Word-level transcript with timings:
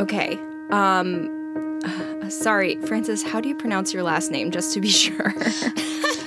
Okay. 0.00 0.38
Um, 0.70 1.80
uh, 1.84 2.28
sorry, 2.28 2.76
Frances. 2.86 3.22
How 3.22 3.40
do 3.40 3.48
you 3.48 3.54
pronounce 3.56 3.92
your 3.92 4.02
last 4.02 4.30
name, 4.30 4.50
just 4.50 4.72
to 4.74 4.80
be 4.80 4.88
sure? 5.04 5.34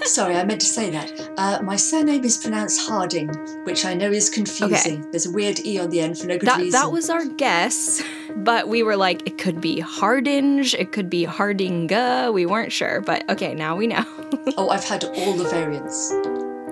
Sorry, 0.06 0.36
I 0.36 0.44
meant 0.46 0.62
to 0.62 0.68
say 0.68 0.92
that. 0.92 1.30
Uh, 1.36 1.60
my 1.64 1.76
surname 1.76 2.24
is 2.24 2.38
pronounced 2.38 2.80
Harding, 2.88 3.28
which 3.66 3.86
I 3.86 3.96
know 3.96 4.12
is 4.12 4.30
confusing. 4.30 5.00
Okay. 5.00 5.04
There's 5.12 5.26
a 5.26 5.32
weird 5.32 5.60
E 5.66 5.80
on 5.80 5.90
the 5.90 6.00
end 6.00 6.20
for 6.20 6.28
no 6.28 6.38
good 6.38 6.48
that 6.48 6.60
reason. 6.60 6.80
that 6.80 6.92
was 6.92 7.10
our 7.10 7.26
guess, 7.26 8.04
but 8.36 8.68
we 8.68 8.84
were 8.84 8.96
like, 8.96 9.26
it 9.28 9.40
could 9.40 9.60
be 9.60 9.80
Hardinge, 9.80 10.76
it 10.76 10.92
could 10.92 11.10
be 11.10 11.26
Hardinga. 11.26 12.32
We 12.32 12.46
weren't 12.46 12.72
sure, 12.72 13.02
but 13.02 13.28
okay, 13.32 13.56
now 13.56 13.76
we 13.76 13.88
know. 13.88 14.06
Oh, 14.58 14.70
I've 14.70 14.84
had 14.84 15.04
all 15.04 15.34
the 15.34 15.44
variants. 15.46 16.12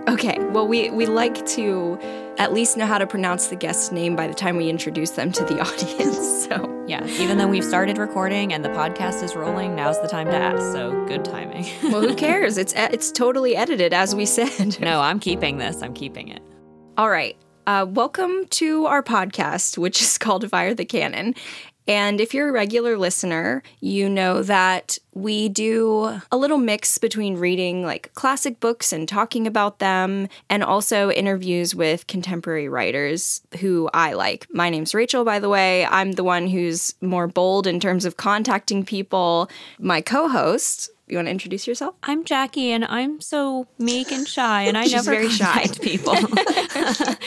okay. 0.07 0.37
Well, 0.51 0.67
we 0.67 0.91
we 0.91 1.05
like 1.07 1.43
to 1.47 1.97
at 2.37 2.53
least 2.53 2.77
know 2.77 2.85
how 2.85 2.99
to 2.99 3.07
pronounce 3.07 3.47
the 3.47 3.55
guest's 3.55 3.91
name 3.91 4.15
by 4.15 4.27
the 4.27 4.33
time 4.35 4.57
we 4.57 4.69
introduce 4.69 5.11
them 5.11 5.31
to 5.31 5.43
the 5.43 5.59
audience. 5.59 6.45
So 6.47 6.72
Yeah, 6.85 7.07
even 7.07 7.37
though 7.37 7.47
we've 7.47 7.63
started 7.63 7.97
recording 7.97 8.51
and 8.51 8.63
the 8.63 8.69
podcast 8.69 9.23
is 9.23 9.37
rolling, 9.37 9.73
now's 9.73 10.01
the 10.01 10.07
time 10.09 10.27
to 10.27 10.35
ask. 10.35 10.59
So 10.73 11.05
good 11.07 11.23
timing. 11.23 11.65
well, 11.83 12.01
who 12.01 12.13
cares? 12.17 12.57
It's 12.57 12.73
it's 12.75 13.09
totally 13.09 13.55
edited, 13.55 13.93
as 13.93 14.13
we 14.13 14.25
said. 14.25 14.81
no, 14.81 14.99
I'm 14.99 15.17
keeping 15.21 15.59
this. 15.59 15.81
I'm 15.81 15.93
keeping 15.93 16.27
it. 16.27 16.41
All 16.97 17.09
right. 17.09 17.37
Uh, 17.65 17.85
welcome 17.89 18.45
to 18.49 18.85
our 18.87 19.01
podcast, 19.01 19.77
which 19.77 20.01
is 20.01 20.17
called 20.19 20.49
Fire 20.49 20.73
the 20.73 20.83
Cannon. 20.83 21.35
And 21.87 22.21
if 22.21 22.33
you're 22.33 22.49
a 22.49 22.53
regular 22.53 22.97
listener, 22.97 23.61
you 23.79 24.07
know 24.09 24.41
that 24.43 24.97
we 25.13 25.49
do 25.49 26.19
a 26.31 26.37
little 26.37 26.57
mix 26.57 26.97
between 26.97 27.37
reading 27.37 27.83
like 27.83 28.13
classic 28.13 28.59
books 28.59 28.93
and 28.93 29.07
talking 29.07 29.45
about 29.45 29.79
them, 29.79 30.27
and 30.49 30.63
also 30.63 31.11
interviews 31.11 31.75
with 31.75 32.07
contemporary 32.07 32.69
writers 32.69 33.41
who 33.59 33.89
I 33.93 34.13
like. 34.13 34.47
My 34.51 34.69
name's 34.69 34.93
Rachel, 34.93 35.23
by 35.23 35.39
the 35.39 35.49
way. 35.49 35.85
I'm 35.85 36.13
the 36.13 36.23
one 36.23 36.47
who's 36.47 36.95
more 37.01 37.27
bold 37.27 37.67
in 37.67 37.79
terms 37.79 38.05
of 38.05 38.17
contacting 38.17 38.85
people. 38.85 39.49
My 39.79 40.01
co 40.01 40.27
host, 40.27 40.89
you 41.07 41.17
want 41.17 41.27
to 41.27 41.31
introduce 41.31 41.67
yourself? 41.67 41.95
I'm 42.03 42.23
Jackie, 42.23 42.71
and 42.71 42.85
I'm 42.85 43.19
so 43.19 43.67
meek 43.77 44.11
and 44.11 44.25
shy, 44.27 44.63
and 44.63 44.77
I 44.77 44.83
She's 44.83 44.93
never 44.93 45.11
very 45.11 45.29
shy. 45.29 45.45
contact 45.45 45.81
people. 45.81 46.15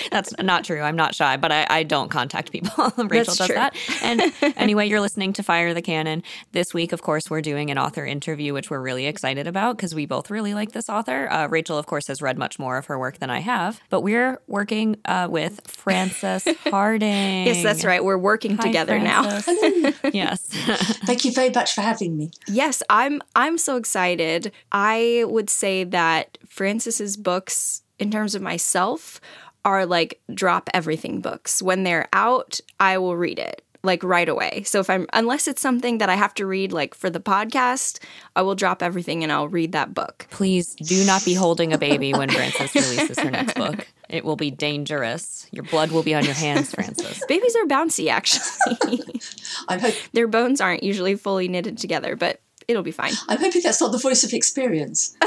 That's 0.10 0.32
not 0.38 0.64
true. 0.64 0.80
I'm 0.80 0.96
not 0.96 1.14
shy, 1.14 1.36
but 1.36 1.52
I, 1.52 1.66
I 1.68 1.82
don't 1.82 2.08
contact 2.08 2.52
people. 2.52 2.70
Rachel 2.96 3.08
That's 3.08 3.36
does 3.36 3.46
true. 3.48 3.54
that. 3.56 3.76
And 4.02 4.32
anyway, 4.56 4.88
you're 4.88 5.00
listening 5.00 5.34
to 5.34 5.42
Fire 5.42 5.74
the 5.74 5.82
Cannon. 5.82 6.22
This 6.52 6.72
week, 6.72 6.92
of 6.92 7.02
course, 7.02 7.28
we're 7.28 7.42
doing 7.42 7.70
an 7.70 7.76
author 7.76 8.06
interview, 8.06 8.54
which 8.54 8.70
we're 8.70 8.80
really 8.80 9.06
excited 9.06 9.46
about 9.46 9.76
because 9.76 9.94
we 9.94 10.06
both 10.06 10.30
really 10.30 10.54
like 10.54 10.72
this 10.72 10.88
author. 10.88 11.30
Uh, 11.30 11.46
Rachel, 11.48 11.76
of 11.76 11.86
course, 11.86 12.06
has 12.06 12.22
read 12.22 12.38
much 12.38 12.58
more 12.58 12.78
of 12.78 12.86
her 12.86 12.98
work 12.98 13.18
than 13.18 13.28
I 13.28 13.40
have, 13.40 13.80
but 13.90 14.00
we're 14.00 14.40
working 14.46 14.96
uh, 15.04 15.28
with 15.30 15.60
Frances 15.66 16.48
Hardinge. 16.64 17.46
Yes, 17.46 17.62
that's 17.62 17.84
right. 17.84 18.02
We're 18.02 18.16
working 18.16 18.56
Hi, 18.56 18.62
together 18.62 18.98
now. 18.98 19.40
Yes. 20.12 20.46
Thank 21.04 21.24
you 21.24 21.32
very 21.32 21.50
much 21.50 21.74
for 21.74 21.82
having 21.82 22.16
me. 22.16 22.30
Yes, 22.48 22.82
I'm 22.88 23.20
I'm 23.34 23.58
so 23.66 23.76
excited. 23.76 24.52
I 24.72 25.24
would 25.26 25.50
say 25.50 25.84
that 25.84 26.38
Frances's 26.48 27.16
books 27.18 27.82
in 27.98 28.10
terms 28.10 28.34
of 28.34 28.40
myself 28.42 29.20
are 29.64 29.84
like 29.84 30.20
drop 30.32 30.70
everything 30.72 31.20
books. 31.20 31.60
When 31.62 31.82
they're 31.82 32.08
out, 32.12 32.60
I 32.80 32.98
will 32.98 33.16
read 33.16 33.38
it 33.38 33.62
like 33.82 34.02
right 34.02 34.28
away. 34.28 34.62
So 34.64 34.80
if 34.80 34.88
I'm 34.90 35.06
unless 35.12 35.46
it's 35.46 35.60
something 35.60 35.98
that 35.98 36.08
I 36.08 36.14
have 36.14 36.34
to 36.34 36.46
read 36.46 36.72
like 36.72 36.94
for 36.94 37.10
the 37.10 37.20
podcast, 37.20 38.00
I 38.34 38.42
will 38.42 38.54
drop 38.54 38.82
everything 38.82 39.22
and 39.22 39.30
I'll 39.32 39.48
read 39.48 39.72
that 39.72 39.92
book. 39.94 40.26
Please 40.30 40.74
do 40.76 41.04
not 41.04 41.24
be 41.24 41.34
holding 41.34 41.72
a 41.72 41.78
baby 41.78 42.12
when 42.12 42.28
Frances 42.30 42.74
releases 42.74 43.18
her 43.18 43.30
next 43.30 43.54
book. 43.54 43.86
It 44.08 44.24
will 44.24 44.36
be 44.36 44.50
dangerous. 44.52 45.48
Your 45.52 45.64
blood 45.64 45.90
will 45.90 46.02
be 46.04 46.14
on 46.14 46.24
your 46.24 46.34
hands, 46.34 46.72
Frances. 46.74 47.22
Babies 47.28 47.56
are 47.56 47.66
bouncy 47.66 48.08
actually. 48.08 49.20
I'm, 49.68 49.80
hope- 49.80 49.94
Their 50.12 50.28
bones 50.28 50.60
aren't 50.60 50.82
usually 50.82 51.14
fully 51.16 51.48
knitted 51.48 51.78
together, 51.78 52.14
but 52.16 52.40
it'll 52.68 52.82
be 52.82 52.90
fine. 52.90 53.12
I'm 53.28 53.38
hoping 53.38 53.62
that's 53.62 53.80
not 53.80 53.92
the 53.92 53.98
voice 53.98 54.24
of 54.24 54.32
experience. 54.32 55.16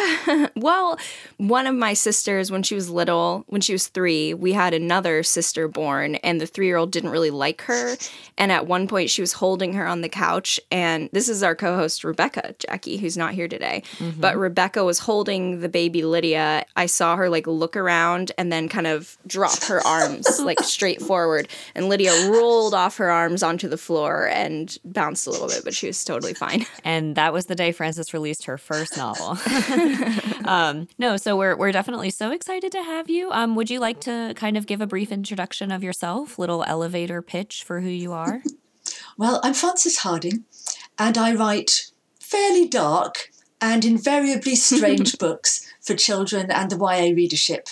Well, 0.55 1.00
one 1.38 1.67
of 1.67 1.75
my 1.75 1.94
sisters, 1.94 2.51
when 2.51 2.63
she 2.63 2.75
was 2.75 2.89
little, 2.89 3.45
when 3.47 3.61
she 3.61 3.72
was 3.72 3.88
three, 3.88 4.33
we 4.33 4.51
had 4.53 4.73
another 4.73 5.23
sister 5.23 5.67
born, 5.67 6.16
and 6.16 6.39
the 6.41 6.45
three 6.45 6.67
year 6.67 6.78
old 6.78 6.91
didn't 6.91 7.11
really 7.11 7.29
like 7.29 7.61
her. 7.61 7.95
And 8.38 8.51
at 8.51 8.67
one 8.67 8.88
point, 8.88 9.09
she 9.09 9.22
was 9.22 9.33
holding 9.33 9.73
her 9.73 9.88
on 9.88 10.01
the 10.01 10.09
couch. 10.09 10.59
And 10.72 11.09
this 11.13 11.29
is 11.29 11.44
our 11.44 11.55
co 11.55 11.75
host, 11.75 12.03
Rebecca, 12.03 12.55
Jackie, 12.59 12.97
who's 12.97 13.17
not 13.17 13.33
here 13.33 13.47
today. 13.47 13.83
Mm-hmm. 13.97 14.19
But 14.19 14.38
Rebecca 14.38 14.83
was 14.83 14.99
holding 14.99 15.61
the 15.61 15.69
baby 15.69 16.03
Lydia. 16.03 16.66
I 16.75 16.85
saw 16.85 17.16
her 17.16 17.29
like 17.29 17.47
look 17.47 17.75
around 17.75 18.31
and 18.38 18.51
then 18.51 18.69
kind 18.69 18.88
of 18.88 19.17
drop 19.28 19.63
her 19.63 19.85
arms 19.85 20.39
like 20.44 20.59
straight 20.61 21.01
forward. 21.01 21.47
And 21.75 21.89
Lydia 21.89 22.29
rolled 22.29 22.73
off 22.73 22.97
her 22.97 23.09
arms 23.09 23.44
onto 23.44 23.67
the 23.67 23.78
floor 23.78 24.28
and 24.28 24.78
bounced 24.85 25.28
a 25.28 25.31
little 25.31 25.47
bit, 25.47 25.63
but 25.63 25.73
she 25.73 25.88
was 25.88 26.03
totally 26.03 26.33
fine. 26.33 26.66
And 26.83 27.16
that 27.16 27.28
was 27.34 27.45
the 27.45 27.56
day 27.56 27.72
Frances 27.72 28.13
released 28.13 28.45
her 28.45 28.57
first 28.57 28.97
novel. 28.97 29.38
um, 30.45 30.88
no, 30.97 31.17
so 31.17 31.38
we're 31.38 31.56
we're 31.56 31.72
definitely 31.72 32.09
so 32.09 32.31
excited 32.31 32.72
to 32.72 32.84
have 32.84 33.09
you. 33.09 33.31
Um, 33.31 33.56
would 33.56 33.69
you 33.69 33.79
like 33.79 34.00
to 34.01 34.34
kind 34.35 34.57
of 34.57 34.66
give 34.66 34.81
a 34.81 34.88
brief 34.88 35.12
introduction 35.12 35.72
of 35.72 35.84
yourself, 35.84 36.40
little 36.40 36.63
elevator 36.63 37.22
pitch 37.22 37.63
for 37.63 37.81
who 37.81 37.90
you 37.90 38.13
are? 38.13 38.41
Well, 39.17 39.41
I'm 39.44 39.53
Frances 39.53 40.00
Hardinge, 40.00 40.45
and 40.97 41.17
I 41.17 41.35
write 41.35 41.91
fairly 42.19 42.67
dark 42.67 43.29
and 43.61 43.84
invariably 43.84 44.56
strange 44.56 45.17
books 45.17 45.72
for 45.81 45.94
children 45.94 46.50
and 46.50 46.72
the 46.72 46.78
YA 46.78 47.13
readership. 47.13 47.67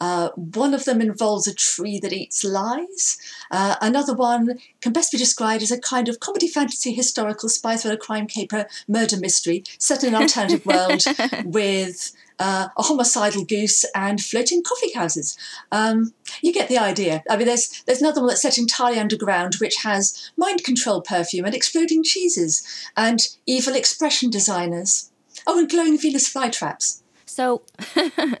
Uh, 0.00 0.30
one 0.34 0.74
of 0.74 0.84
them 0.84 1.00
involves 1.00 1.46
a 1.46 1.54
tree 1.54 1.98
that 1.98 2.12
eats 2.12 2.44
lies. 2.44 3.18
Uh, 3.50 3.76
another 3.80 4.14
one 4.14 4.58
can 4.80 4.92
best 4.92 5.12
be 5.12 5.18
described 5.18 5.62
as 5.62 5.70
a 5.70 5.80
kind 5.80 6.08
of 6.08 6.20
comedy 6.20 6.48
fantasy 6.48 6.92
historical 6.92 7.48
spy 7.48 7.76
thriller 7.76 7.96
crime 7.96 8.26
caper 8.26 8.66
murder 8.86 9.16
mystery 9.16 9.64
set 9.78 10.04
in 10.04 10.14
an 10.14 10.22
alternative 10.22 10.66
world 10.66 11.02
with 11.44 12.12
uh, 12.38 12.68
a 12.76 12.82
homicidal 12.82 13.44
goose 13.44 13.84
and 13.94 14.22
floating 14.22 14.62
coffee 14.62 14.92
houses. 14.92 15.38
Um, 15.72 16.12
you 16.42 16.52
get 16.52 16.68
the 16.68 16.78
idea. 16.78 17.22
I 17.30 17.36
mean, 17.36 17.46
there's 17.46 17.82
there's 17.86 18.02
another 18.02 18.20
one 18.20 18.28
that's 18.28 18.42
set 18.42 18.58
entirely 18.58 18.98
underground, 18.98 19.54
which 19.54 19.76
has 19.82 20.30
mind 20.36 20.64
control 20.64 21.00
perfume 21.00 21.46
and 21.46 21.54
exploding 21.54 22.02
cheeses 22.02 22.66
and 22.96 23.20
evil 23.46 23.74
expression 23.74 24.30
designers. 24.30 25.10
Oh, 25.46 25.58
and 25.58 25.70
glowing 25.70 25.98
Venus 25.98 26.32
flytraps. 26.32 27.02
So, 27.36 27.60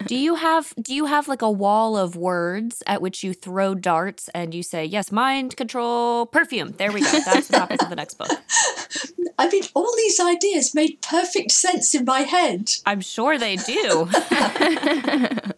do 0.06 0.16
you 0.16 0.36
have 0.36 0.72
do 0.80 0.94
you 0.94 1.04
have 1.04 1.28
like 1.28 1.42
a 1.42 1.50
wall 1.50 1.98
of 1.98 2.16
words 2.16 2.82
at 2.86 3.02
which 3.02 3.22
you 3.22 3.34
throw 3.34 3.74
darts 3.74 4.30
and 4.34 4.54
you 4.54 4.62
say, 4.62 4.86
"Yes, 4.86 5.12
mind 5.12 5.54
control, 5.54 6.24
perfume." 6.24 6.72
There 6.78 6.90
we 6.90 7.02
go. 7.02 7.20
That's 7.20 7.48
the 7.48 7.58
topic 7.58 7.82
of 7.82 7.90
the 7.90 7.96
next 7.96 8.14
book. 8.16 8.30
I 9.38 9.50
mean, 9.50 9.64
all 9.74 9.92
these 9.98 10.18
ideas 10.18 10.74
made 10.74 11.02
perfect 11.02 11.52
sense 11.52 11.94
in 11.94 12.06
my 12.06 12.20
head. 12.20 12.70
I'm 12.86 13.02
sure 13.02 13.36
they 13.36 13.56
do. 13.56 14.08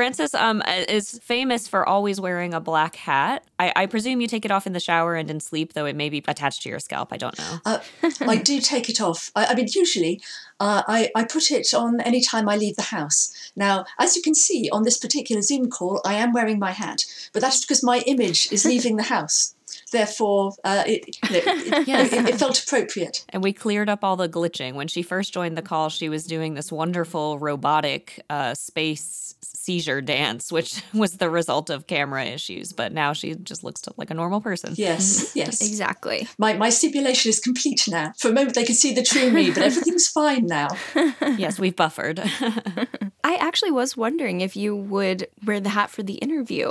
Frances 0.00 0.34
um, 0.34 0.62
is 0.88 1.20
famous 1.22 1.68
for 1.68 1.86
always 1.86 2.18
wearing 2.18 2.54
a 2.54 2.60
black 2.60 2.96
hat. 2.96 3.44
I, 3.58 3.70
I 3.76 3.84
presume 3.84 4.22
you 4.22 4.28
take 4.28 4.46
it 4.46 4.50
off 4.50 4.66
in 4.66 4.72
the 4.72 4.80
shower 4.80 5.14
and 5.14 5.30
in 5.30 5.40
sleep, 5.40 5.74
though 5.74 5.84
it 5.84 5.94
may 5.94 6.08
be 6.08 6.24
attached 6.26 6.62
to 6.62 6.70
your 6.70 6.78
scalp. 6.78 7.12
I 7.12 7.18
don't 7.18 7.36
know. 7.36 7.58
Uh, 7.66 7.80
I 8.22 8.36
do 8.36 8.62
take 8.62 8.88
it 8.88 8.98
off. 8.98 9.30
I, 9.36 9.44
I 9.44 9.54
mean, 9.54 9.68
usually 9.70 10.22
uh, 10.58 10.84
I, 10.88 11.10
I 11.14 11.24
put 11.24 11.50
it 11.50 11.74
on 11.74 12.00
any 12.00 12.22
time 12.22 12.48
I 12.48 12.56
leave 12.56 12.76
the 12.76 12.96
house. 12.96 13.52
Now, 13.54 13.84
as 13.98 14.16
you 14.16 14.22
can 14.22 14.34
see 14.34 14.70
on 14.72 14.84
this 14.84 14.96
particular 14.96 15.42
Zoom 15.42 15.68
call, 15.68 16.00
I 16.02 16.14
am 16.14 16.32
wearing 16.32 16.58
my 16.58 16.70
hat, 16.70 17.04
but 17.34 17.42
that's 17.42 17.60
because 17.60 17.82
my 17.82 17.98
image 18.06 18.50
is 18.50 18.64
leaving 18.64 18.96
the 18.96 19.02
house. 19.02 19.54
Therefore, 19.92 20.52
uh, 20.64 20.84
it, 20.86 21.16
you 21.30 21.30
know, 21.30 21.40
it, 21.78 21.86
Yes. 21.88 22.12
it, 22.12 22.28
it 22.28 22.34
felt 22.38 22.62
appropriate. 22.62 23.24
And 23.30 23.42
we 23.42 23.52
cleared 23.52 23.88
up 23.88 24.04
all 24.04 24.16
the 24.16 24.28
glitching. 24.28 24.74
When 24.74 24.88
she 24.88 25.02
first 25.02 25.32
joined 25.32 25.56
the 25.56 25.62
call, 25.62 25.88
she 25.88 26.08
was 26.08 26.24
doing 26.24 26.54
this 26.54 26.70
wonderful 26.70 27.38
robotic 27.38 28.22
uh, 28.30 28.54
space 28.54 29.34
seizure 29.42 30.00
dance, 30.00 30.50
which 30.52 30.82
was 30.94 31.16
the 31.18 31.28
result 31.30 31.70
of 31.70 31.86
camera 31.86 32.24
issues. 32.24 32.72
But 32.72 32.92
now 32.92 33.12
she 33.12 33.34
just 33.34 33.64
looks 33.64 33.82
like 33.96 34.10
a 34.10 34.14
normal 34.14 34.40
person. 34.40 34.74
Yes, 34.76 35.32
yes. 35.36 35.60
Exactly. 35.66 36.28
My, 36.38 36.54
my 36.54 36.70
simulation 36.70 37.30
is 37.30 37.40
complete 37.40 37.84
now. 37.88 38.12
For 38.18 38.28
a 38.28 38.32
moment, 38.32 38.54
they 38.54 38.64
could 38.64 38.76
see 38.76 38.94
the 38.94 39.02
true 39.02 39.30
me, 39.30 39.50
but 39.50 39.62
everything's 39.62 40.08
fine 40.08 40.46
now. 40.46 40.68
yes, 41.36 41.58
we've 41.58 41.76
buffered. 41.76 42.20
I 43.22 43.34
actually 43.36 43.70
was 43.70 43.96
wondering 43.96 44.40
if 44.40 44.56
you 44.56 44.74
would 44.74 45.26
wear 45.44 45.60
the 45.60 45.68
hat 45.68 45.90
for 45.90 46.02
the 46.02 46.14
interview. 46.14 46.70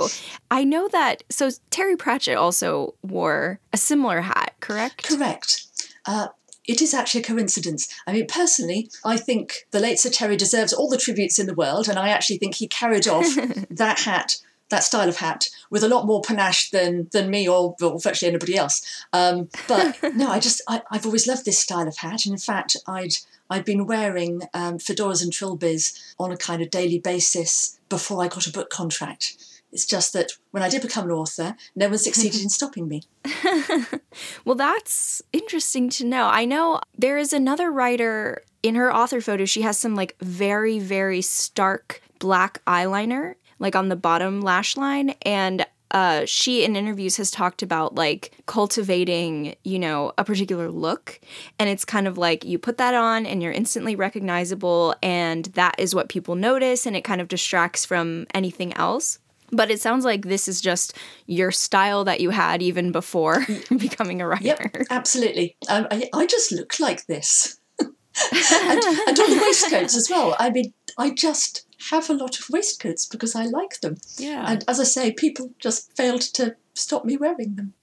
I 0.50 0.64
know 0.64 0.88
that, 0.88 1.22
so 1.30 1.50
Terry 1.70 1.96
Pratchett 1.96 2.36
also 2.36 2.94
wore 3.10 3.60
a 3.72 3.76
similar 3.76 4.22
hat, 4.22 4.54
correct? 4.60 5.08
Correct. 5.08 5.66
Uh, 6.06 6.28
it 6.66 6.80
is 6.80 6.94
actually 6.94 7.22
a 7.22 7.24
coincidence. 7.24 7.92
I 8.06 8.12
mean, 8.12 8.26
personally, 8.26 8.90
I 9.04 9.16
think 9.16 9.66
the 9.70 9.80
late 9.80 9.98
Sir 9.98 10.10
Terry 10.10 10.36
deserves 10.36 10.72
all 10.72 10.88
the 10.88 10.98
tributes 10.98 11.38
in 11.38 11.46
the 11.46 11.54
world, 11.54 11.88
and 11.88 11.98
I 11.98 12.10
actually 12.10 12.38
think 12.38 12.54
he 12.54 12.68
carried 12.68 13.08
off 13.08 13.26
that 13.70 14.00
hat, 14.00 14.36
that 14.68 14.84
style 14.84 15.08
of 15.08 15.16
hat, 15.16 15.48
with 15.70 15.82
a 15.82 15.88
lot 15.88 16.06
more 16.06 16.22
panache 16.22 16.70
than 16.70 17.08
than 17.12 17.30
me 17.30 17.48
or, 17.48 17.74
or 17.82 17.98
virtually 17.98 18.28
anybody 18.28 18.56
else. 18.56 19.04
Um, 19.12 19.48
but 19.66 19.98
no, 20.14 20.30
I 20.30 20.38
just 20.38 20.62
I, 20.68 20.82
I've 20.90 21.06
always 21.06 21.26
loved 21.26 21.44
this 21.44 21.58
style 21.58 21.88
of 21.88 21.96
hat, 21.96 22.24
and 22.24 22.34
in 22.34 22.38
fact, 22.38 22.76
I'd 22.86 23.14
I'd 23.48 23.64
been 23.64 23.86
wearing 23.86 24.42
um, 24.54 24.78
fedoras 24.78 25.22
and 25.22 25.32
trilbys 25.32 26.14
on 26.20 26.30
a 26.30 26.36
kind 26.36 26.62
of 26.62 26.70
daily 26.70 27.00
basis 27.00 27.80
before 27.88 28.22
I 28.22 28.28
got 28.28 28.46
a 28.46 28.52
book 28.52 28.70
contract. 28.70 29.36
It's 29.72 29.86
just 29.86 30.12
that 30.14 30.32
when 30.50 30.62
I 30.62 30.68
did 30.68 30.82
become 30.82 31.04
an 31.04 31.12
author, 31.12 31.56
no 31.76 31.88
one 31.88 31.98
succeeded 31.98 32.40
in 32.42 32.48
stopping 32.48 32.88
me. 32.88 33.02
well, 34.44 34.56
that's 34.56 35.22
interesting 35.32 35.88
to 35.90 36.04
know. 36.04 36.26
I 36.26 36.44
know 36.44 36.80
there 36.98 37.18
is 37.18 37.32
another 37.32 37.70
writer 37.70 38.42
in 38.62 38.74
her 38.74 38.94
author 38.94 39.20
photo, 39.20 39.44
she 39.44 39.62
has 39.62 39.78
some 39.78 39.94
like 39.94 40.16
very, 40.20 40.78
very 40.78 41.22
stark 41.22 42.02
black 42.18 42.62
eyeliner, 42.66 43.34
like 43.58 43.74
on 43.74 43.88
the 43.88 43.96
bottom 43.96 44.40
lash 44.40 44.76
line. 44.76 45.14
And 45.22 45.66
uh, 45.92 46.24
she 46.24 46.64
in 46.64 46.76
interviews 46.76 47.16
has 47.16 47.30
talked 47.30 47.62
about 47.62 47.94
like 47.94 48.32
cultivating, 48.46 49.56
you 49.64 49.78
know, 49.78 50.12
a 50.18 50.24
particular 50.24 50.70
look. 50.70 51.20
And 51.58 51.68
it's 51.68 51.84
kind 51.84 52.06
of 52.06 52.16
like 52.16 52.44
you 52.44 52.58
put 52.58 52.78
that 52.78 52.94
on 52.94 53.26
and 53.26 53.42
you're 53.42 53.52
instantly 53.52 53.96
recognizable, 53.96 54.94
and 55.02 55.46
that 55.46 55.74
is 55.78 55.94
what 55.94 56.08
people 56.08 56.36
notice, 56.36 56.86
and 56.86 56.94
it 56.94 57.02
kind 57.02 57.20
of 57.20 57.28
distracts 57.28 57.84
from 57.84 58.26
anything 58.34 58.72
else. 58.74 59.18
But 59.52 59.70
it 59.70 59.80
sounds 59.80 60.04
like 60.04 60.26
this 60.26 60.48
is 60.48 60.60
just 60.60 60.96
your 61.26 61.50
style 61.50 62.04
that 62.04 62.20
you 62.20 62.30
had 62.30 62.62
even 62.62 62.92
before 62.92 63.44
becoming 63.70 64.20
a 64.20 64.26
writer. 64.26 64.70
Yep, 64.74 64.86
absolutely. 64.90 65.56
Um, 65.68 65.86
I, 65.90 66.08
I 66.12 66.26
just 66.26 66.52
look 66.52 66.78
like 66.80 67.06
this. 67.06 67.58
and, 67.80 67.88
and 68.32 69.18
all 69.18 69.28
the 69.28 69.40
waistcoats 69.42 69.96
as 69.96 70.08
well. 70.10 70.36
I 70.38 70.50
mean, 70.50 70.72
I 70.98 71.10
just 71.10 71.66
have 71.90 72.10
a 72.10 72.14
lot 72.14 72.38
of 72.38 72.46
waistcoats 72.50 73.06
because 73.06 73.34
I 73.34 73.44
like 73.44 73.80
them. 73.80 73.96
Yeah. 74.18 74.44
And 74.46 74.64
as 74.68 74.80
I 74.80 74.84
say, 74.84 75.12
people 75.12 75.50
just 75.58 75.96
failed 75.96 76.20
to 76.34 76.56
stop 76.74 77.04
me 77.04 77.16
wearing 77.16 77.56
them. 77.56 77.74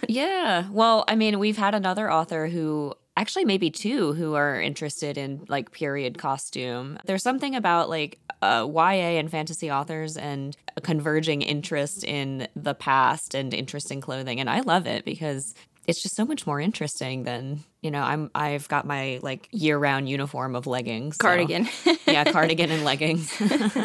yeah. 0.08 0.68
Well, 0.70 1.04
I 1.08 1.14
mean, 1.14 1.38
we've 1.38 1.56
had 1.56 1.74
another 1.74 2.10
author 2.10 2.48
who 2.48 2.94
actually 3.18 3.44
maybe 3.44 3.68
two 3.68 4.12
who 4.12 4.34
are 4.34 4.60
interested 4.60 5.18
in 5.18 5.44
like 5.48 5.72
period 5.72 6.18
costume. 6.18 6.98
There's 7.04 7.22
something 7.22 7.56
about 7.56 7.88
like 7.88 8.18
uh, 8.42 8.66
YA 8.72 9.18
and 9.18 9.28
fantasy 9.28 9.70
authors 9.70 10.16
and 10.16 10.56
a 10.76 10.80
converging 10.80 11.42
interest 11.42 12.04
in 12.04 12.46
the 12.54 12.74
past 12.74 13.34
and 13.34 13.52
interest 13.52 13.90
in 13.90 14.00
clothing. 14.00 14.38
And 14.38 14.48
I 14.48 14.60
love 14.60 14.86
it 14.86 15.04
because 15.04 15.54
it's 15.88 16.02
just 16.02 16.14
so 16.14 16.24
much 16.24 16.46
more 16.46 16.60
interesting 16.60 17.24
than 17.24 17.64
you 17.80 17.90
know 17.90 18.02
i'm 18.02 18.30
i've 18.34 18.68
got 18.68 18.86
my 18.86 19.18
like 19.22 19.48
year-round 19.52 20.06
uniform 20.06 20.54
of 20.54 20.66
leggings 20.66 21.16
so. 21.16 21.26
cardigan 21.26 21.66
yeah 22.06 22.24
cardigan 22.24 22.70
and 22.70 22.84
leggings 22.90 23.32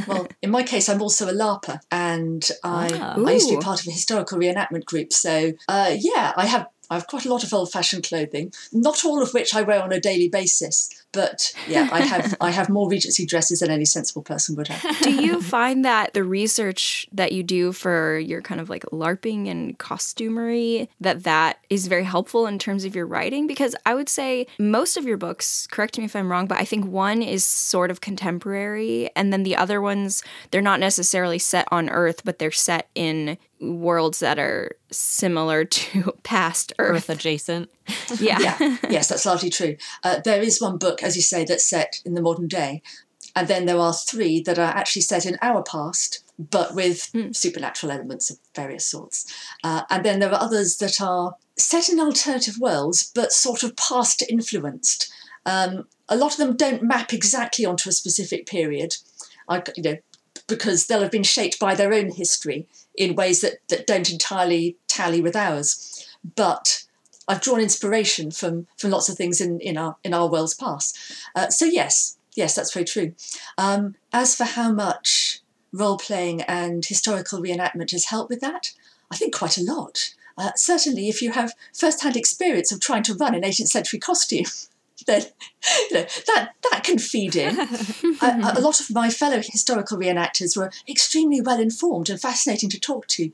well 0.06 0.28
in 0.42 0.52
my 0.52 0.64
case 0.64 0.90
i'm 0.90 1.02
also 1.02 1.30
a 1.30 1.34
larper 1.34 1.80
and 1.92 2.52
i 2.64 2.90
oh. 3.16 3.26
i 3.26 3.32
used 3.32 3.48
to 3.48 3.56
be 3.56 3.62
part 3.62 3.80
of 3.80 3.88
a 3.88 3.92
historical 3.92 4.38
reenactment 4.38 4.84
group 4.84 5.14
so 5.14 5.54
uh, 5.70 5.96
yeah 5.98 6.34
i 6.36 6.46
have 6.46 6.68
I 6.90 6.96
have 6.96 7.08
quite 7.08 7.26
a 7.26 7.30
lot 7.30 7.44
of 7.44 7.54
old-fashioned 7.54 8.04
clothing, 8.04 8.54
not 8.72 9.06
all 9.06 9.22
of 9.22 9.34
which 9.34 9.56
I 9.56 9.62
wear 9.62 9.82
on 9.82 9.94
a 9.94 10.00
daily 10.00 10.30
basis. 10.30 11.03
But 11.14 11.54
yeah, 11.68 11.88
I 11.92 12.02
have 12.02 12.36
I 12.42 12.52
have 12.52 12.70
more 12.70 12.90
Regency 12.90 13.26
dresses 13.26 13.60
than 13.60 13.72
any 13.72 13.86
sensible 13.86 14.24
person 14.24 14.56
would 14.56 14.68
have. 14.68 15.00
Do 15.02 15.12
you 15.12 15.42
find 15.42 15.86
that 15.86 16.14
the 16.14 16.24
research 16.24 17.08
that 17.14 17.32
you 17.32 17.44
do 17.44 17.72
for 17.72 18.18
your 18.18 18.42
kind 18.42 18.60
of 18.60 18.70
like 18.70 18.84
LARPing 18.92 19.50
and 19.50 19.78
costumery 19.80 20.88
that 21.00 21.24
that 21.24 21.60
is 21.70 21.88
very 21.88 22.04
helpful 22.04 22.48
in 22.48 22.60
terms 22.60 22.84
of 22.84 22.96
your 22.96 23.06
writing? 23.06 23.48
Because 23.48 23.76
I 23.86 23.94
would 23.96 24.10
say 24.10 24.48
most 24.60 24.98
of 24.98 25.06
your 25.06 25.18
books, 25.18 25.68
correct 25.68 25.98
me 25.98 26.06
if 26.06 26.16
I'm 26.16 26.32
wrong, 26.32 26.48
but 26.48 26.58
I 26.58 26.66
think 26.66 26.86
one 26.86 27.22
is 27.22 27.46
sort 27.46 27.92
of 27.92 28.02
contemporary, 28.02 29.10
and 29.16 29.32
then 29.32 29.44
the 29.44 29.56
other 29.56 29.82
ones 29.82 30.24
they're 30.52 30.62
not 30.62 30.80
necessarily 30.80 31.40
set 31.40 31.68
on 31.72 31.90
Earth, 31.90 32.24
but 32.26 32.40
they're 32.40 32.52
set 32.52 32.90
in 32.96 33.38
worlds 33.64 34.20
that 34.20 34.38
are 34.40 34.76
similar 34.92 35.66
to 35.66 36.14
past 36.24 36.74
Earth, 36.80 37.10
Earth 37.10 37.10
adjacent. 37.10 37.70
Yeah. 38.20 38.40
yeah. 38.40 38.78
Yes, 38.90 39.10
that's 39.10 39.26
largely 39.26 39.50
true. 39.50 39.76
Uh, 40.04 40.20
there 40.20 40.42
is 40.42 40.62
one 40.62 40.78
book, 40.78 41.03
as 41.04 41.16
you 41.16 41.22
say, 41.22 41.44
that's 41.44 41.66
set 41.66 42.02
in 42.06 42.14
the 42.14 42.22
modern 42.22 42.48
day. 42.48 42.82
And 43.36 43.48
then 43.48 43.66
there 43.66 43.80
are 43.80 43.94
three 43.94 44.42
that 44.42 44.60
are 44.60 44.62
actually 44.62 45.02
set 45.02 45.26
in 45.26 45.38
our 45.42 45.64
past, 45.64 46.24
but 46.38 46.76
with 46.76 47.12
mm. 47.14 47.36
supernatural 47.36 47.92
elements 47.92 48.30
of 48.30 48.38
various 48.56 48.86
sorts. 48.86 49.32
Uh, 49.64 49.84
and 49.90 50.06
then 50.06 50.20
there 50.20 50.32
are 50.32 50.42
others 50.42 50.78
that 50.78 51.02
are 51.02 51.36
set 51.58 51.90
in 51.90 52.00
alternative 52.00 52.60
worlds, 52.60 53.12
but 53.14 53.32
sort 53.32 53.64
of 53.64 53.76
past 53.76 54.24
influenced. 54.30 55.12
Um, 55.46 55.88
a 56.10 56.16
lot 56.16 56.34
of 56.34 56.38
them 56.38 56.56
don't 56.56 56.84
map 56.84 57.12
exactly 57.14 57.66
onto 57.66 57.90
a 57.90 57.94
specific 57.94 58.46
period. 58.46 58.96
I, 59.50 59.64
you 59.76 59.84
know, 59.84 59.98
because 60.48 60.88
they'll 60.88 61.02
have 61.02 61.12
been 61.12 61.24
shaped 61.24 61.60
by 61.60 61.76
their 61.76 61.94
own 61.94 62.12
history 62.12 62.68
in 62.96 63.16
ways 63.16 63.42
that, 63.42 63.68
that 63.70 63.88
don't 63.88 64.12
entirely 64.12 64.78
tally 64.88 65.22
with 65.22 65.36
ours. 65.36 66.08
But 66.36 66.83
I've 67.28 67.42
drawn 67.42 67.62
inspiration 67.62 68.32
from 68.32 68.68
from 68.78 68.92
lots 68.92 69.10
of 69.10 69.16
things 69.16 69.40
in, 69.40 69.60
in 69.60 69.78
our 69.78 69.98
in 70.04 70.14
our 70.14 70.30
world's 70.30 70.56
past. 70.56 70.98
Uh, 71.36 71.50
so 71.50 71.66
yes, 71.66 72.18
yes, 72.36 72.56
that's 72.56 72.74
very 72.74 72.86
true. 72.86 73.14
Um, 73.58 73.96
as 74.12 74.36
for 74.36 74.46
how 74.46 74.72
much 74.72 75.42
role 75.72 75.98
playing 75.98 76.42
and 76.44 76.86
historical 76.86 77.42
reenactment 77.42 77.92
has 77.92 78.06
helped 78.06 78.30
with 78.30 78.42
that, 78.42 78.74
I 79.12 79.16
think 79.16 79.36
quite 79.36 79.58
a 79.58 79.64
lot. 79.64 80.14
Uh, 80.38 80.52
certainly, 80.56 81.10
if 81.10 81.22
you 81.22 81.32
have 81.32 81.54
first 81.74 82.02
hand 82.04 82.18
experience 82.18 82.72
of 82.72 82.80
trying 82.80 83.04
to 83.04 83.14
run 83.14 83.36
an 83.36 83.44
18th 83.44 83.68
century 83.68 84.00
costume, 84.00 84.46
then 85.08 85.24
you 85.92 85.98
know, 85.98 86.06
that 86.28 86.54
that 86.72 86.84
can 86.84 86.98
feed 86.98 87.36
in. 87.36 87.58
a 88.22 88.60
lot 88.60 88.80
of 88.80 88.90
my 88.92 89.10
fellow 89.10 89.42
historical 89.44 89.98
reenactors 89.98 90.58
were 90.58 90.72
extremely 90.88 91.42
well 91.42 91.60
informed 91.60 92.10
and 92.10 92.20
fascinating 92.20 92.70
to 92.70 92.80
talk 92.80 93.08
to, 93.08 93.32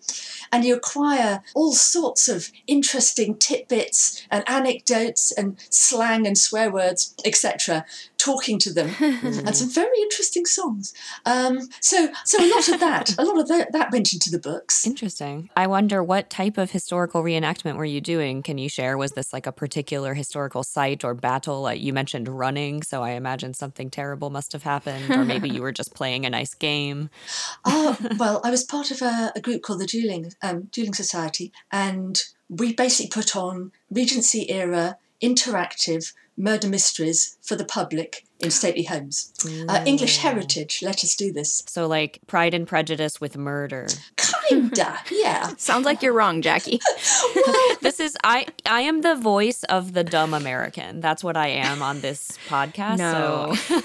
and 0.51 0.63
you 0.63 0.75
acquire 0.75 1.41
all 1.55 1.73
sorts 1.73 2.27
of 2.27 2.51
interesting 2.67 3.35
tidbits 3.35 4.25
and 4.29 4.43
anecdotes 4.47 5.31
and 5.31 5.57
slang 5.69 6.27
and 6.27 6.37
swear 6.37 6.71
words, 6.71 7.15
etc. 7.25 7.85
Talking 8.17 8.59
to 8.59 8.73
them, 8.73 8.91
and 8.99 9.55
some 9.55 9.69
very 9.69 9.97
interesting 10.01 10.45
songs. 10.45 10.93
Um, 11.25 11.69
so, 11.79 12.09
so 12.25 12.43
a 12.43 12.49
lot 12.49 12.67
of 12.67 12.79
that, 12.79 13.17
a 13.17 13.23
lot 13.23 13.39
of 13.39 13.47
that, 13.47 13.71
that 13.71 13.91
went 13.91 14.13
into 14.13 14.29
the 14.29 14.39
books. 14.39 14.85
Interesting. 14.85 15.49
I 15.55 15.67
wonder 15.67 16.03
what 16.03 16.29
type 16.29 16.57
of 16.57 16.71
historical 16.71 17.23
reenactment 17.23 17.75
were 17.75 17.85
you 17.85 18.01
doing? 18.01 18.43
Can 18.43 18.57
you 18.57 18.69
share? 18.69 18.97
Was 18.97 19.11
this 19.11 19.31
like 19.33 19.47
a 19.47 19.51
particular 19.51 20.13
historical 20.13 20.63
site 20.63 21.03
or 21.03 21.13
battle? 21.13 21.61
Like 21.61 21.81
you 21.81 21.93
mentioned 21.93 22.18
running, 22.27 22.83
so 22.83 23.03
I 23.03 23.11
imagine 23.11 23.53
something 23.53 23.89
terrible 23.89 24.29
must 24.29 24.51
have 24.53 24.63
happened, 24.63 25.09
or 25.11 25.23
maybe 25.23 25.49
you 25.49 25.61
were 25.61 25.71
just 25.71 25.93
playing 25.93 26.25
a 26.25 26.29
nice 26.29 26.53
game. 26.53 27.09
Oh 27.65 27.97
well, 28.17 28.41
I 28.43 28.51
was 28.51 28.63
part 28.63 28.91
of 28.91 29.01
a, 29.01 29.31
a 29.35 29.41
group 29.41 29.61
called 29.61 29.79
the 29.79 29.85
Dueling 29.85 30.33
um, 30.41 30.69
Dueling 30.71 30.93
Society, 30.93 31.51
and 31.71 32.21
we 32.49 32.73
basically 32.73 33.09
put 33.09 33.35
on 33.35 33.71
Regency 33.91 34.49
era 34.49 34.97
interactive 35.21 36.13
murder 36.37 36.67
mysteries 36.67 37.37
for 37.41 37.55
the 37.55 37.65
public 37.65 38.25
in 38.39 38.51
stately 38.51 38.83
homes. 38.83 39.33
Uh, 39.67 39.83
English 39.85 40.17
heritage, 40.17 40.81
let 40.81 41.03
us 41.03 41.15
do 41.15 41.31
this. 41.31 41.63
So, 41.67 41.87
like 41.87 42.19
Pride 42.27 42.53
and 42.53 42.67
Prejudice 42.67 43.19
with 43.19 43.37
murder. 43.37 43.87
Kinda, 44.15 44.99
yeah. 45.11 45.53
Sounds 45.57 45.85
like 45.85 46.01
you're 46.01 46.13
wrong, 46.13 46.41
Jackie. 46.41 46.79
well, 47.35 47.75
this 47.81 47.99
is 47.99 48.17
I. 48.23 48.47
I 48.65 48.81
am 48.81 49.01
the 49.01 49.15
voice 49.15 49.63
of 49.63 49.93
the 49.93 50.03
dumb 50.03 50.33
American. 50.33 51.01
That's 51.01 51.23
what 51.23 51.35
I 51.35 51.47
am 51.47 51.81
on 51.81 52.01
this 52.01 52.37
podcast. 52.47 52.97
No. 52.97 53.55
So. 53.55 53.79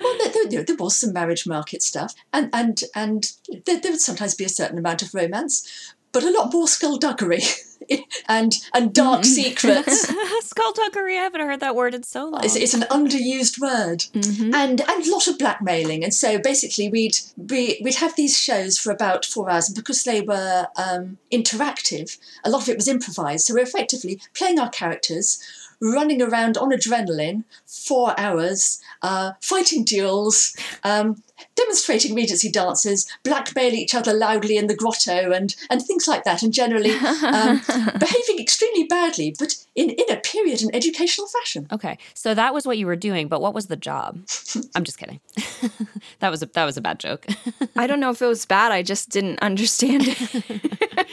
well, 0.00 0.18
there, 0.18 0.48
there, 0.48 0.64
there, 0.64 0.76
was 0.76 0.96
some 0.96 1.12
marriage 1.12 1.46
market 1.46 1.82
stuff, 1.82 2.14
and 2.32 2.48
and 2.52 2.82
and 2.94 3.32
there, 3.66 3.80
there 3.80 3.92
would 3.92 4.00
sometimes 4.00 4.34
be 4.34 4.44
a 4.44 4.48
certain 4.48 4.78
amount 4.78 5.02
of 5.02 5.14
romance, 5.14 5.94
but 6.12 6.24
a 6.24 6.30
lot 6.30 6.52
more 6.52 6.68
skullduggery. 6.68 7.42
and 8.28 8.54
and 8.74 8.94
dark 8.94 9.24
secrets. 9.24 10.08
Skullduggery, 10.42 11.16
I 11.16 11.22
haven't 11.22 11.40
heard 11.40 11.60
that 11.60 11.76
word 11.76 11.94
in 11.94 12.02
so 12.02 12.28
long. 12.28 12.44
It's, 12.44 12.56
it's 12.56 12.74
an 12.74 12.82
underused 12.82 13.60
word, 13.60 14.00
mm-hmm. 14.12 14.54
and 14.54 14.80
and 14.80 15.06
a 15.06 15.10
lot 15.10 15.28
of 15.28 15.38
blackmailing. 15.38 16.04
And 16.04 16.14
so 16.14 16.38
basically, 16.38 16.88
we'd 16.88 17.18
we, 17.36 17.80
we'd 17.82 17.96
have 17.96 18.16
these 18.16 18.38
shows 18.38 18.78
for 18.78 18.90
about 18.90 19.24
four 19.24 19.50
hours, 19.50 19.68
and 19.68 19.76
because 19.76 20.04
they 20.04 20.20
were 20.20 20.66
um, 20.76 21.18
interactive, 21.32 22.18
a 22.44 22.50
lot 22.50 22.62
of 22.62 22.68
it 22.68 22.76
was 22.76 22.88
improvised. 22.88 23.46
So 23.46 23.54
we're 23.54 23.60
effectively 23.60 24.20
playing 24.34 24.58
our 24.58 24.70
characters 24.70 25.42
running 25.80 26.20
around 26.20 26.56
on 26.56 26.70
adrenaline, 26.70 27.44
four 27.66 28.18
hours, 28.18 28.80
uh, 29.02 29.32
fighting 29.40 29.84
duels, 29.84 30.56
um, 30.84 31.22
demonstrating 31.54 32.14
Regency 32.14 32.50
dances, 32.50 33.10
blackmail 33.24 33.72
each 33.72 33.94
other 33.94 34.12
loudly 34.12 34.56
in 34.56 34.66
the 34.66 34.76
grotto, 34.76 35.32
and, 35.32 35.54
and 35.70 35.82
things 35.82 36.08
like 36.08 36.24
that, 36.24 36.42
and 36.42 36.52
generally 36.52 36.92
um, 36.92 37.60
behaving 37.98 38.38
extremely 38.40 38.84
badly, 38.84 39.34
but 39.38 39.54
in, 39.74 39.90
in 39.90 40.10
a 40.10 40.16
period 40.16 40.62
and 40.62 40.74
educational 40.74 41.28
fashion. 41.28 41.68
Okay, 41.72 41.98
so 42.14 42.34
that 42.34 42.52
was 42.52 42.66
what 42.66 42.78
you 42.78 42.86
were 42.86 42.96
doing, 42.96 43.28
but 43.28 43.40
what 43.40 43.54
was 43.54 43.66
the 43.66 43.76
job? 43.76 44.18
I'm 44.74 44.84
just 44.84 44.98
kidding. 44.98 45.20
that 46.20 46.30
was 46.30 46.42
a, 46.42 46.46
that 46.46 46.64
was 46.64 46.76
a 46.76 46.80
bad 46.80 46.98
joke. 46.98 47.26
I 47.76 47.86
don't 47.86 48.00
know 48.00 48.10
if 48.10 48.20
it 48.20 48.26
was 48.26 48.44
bad. 48.44 48.72
I 48.72 48.82
just 48.82 49.10
didn't 49.10 49.38
understand 49.40 50.04
it. 50.06 51.08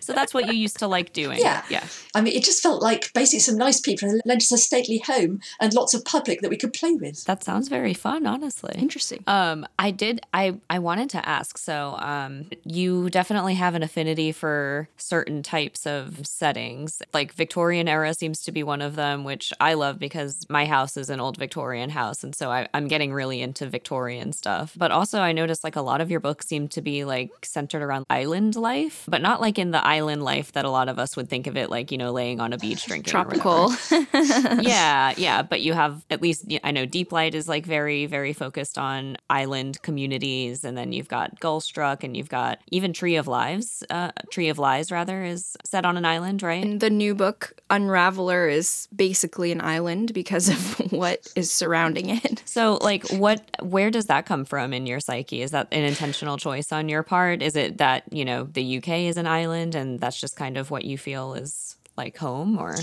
so 0.00 0.12
that's 0.12 0.32
what 0.32 0.46
you 0.46 0.54
used 0.54 0.78
to 0.78 0.86
like 0.86 1.12
doing. 1.12 1.38
Yeah. 1.38 1.62
Yeah. 1.68 1.84
I 2.14 2.20
mean, 2.20 2.34
it 2.34 2.44
just 2.44 2.62
felt 2.62 2.82
like 2.82 3.12
basically 3.12 3.40
some 3.40 3.58
nice 3.58 3.80
people 3.80 4.08
and 4.08 4.22
lent 4.24 4.42
us 4.42 4.52
a 4.52 4.58
stately 4.58 4.98
home 4.98 5.40
and 5.60 5.74
lots 5.74 5.94
of 5.94 6.04
public 6.04 6.40
that 6.40 6.50
we 6.50 6.56
could 6.56 6.72
play 6.72 6.94
with. 6.94 7.24
That 7.24 7.44
sounds 7.44 7.68
very 7.68 7.94
fun, 7.94 8.26
honestly. 8.26 8.74
Interesting. 8.76 9.22
Um, 9.26 9.65
I 9.78 9.90
did. 9.90 10.20
I 10.32 10.58
I 10.70 10.78
wanted 10.78 11.10
to 11.10 11.28
ask. 11.28 11.58
So, 11.58 11.96
um, 11.98 12.46
you 12.64 13.10
definitely 13.10 13.54
have 13.54 13.74
an 13.74 13.82
affinity 13.82 14.32
for 14.32 14.88
certain 14.96 15.42
types 15.42 15.86
of 15.86 16.26
settings. 16.26 17.02
Like 17.12 17.32
Victorian 17.32 17.88
era 17.88 18.14
seems 18.14 18.42
to 18.44 18.52
be 18.52 18.62
one 18.62 18.82
of 18.82 18.96
them, 18.96 19.24
which 19.24 19.52
I 19.60 19.74
love 19.74 19.98
because 19.98 20.46
my 20.48 20.66
house 20.66 20.96
is 20.96 21.10
an 21.10 21.20
old 21.20 21.36
Victorian 21.36 21.90
house, 21.90 22.24
and 22.24 22.34
so 22.34 22.50
I, 22.50 22.68
I'm 22.74 22.88
getting 22.88 23.12
really 23.12 23.42
into 23.42 23.66
Victorian 23.66 24.32
stuff. 24.32 24.74
But 24.76 24.90
also, 24.90 25.20
I 25.20 25.32
noticed 25.32 25.64
like 25.64 25.76
a 25.76 25.82
lot 25.82 26.00
of 26.00 26.10
your 26.10 26.20
books 26.20 26.46
seem 26.46 26.68
to 26.68 26.82
be 26.82 27.04
like 27.04 27.30
centered 27.44 27.82
around 27.82 28.06
island 28.08 28.56
life, 28.56 29.04
but 29.08 29.22
not 29.22 29.40
like 29.40 29.58
in 29.58 29.70
the 29.70 29.84
island 29.84 30.22
life 30.22 30.52
that 30.52 30.64
a 30.64 30.70
lot 30.70 30.88
of 30.88 30.98
us 30.98 31.16
would 31.16 31.28
think 31.28 31.46
of 31.46 31.56
it, 31.56 31.70
like 31.70 31.90
you 31.90 31.98
know, 31.98 32.12
laying 32.12 32.40
on 32.40 32.52
a 32.52 32.58
beach 32.58 32.84
drinking. 32.86 33.10
Tropical. 33.10 33.72
yeah, 34.60 35.12
yeah, 35.16 35.42
but 35.42 35.60
you 35.60 35.72
have 35.72 36.04
at 36.10 36.22
least 36.22 36.46
I 36.64 36.70
know 36.70 36.86
Deeplight 36.86 37.34
is 37.34 37.48
like 37.48 37.66
very 37.66 38.06
very 38.06 38.32
focused 38.32 38.78
on 38.78 39.16
island 39.28 39.55
communities, 39.82 40.64
and 40.64 40.76
then 40.76 40.92
you've 40.92 41.08
got 41.08 41.40
Gullstruck, 41.40 42.04
and 42.04 42.16
you've 42.16 42.28
got 42.28 42.58
even 42.70 42.92
Tree 42.92 43.16
of 43.16 43.26
Lives, 43.26 43.82
uh, 43.90 44.12
Tree 44.30 44.48
of 44.48 44.58
Lies 44.58 44.90
rather 44.90 45.24
is 45.24 45.56
set 45.64 45.84
on 45.84 45.96
an 45.96 46.04
island, 46.04 46.42
right? 46.42 46.64
And 46.64 46.80
the 46.80 46.90
new 46.90 47.14
book, 47.14 47.54
Unraveller, 47.70 48.50
is 48.52 48.88
basically 48.94 49.52
an 49.52 49.60
island 49.60 50.12
because 50.14 50.48
of 50.48 50.78
what 50.92 51.26
is 51.36 51.50
surrounding 51.50 52.10
it. 52.10 52.42
So, 52.44 52.78
like, 52.80 53.08
what, 53.10 53.42
where 53.62 53.90
does 53.90 54.06
that 54.06 54.26
come 54.26 54.44
from 54.44 54.72
in 54.72 54.86
your 54.86 55.00
psyche? 55.00 55.42
Is 55.42 55.50
that 55.50 55.68
an 55.72 55.84
intentional 55.84 56.36
choice 56.36 56.72
on 56.72 56.88
your 56.88 57.02
part? 57.02 57.42
Is 57.42 57.56
it 57.56 57.78
that, 57.78 58.04
you 58.10 58.24
know, 58.24 58.44
the 58.44 58.78
UK 58.78 58.88
is 58.88 59.16
an 59.16 59.26
island 59.26 59.74
and 59.74 60.00
that's 60.00 60.20
just 60.20 60.36
kind 60.36 60.56
of 60.56 60.70
what 60.70 60.84
you 60.84 60.98
feel 60.98 61.34
is 61.34 61.76
like 61.96 62.16
home 62.16 62.58
or? 62.58 62.76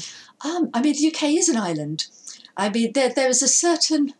Um, 0.43 0.69
I 0.73 0.81
mean, 0.81 0.93
the 0.93 1.07
UK 1.07 1.33
is 1.33 1.49
an 1.49 1.57
island. 1.57 2.07
I 2.55 2.69
mean, 2.69 2.93
there, 2.93 3.09
there 3.09 3.29
is 3.29 3.41
a 3.41 3.47
certain 3.47 4.13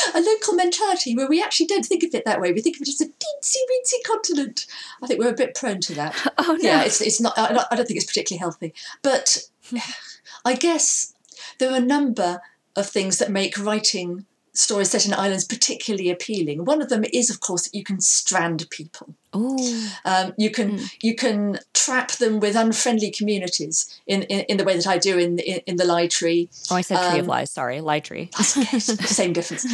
a 0.14 0.20
local 0.20 0.54
mentality 0.54 1.14
where 1.14 1.28
we 1.28 1.42
actually 1.42 1.66
don't 1.66 1.84
think 1.84 2.02
of 2.02 2.14
it 2.14 2.24
that 2.24 2.40
way. 2.40 2.52
We 2.52 2.60
think 2.60 2.76
of 2.76 2.82
it 2.82 2.88
as 2.88 3.00
a 3.00 3.06
teensy 3.06 3.56
weensy 3.70 4.04
continent. 4.06 4.66
I 5.02 5.06
think 5.06 5.20
we're 5.20 5.30
a 5.30 5.34
bit 5.34 5.54
prone 5.54 5.80
to 5.80 5.94
that. 5.94 6.14
Oh, 6.38 6.56
no. 6.60 6.68
Yeah, 6.68 6.84
it's, 6.84 7.00
it's 7.00 7.20
not, 7.20 7.38
I 7.38 7.52
don't 7.52 7.66
I 7.70 7.76
don't 7.76 7.86
think 7.86 7.98
it's 7.98 8.06
particularly 8.06 8.38
healthy. 8.38 8.72
But 9.02 9.44
I 10.44 10.54
guess 10.54 11.12
there 11.58 11.70
are 11.70 11.76
a 11.76 11.80
number 11.80 12.40
of 12.76 12.88
things 12.88 13.18
that 13.18 13.30
make 13.30 13.58
writing 13.58 14.24
stories 14.52 14.90
set 14.90 15.06
in 15.06 15.12
islands 15.12 15.44
particularly 15.44 16.10
appealing. 16.10 16.64
One 16.64 16.80
of 16.80 16.88
them 16.88 17.04
is, 17.12 17.30
of 17.30 17.40
course, 17.40 17.64
that 17.64 17.76
you 17.76 17.84
can 17.84 18.00
strand 18.00 18.66
people. 18.70 19.14
Oh, 19.32 19.90
Um, 20.04 20.32
you 20.36 20.50
can 20.50 20.80
you 21.02 21.14
can 21.14 21.60
trap 21.72 22.12
them 22.12 22.40
with 22.40 22.56
unfriendly 22.56 23.10
communities 23.12 24.00
in, 24.06 24.22
in, 24.24 24.40
in 24.48 24.56
the 24.56 24.64
way 24.64 24.74
that 24.76 24.86
I 24.88 24.98
do 24.98 25.18
in 25.18 25.38
in, 25.38 25.60
in 25.66 25.76
the 25.76 25.84
Lie 25.84 26.08
Tree. 26.08 26.48
oh, 26.70 26.76
I 26.76 26.80
said 26.80 26.96
Tree 27.10 27.20
of 27.20 27.26
Um, 27.26 27.28
Lies. 27.30 27.50
Sorry, 27.50 27.80
Lie 27.80 28.00
Tree. 28.00 28.30
Okay, 28.40 28.78
same 28.80 29.32
difference. 29.32 29.64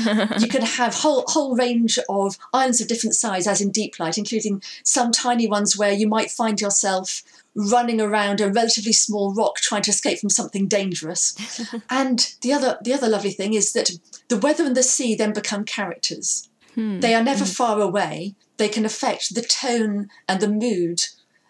You 0.41 0.49
can 0.49 0.63
have 0.63 0.95
whole 0.95 1.25
whole 1.29 1.57
range 1.57 1.99
of 2.09 2.37
islands 2.53 2.81
of 2.83 2.89
different 2.89 3.15
size, 3.15 3.47
as 3.47 3.61
in 3.61 3.71
Deeplight, 3.73 4.19
including 4.19 4.63
some 4.83 5.11
tiny 5.11 5.47
ones 5.47 5.77
where 5.79 5.93
you 5.93 6.07
might 6.07 6.31
find 6.31 6.61
yourself 6.61 7.23
running 7.55 8.03
around 8.03 8.39
a 8.43 8.51
relatively 8.53 8.93
small 8.93 9.33
rock 9.33 9.57
trying 9.57 9.81
to 9.81 9.91
escape 9.91 10.19
from 10.19 10.29
something 10.29 10.67
dangerous. 10.69 11.35
and 11.91 12.35
the 12.43 12.53
other 12.53 12.79
the 12.83 12.93
other 12.93 13.09
lovely 13.09 13.31
thing 13.31 13.55
is 13.55 13.73
that 13.73 13.91
the 14.29 14.37
weather 14.37 14.65
and 14.67 14.77
the 14.77 14.83
sea 14.83 15.15
then 15.15 15.33
become 15.33 15.65
characters. 15.65 16.51
They 16.79 17.15
are 17.15 17.25
never 17.25 17.47
far 17.47 17.81
away. 17.81 18.35
They 18.57 18.69
can 18.69 18.85
affect 18.85 19.35
the 19.35 19.43
tone 19.43 20.09
and 20.29 20.41
the 20.41 20.49
mood, 20.49 21.03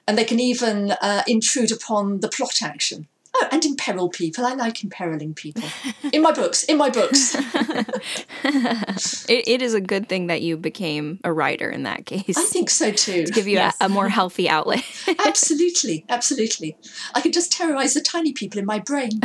and 0.07 0.17
they 0.19 0.25
can 0.25 0.41
even 0.41 0.93
uh, 1.01 1.23
intrude 1.27 1.73
upon 1.73 2.21
the 2.21 2.29
plot 2.29 2.63
action. 2.63 3.09
Oh, 3.39 3.47
and 3.53 3.63
imperil 3.67 4.09
people. 4.09 4.47
I 4.47 4.55
like 4.55 4.83
imperiling 4.83 5.35
people. 5.35 5.65
In 6.11 6.23
my 6.23 6.33
books, 6.33 6.63
in 6.65 6.79
my 6.79 6.89
books. 6.91 7.37
It, 9.29 9.49
it 9.49 9.63
is 9.63 9.75
a 9.75 9.81
good 9.81 10.09
thing 10.09 10.29
that 10.29 10.41
you 10.41 10.57
became 10.57 11.19
a 11.25 11.33
writer 11.33 11.69
in 11.69 11.83
that 11.83 12.07
case. 12.07 12.37
I 12.39 12.43
think 12.45 12.71
so 12.71 12.93
too. 12.93 13.25
To 13.25 13.33
give 13.33 13.47
you 13.49 13.55
Yes. 13.55 13.77
a, 13.81 13.87
a 13.87 13.89
more 13.89 14.09
healthy 14.09 14.49
outlet. 14.49 14.85
absolutely, 15.27 16.05
absolutely. 16.09 16.77
I 17.15 17.21
could 17.21 17.33
just 17.33 17.53
terrorize 17.53 17.95
the 17.95 18.01
tiny 18.01 18.33
people 18.33 18.59
in 18.61 18.67
my 18.67 18.79
brain. 18.79 19.21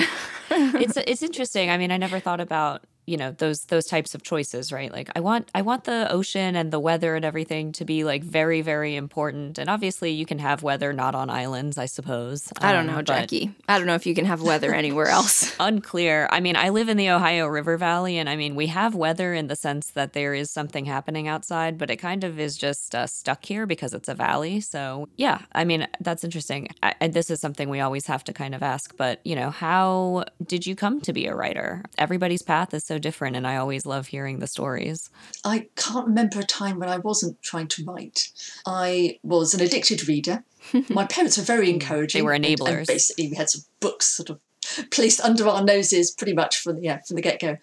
it's 0.50 0.98
it's 0.98 1.22
interesting. 1.22 1.70
I 1.70 1.78
mean, 1.78 1.92
I 1.92 1.98
never 1.98 2.20
thought 2.20 2.40
about 2.42 2.84
you 3.12 3.18
know 3.18 3.32
those 3.44 3.60
those 3.74 3.86
types 3.86 4.16
of 4.16 4.24
choices, 4.24 4.72
right? 4.72 4.92
Like 4.98 5.10
I 5.16 5.20
want 5.20 5.44
I 5.54 5.62
want 5.70 5.84
the 5.84 6.00
ocean 6.12 6.56
and 6.56 6.72
the 6.72 6.80
weather 6.80 7.12
and 7.18 7.26
everything 7.26 7.66
to 7.74 7.84
be 7.86 8.04
like 8.12 8.24
very 8.24 8.62
very 8.62 8.96
important. 8.96 9.58
And 9.60 9.70
obviously, 9.70 10.12
you 10.12 10.26
can 10.26 10.40
have 10.40 10.64
weather 10.64 10.94
not 10.94 11.14
on 11.22 11.30
islands, 11.30 11.78
I 11.78 11.88
suppose. 11.88 12.40
I 12.62 12.72
don't 12.74 12.90
Um, 12.90 12.96
know, 12.96 13.02
Jackie. 13.02 13.46
I 13.68 13.78
don't 13.78 13.88
know 13.88 13.96
if 13.96 14.06
you 14.06 14.16
can 14.16 14.26
have 14.26 14.42
weather 14.42 14.74
anywhere 14.74 15.08
else. 15.20 15.54
Unclear. 15.60 16.28
I 16.32 16.40
mean, 16.40 16.56
I 16.56 16.70
live 16.70 16.88
in 16.90 16.98
the 16.98 17.10
Ohio 17.10 17.48
River 17.48 17.78
Valley, 17.78 18.18
and 18.18 18.30
I 18.30 18.36
mean, 18.36 18.56
we 18.56 18.68
have 18.68 18.96
weather 18.96 19.34
in 19.34 19.48
the 19.48 19.56
sense 19.56 19.92
that 19.92 20.14
there 20.14 20.34
is 20.34 20.50
something 20.52 20.86
happening 20.86 21.28
outside, 21.28 21.78
but 21.78 21.90
it 21.92 21.98
kind 21.98 22.24
of 22.24 22.40
is 22.40 22.58
just 22.58 22.96
uh, 22.96 23.08
stuck 23.08 23.46
here 23.46 23.66
because 23.66 23.94
it's 23.94 24.08
a 24.10 24.16
valley. 24.16 24.62
So, 24.62 25.08
yeah, 25.18 25.40
I 25.54 25.64
mean, 25.66 25.88
that's 26.00 26.24
interesting. 26.24 26.70
I, 26.82 26.94
and 27.02 27.14
this 27.14 27.30
is 27.30 27.40
something 27.42 27.70
we 27.70 27.80
always 27.82 28.06
have 28.08 28.24
to 28.26 28.34
kind 28.34 28.56
of 28.56 28.64
ask, 28.64 28.96
but, 28.98 29.20
you 29.26 29.36
know, 29.36 29.50
how 29.50 30.24
did 30.46 30.66
you 30.68 30.76
come 30.76 31.02
to 31.02 31.14
be 31.14 31.26
a 31.28 31.36
writer? 31.36 31.84
Everybody's 31.98 32.42
path 32.42 32.74
is 32.74 32.84
so 32.86 32.98
different, 33.02 33.36
and 33.36 33.48
I 33.48 33.58
always 33.58 33.86
love 33.86 34.08
hearing 34.08 34.40
the 34.40 34.48
stories. 34.48 35.10
I 35.44 35.68
can't 35.76 36.08
remember 36.08 36.40
a 36.40 36.44
time 36.44 36.80
when 36.80 36.90
I 36.90 36.98
wasn't 36.98 37.42
trying 37.42 37.68
to 37.70 37.84
write. 37.86 38.32
I 38.66 39.20
was 39.24 39.54
an 39.54 39.62
addicted 39.62 40.08
reader. 40.08 40.44
My 40.90 41.06
parents 41.06 41.38
were 41.38 41.44
very 41.44 41.68
hmm. 41.68 41.76
encouraging. 41.76 42.20
They 42.20 42.24
were 42.24 42.34
and- 42.34 42.46
and 42.46 42.60
enablers. 42.60 42.88
basically, 42.88 43.30
we 43.30 43.36
had 43.36 43.50
some 43.50 43.64
books 43.80 44.08
sort 44.08 44.30
of 44.30 44.40
placed 44.92 45.22
under 45.22 45.48
our 45.48 45.64
noses 45.64 46.12
pretty 46.12 46.34
much 46.34 46.58
from 46.60 46.78
the, 46.78 46.82
yeah, 46.84 47.00
from 47.08 47.16
the 47.16 47.22
get 47.22 47.40
go. 47.40 47.58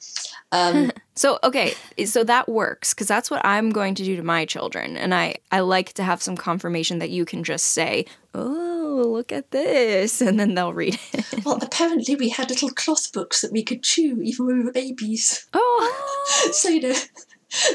Um, 0.53 0.93
So 1.19 1.41
okay, 1.43 1.75
so 2.07 2.23
that 2.23 2.49
works 2.49 2.95
because 2.95 3.09
that's 3.09 3.29
what 3.29 3.45
I'm 3.45 3.71
going 3.71 3.97
to 3.97 4.05
do 4.05 4.15
to 4.15 4.23
my 4.23 4.45
children, 4.45 4.97
and 4.97 5.13
I 5.13 5.39
I 5.51 5.59
like 5.61 5.95
to 5.95 6.05
have 6.05 6.23
some 6.23 6.37
confirmation 6.37 7.01
that 7.01 7.11
you 7.11 7.25
can 7.25 7.43
just 7.43 7.67
say, 7.67 8.07
"Oh, 8.37 9.03
look 9.05 9.33
at 9.33 9.51
this," 9.51 10.21
and 10.27 10.39
then 10.39 10.55
they'll 10.55 10.73
read 10.73 10.97
it. 11.13 11.45
well, 11.45 11.59
apparently, 11.61 12.15
we 12.15 12.29
had 12.29 12.51
little 12.51 12.71
cloth 12.71 13.13
books 13.13 13.41
that 13.41 13.51
we 13.51 13.65
could 13.65 13.83
chew 13.83 14.21
even 14.23 14.47
when 14.47 14.59
we 14.59 14.65
were 14.65 14.71
babies. 14.71 15.49
Oh, 15.55 16.23
So, 16.53 16.69
you 16.69 16.83
know, 16.83 16.95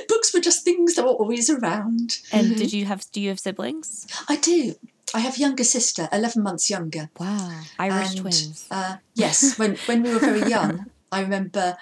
books 0.07 0.33
were 0.33 0.39
just 0.39 0.63
things 0.63 0.95
that 0.95 1.03
were 1.03 1.11
always 1.11 1.49
around. 1.49 2.19
And 2.31 2.55
did 2.55 2.71
you 2.71 2.85
have, 2.85 3.05
do 3.11 3.19
you 3.19 3.27
have 3.27 3.39
siblings? 3.39 4.07
I 4.29 4.37
do. 4.37 4.75
I 5.13 5.19
have 5.19 5.35
a 5.37 5.39
younger 5.39 5.63
sister, 5.63 6.09
11 6.11 6.41
months 6.41 6.69
younger. 6.69 7.09
Wow. 7.19 7.61
Irish 7.79 8.11
And, 8.11 8.17
twins. 8.19 8.67
Uh, 8.71 8.97
yes, 9.13 9.57
when 9.59 9.75
when 9.85 10.03
we 10.03 10.11
were 10.13 10.19
very 10.19 10.49
young, 10.49 10.85
I 11.11 11.21
remember, 11.21 11.77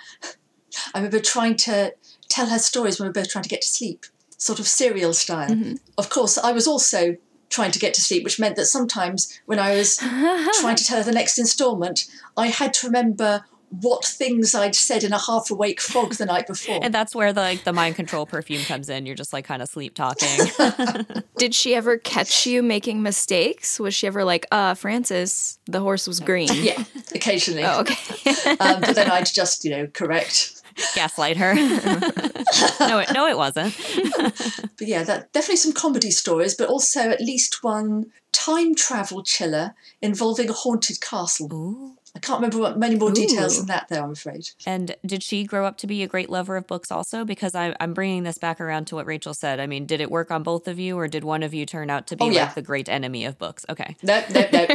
I 0.93 0.97
remember 0.97 1.19
trying 1.19 1.55
to 1.57 1.93
tell 2.29 2.47
her 2.47 2.59
stories 2.59 2.99
when 2.99 3.05
we 3.05 3.09
were 3.09 3.13
both 3.13 3.29
trying 3.29 3.43
to 3.43 3.49
get 3.49 3.61
to 3.61 3.67
sleep, 3.67 4.05
sort 4.37 4.59
of 4.59 4.67
serial 4.67 5.13
style. 5.13 5.55
Of 5.97 6.09
course, 6.09 6.37
I 6.37 6.51
was 6.51 6.67
also 6.67 7.17
trying 7.49 7.71
to 7.71 7.79
get 7.79 7.93
to 7.93 8.01
sleep, 8.01 8.23
which 8.23 8.39
meant 8.39 8.55
that 8.55 8.65
sometimes 8.65 9.39
when 9.45 9.59
I 9.59 9.75
was 9.75 9.97
trying 10.61 10.75
to 10.77 10.85
tell 10.85 10.97
her 10.97 11.03
the 11.03 11.11
next 11.11 11.37
instalment, 11.37 12.07
I 12.37 12.47
had 12.47 12.73
to 12.75 12.87
remember 12.87 13.45
what 13.71 14.03
things 14.03 14.53
I'd 14.53 14.75
said 14.75 15.03
in 15.03 15.13
a 15.13 15.17
half 15.17 15.49
awake 15.49 15.79
fog 15.79 16.13
the 16.15 16.25
night 16.25 16.45
before. 16.47 16.79
And 16.81 16.93
that's 16.93 17.15
where 17.15 17.33
the 17.33 17.41
like 17.41 17.63
the 17.63 17.73
mind 17.73 17.95
control 17.95 18.25
perfume 18.25 18.63
comes 18.63 18.89
in. 18.89 19.05
You're 19.05 19.15
just 19.15 19.33
like 19.33 19.45
kind 19.45 19.61
of 19.61 19.69
sleep 19.69 19.95
talking. 19.95 20.29
did 21.37 21.55
she 21.55 21.73
ever 21.73 21.97
catch 21.97 22.45
you 22.45 22.61
making 22.61 23.01
mistakes? 23.01 23.79
Was 23.79 23.95
she 23.95 24.07
ever 24.07 24.23
like, 24.23 24.45
"Uh, 24.51 24.73
Frances, 24.73 25.59
the 25.65 25.79
horse 25.79 26.07
was 26.07 26.19
green"? 26.19 26.49
yeah, 26.53 26.83
occasionally. 27.15 27.63
Oh, 27.63 27.81
okay. 27.81 28.51
Um, 28.59 28.81
but 28.81 28.95
then 28.95 29.09
I'd 29.09 29.25
just, 29.25 29.63
you 29.63 29.71
know, 29.71 29.87
correct. 29.87 30.61
Gaslight 30.95 31.37
her. 31.37 31.53
no, 31.53 32.99
it, 32.99 33.11
no, 33.13 33.27
it 33.27 33.37
wasn't. 33.37 33.75
But 34.15 34.87
yeah, 34.87 35.03
that 35.03 35.31
definitely 35.33 35.57
some 35.57 35.73
comedy 35.73 36.11
stories, 36.11 36.55
but 36.55 36.69
also 36.69 37.09
at 37.09 37.19
least 37.19 37.61
one 37.61 38.11
time 38.31 38.73
travel 38.73 39.21
chiller 39.21 39.75
involving 40.01 40.49
a 40.49 40.53
haunted 40.53 41.01
castle. 41.01 41.53
Ooh. 41.53 41.97
I 42.15 42.19
can't 42.19 42.39
remember 42.39 42.57
what 42.59 42.77
many 42.77 42.95
more 42.95 43.11
details 43.11 43.55
Ooh. 43.55 43.59
than 43.61 43.67
that, 43.67 43.87
though. 43.89 44.03
I'm 44.03 44.11
afraid. 44.11 44.49
And 44.65 44.95
did 45.05 45.23
she 45.23 45.45
grow 45.45 45.65
up 45.65 45.77
to 45.77 45.87
be 45.87 46.03
a 46.03 46.07
great 46.07 46.29
lover 46.29 46.57
of 46.57 46.67
books 46.67 46.91
also? 46.91 47.23
Because 47.23 47.55
I, 47.55 47.75
I'm 47.79 47.93
bringing 47.93 48.23
this 48.23 48.37
back 48.37 48.59
around 48.59 48.85
to 48.87 48.95
what 48.95 49.05
Rachel 49.05 49.33
said. 49.33 49.59
I 49.61 49.67
mean, 49.67 49.85
did 49.85 50.01
it 50.01 50.11
work 50.11 50.29
on 50.29 50.43
both 50.43 50.67
of 50.67 50.77
you, 50.77 50.97
or 50.97 51.07
did 51.07 51.23
one 51.23 51.41
of 51.41 51.53
you 51.53 51.65
turn 51.65 51.89
out 51.89 52.07
to 52.07 52.17
be 52.17 52.25
Oh, 52.25 52.29
yeah. 52.29 52.43
like 52.45 52.55
the 52.55 52.61
great 52.61 52.89
enemy 52.89 53.23
of 53.23 53.37
books? 53.37 53.65
Okay. 53.69 53.95
No, 54.03 54.23
no, 54.33 54.41
no. 54.51 54.65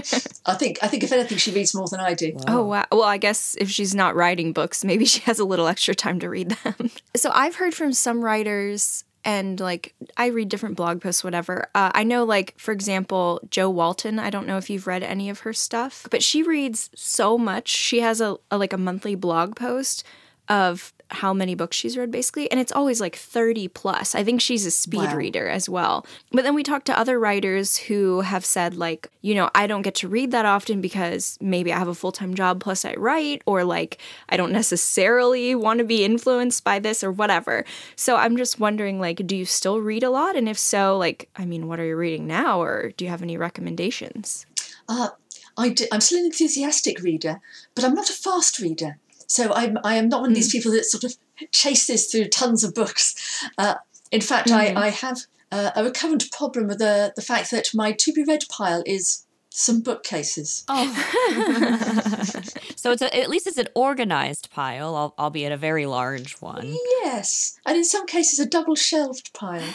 I 0.46 0.54
think 0.54 0.78
I 0.82 0.88
think 0.88 1.02
if 1.04 1.12
anything, 1.12 1.36
she 1.38 1.50
reads 1.50 1.74
more 1.74 1.88
than 1.88 2.00
I 2.00 2.14
do. 2.14 2.36
Oh 2.48 2.64
wow. 2.64 2.86
Well, 2.90 3.02
I 3.02 3.18
guess 3.18 3.54
if 3.60 3.68
she's 3.70 3.94
not 3.94 4.14
writing 4.16 4.52
books, 4.52 4.84
maybe 4.84 5.04
she 5.04 5.20
has 5.22 5.38
a 5.38 5.44
little 5.44 5.66
extra 5.66 5.94
time 5.94 6.18
to 6.20 6.28
read 6.30 6.50
them. 6.50 6.90
so 7.16 7.30
I've 7.34 7.56
heard 7.56 7.74
from 7.74 7.92
some 7.92 8.24
writers 8.24 9.04
and 9.26 9.58
like 9.58 9.92
I 10.16 10.26
read 10.26 10.48
different 10.48 10.76
blog 10.76 11.02
posts 11.02 11.24
whatever. 11.24 11.68
Uh, 11.74 11.90
I 11.92 12.04
know 12.04 12.24
like 12.24 12.54
for 12.56 12.72
example, 12.72 13.40
Jo 13.50 13.68
Walton, 13.68 14.18
I 14.18 14.30
don't 14.30 14.46
know 14.46 14.56
if 14.56 14.70
you've 14.70 14.86
read 14.86 15.02
any 15.02 15.28
of 15.28 15.40
her 15.40 15.52
stuff, 15.52 16.06
but 16.10 16.22
she 16.22 16.42
reads 16.42 16.88
so 16.94 17.36
much. 17.36 17.68
She 17.68 18.00
has 18.00 18.20
a, 18.20 18.36
a 18.50 18.56
like 18.56 18.72
a 18.72 18.78
monthly 18.78 19.16
blog 19.16 19.56
post 19.56 20.04
of 20.48 20.92
how 21.10 21.32
many 21.32 21.54
books 21.54 21.76
she's 21.76 21.96
read 21.96 22.10
basically. 22.10 22.50
And 22.50 22.58
it's 22.58 22.72
always 22.72 23.00
like 23.00 23.14
30 23.14 23.68
plus. 23.68 24.16
I 24.16 24.24
think 24.24 24.40
she's 24.40 24.66
a 24.66 24.72
speed 24.72 25.12
Wow. 25.12 25.16
reader 25.16 25.48
as 25.48 25.68
well. 25.68 26.04
But 26.32 26.42
then 26.42 26.54
we 26.56 26.64
talked 26.64 26.86
to 26.86 26.98
other 26.98 27.20
writers 27.20 27.76
who 27.76 28.22
have 28.22 28.44
said 28.44 28.74
like 28.74 29.08
you 29.22 29.32
know 29.34 29.48
i 29.54 29.68
don't 29.68 29.82
get 29.82 29.94
to 29.96 30.08
read 30.08 30.32
that 30.32 30.44
often 30.46 30.80
because 30.80 31.38
maybe 31.40 31.72
i 31.72 31.78
have 31.78 31.86
a 31.86 31.94
full-time 31.94 32.34
job 32.34 32.60
plus 32.60 32.84
i 32.84 32.92
write 32.94 33.40
or 33.46 33.62
like 33.62 33.98
i 34.30 34.36
don't 34.36 34.50
necessarily 34.52 35.54
want 35.54 35.78
to 35.78 35.84
be 35.84 36.04
influenced 36.04 36.64
by 36.64 36.78
this 36.80 37.04
or 37.04 37.12
whatever. 37.12 37.64
So 37.94 38.16
i'm 38.16 38.36
just 38.36 38.58
wondering 38.58 38.98
like 39.00 39.24
do 39.26 39.36
you 39.36 39.44
still 39.44 39.80
read 39.80 40.02
a 40.02 40.10
lot? 40.10 40.34
And 40.34 40.48
if 40.48 40.58
so 40.58 40.98
like 40.98 41.28
i 41.36 41.44
mean 41.44 41.68
what 41.68 41.78
are 41.78 41.84
you 41.86 41.96
reading 41.96 42.26
now? 42.26 42.60
Or 42.60 42.92
do 42.96 43.04
you 43.04 43.10
have 43.10 43.22
any 43.22 43.36
recommendations? 43.36 44.44
Uh, 44.88 45.10
I 45.56 45.70
do, 45.70 45.86
I'm 45.92 46.00
still 46.00 46.18
an 46.18 46.26
enthusiastic 46.26 47.00
reader, 47.00 47.40
but 47.74 47.84
I'm 47.84 47.94
not 47.94 48.10
a 48.10 48.12
fast 48.12 48.58
reader. 48.58 48.98
So 49.26 49.52
I'm, 49.52 49.78
I 49.84 49.96
am 49.96 50.08
not 50.08 50.22
one 50.22 50.30
of 50.30 50.36
these 50.36 50.52
people 50.52 50.72
that 50.72 50.84
sort 50.84 51.04
of 51.04 51.16
chases 51.50 52.06
through 52.06 52.28
tons 52.28 52.64
of 52.64 52.74
books. 52.74 53.44
Uh, 53.58 53.74
in 54.10 54.20
fact, 54.20 54.50
I, 54.50 54.74
I 54.74 54.88
have 54.90 55.22
uh, 55.52 55.70
a 55.74 55.84
recurrent 55.84 56.30
problem 56.30 56.68
with 56.68 56.78
the, 56.78 57.12
the 57.16 57.22
fact 57.22 57.50
that 57.50 57.68
my 57.74 57.92
to 57.92 58.12
be 58.12 58.24
read 58.24 58.44
pile 58.48 58.82
is 58.86 59.26
some 59.56 59.80
bookcases. 59.80 60.64
Oh. 60.68 60.84
so 62.76 62.90
it's 62.90 63.00
a, 63.00 63.16
at 63.16 63.30
least 63.30 63.46
it's 63.46 63.56
an 63.56 63.68
organized 63.74 64.50
pile, 64.50 65.14
albeit 65.18 65.50
a 65.50 65.56
very 65.56 65.86
large 65.86 66.34
one. 66.42 66.76
Yes, 67.02 67.58
and 67.64 67.76
in 67.76 67.84
some 67.84 68.06
cases 68.06 68.38
a 68.38 68.46
double 68.46 68.74
shelved 68.74 69.32
pile. 69.32 69.66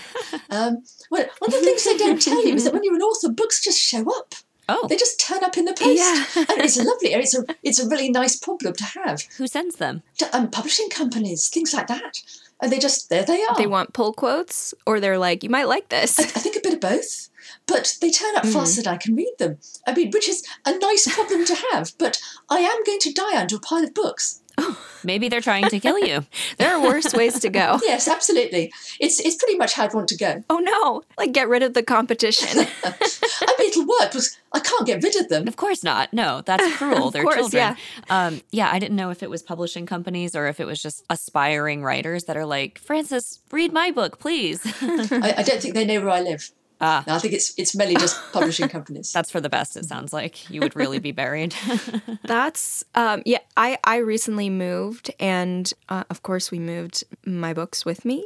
Um, 0.52 0.84
well, 1.10 1.26
one 1.40 1.52
of 1.52 1.60
the 1.60 1.66
things 1.66 1.84
they 1.84 1.98
don't 1.98 2.22
tell 2.22 2.46
you 2.46 2.54
is 2.54 2.66
that 2.66 2.74
when 2.74 2.84
you're 2.84 2.96
an 2.96 3.02
author, 3.02 3.30
books 3.30 3.64
just 3.64 3.80
show 3.80 4.06
up. 4.20 4.36
Oh, 4.74 4.88
They 4.88 4.96
just 4.96 5.20
turn 5.20 5.44
up 5.44 5.58
in 5.58 5.66
the 5.66 5.74
post, 5.74 5.98
Yeah. 5.98 6.26
and 6.50 6.62
it's 6.66 6.78
lovely. 6.90 7.14
It's 7.14 7.36
a 7.38 7.44
it's 7.64 7.80
a 7.80 7.88
really 7.88 8.10
nice 8.10 8.36
problem 8.38 8.74
to 8.76 8.86
have. 9.00 9.22
who 9.38 9.48
sends 9.48 9.76
them? 9.78 10.02
To- 10.20 10.36
Um, 10.36 10.50
publishing 10.50 10.90
companies, 10.90 11.50
things 11.50 11.74
like 11.74 11.88
that, 11.88 12.14
and 12.62 12.72
they 12.72 12.80
just 12.80 13.10
there 13.10 13.24
they 13.24 13.42
are. 13.44 13.56
they 13.58 13.68
want 13.68 13.94
pull 13.94 14.14
quotes 14.14 14.74
or 14.88 15.00
they're 15.00 15.18
like 15.28 15.44
you 15.44 15.50
might 15.50 15.68
like 15.76 15.90
this 15.90 16.20
I, 16.20 16.24
I 16.24 16.42
think 16.44 16.56
a 16.56 16.62
bit 16.62 16.74
of 16.74 16.80
both, 16.80 17.30
but 17.68 17.98
they 18.02 18.12
turn 18.12 18.36
up 18.38 18.46
faster 18.46 18.82
than 18.82 18.94
I 18.94 18.98
can 18.98 19.16
read 19.16 19.36
them. 19.40 19.58
I 19.88 19.94
mean, 19.94 20.12
which 20.12 20.28
is 20.30 20.46
a 20.66 20.78
nice 20.78 21.06
problem 21.14 21.46
to 21.46 21.56
have. 21.72 21.92
But 21.98 22.22
I 22.50 22.60
am 22.60 22.84
going 22.86 23.00
to 23.00 23.14
die 23.14 23.40
under 23.42 23.56
a 23.58 23.60
pile 23.60 23.84
of 23.84 23.94
books. 23.94 24.41
Maybe 25.04 25.30
they're 25.30 25.42
trying 25.42 25.68
to 25.70 25.80
kill 25.80 25.98
you. 25.98 26.26
there 26.58 26.76
are 26.76 26.82
worse 26.82 27.14
ways 27.14 27.40
to 27.40 27.50
go 27.50 27.80
Yes, 27.84 28.08
absolutely. 28.08 28.72
It's 29.00 29.20
it's 29.20 29.36
pretty 29.36 29.58
much 29.58 29.74
how 29.74 29.86
I'd 29.86 29.94
want 29.94 30.08
to 30.10 30.18
go. 30.18 30.44
oh 30.50 30.60
no 30.60 31.04
like 31.18 31.32
get 31.32 31.48
rid 31.50 31.64
of 31.64 31.74
the 31.74 31.84
competition 31.84 32.68
I 32.84 33.56
mean, 33.60 33.70
it'll 33.70 33.86
work 33.86 34.12
because 34.12 34.38
I 34.54 34.60
can't 34.60 34.86
get 34.86 35.04
rid 35.04 35.16
of 35.16 35.30
them. 35.30 35.48
Of 35.48 35.56
course 35.56 35.84
not. 35.84 36.12
No, 36.14 36.42
that's 36.42 36.76
cruel. 36.78 37.10
They're 37.12 37.24
course, 37.24 37.38
children. 37.38 37.78
Um, 38.10 38.42
yeah, 38.52 38.70
I 38.72 38.80
didn't 38.80 38.96
know 38.96 39.10
if 39.10 39.24
it 39.24 39.30
was 39.30 39.42
publishing 39.42 39.86
companies 39.86 40.36
or 40.36 40.48
if 40.48 40.60
it 40.60 40.66
was 40.66 40.82
just 40.82 41.04
aspiring 41.10 41.84
writers 41.84 42.26
that 42.26 42.38
are 42.38 42.46
like, 42.46 42.78
Frances, 42.80 43.40
read 43.52 43.72
my 43.72 43.92
book, 43.92 44.20
please. 44.20 44.62
I, 44.82 45.36
I 45.38 45.44
don't 45.44 45.62
think 45.62 45.74
they 45.74 45.86
know 45.86 46.02
where 46.02 46.10
I 46.10 46.22
live. 46.22 46.52
Ah. 46.82 47.04
No, 47.08 47.16
I 47.16 47.20
think 47.20 47.34
it's 47.34 47.54
it's 47.58 47.76
mainly 47.76 47.96
just 47.96 48.20
publishing 48.34 48.68
companies. 48.78 49.12
That's 49.14 49.30
for 49.30 49.40
the 49.40 49.50
best, 49.50 49.78
it 49.78 49.86
sounds 49.86 50.12
like. 50.12 50.50
You 50.50 50.62
would 50.62 50.76
really 50.76 51.00
be 51.00 51.12
buried. 51.12 51.54
that's 52.24 52.84
um 52.96 53.22
yeah 53.26 53.40
i 53.58 53.78
i 53.84 53.98
recently 53.98 54.50
moved 54.50 55.12
and 55.20 55.72
uh, 55.90 56.04
of 56.10 56.24
course 56.24 56.52
we 56.52 56.60
moved 56.60 57.04
my 57.26 57.54
books 57.54 57.86
with 57.86 58.06
me 58.06 58.26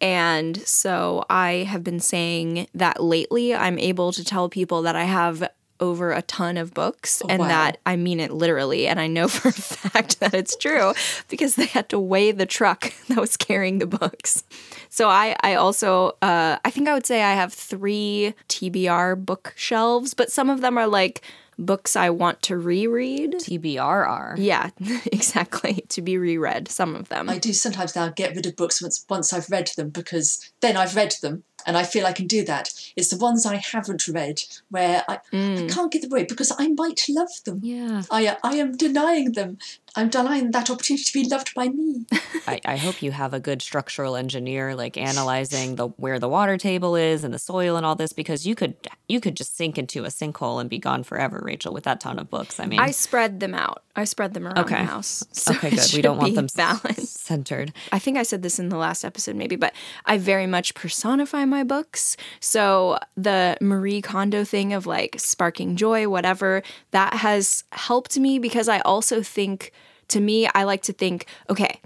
and 0.00 0.56
so 0.66 1.24
i 1.30 1.52
have 1.68 1.82
been 1.84 2.00
saying 2.00 2.66
that 2.74 3.02
lately 3.02 3.54
i'm 3.54 3.78
able 3.78 4.12
to 4.12 4.24
tell 4.24 4.48
people 4.48 4.82
that 4.82 4.96
i 4.96 5.04
have 5.04 5.48
over 5.80 6.12
a 6.12 6.22
ton 6.22 6.56
of 6.56 6.74
books 6.74 7.22
and 7.28 7.40
wow. 7.40 7.48
that 7.48 7.78
I 7.86 7.96
mean 7.96 8.20
it 8.20 8.30
literally 8.30 8.86
and 8.86 9.00
I 9.00 9.06
know 9.06 9.28
for 9.28 9.48
a 9.48 9.52
fact 9.52 10.20
that 10.20 10.34
it's 10.34 10.56
true 10.56 10.92
because 11.28 11.56
they 11.56 11.66
had 11.66 11.88
to 11.90 11.98
weigh 11.98 12.32
the 12.32 12.46
truck 12.46 12.92
that 13.08 13.18
was 13.18 13.36
carrying 13.36 13.78
the 13.78 13.86
books. 13.86 14.44
So 14.88 15.08
I 15.08 15.36
I 15.42 15.54
also 15.54 16.16
uh 16.22 16.58
I 16.64 16.70
think 16.70 16.88
I 16.88 16.94
would 16.94 17.06
say 17.06 17.22
I 17.22 17.34
have 17.34 17.52
3 17.52 18.34
TBR 18.48 19.24
bookshelves 19.24 20.14
but 20.14 20.30
some 20.30 20.50
of 20.50 20.60
them 20.60 20.78
are 20.78 20.86
like 20.86 21.22
books 21.60 21.94
I 21.94 22.10
want 22.10 22.42
to 22.42 22.56
reread. 22.56 23.34
TBRR. 23.34 24.34
Yeah, 24.38 24.70
exactly. 25.12 25.84
To 25.90 26.02
be 26.02 26.18
reread, 26.18 26.68
some 26.68 26.96
of 26.96 27.08
them. 27.08 27.28
I 27.28 27.38
do 27.38 27.52
sometimes 27.52 27.94
now 27.94 28.08
get 28.08 28.34
rid 28.34 28.46
of 28.46 28.56
books 28.56 28.82
once 28.82 29.04
once 29.08 29.32
I've 29.32 29.50
read 29.50 29.70
them 29.76 29.90
because 29.90 30.40
then 30.60 30.76
I've 30.76 30.96
read 30.96 31.14
them 31.22 31.44
and 31.66 31.76
I 31.76 31.84
feel 31.84 32.06
I 32.06 32.12
can 32.12 32.26
do 32.26 32.44
that. 32.44 32.70
It's 32.96 33.08
the 33.08 33.16
ones 33.16 33.46
I 33.46 33.56
haven't 33.56 34.06
read 34.08 34.42
where 34.68 35.04
I, 35.08 35.14
I 35.14 35.20
mm. 35.32 35.72
can't 35.72 35.92
get 35.92 36.02
them 36.02 36.12
away 36.12 36.24
because 36.24 36.52
I 36.58 36.68
might 36.68 37.02
love 37.08 37.30
them. 37.44 37.60
Yeah. 37.62 38.02
I, 38.10 38.36
I 38.42 38.54
am 38.56 38.76
denying 38.76 39.32
them. 39.32 39.58
I'm 39.96 40.08
denying 40.08 40.52
that 40.52 40.70
opportunity 40.70 41.04
to 41.04 41.12
be 41.12 41.28
loved 41.28 41.52
by 41.54 41.68
me. 41.68 42.06
I, 42.46 42.60
I 42.64 42.76
hope 42.76 43.02
you 43.02 43.10
have 43.10 43.34
a 43.34 43.40
good 43.40 43.60
structural 43.60 44.14
engineer 44.14 44.74
like 44.76 44.96
analyzing 44.96 45.76
the 45.76 45.88
where 45.88 46.18
the 46.18 46.28
water 46.28 46.56
table 46.56 46.94
is 46.94 47.24
and 47.24 47.34
the 47.34 47.38
soil 47.38 47.76
and 47.76 47.84
all 47.84 47.96
this 47.96 48.12
because 48.12 48.46
you 48.46 48.54
could 48.54 48.76
you 49.08 49.20
could 49.20 49.36
just 49.36 49.56
sink 49.56 49.78
into 49.78 50.04
a 50.04 50.08
sinkhole 50.08 50.60
and 50.60 50.70
be 50.70 50.78
gone 50.78 51.02
forever, 51.02 51.40
Rachel, 51.44 51.72
with 51.72 51.84
that 51.84 52.00
ton 52.00 52.18
of 52.18 52.30
books. 52.30 52.60
I 52.60 52.66
mean 52.66 52.78
I 52.78 52.92
spread 52.92 53.40
them 53.40 53.54
out. 53.54 53.82
I 53.96 54.04
spread 54.04 54.32
them 54.34 54.46
around 54.46 54.58
Okay. 54.58 54.76
the 54.76 54.84
house. 54.84 55.24
So 55.32 55.52
Okay, 55.52 55.70
good. 55.70 55.92
We 55.94 56.02
don't 56.02 56.18
want 56.18 56.34
them 56.34 56.48
balanced. 56.54 57.09
Centered. 57.30 57.72
I 57.92 58.00
think 58.00 58.18
I 58.18 58.24
said 58.24 58.42
this 58.42 58.58
in 58.58 58.70
the 58.70 58.76
last 58.76 59.04
episode, 59.04 59.36
maybe, 59.36 59.54
but 59.54 59.72
I 60.04 60.18
very 60.18 60.48
much 60.48 60.74
personify 60.74 61.44
my 61.44 61.62
books. 61.62 62.16
So 62.40 62.98
the 63.16 63.56
Marie 63.60 64.02
Kondo 64.02 64.42
thing 64.42 64.72
of 64.72 64.84
like 64.84 65.14
sparking 65.20 65.76
joy, 65.76 66.08
whatever, 66.08 66.64
that 66.90 67.14
has 67.14 67.62
helped 67.70 68.18
me 68.18 68.40
because 68.40 68.68
I 68.68 68.80
also 68.80 69.22
think, 69.22 69.70
to 70.08 70.18
me, 70.20 70.48
I 70.52 70.64
like 70.64 70.82
to 70.82 70.92
think, 70.92 71.26
okay, 71.48 71.80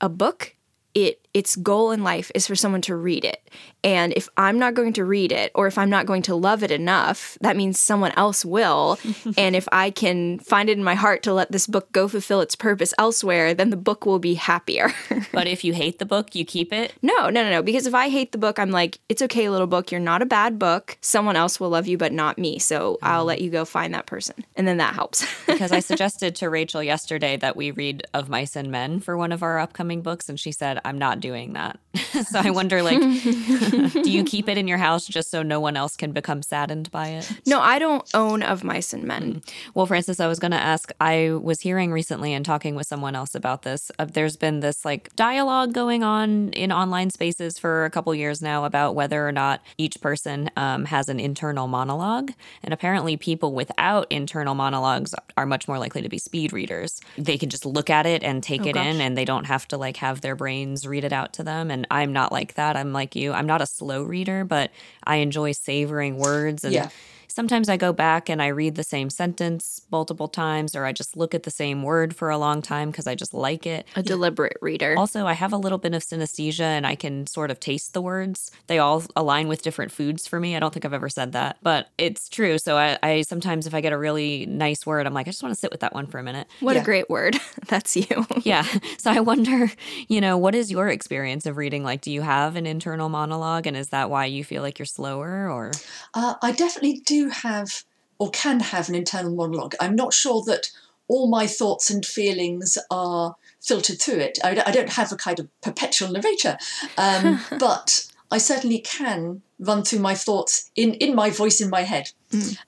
a 0.00 0.08
book, 0.08 0.56
it 0.94 1.25
its 1.36 1.54
goal 1.54 1.90
in 1.90 2.02
life 2.02 2.32
is 2.34 2.46
for 2.46 2.56
someone 2.56 2.80
to 2.80 2.96
read 2.96 3.22
it. 3.22 3.46
And 3.84 4.14
if 4.14 4.26
I'm 4.38 4.58
not 4.58 4.72
going 4.72 4.94
to 4.94 5.04
read 5.04 5.32
it 5.32 5.52
or 5.54 5.66
if 5.66 5.76
I'm 5.76 5.90
not 5.90 6.06
going 6.06 6.22
to 6.22 6.34
love 6.34 6.62
it 6.62 6.70
enough, 6.70 7.36
that 7.42 7.58
means 7.58 7.78
someone 7.78 8.12
else 8.12 8.42
will. 8.42 8.98
and 9.36 9.54
if 9.54 9.68
I 9.70 9.90
can 9.90 10.38
find 10.38 10.70
it 10.70 10.78
in 10.78 10.82
my 10.82 10.94
heart 10.94 11.22
to 11.24 11.34
let 11.34 11.52
this 11.52 11.66
book 11.66 11.92
go 11.92 12.08
fulfill 12.08 12.40
its 12.40 12.56
purpose 12.56 12.94
elsewhere, 12.98 13.52
then 13.52 13.68
the 13.68 13.76
book 13.76 14.06
will 14.06 14.18
be 14.18 14.34
happier. 14.34 14.92
But 15.32 15.48
if 15.48 15.64
you 15.64 15.74
hate 15.74 15.98
the 15.98 16.06
book, 16.06 16.34
you 16.34 16.46
keep 16.46 16.72
it. 16.72 16.94
no, 17.02 17.28
no, 17.28 17.42
no, 17.42 17.50
no. 17.50 17.62
Because 17.62 17.86
if 17.86 17.94
I 17.94 18.08
hate 18.08 18.32
the 18.32 18.38
book, 18.38 18.58
I'm 18.58 18.70
like, 18.70 18.98
it's 19.08 19.20
okay, 19.20 19.50
little 19.50 19.66
book. 19.66 19.90
You're 19.90 20.00
not 20.00 20.22
a 20.22 20.26
bad 20.26 20.58
book. 20.58 20.96
Someone 21.02 21.36
else 21.36 21.60
will 21.60 21.68
love 21.68 21.86
you, 21.86 21.98
but 21.98 22.12
not 22.12 22.38
me. 22.38 22.58
So 22.58 22.98
I'll 23.02 23.20
mm-hmm. 23.20 23.28
let 23.28 23.40
you 23.42 23.50
go 23.50 23.66
find 23.66 23.92
that 23.92 24.06
person. 24.06 24.36
And 24.54 24.66
then 24.66 24.78
that 24.78 24.94
helps. 24.94 25.26
because 25.46 25.72
I 25.72 25.80
suggested 25.80 26.36
to 26.36 26.48
Rachel 26.48 26.82
yesterday 26.82 27.36
that 27.38 27.56
we 27.56 27.70
read 27.70 28.06
Of 28.14 28.30
Mice 28.30 28.56
and 28.56 28.70
Men 28.70 29.00
for 29.00 29.16
one 29.16 29.32
of 29.32 29.42
our 29.42 29.58
upcoming 29.58 30.00
books, 30.00 30.28
and 30.28 30.40
she 30.40 30.52
said, 30.52 30.80
I'm 30.84 30.98
not 30.98 31.20
doing 31.26 31.54
that. 31.54 31.80
so 32.28 32.38
I 32.38 32.50
wonder, 32.50 32.82
like, 32.82 33.00
do 33.00 34.10
you 34.10 34.22
keep 34.32 34.48
it 34.48 34.56
in 34.58 34.68
your 34.68 34.78
house 34.78 35.06
just 35.06 35.28
so 35.28 35.42
no 35.42 35.58
one 35.58 35.76
else 35.76 35.96
can 35.96 36.12
become 36.12 36.40
saddened 36.42 36.88
by 36.92 37.08
it? 37.08 37.30
no, 37.46 37.60
I 37.60 37.80
don't 37.80 38.08
own 38.14 38.42
Of 38.42 38.62
Mice 38.62 38.92
and 38.92 39.02
Men. 39.04 39.42
Well, 39.74 39.86
Frances, 39.86 40.20
I 40.20 40.28
was 40.28 40.38
going 40.38 40.52
to 40.52 40.56
ask. 40.56 40.92
I 41.00 41.32
was 41.32 41.60
hearing 41.60 41.90
recently 41.90 42.32
and 42.32 42.44
talking 42.44 42.76
with 42.76 42.86
someone 42.86 43.16
else 43.16 43.34
about 43.34 43.62
this. 43.62 43.90
Uh, 43.98 44.04
there's 44.04 44.36
been 44.36 44.60
this 44.60 44.84
like 44.84 45.14
dialogue 45.16 45.72
going 45.72 46.04
on 46.04 46.50
in 46.50 46.70
online 46.70 47.10
spaces 47.10 47.58
for 47.58 47.84
a 47.84 47.90
couple 47.90 48.14
years 48.14 48.40
now 48.40 48.64
about 48.64 48.94
whether 48.94 49.26
or 49.26 49.32
not 49.32 49.60
each 49.78 50.00
person 50.00 50.48
um, 50.56 50.84
has 50.84 51.08
an 51.08 51.18
internal 51.18 51.66
monologue. 51.66 52.30
And 52.62 52.72
apparently, 52.72 53.16
people 53.16 53.52
without 53.52 54.06
internal 54.10 54.54
monologues 54.54 55.14
are 55.36 55.46
much 55.46 55.66
more 55.66 55.78
likely 55.78 56.02
to 56.02 56.08
be 56.08 56.18
speed 56.18 56.52
readers. 56.52 57.00
They 57.18 57.36
can 57.36 57.48
just 57.48 57.66
look 57.66 57.90
at 57.90 58.06
it 58.06 58.22
and 58.22 58.42
take 58.42 58.64
it 58.64 58.74
gosh. 58.74 58.86
in, 58.86 59.00
and 59.00 59.16
they 59.16 59.24
don't 59.24 59.46
have 59.46 59.66
to 59.68 59.76
like 59.76 59.96
have 59.96 60.20
their 60.20 60.36
brains 60.36 60.86
read 60.86 61.04
it 61.04 61.12
out 61.16 61.32
to 61.32 61.42
them. 61.42 61.70
And 61.72 61.86
I'm 61.90 62.12
not 62.12 62.30
like 62.30 62.54
that. 62.54 62.76
I'm 62.76 62.92
like 62.92 63.16
you. 63.16 63.32
I'm 63.32 63.46
not 63.46 63.60
a 63.60 63.66
slow 63.66 64.04
reader, 64.04 64.44
but 64.44 64.70
I 65.02 65.16
enjoy 65.16 65.52
savoring 65.52 66.18
words 66.18 66.62
and. 66.64 66.74
Yeah. 66.74 66.90
Sometimes 67.36 67.68
I 67.68 67.76
go 67.76 67.92
back 67.92 68.30
and 68.30 68.40
I 68.40 68.46
read 68.46 68.76
the 68.76 68.82
same 68.82 69.10
sentence 69.10 69.82
multiple 69.92 70.26
times, 70.26 70.74
or 70.74 70.86
I 70.86 70.92
just 70.92 71.18
look 71.18 71.34
at 71.34 71.42
the 71.42 71.50
same 71.50 71.82
word 71.82 72.16
for 72.16 72.30
a 72.30 72.38
long 72.38 72.62
time 72.62 72.90
because 72.90 73.06
I 73.06 73.14
just 73.14 73.34
like 73.34 73.66
it. 73.66 73.86
A 73.94 74.02
deliberate 74.02 74.56
reader. 74.62 74.94
Also, 74.96 75.26
I 75.26 75.34
have 75.34 75.52
a 75.52 75.58
little 75.58 75.76
bit 75.76 75.92
of 75.92 76.02
synesthesia 76.02 76.60
and 76.60 76.86
I 76.86 76.94
can 76.94 77.26
sort 77.26 77.50
of 77.50 77.60
taste 77.60 77.92
the 77.92 78.00
words. 78.00 78.50
They 78.68 78.78
all 78.78 79.02
align 79.14 79.48
with 79.48 79.60
different 79.60 79.92
foods 79.92 80.26
for 80.26 80.40
me. 80.40 80.56
I 80.56 80.60
don't 80.60 80.72
think 80.72 80.86
I've 80.86 80.94
ever 80.94 81.10
said 81.10 81.32
that, 81.32 81.58
but 81.62 81.90
it's 81.98 82.30
true. 82.30 82.56
So 82.56 82.78
I, 82.78 82.98
I 83.02 83.20
sometimes, 83.20 83.66
if 83.66 83.74
I 83.74 83.82
get 83.82 83.92
a 83.92 83.98
really 83.98 84.46
nice 84.46 84.86
word, 84.86 85.06
I'm 85.06 85.12
like, 85.12 85.28
I 85.28 85.30
just 85.30 85.42
want 85.42 85.54
to 85.54 85.60
sit 85.60 85.70
with 85.70 85.80
that 85.80 85.92
one 85.92 86.06
for 86.06 86.18
a 86.18 86.22
minute. 86.22 86.46
what 86.60 86.78
a 86.78 86.80
great 86.80 87.10
word. 87.10 87.36
That's 87.68 87.94
you. 87.96 88.06
Yeah. 88.44 88.62
So 88.98 89.10
I 89.10 89.20
wonder, 89.20 89.72
you 90.06 90.20
know, 90.20 90.38
what 90.38 90.54
is 90.54 90.70
your 90.70 90.88
experience 90.88 91.46
of 91.46 91.56
reading? 91.56 91.82
Like, 91.82 92.00
do 92.00 92.12
you 92.12 92.22
have 92.22 92.54
an 92.54 92.64
internal 92.64 93.08
monologue? 93.08 93.66
And 93.66 93.76
is 93.76 93.88
that 93.88 94.08
why 94.08 94.26
you 94.26 94.44
feel 94.44 94.62
like 94.62 94.78
you're 94.78 94.86
slower 94.86 95.50
or? 95.50 95.72
Uh, 96.14 96.34
I 96.40 96.52
definitely 96.52 97.00
do 97.04 97.25
have 97.30 97.84
or 98.18 98.30
can 98.30 98.60
have 98.60 98.88
an 98.88 98.94
internal 98.94 99.34
monologue. 99.34 99.74
I'm 99.80 99.96
not 99.96 100.14
sure 100.14 100.42
that 100.46 100.70
all 101.08 101.28
my 101.28 101.46
thoughts 101.46 101.90
and 101.90 102.04
feelings 102.04 102.78
are 102.90 103.36
filtered 103.60 104.00
through 104.00 104.18
it. 104.18 104.38
I, 104.42 104.62
I 104.66 104.70
don't 104.70 104.90
have 104.90 105.12
a 105.12 105.16
kind 105.16 105.38
of 105.38 105.48
perpetual 105.60 106.10
narrator, 106.10 106.58
um, 106.96 107.40
but 107.58 108.10
I 108.30 108.38
certainly 108.38 108.78
can 108.78 109.42
run 109.58 109.84
through 109.84 110.00
my 110.00 110.14
thoughts 110.14 110.70
in, 110.74 110.94
in 110.94 111.14
my 111.14 111.30
voice 111.30 111.60
in 111.60 111.70
my 111.70 111.82
head. 111.82 112.10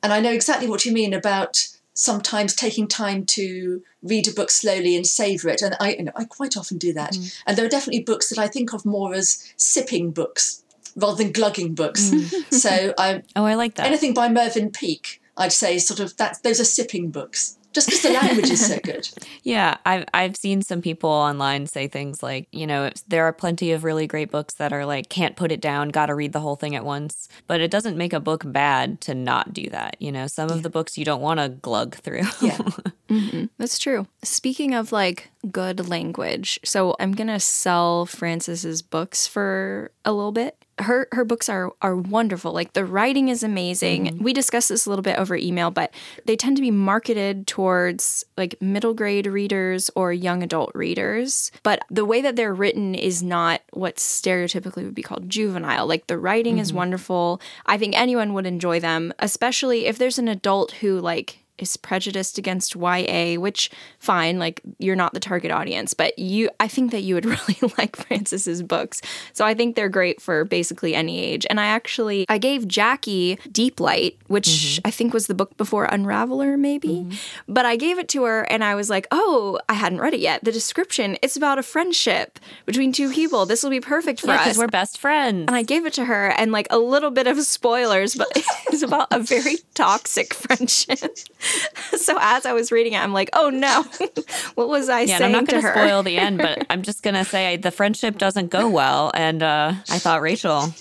And 0.02 0.12
I 0.12 0.20
know 0.20 0.32
exactly 0.32 0.68
what 0.68 0.84
you 0.84 0.92
mean 0.92 1.12
about 1.12 1.66
sometimes 1.94 2.54
taking 2.54 2.86
time 2.86 3.26
to 3.26 3.82
read 4.02 4.28
a 4.28 4.32
book 4.32 4.50
slowly 4.50 4.94
and 4.94 5.04
savor 5.06 5.48
it. 5.48 5.62
And 5.62 5.76
I, 5.80 5.94
you 5.94 6.04
know, 6.04 6.12
I 6.14 6.24
quite 6.24 6.56
often 6.56 6.78
do 6.78 6.92
that. 6.92 7.14
Mm. 7.14 7.42
And 7.44 7.56
there 7.56 7.66
are 7.66 7.68
definitely 7.68 8.04
books 8.04 8.28
that 8.28 8.38
I 8.38 8.46
think 8.46 8.72
of 8.72 8.86
more 8.86 9.14
as 9.14 9.52
sipping 9.56 10.12
books 10.12 10.62
rather 10.98 11.22
than 11.22 11.32
glugging 11.32 11.74
books. 11.74 12.10
Mm. 12.10 12.52
so 12.52 12.94
I 12.98 13.22
oh, 13.36 13.44
I 13.44 13.54
like 13.54 13.74
that. 13.76 13.86
Anything 13.86 14.14
by 14.14 14.28
Mervyn 14.28 14.70
Peake, 14.70 15.22
I'd 15.36 15.52
say, 15.52 15.78
sort 15.78 16.00
of 16.00 16.16
that. 16.16 16.42
Those 16.42 16.60
are 16.60 16.64
sipping 16.64 17.10
books 17.10 17.58
just 17.72 17.88
because 17.88 18.02
the 18.02 18.10
language 18.10 18.50
is 18.50 18.66
so 18.66 18.78
good. 18.84 19.08
Yeah, 19.42 19.76
I've 19.84 20.04
I've 20.14 20.36
seen 20.36 20.62
some 20.62 20.82
people 20.82 21.10
online 21.10 21.66
say 21.66 21.86
things 21.86 22.22
like, 22.22 22.48
you 22.50 22.66
know, 22.66 22.90
there 23.06 23.24
are 23.24 23.32
plenty 23.32 23.72
of 23.72 23.84
really 23.84 24.06
great 24.06 24.30
books 24.30 24.54
that 24.54 24.72
are 24.72 24.86
like 24.86 25.08
can't 25.08 25.36
put 25.36 25.52
it 25.52 25.60
down, 25.60 25.90
got 25.90 26.06
to 26.06 26.14
read 26.14 26.32
the 26.32 26.40
whole 26.40 26.56
thing 26.56 26.74
at 26.74 26.84
once. 26.84 27.28
But 27.46 27.60
it 27.60 27.70
doesn't 27.70 27.96
make 27.96 28.12
a 28.12 28.20
book 28.20 28.42
bad 28.46 29.00
to 29.02 29.14
not 29.14 29.52
do 29.52 29.68
that. 29.70 29.96
You 30.00 30.12
know, 30.12 30.26
some 30.26 30.48
yeah. 30.48 30.56
of 30.56 30.62
the 30.62 30.70
books 30.70 30.98
you 30.98 31.04
don't 31.04 31.20
want 31.20 31.40
to 31.40 31.48
glug 31.48 31.94
through. 31.96 32.26
yeah, 32.40 32.58
mm-hmm. 33.08 33.44
that's 33.58 33.78
true. 33.78 34.06
Speaking 34.22 34.74
of 34.74 34.92
like 34.92 35.30
good 35.50 35.88
language, 35.88 36.58
so 36.64 36.96
I'm 36.98 37.12
gonna 37.12 37.40
sell 37.40 38.06
Frances's 38.06 38.82
books 38.82 39.26
for 39.26 39.90
a 40.04 40.12
little 40.12 40.32
bit 40.32 40.57
her 40.80 41.08
her 41.12 41.24
books 41.24 41.48
are 41.48 41.72
are 41.82 41.96
wonderful. 41.96 42.52
Like 42.52 42.72
the 42.72 42.84
writing 42.84 43.28
is 43.28 43.42
amazing. 43.42 44.06
Mm-hmm. 44.06 44.24
We 44.24 44.32
discussed 44.32 44.68
this 44.68 44.86
a 44.86 44.90
little 44.90 45.02
bit 45.02 45.18
over 45.18 45.36
email, 45.36 45.70
but 45.70 45.92
they 46.26 46.36
tend 46.36 46.56
to 46.56 46.62
be 46.62 46.70
marketed 46.70 47.46
towards 47.46 48.24
like 48.36 48.60
middle 48.60 48.94
grade 48.94 49.26
readers 49.26 49.90
or 49.94 50.12
young 50.12 50.42
adult 50.42 50.70
readers. 50.74 51.50
But 51.62 51.82
the 51.90 52.04
way 52.04 52.20
that 52.22 52.36
they're 52.36 52.54
written 52.54 52.94
is 52.94 53.22
not 53.22 53.62
what 53.72 53.96
stereotypically 53.96 54.84
would 54.84 54.94
be 54.94 55.02
called 55.02 55.28
juvenile. 55.28 55.86
Like 55.86 56.06
the 56.06 56.18
writing 56.18 56.54
mm-hmm. 56.54 56.62
is 56.62 56.72
wonderful. 56.72 57.40
I 57.66 57.78
think 57.78 57.98
anyone 57.98 58.34
would 58.34 58.46
enjoy 58.46 58.80
them, 58.80 59.12
especially 59.18 59.86
if 59.86 59.98
there's 59.98 60.18
an 60.18 60.28
adult 60.28 60.72
who 60.72 61.00
like 61.00 61.44
is 61.58 61.76
prejudiced 61.76 62.38
against 62.38 62.74
YA, 62.74 63.34
which 63.40 63.70
fine, 63.98 64.38
like 64.38 64.60
you're 64.78 64.96
not 64.96 65.14
the 65.14 65.20
target 65.20 65.50
audience, 65.50 65.94
but 65.94 66.18
you 66.18 66.50
I 66.60 66.68
think 66.68 66.90
that 66.92 67.02
you 67.02 67.14
would 67.14 67.24
really 67.26 67.72
like 67.78 67.96
Frances's 67.96 68.62
books. 68.62 69.00
So 69.32 69.44
I 69.44 69.54
think 69.54 69.76
they're 69.76 69.88
great 69.88 70.20
for 70.20 70.44
basically 70.44 70.94
any 70.94 71.22
age. 71.22 71.46
And 71.48 71.60
I 71.60 71.66
actually 71.66 72.26
I 72.28 72.38
gave 72.38 72.68
Jackie 72.68 73.36
Deeplight, 73.48 74.16
which 74.26 74.48
mm-hmm. 74.48 74.86
I 74.86 74.90
think 74.90 75.14
was 75.14 75.26
the 75.26 75.34
book 75.34 75.56
before 75.56 75.86
Unraveller 75.86 76.58
maybe. 76.58 76.88
Mm-hmm. 76.88 77.52
But 77.52 77.66
I 77.66 77.76
gave 77.76 77.98
it 77.98 78.08
to 78.10 78.24
her 78.24 78.42
and 78.50 78.62
I 78.62 78.74
was 78.74 78.90
like, 78.90 79.06
"Oh, 79.10 79.58
I 79.68 79.74
hadn't 79.74 80.00
read 80.00 80.14
it 80.14 80.20
yet. 80.20 80.44
The 80.44 80.52
description, 80.52 81.16
it's 81.22 81.36
about 81.36 81.58
a 81.58 81.62
friendship 81.62 82.38
between 82.66 82.92
two 82.92 83.12
people. 83.12 83.46
This 83.46 83.62
will 83.62 83.70
be 83.70 83.80
perfect 83.80 84.20
for 84.20 84.28
yeah, 84.28 84.42
us." 84.42 84.58
we're 84.58 84.66
best 84.66 84.98
friends. 84.98 85.44
And 85.48 85.56
I 85.56 85.62
gave 85.62 85.86
it 85.86 85.92
to 85.94 86.04
her 86.04 86.28
and 86.28 86.52
like 86.52 86.66
a 86.70 86.78
little 86.78 87.10
bit 87.10 87.26
of 87.26 87.40
spoilers, 87.42 88.14
but 88.14 88.28
it's 88.68 88.82
about 88.82 89.08
a 89.10 89.20
very 89.20 89.56
toxic 89.74 90.34
friendship. 90.34 91.16
so 91.96 92.18
as 92.20 92.46
I 92.46 92.52
was 92.52 92.72
reading 92.72 92.94
it, 92.94 92.98
I'm 92.98 93.12
like, 93.12 93.30
oh 93.32 93.50
no, 93.50 93.82
what 94.54 94.68
was 94.68 94.88
I 94.88 95.06
saying? 95.06 95.08
yeah, 95.08 95.18
saying? 95.18 95.34
I'm 95.34 95.44
not 95.44 95.50
going 95.50 95.62
to 95.62 95.70
spoil 95.70 96.02
the 96.02 96.18
end, 96.18 96.38
but 96.38 96.66
I'm 96.70 96.82
just 96.82 97.02
going 97.02 97.14
to 97.14 97.24
say 97.24 97.56
the 97.56 97.70
friendship 97.70 98.18
doesn't 98.18 98.50
go 98.50 98.68
well. 98.68 99.10
And 99.14 99.42
uh, 99.42 99.74
I 99.90 99.98
thought, 99.98 100.20
Rachel, 100.20 100.72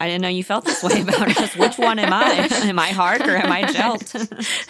I 0.00 0.06
didn't 0.06 0.22
know 0.22 0.28
you 0.28 0.44
felt 0.44 0.64
this 0.64 0.82
way 0.82 1.00
about 1.02 1.36
us. 1.38 1.56
Which 1.56 1.78
one 1.78 1.98
am 1.98 2.12
I? 2.12 2.48
Am 2.50 2.78
I 2.78 2.88
Hark 2.88 3.22
or 3.22 3.36
am 3.36 3.50
I 3.50 3.70
Jelt? 3.72 4.12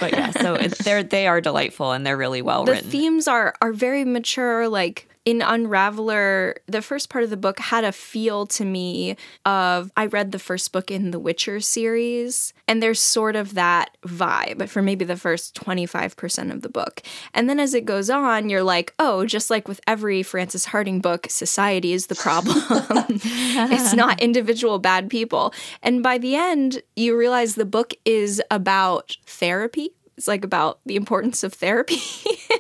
but 0.01 0.13
yeah, 0.13 0.31
so 0.31 0.57
they're 0.85 1.03
they 1.03 1.27
are 1.27 1.41
delightful 1.41 1.93
and 1.93 2.07
they're 2.07 2.17
really 2.17 2.43
well 2.43 2.65
the 2.65 2.73
written. 2.73 2.87
The 2.87 2.99
themes 2.99 3.29
are 3.29 3.55
are 3.61 3.73
very 3.73 4.05
mature, 4.05 4.69
like 4.69 5.08
in 5.29 5.41
Unraveller, 5.41 6.55
the 6.65 6.81
first 6.81 7.11
part 7.11 7.23
of 7.23 7.29
the 7.29 7.37
book 7.37 7.59
had 7.59 7.85
a 7.85 7.93
feel 7.93 8.47
to 8.47 8.65
me 8.65 9.15
of 9.45 9.93
I 9.95 10.07
read 10.07 10.33
the 10.33 10.39
first 10.39 10.73
book 10.73 10.91
in 10.91 11.11
the 11.11 11.19
Witcher 11.19 11.61
series, 11.61 12.55
and 12.67 12.83
there's 12.83 12.99
sort 12.99 13.37
of 13.37 13.53
that 13.53 13.95
vibe 14.07 14.71
for 14.71 14.81
maybe 14.81 15.05
the 15.05 15.19
first 15.19 15.55
25% 15.55 16.51
of 16.51 16.63
the 16.63 16.71
book. 16.71 17.03
And 17.35 17.47
then 17.47 17.61
as 17.61 17.75
it 17.75 17.85
goes 17.85 18.09
on, 18.09 18.49
you're 18.49 18.63
like, 18.63 18.95
oh, 18.99 19.27
just 19.27 19.51
like 19.51 19.69
with 19.69 19.83
every 19.87 20.23
Frances 20.23 20.65
Hardinge 20.65 21.03
book, 21.03 21.27
society 21.29 21.93
is 21.93 22.07
the 22.07 22.15
problem. 22.15 22.57
it's 22.71 23.93
not 23.93 24.21
individual 24.23 24.79
bad 24.79 25.11
people. 25.11 25.53
And 25.83 26.03
by 26.03 26.17
the 26.17 26.37
end, 26.37 26.81
you 26.97 27.15
realize 27.15 27.55
the 27.55 27.67
book 27.67 27.93
is 28.07 28.41
about 28.51 29.19
therapy. 29.27 29.91
It's 30.17 30.27
like 30.27 30.43
about 30.43 30.81
the 30.87 30.97
importance 30.97 31.45
of 31.45 31.53
therapy. 31.53 32.01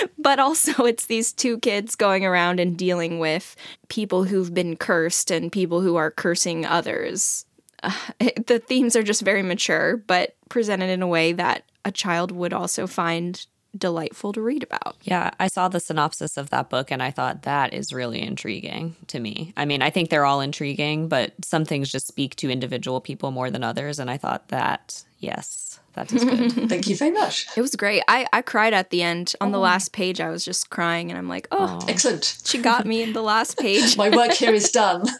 but 0.18 0.38
also 0.38 0.84
it's 0.86 1.06
these 1.06 1.32
two 1.32 1.58
kids 1.58 1.94
going 1.96 2.24
around 2.24 2.60
and 2.60 2.76
dealing 2.76 3.18
with 3.18 3.56
people 3.88 4.24
who've 4.24 4.52
been 4.52 4.76
cursed 4.76 5.30
and 5.30 5.52
people 5.52 5.80
who 5.80 5.96
are 5.96 6.10
cursing 6.10 6.64
others. 6.64 7.44
Uh, 7.82 7.92
it, 8.20 8.46
the 8.46 8.58
themes 8.58 8.96
are 8.96 9.02
just 9.02 9.22
very 9.22 9.42
mature, 9.42 9.96
but 9.96 10.34
presented 10.48 10.90
in 10.90 11.02
a 11.02 11.08
way 11.08 11.32
that 11.32 11.64
a 11.84 11.92
child 11.92 12.32
would 12.32 12.52
also 12.52 12.86
find 12.86 13.46
delightful 13.76 14.32
to 14.32 14.40
read 14.40 14.62
about. 14.62 14.96
Yeah, 15.02 15.30
I 15.38 15.48
saw 15.48 15.68
the 15.68 15.80
synopsis 15.80 16.36
of 16.36 16.50
that 16.50 16.70
book 16.70 16.90
and 16.90 17.02
I 17.02 17.10
thought 17.10 17.42
that 17.42 17.74
is 17.74 17.92
really 17.92 18.20
intriguing 18.20 18.96
to 19.08 19.20
me. 19.20 19.52
I 19.56 19.66
mean, 19.66 19.82
I 19.82 19.90
think 19.90 20.08
they're 20.08 20.24
all 20.24 20.40
intriguing, 20.40 21.08
but 21.08 21.32
some 21.44 21.64
things 21.64 21.92
just 21.92 22.06
speak 22.06 22.34
to 22.36 22.50
individual 22.50 23.00
people 23.00 23.30
more 23.30 23.50
than 23.50 23.62
others. 23.62 23.98
And 23.98 24.10
I 24.10 24.16
thought 24.16 24.48
that, 24.48 25.04
yes, 25.18 25.80
that 25.98 26.12
is 26.12 26.24
good. 26.24 26.52
Thank 26.68 26.88
you 26.88 26.96
very 26.96 27.10
much. 27.10 27.46
It 27.56 27.60
was 27.60 27.74
great. 27.74 28.02
I, 28.08 28.26
I 28.32 28.42
cried 28.42 28.72
at 28.72 28.90
the 28.90 29.02
end. 29.02 29.34
On 29.40 29.48
oh. 29.48 29.52
the 29.52 29.58
last 29.58 29.92
page, 29.92 30.20
I 30.20 30.30
was 30.30 30.44
just 30.44 30.70
crying, 30.70 31.10
and 31.10 31.18
I'm 31.18 31.28
like, 31.28 31.48
oh, 31.50 31.80
oh. 31.82 31.86
excellent. 31.88 32.40
She 32.44 32.58
got 32.58 32.86
me 32.86 33.02
in 33.02 33.12
the 33.12 33.22
last 33.22 33.58
page. 33.60 33.96
My 33.96 34.08
work 34.08 34.32
here 34.32 34.54
is 34.54 34.70
done. 34.70 35.06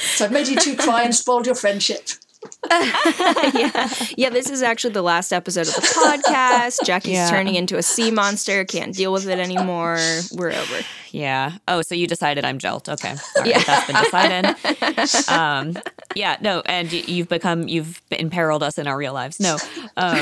So 0.00 0.26
I've 0.26 0.30
made 0.30 0.46
you 0.46 0.54
two 0.54 0.76
cry 0.76 1.02
and 1.02 1.12
spoiled 1.12 1.46
your 1.46 1.56
friendship. 1.56 2.08
yeah. 2.70 3.92
yeah, 4.16 4.30
this 4.30 4.50
is 4.50 4.62
actually 4.62 4.92
the 4.92 5.02
last 5.02 5.32
episode 5.32 5.68
of 5.68 5.74
the 5.74 5.80
podcast. 5.80 6.84
Jackie's 6.84 7.14
yeah. 7.14 7.30
turning 7.30 7.54
into 7.54 7.76
a 7.76 7.82
sea 7.82 8.10
monster, 8.10 8.64
can't 8.64 8.94
deal 8.94 9.12
with 9.12 9.26
it 9.26 9.38
anymore. 9.38 9.98
We're 10.32 10.52
over. 10.52 10.80
Yeah. 11.10 11.52
Oh, 11.66 11.82
so 11.82 11.94
you 11.94 12.06
decided 12.06 12.44
I'm 12.44 12.58
Jelt. 12.58 12.88
Okay. 12.88 13.10
All 13.10 13.42
right, 13.42 13.46
yeah. 13.46 13.62
That's 13.64 13.86
been 13.86 14.02
decided. 14.02 15.28
Um, 15.28 15.76
yeah, 16.14 16.36
no, 16.40 16.62
and 16.66 16.90
you've 16.92 17.28
become 17.28 17.68
you've 17.68 18.00
imperiled 18.10 18.62
us 18.62 18.78
in 18.78 18.86
our 18.86 18.96
real 18.96 19.12
lives. 19.12 19.38
No. 19.40 19.56
Um, 19.96 20.18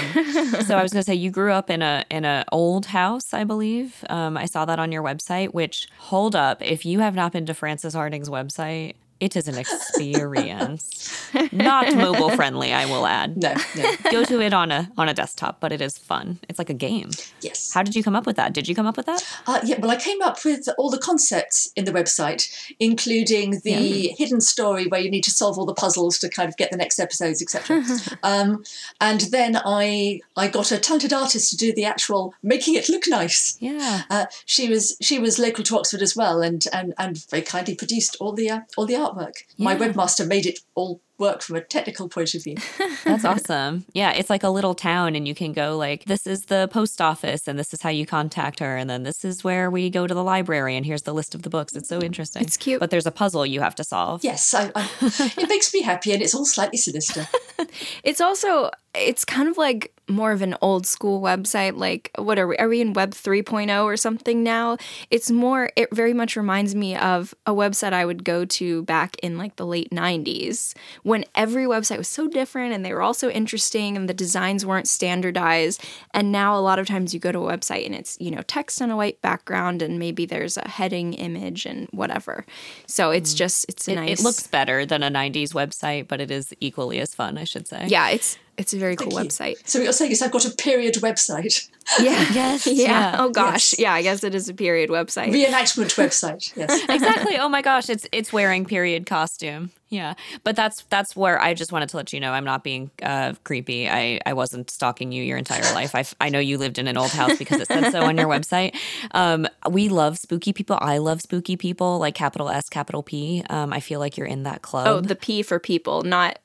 so 0.65 0.77
I 0.77 0.83
was 0.83 0.93
gonna 0.93 1.03
say 1.03 1.15
you 1.15 1.31
grew 1.31 1.53
up 1.53 1.71
in 1.71 1.83
a 1.83 2.05
in 2.11 2.25
an 2.25 2.45
old 2.53 2.87
house, 2.87 3.33
I 3.33 3.45
believe. 3.45 4.05
Um, 4.11 4.37
I 4.37 4.47
saw 4.47 4.65
that 4.65 4.79
on 4.79 4.93
your 4.93 5.03
website, 5.03 5.55
which 5.55 5.89
hold 5.99 6.37
up, 6.37 6.63
if 6.63 6.85
you 6.85 7.01
have 7.01 7.15
not 7.15 7.33
been 7.33 7.47
to 7.47 7.55
Frances 7.55 7.95
Hardinge's 7.95 8.29
website, 8.29 8.95
it 9.21 9.37
is 9.37 9.49
an 9.49 9.57
experience. 9.57 11.31
Not 11.53 11.95
mobile 11.95 12.31
friendly, 12.31 12.73
I 12.73 12.87
will 12.87 13.07
add. 13.07 13.37
No, 13.37 13.55
no. 13.77 13.93
Go 14.11 14.25
to 14.25 14.41
it 14.41 14.53
on 14.53 14.71
a 14.71 14.91
on 14.97 15.09
a 15.09 15.15
desktop, 15.15 15.61
but 15.61 15.73
it 15.73 15.81
is 15.81 15.97
fun. 15.97 16.39
It's 16.49 16.59
like 16.59 16.71
a 16.71 16.75
game. 16.75 17.11
Yes. 17.41 17.73
How 17.73 17.83
did 17.83 17.97
you 17.97 18.03
come 18.03 18.15
up 18.15 18.27
with 18.27 18.37
that? 18.37 18.53
Did 18.53 18.69
you 18.69 18.75
come 18.75 18.87
up 18.87 18.97
with 18.97 19.07
that? 19.07 19.27
Uh, 19.47 19.61
yeah, 19.65 19.79
well, 19.81 19.91
I 19.91 19.97
came 19.97 20.21
up 20.23 20.45
with 20.45 20.69
all 20.79 20.91
the 20.91 20.99
concepts 20.99 21.73
in 21.77 21.85
the 21.85 21.93
website, 21.93 22.49
including 22.79 23.61
the 23.65 23.71
yeah. 23.71 24.13
hidden 24.17 24.41
story 24.41 24.87
where 24.87 25.01
you 25.01 25.11
need 25.11 25.25
to 25.25 25.31
solve 25.31 25.59
all 25.59 25.67
the 25.67 25.75
puzzles 25.75 26.19
to 26.19 26.29
kind 26.29 26.49
of 26.49 26.57
get 26.57 26.71
the 26.71 26.77
next 26.77 26.99
episodes, 26.99 27.41
etc. 27.41 27.85
um, 28.23 28.65
and 29.01 29.23
then 29.33 29.57
I 29.65 30.21
I 30.37 30.49
got 30.49 30.73
a 30.73 30.79
talented 30.79 31.13
artist 31.13 31.51
to 31.51 31.57
do 31.57 31.73
the 31.73 31.85
actual 31.85 32.35
making 32.43 32.75
it 32.75 32.89
look 32.89 33.05
nice. 33.09 33.57
Yeah. 33.61 34.03
Uh, 34.11 34.27
she 34.45 34.69
was 34.69 34.97
she 35.01 35.19
was 35.19 35.39
local 35.39 35.65
to 35.65 35.79
Oxford 35.79 36.03
as 36.03 36.15
well, 36.15 36.43
and 36.43 36.65
and 36.73 36.93
and 36.99 37.25
very 37.31 37.43
kindly 37.43 37.75
produced 37.75 38.17
all 38.21 38.33
the 38.33 38.51
uh, 38.51 38.61
all 38.77 38.87
the 38.87 38.97
art 38.97 39.06
artwork. 39.15 39.35
Yeah. 39.57 39.65
My 39.65 39.77
webmaster 39.77 40.27
made 40.27 40.47
it 40.47 40.61
all 40.75 41.01
work 41.19 41.43
from 41.43 41.57
a 41.57 41.61
technical 41.61 42.09
point 42.09 42.35
of 42.35 42.45
view. 42.45 42.57
That's 43.05 43.25
awesome. 43.25 43.87
Yeah, 43.93 44.13
it's 44.13 44.29
like 44.29 44.43
a 44.43 44.49
little 44.49 44.75
town, 44.75 45.15
and 45.15 45.27
you 45.27 45.35
can 45.35 45.53
go 45.53 45.77
like, 45.77 46.05
this 46.05 46.27
is 46.27 46.47
the 46.47 46.69
post 46.71 47.01
office, 47.01 47.49
and 47.49 47.59
this 47.59 47.73
is 47.73 47.83
how 47.83 47.91
you 47.91 48.07
contact 48.07 48.59
her, 48.61 48.77
and 48.77 48.89
then 48.89 49.03
this 49.03 49.25
is 49.25 49.43
where 49.43 49.71
we 49.71 49.89
go 49.91 50.07
to 50.07 50.15
the 50.15 50.25
library, 50.25 50.77
and 50.77 50.85
here's 50.85 51.03
the 51.03 51.15
list 51.15 51.35
of 51.35 51.43
the 51.43 51.51
books. 51.51 51.75
It's 51.75 51.89
so 51.89 52.01
interesting. 52.01 52.43
It's 52.43 52.57
cute, 52.57 52.81
but 52.81 52.91
there's 52.91 53.07
a 53.07 53.11
puzzle 53.11 53.47
you 53.47 53.61
have 53.61 53.75
to 53.77 53.85
solve. 53.85 54.25
Yes, 54.25 54.53
I, 54.53 54.71
I, 54.75 54.89
it 55.37 55.49
makes 55.49 55.73
me 55.73 55.83
happy, 55.83 56.13
and 56.13 56.23
it's 56.23 56.35
all 56.35 56.45
slightly 56.45 56.79
sinister. 56.79 57.27
it's 58.05 58.21
also 58.21 58.71
it's 58.97 59.25
kind 59.25 59.49
of 59.49 59.57
like 59.57 59.93
more 60.09 60.33
of 60.33 60.43
an 60.43 60.57
old 60.61 60.87
school 60.87 61.21
website 61.21 61.77
like 61.77 62.11
what 62.17 62.39
are 62.39 62.47
we 62.47 62.57
are 62.59 62.69
we 62.69 62.81
in 62.81 62.93
web 62.93 63.11
3.0 63.11 63.85
or 63.85 63.97
something 63.97 64.43
now? 64.43 64.77
It's 65.11 65.31
more 65.31 65.71
it 65.77 65.95
very 65.95 66.13
much 66.13 66.37
reminds 66.37 66.75
me 66.75 66.97
of 66.97 67.35
a 67.45 67.53
website 67.53 67.93
i 67.93 68.05
would 68.05 68.25
go 68.25 68.45
to 68.45 68.83
back 68.85 69.17
in 69.23 69.37
like 69.37 69.57
the 69.57 69.67
late 69.67 69.91
90s 69.91 70.75
when 71.03 71.25
every 71.35 71.65
website 71.65 71.99
was 71.99 72.09
so 72.09 72.29
different 72.29 72.73
and 72.73 72.85
they 72.85 72.93
were 72.93 73.03
all 73.03 73.15
so 73.15 73.29
interesting 73.31 73.97
and 73.97 74.09
the 74.09 74.15
designs 74.15 74.65
weren't 74.65 74.89
standardized. 74.89 75.85
And 76.13 76.31
now 76.31 76.57
a 76.57 76.61
lot 76.61 76.79
of 76.79 76.87
times 76.87 77.13
you 77.13 77.21
go 77.21 77.33
to 77.33 77.47
a 77.47 77.57
website 77.57 77.87
and 77.87 77.95
it's 77.95 78.17
you 78.21 78.31
know 78.31 78.43
text 78.43 78.81
on 78.81 78.91
a 78.91 78.97
white 78.97 79.21
background 79.23 79.83
and 79.83 79.99
maybe 79.99 80.27
there's 80.27 80.57
a 80.57 80.69
heading 80.69 81.15
image 81.15 81.67
and 81.67 81.89
whatever. 81.91 82.47
So 82.87 83.11
it's 83.11 83.35
mm. 83.35 83.39
just 83.39 83.67
it's 83.69 83.89
it, 83.89 83.97
nice. 83.97 84.21
it 84.21 84.23
looks 84.23 84.47
better 84.47 84.87
than 84.87 85.03
a 85.03 85.11
90s 85.11 85.53
website 85.53 86.09
but 86.09 86.21
it 86.21 86.31
is 86.31 86.55
equally 86.61 87.01
as 87.01 87.15
fun 87.15 87.39
i 87.39 87.45
should 87.45 87.67
say. 87.67 87.87
Yeah 87.89 88.11
it's 88.11 88.39
it's 88.59 88.73
a 88.73 88.79
very 88.79 88.97
Thank 88.97 89.11
cool 89.11 89.23
you. 89.23 89.29
website. 89.29 89.57
So 89.69 89.79
what 89.79 89.85
you're 89.85 89.93
saying 89.93 90.13
is 90.13 90.23
I've 90.23 90.31
got 90.33 90.45
a 90.45 90.51
period 90.51 90.95
website. 90.97 91.69
Yeah. 92.01 92.27
yes. 92.33 92.67
Yeah. 92.77 92.89
yeah. 92.89 93.17
Oh 93.21 93.31
gosh. 93.31 93.75
Yes. 93.75 93.79
Yeah. 93.79 93.93
I 93.93 94.03
guess 94.03 94.25
it 94.25 94.35
is 94.35 94.49
a 94.49 94.55
period 94.55 94.91
website. 94.91 95.31
Reenactment 95.31 95.95
website. 95.95 96.53
Yes. 96.57 96.83
exactly. 96.89 97.37
Oh 97.39 97.49
my 97.49 97.63
gosh. 97.63 97.89
It's 97.89 98.09
it's 98.11 98.33
wearing 98.33 98.65
period 98.65 99.07
costume. 99.07 99.71
Yeah, 99.89 100.15
but 100.43 100.57
that's 100.57 100.83
that's 100.91 101.15
where 101.15 101.41
I 101.41 101.55
just 101.55 101.71
wanted 101.71 101.91
to 101.91 101.97
let 101.97 102.13
you 102.13 102.19
know 102.19 102.33
I'm 102.33 102.45
not 102.45 102.65
being 102.65 102.91
uh, 103.03 103.35
creepy. 103.45 103.89
I, 103.89 104.19
I 104.27 104.33
wasn't 104.33 104.69
stalking 104.69 105.13
you 105.13 105.23
your 105.23 105.39
entire 105.39 105.63
life. 105.75 105.95
I, 105.95 106.05
I 106.21 106.29
know 106.29 106.41
you 106.41 106.59
lived 106.59 106.79
in 106.79 106.89
an 106.89 106.97
old 106.97 107.13
house 107.13 107.39
because 107.39 107.61
it 107.61 107.69
said 107.69 107.93
so 107.93 108.03
on 108.03 108.17
your 108.17 108.27
website. 108.27 108.75
Um, 109.13 109.47
we 109.71 109.89
love 109.89 110.19
spooky 110.19 110.53
people. 110.53 110.77
I 110.81 110.99
love 110.99 111.23
spooky 111.23 111.57
people, 111.57 112.01
like 112.01 112.17
capital 112.17 112.49
S, 112.49 112.69
capital 112.69 113.05
P. 113.05 113.45
Um, 113.49 113.73
I 113.73 113.79
feel 113.79 114.01
like 114.01 114.17
you're 114.17 114.27
in 114.27 114.43
that 114.43 114.63
club. 114.63 114.87
Oh, 114.89 115.01
the 115.01 115.15
P 115.15 115.43
for 115.43 115.61
people, 115.61 116.03
not 116.03 116.41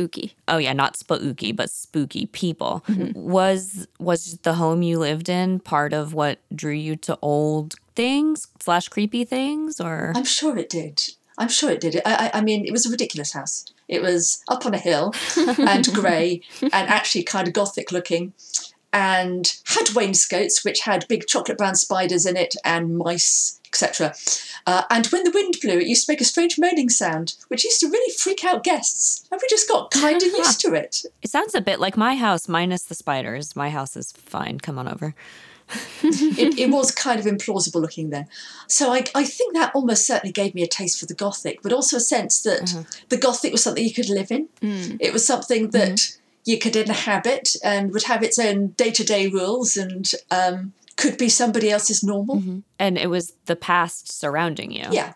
spooky. 0.00 0.34
Oh 0.48 0.58
yeah, 0.58 0.72
not 0.72 0.96
spooky, 0.96 1.52
but 1.52 1.70
spooky 1.70 2.26
people. 2.26 2.84
Mm-hmm. 2.88 3.18
Was 3.20 3.86
was 3.98 4.38
the 4.42 4.54
home 4.54 4.82
you 4.82 4.98
lived 4.98 5.28
in 5.28 5.60
part 5.60 5.92
of 5.92 6.14
what 6.14 6.38
drew 6.54 6.72
you 6.72 6.96
to 6.96 7.18
old 7.22 7.74
things 7.94 8.48
slash 8.60 8.88
creepy 8.88 9.24
things, 9.24 9.80
or 9.80 10.12
I'm 10.14 10.24
sure 10.24 10.56
it 10.56 10.68
did. 10.68 11.02
I'm 11.38 11.48
sure 11.48 11.70
it 11.70 11.80
did. 11.80 11.96
I, 12.04 12.30
I, 12.34 12.38
I 12.38 12.40
mean, 12.42 12.66
it 12.66 12.72
was 12.72 12.84
a 12.86 12.90
ridiculous 12.90 13.32
house. 13.32 13.64
It 13.88 14.02
was 14.02 14.42
up 14.48 14.66
on 14.66 14.74
a 14.74 14.78
hill 14.78 15.14
and 15.58 15.86
grey 15.94 16.42
and 16.62 16.72
actually 16.88 17.24
kind 17.24 17.48
of 17.48 17.54
gothic 17.54 17.90
looking 17.90 18.34
and 18.92 19.56
had 19.66 19.94
wainscots 19.94 20.64
which 20.64 20.80
had 20.80 21.06
big 21.08 21.26
chocolate 21.26 21.58
brown 21.58 21.74
spiders 21.74 22.26
in 22.26 22.36
it 22.36 22.54
and 22.64 22.96
mice, 22.96 23.60
etc. 23.66 24.14
Uh, 24.66 24.82
and 24.90 25.06
when 25.08 25.24
the 25.24 25.30
wind 25.30 25.54
blew, 25.62 25.78
it 25.78 25.86
used 25.86 26.06
to 26.06 26.12
make 26.12 26.20
a 26.20 26.24
strange 26.24 26.58
moaning 26.58 26.88
sound, 26.88 27.34
which 27.48 27.64
used 27.64 27.80
to 27.80 27.88
really 27.88 28.12
freak 28.14 28.44
out 28.44 28.64
guests. 28.64 29.26
And 29.30 29.40
we 29.40 29.48
just 29.48 29.68
got 29.68 29.90
kind 29.90 30.22
of 30.22 30.28
used 30.36 30.60
to 30.60 30.74
it. 30.74 31.04
it 31.22 31.30
sounds 31.30 31.54
a 31.54 31.60
bit 31.60 31.80
like 31.80 31.96
my 31.96 32.16
house 32.16 32.48
minus 32.48 32.84
the 32.84 32.94
spiders. 32.94 33.54
My 33.54 33.70
house 33.70 33.96
is 33.96 34.12
fine. 34.12 34.58
Come 34.58 34.78
on 34.78 34.88
over. 34.88 35.14
it, 36.02 36.58
it 36.58 36.70
was 36.70 36.90
kind 36.90 37.20
of 37.20 37.26
implausible 37.26 37.80
looking 37.80 38.10
then. 38.10 38.26
So 38.66 38.92
I, 38.92 39.04
I 39.14 39.24
think 39.24 39.54
that 39.54 39.72
almost 39.74 40.06
certainly 40.06 40.32
gave 40.32 40.54
me 40.54 40.62
a 40.62 40.66
taste 40.66 40.98
for 40.98 41.06
the 41.06 41.14
Gothic, 41.14 41.62
but 41.62 41.72
also 41.72 41.96
a 41.96 42.00
sense 42.00 42.42
that 42.42 42.74
uh-huh. 42.74 42.82
the 43.08 43.16
Gothic 43.16 43.52
was 43.52 43.62
something 43.62 43.84
you 43.84 43.94
could 43.94 44.08
live 44.08 44.30
in. 44.30 44.48
Mm. 44.60 44.96
It 45.00 45.12
was 45.12 45.24
something 45.24 45.70
that 45.70 45.92
mm-hmm. 45.92 46.19
You 46.44 46.58
could 46.58 46.76
inhabit 46.76 47.56
and 47.62 47.92
would 47.92 48.04
have 48.04 48.22
its 48.22 48.38
own 48.38 48.68
day 48.68 48.90
to 48.90 49.04
day 49.04 49.28
rules 49.28 49.76
and 49.76 50.12
um, 50.30 50.72
could 50.96 51.18
be 51.18 51.28
somebody 51.28 51.70
else's 51.70 52.02
normal. 52.02 52.36
And 52.78 52.98
it 52.98 53.08
was 53.08 53.34
the 53.46 53.56
past 53.56 54.12
surrounding 54.12 54.70
you. 54.70 54.86
Yeah. 54.90 55.14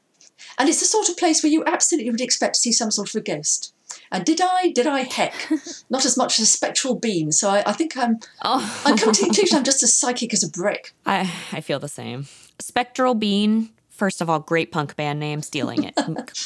And 0.58 0.68
it's 0.68 0.80
the 0.80 0.86
sort 0.86 1.08
of 1.08 1.16
place 1.16 1.42
where 1.42 1.50
you 1.50 1.64
absolutely 1.64 2.10
would 2.10 2.20
expect 2.20 2.54
to 2.54 2.60
see 2.60 2.72
some 2.72 2.90
sort 2.90 3.08
of 3.08 3.14
a 3.16 3.20
ghost. 3.20 3.74
And 4.10 4.24
did 4.24 4.40
I? 4.40 4.70
Did 4.72 4.86
I? 4.86 5.00
Heck, 5.00 5.34
not 5.90 6.04
as 6.04 6.16
much 6.16 6.38
as 6.38 6.44
a 6.44 6.46
spectral 6.46 6.94
beam. 6.94 7.32
So 7.32 7.50
I, 7.50 7.62
I 7.66 7.72
think 7.72 7.96
I'm. 7.96 8.18
Oh, 8.42 8.82
I'm 8.84 8.96
coming 8.96 9.14
to 9.14 9.20
the 9.22 9.26
conclusion 9.26 9.58
I'm 9.58 9.64
just 9.64 9.82
as 9.82 9.96
psychic 9.96 10.32
as 10.32 10.42
a 10.42 10.48
brick. 10.48 10.94
I 11.04 11.32
I 11.52 11.60
feel 11.60 11.78
the 11.78 11.88
same. 11.88 12.26
Spectral 12.58 13.14
Bean. 13.14 13.70
First 13.94 14.20
of 14.20 14.28
all, 14.28 14.40
great 14.40 14.72
punk 14.72 14.96
band 14.96 15.20
name. 15.20 15.40
Stealing 15.40 15.84
it. 15.84 15.94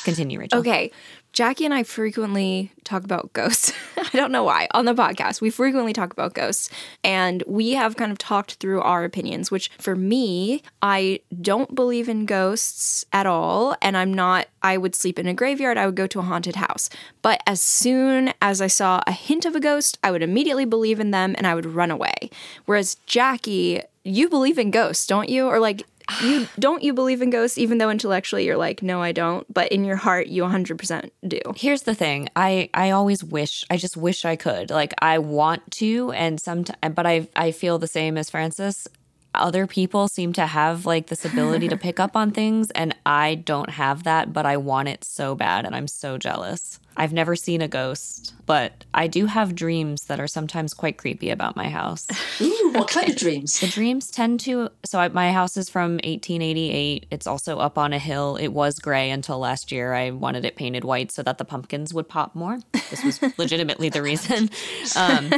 Continue, 0.04 0.38
Rachel. 0.38 0.58
Okay. 0.58 0.90
Jackie 1.32 1.64
and 1.64 1.72
I 1.72 1.82
frequently 1.82 2.72
talk 2.84 3.04
about 3.04 3.32
ghosts. 3.32 3.72
I 3.96 4.16
don't 4.16 4.32
know 4.32 4.44
why. 4.44 4.66
On 4.72 4.84
the 4.84 4.94
podcast, 4.94 5.40
we 5.40 5.50
frequently 5.50 5.92
talk 5.92 6.12
about 6.12 6.34
ghosts. 6.34 6.68
And 7.04 7.42
we 7.46 7.72
have 7.72 7.96
kind 7.96 8.12
of 8.12 8.18
talked 8.18 8.54
through 8.54 8.80
our 8.82 9.04
opinions, 9.04 9.50
which 9.50 9.70
for 9.78 9.94
me, 9.94 10.62
I 10.82 11.20
don't 11.40 11.74
believe 11.74 12.08
in 12.08 12.26
ghosts 12.26 13.06
at 13.12 13.26
all. 13.26 13.76
And 13.80 13.96
I'm 13.96 14.12
not, 14.12 14.48
I 14.62 14.76
would 14.76 14.94
sleep 14.94 15.18
in 15.18 15.26
a 15.26 15.34
graveyard, 15.34 15.78
I 15.78 15.87
would 15.87 15.94
go 15.94 16.06
to 16.06 16.18
a 16.18 16.22
haunted 16.22 16.56
house. 16.56 16.90
But 17.22 17.40
as 17.46 17.62
soon 17.62 18.34
as 18.42 18.61
I 18.61 18.66
saw 18.66 19.02
a 19.06 19.12
hint 19.12 19.44
of 19.44 19.54
a 19.54 19.61
ghost, 19.61 19.98
I 20.02 20.11
would 20.11 20.22
immediately 20.22 20.64
believe 20.64 21.00
in 21.00 21.12
them 21.12 21.34
and 21.38 21.46
I 21.46 21.54
would 21.54 21.66
run 21.66 21.90
away. 21.90 22.30
Whereas 22.66 22.96
Jackie, 23.06 23.82
you 24.04 24.28
believe 24.28 24.58
in 24.58 24.70
ghosts, 24.70 25.06
don't 25.06 25.28
you? 25.28 25.46
Or 25.46 25.61
like, 25.61 25.84
you 26.23 26.49
don't 26.59 26.83
you 26.83 26.92
believe 26.92 27.21
in 27.21 27.31
ghosts 27.31 27.59
even 27.59 27.79
though 27.79 27.90
intellectually 27.90 28.44
you're 28.44 28.57
like 28.57 28.83
no 28.83 29.03
i 29.03 29.12
don't 29.12 29.53
but 29.53 29.71
in 29.71 29.85
your 29.85 29.97
heart 29.97 30.27
you 30.29 30.42
100% 30.42 31.11
do 31.27 31.38
Here's 31.57 31.83
the 31.83 31.94
thing. 31.94 32.29
I 32.37 32.71
I 32.73 32.90
always 32.90 33.25
wish. 33.25 33.64
I 33.71 33.77
just 33.77 33.97
wish 33.97 34.25
I 34.25 34.37
could. 34.37 34.71
Like 34.71 34.94
I 35.01 35.18
want 35.18 35.68
to, 35.73 36.12
and 36.12 36.40
sometimes, 36.40 36.94
but 36.94 37.07
I 37.07 37.29
I 37.35 37.51
feel 37.51 37.79
the 37.79 37.87
same 37.87 38.16
as 38.16 38.31
Frances. 38.31 38.87
Other 39.35 39.66
people 39.66 40.09
seem 40.09 40.33
to 40.35 40.47
have 40.47 40.87
like 40.87 41.09
this 41.09 41.25
ability 41.25 41.68
to 41.68 41.77
pick 41.87 42.01
up 42.01 42.16
on 42.16 42.31
things, 42.31 42.71
and 42.71 42.94
I 43.05 43.35
don't 43.35 43.71
have 43.71 44.05
that. 44.05 44.33
But 44.33 44.47
I 44.47 44.57
want 44.57 44.88
it 44.88 45.05
so 45.05 45.35
bad, 45.35 45.64
and 45.66 45.75
I'm 45.75 45.88
so 45.88 46.16
jealous. 46.16 46.79
I've 46.98 47.12
never 47.12 47.37
seen 47.37 47.62
a 47.62 47.68
ghost, 47.68 48.34
but 48.44 48.84
I 48.92 49.06
do 49.06 49.26
have 49.26 49.54
dreams 49.54 50.06
that 50.06 50.18
are 50.18 50.26
sometimes 50.26 50.74
quite 50.74 50.98
creepy 50.98 51.30
about 51.30 51.54
my 51.54 51.68
house. 51.68 52.08
Ooh, 52.40 52.72
what 52.74 52.88
kind 52.88 53.08
of 53.08 53.16
dreams? 53.24 53.61
The 53.61 53.68
dreams 53.68 54.11
tend 54.11 54.40
to. 54.40 54.70
So 54.84 54.98
I, 54.98 55.08
my 55.08 55.30
house 55.30 55.56
is 55.56 55.70
from 55.70 55.92
1888. 55.92 57.06
It's 57.12 57.28
also 57.28 57.58
up 57.58 57.78
on 57.78 57.92
a 57.92 58.00
hill. 58.00 58.37
It 58.37 58.48
was 58.48 58.80
gray 58.80 59.11
until 59.11 59.38
last 59.38 59.70
year. 59.70 59.94
I 59.94 60.11
wanted 60.11 60.44
it 60.44 60.56
painted 60.56 60.82
white 60.82 61.12
so 61.12 61.22
that 61.22 61.38
the 61.38 61.44
pumpkins 61.44 61.94
would 61.94 62.08
pop 62.08 62.34
more. 62.34 62.58
This 62.90 63.04
was 63.04 63.22
legitimately 63.38 63.90
the 63.90 64.02
reason. 64.02 64.50
Um, 64.96 65.32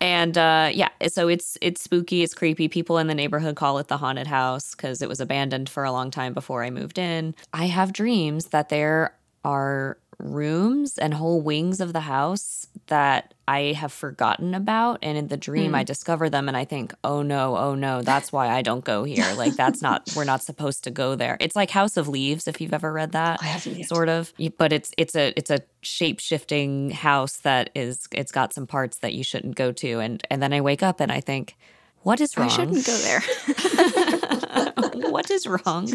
and 0.00 0.36
uh, 0.36 0.70
yeah, 0.74 0.88
so 1.06 1.28
it's 1.28 1.56
it's 1.60 1.80
spooky. 1.80 2.24
It's 2.24 2.34
creepy. 2.34 2.66
People 2.66 2.98
in 2.98 3.06
the 3.06 3.14
neighborhood 3.14 3.54
call 3.54 3.78
it 3.78 3.86
the 3.86 3.98
haunted 3.98 4.26
house 4.26 4.74
because 4.74 5.00
it 5.00 5.08
was 5.08 5.20
abandoned 5.20 5.68
for 5.68 5.84
a 5.84 5.92
long 5.92 6.10
time 6.10 6.34
before 6.34 6.64
I 6.64 6.70
moved 6.70 6.98
in. 6.98 7.36
I 7.52 7.66
have 7.66 7.92
dreams 7.92 8.46
that 8.46 8.68
there 8.68 9.14
are 9.44 9.98
rooms 10.18 10.98
and 10.98 11.14
whole 11.14 11.40
wings 11.40 11.80
of 11.80 11.92
the 11.92 12.00
house 12.00 12.66
that 12.86 13.34
I 13.46 13.72
have 13.72 13.92
forgotten 13.92 14.54
about. 14.54 14.98
And 15.02 15.18
in 15.18 15.28
the 15.28 15.36
dream, 15.36 15.74
I 15.74 15.80
hmm. 15.80 15.86
discover 15.86 16.30
them 16.30 16.48
and 16.48 16.56
I 16.56 16.64
think, 16.64 16.94
oh 17.04 17.22
no, 17.22 17.56
oh 17.56 17.74
no, 17.74 18.02
that's 18.02 18.32
why 18.32 18.48
I 18.48 18.62
don't 18.62 18.84
go 18.84 19.04
here. 19.04 19.24
Like, 19.34 19.56
that's 19.56 19.82
not, 19.82 20.08
we're 20.14 20.24
not 20.24 20.42
supposed 20.42 20.84
to 20.84 20.90
go 20.90 21.16
there. 21.16 21.36
It's 21.40 21.56
like 21.56 21.70
House 21.70 21.96
of 21.96 22.08
Leaves, 22.08 22.46
if 22.46 22.60
you've 22.60 22.72
ever 22.72 22.92
read 22.92 23.12
that. 23.12 23.42
I 23.42 23.46
haven't 23.46 23.78
yet. 23.78 23.88
Sort 23.88 24.08
of. 24.08 24.32
But 24.56 24.72
it's, 24.72 24.92
it's 24.96 25.16
a, 25.16 25.32
it's 25.36 25.50
a 25.50 25.60
shape 25.82 26.20
shifting 26.20 26.90
house 26.90 27.38
that 27.38 27.70
is, 27.74 28.06
it's 28.12 28.30
got 28.30 28.52
some 28.52 28.66
parts 28.66 28.98
that 28.98 29.12
you 29.12 29.24
shouldn't 29.24 29.56
go 29.56 29.72
to. 29.72 29.98
And, 29.98 30.22
and 30.30 30.40
then 30.40 30.52
I 30.52 30.60
wake 30.60 30.82
up 30.82 31.00
and 31.00 31.10
I 31.10 31.20
think, 31.20 31.56
what 32.08 32.20
is 32.20 32.36
wrong? 32.36 32.46
i 32.48 32.52
shouldn't 32.56 32.86
go 32.86 32.96
there 32.98 33.22
what 35.14 35.30
is 35.30 35.46
wrong? 35.46 35.88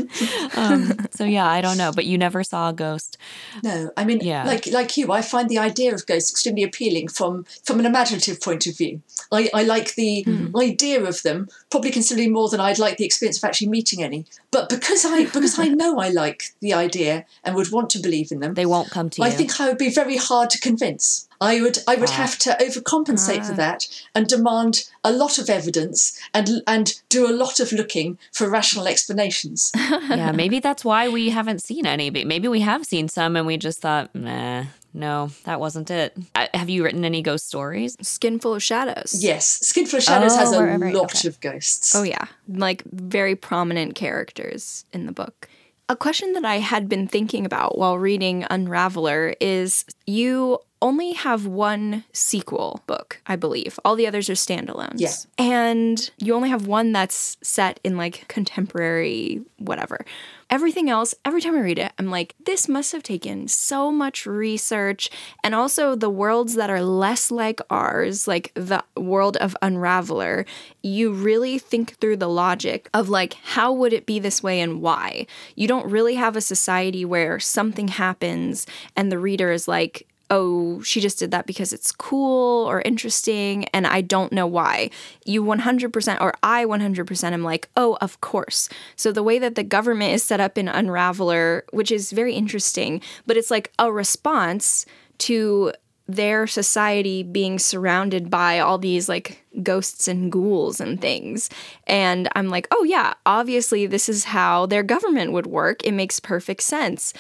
Um, 0.56 0.94
so 1.12 1.24
yeah, 1.26 1.46
I 1.48 1.62
don't 1.62 1.78
know. 1.78 1.92
But 1.94 2.06
you 2.06 2.18
never 2.18 2.44
saw 2.44 2.70
a 2.70 2.74
ghost. 2.74 3.18
No, 3.64 3.92
I 3.98 4.06
mean, 4.06 4.20
Yeah. 4.22 4.46
like 4.46 4.68
like 4.68 4.98
you, 4.98 5.12
I 5.12 5.22
find 5.22 5.50
the 5.50 5.58
idea 5.58 5.94
of 5.94 6.06
ghosts 6.06 6.32
extremely 6.32 6.64
appealing 6.64 7.08
from 7.10 7.46
from 7.64 7.80
an 7.80 7.86
imaginative 7.86 8.40
point 8.42 8.68
of 8.68 8.78
view. 8.78 9.02
I, 9.32 9.50
I 9.54 9.64
like 9.64 9.96
the 9.96 10.24
Hmm. 10.24 10.56
idea 10.58 11.04
of 11.04 11.22
them, 11.24 11.48
probably 11.70 11.92
considerably 11.92 12.30
more 12.30 12.50
than 12.50 12.60
I'd 12.60 12.80
like 12.80 12.98
the 12.98 13.06
experience 13.06 13.38
of 13.38 13.44
actually 13.44 13.70
meeting 13.70 14.04
any. 14.04 14.26
But 14.52 14.70
because 14.70 15.06
I 15.06 15.26
because 15.26 15.58
I 15.60 15.68
know 15.68 16.00
I 16.00 16.10
like 16.10 16.54
the 16.62 16.74
idea 16.74 17.26
and 17.44 17.56
would 17.56 17.72
want 17.72 17.90
to 17.92 18.00
believe 18.00 18.32
in 18.32 18.40
them, 18.40 18.54
They 18.54 18.66
won't 18.66 18.90
come 18.92 19.10
to 19.12 19.22
you. 19.22 19.28
I 19.28 19.32
think 19.32 19.60
I 19.60 19.68
would 19.68 19.78
be 19.78 19.90
very 19.90 20.18
hard 20.18 20.50
to 20.52 20.60
convince. 20.60 21.28
I 21.42 21.62
would 21.62 21.80
I 21.88 21.96
would 21.96 22.10
Ah. 22.10 22.14
have 22.14 22.38
to 22.40 22.58
overcompensate 22.62 23.46
for 23.46 23.54
that 23.54 23.88
and 24.14 24.28
demand 24.28 24.90
a 25.04 25.12
lot 25.12 25.38
of 25.38 25.50
evidence 25.50 26.20
and 26.34 26.62
and 26.68 26.94
do 27.10 27.28
a 27.30 27.32
lot 27.34 27.60
of 27.60 27.72
looking 27.72 28.18
for 28.34 28.50
rational 28.50 28.88
explanations. 28.88 29.72
yeah, 29.76 30.32
maybe 30.34 30.60
that's 30.60 30.84
why 30.84 31.08
we 31.08 31.30
haven't 31.30 31.62
seen 31.64 31.86
any. 31.86 32.10
But 32.10 32.28
maybe 32.28 32.48
we 32.48 32.60
have 32.62 32.86
seen 32.86 33.08
some, 33.08 33.36
and 33.38 33.48
we 33.48 33.56
just 33.58 33.80
thought, 33.82 34.14
nah, 34.14 34.66
no, 34.94 35.32
that 35.46 35.60
wasn't 35.60 35.90
it. 35.92 36.18
Uh, 36.36 36.48
have 36.54 36.68
you 36.70 36.84
written 36.84 37.06
any 37.06 37.22
ghost 37.22 37.48
stories? 37.48 37.96
Skinful 38.02 38.56
of 38.56 38.64
shadows 38.64 39.16
yes, 39.24 39.48
Skinful 39.62 39.98
of 39.98 40.04
Shadows 40.04 40.36
has 40.36 40.52
Oh, 40.54 40.60
a 40.60 40.64
right, 40.66 40.80
right, 40.80 40.94
lot 40.94 41.16
okay. 41.16 41.28
of 41.30 41.40
ghosts. 41.40 41.96
Oh, 41.96 42.04
yeah. 42.04 42.26
Like 42.48 42.84
very 42.92 43.36
prominent 43.36 43.96
characters 43.96 44.84
in 44.92 45.06
the 45.06 45.12
book. 45.14 45.48
A 45.90 45.96
question 45.96 46.34
that 46.34 46.46
I 46.46 46.60
had 46.60 46.88
been 46.88 47.08
thinking 47.08 47.48
about 47.48 47.78
while 47.78 47.98
reading 47.98 48.44
Unraveller 48.44 49.34
is 49.42 49.86
you 50.06 50.60
only 50.84 51.14
have 51.14 51.48
one 51.48 52.04
sequel 52.14 52.82
book, 52.86 53.20
I 53.26 53.36
believe. 53.36 53.80
All 53.84 53.96
the 53.96 54.06
others 54.06 54.30
are 54.30 54.34
standalones. 54.34 55.00
Yeah. 55.00 55.14
And 55.40 56.10
you 56.20 56.36
only 56.36 56.50
have 56.50 56.68
one 56.68 56.92
that's 56.92 57.38
set 57.42 57.80
in 57.84 57.98
like 57.98 58.28
contemporary 58.28 59.42
whatever. 59.58 60.06
Everything 60.50 60.90
else, 60.90 61.14
every 61.24 61.42
time 61.42 61.56
I 61.56 61.62
read 61.62 61.78
it, 61.78 61.92
I'm 62.00 62.10
like, 62.10 62.34
this 62.44 62.68
must 62.68 62.92
have 62.92 63.04
taken 63.04 63.48
so 63.48 63.92
much 63.92 64.26
research. 64.26 65.12
And 65.44 65.54
also 65.54 65.96
the 65.96 66.10
worlds 66.10 66.56
that 66.56 66.72
are 66.72 66.82
less 66.82 67.30
like 67.30 67.62
ours, 67.70 68.28
like 68.28 68.52
the 68.56 68.84
world 68.98 69.38
of 69.38 69.56
Unraveller, 69.62 70.48
you 70.82 71.12
really 71.12 71.60
think 71.60 71.98
through 72.00 72.18
the 72.18 72.28
logic 72.28 72.90
of 72.96 73.10
like, 73.10 73.36
how 73.44 73.72
would 73.72 73.94
it 73.94 74.08
be 74.08 74.18
this 74.18 74.42
way 74.42 74.60
and 74.60 74.82
why? 74.82 75.28
You 75.56 75.68
don't 75.68 75.90
really 75.90 76.16
have 76.16 76.36
a 76.36 76.42
society 76.42 77.06
where 77.06 77.40
something 77.40 77.90
happens 77.90 78.66
and 78.96 79.12
the 79.12 79.20
reader 79.20 79.52
is 79.52 79.68
like, 79.68 80.08
oh, 80.30 80.82
she 80.82 81.02
just 81.02 81.20
did 81.20 81.32
that 81.32 81.46
because 81.46 81.74
it's 81.74 81.92
cool 81.92 82.70
or 82.70 82.82
interesting, 82.82 83.66
and 83.66 83.88
I 83.88 84.02
don't 84.02 84.32
know 84.32 84.48
why. 84.48 84.90
You 85.26 85.44
100%, 85.44 86.22
or 86.22 86.34
I 86.44 86.66
100% 86.66 87.32
am 87.32 87.44
like, 87.44 87.70
oh, 87.76 87.98
of 88.02 88.22
course. 88.22 88.70
So 88.96 89.12
the 89.12 89.24
way 89.24 89.40
that 89.40 89.56
the 89.56 89.64
government 89.64 90.14
is 90.14 90.24
set 90.24 90.40
up 90.40 90.58
in 90.58 90.68
Unraveller, 90.68 91.64
which 91.72 91.92
is 91.92 92.12
very 92.12 92.34
interesting, 92.34 93.02
but 93.26 93.38
it's 93.38 93.52
like 93.52 93.72
a 93.80 93.92
response 93.92 94.86
to 95.20 95.74
their 96.10 96.48
society 96.48 97.22
being 97.22 97.60
surrounded 97.60 98.32
by 98.32 98.58
all 98.58 98.80
these 98.80 99.08
like 99.08 99.46
ghosts 99.62 100.08
and 100.08 100.32
ghouls 100.32 100.82
and 100.82 101.00
things. 101.00 101.52
And 101.86 102.28
I'm 102.36 102.50
like, 102.50 102.68
oh, 102.72 102.84
yeah, 102.84 103.14
obviously, 103.28 103.86
this 103.86 104.10
is 104.10 104.24
how 104.24 104.66
their 104.66 104.82
government 104.82 105.34
would 105.34 105.46
work. 105.46 105.86
It 105.86 105.92
makes 105.92 106.20
perfect 106.20 106.64
sense. 106.64 107.14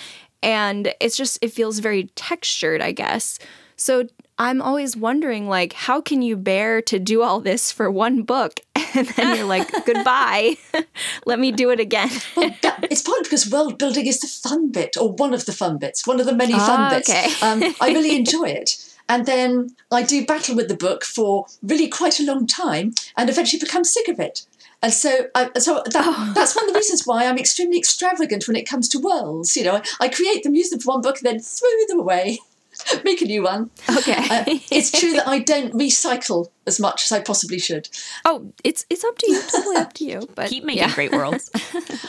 And 0.43 0.93
it's 0.99 1.17
just 1.17 1.37
it 1.41 1.51
feels 1.51 1.79
very 1.79 2.05
textured, 2.15 2.81
I 2.81 2.91
guess. 2.91 3.39
So 3.75 4.07
I'm 4.37 4.61
always 4.61 4.95
wondering 4.95 5.47
like 5.47 5.73
how 5.73 6.01
can 6.01 6.21
you 6.21 6.35
bear 6.37 6.81
to 6.83 6.99
do 6.99 7.21
all 7.23 7.39
this 7.41 7.71
for 7.71 7.89
one 7.91 8.23
book 8.23 8.59
and 8.95 9.07
then 9.09 9.35
you're 9.37 9.45
like 9.45 9.69
goodbye. 9.85 10.55
Let 11.25 11.39
me 11.39 11.51
do 11.51 11.69
it 11.71 11.79
again. 11.79 12.09
well, 12.35 12.53
that, 12.61 12.87
it's 12.89 13.01
partly 13.01 13.23
because 13.23 13.49
world 13.49 13.77
building 13.77 14.05
is 14.07 14.19
the 14.19 14.27
fun 14.27 14.71
bit 14.71 14.95
or 14.97 15.11
one 15.13 15.33
of 15.33 15.45
the 15.45 15.51
fun 15.53 15.77
bits, 15.77 16.07
one 16.07 16.19
of 16.19 16.25
the 16.25 16.33
many 16.35 16.53
fun 16.53 16.79
Ah, 16.79 16.89
bits. 16.89 17.43
um, 17.43 17.63
I 17.81 17.89
really 17.89 18.15
enjoy 18.15 18.45
it. 18.49 18.77
And 19.11 19.25
then 19.25 19.75
I 19.91 20.03
do 20.03 20.23
battle 20.25 20.55
with 20.55 20.67
the 20.67 20.75
book 20.77 21.03
for 21.03 21.47
really 21.63 21.87
quite 21.87 22.19
a 22.19 22.23
long 22.23 22.45
time 22.45 22.93
and 23.17 23.27
eventually 23.29 23.59
become 23.59 23.83
sick 23.83 24.07
of 24.07 24.19
it. 24.19 24.45
And 24.81 24.93
so, 24.93 25.27
I, 25.35 25.49
so 25.59 25.83
that, 25.85 25.93
Oh. 26.07 26.31
that's 26.33 26.55
one 26.55 26.65
of 26.65 26.73
the 26.73 26.77
reasons 26.79 27.05
why 27.05 27.25
I'm 27.25 27.37
extremely 27.37 27.77
extravagant 27.77 28.47
when 28.47 28.55
it 28.55 28.67
comes 28.67 28.87
to 28.89 28.99
worlds. 28.99 29.55
You 29.57 29.65
know, 29.65 29.75
I, 29.75 29.83
I 29.99 30.09
create 30.09 30.43
them, 30.43 30.55
use 30.55 30.69
them 30.69 30.79
for 30.79 30.93
one 30.93 31.01
book, 31.01 31.17
and 31.17 31.25
then 31.25 31.39
throw 31.39 31.67
them 31.89 31.99
away, 31.99 32.39
make 33.03 33.21
a 33.21 33.25
new 33.25 33.43
one. 33.43 33.71
Okay. 33.97 34.13
Uh, 34.29 34.43
it's 34.71 34.91
true 34.97 35.11
that 35.13 35.27
I 35.27 35.39
don't 35.53 35.73
recycle 35.73 36.47
as 36.65 36.79
much 36.79 37.03
as 37.05 37.11
I 37.11 37.19
possibly 37.19 37.59
should. 37.59 37.89
oh, 38.23 38.53
it's 38.63 38.85
it's 38.89 39.03
up 39.03 39.17
to 39.17 39.31
you. 39.31 39.41
Totally 39.41 39.75
up 39.75 39.93
to 39.93 40.05
you. 40.05 40.29
But 40.33 40.49
Keep 40.49 40.63
making 40.63 40.83
yeah. 40.83 40.95
great 40.95 41.11
worlds. 41.11 41.49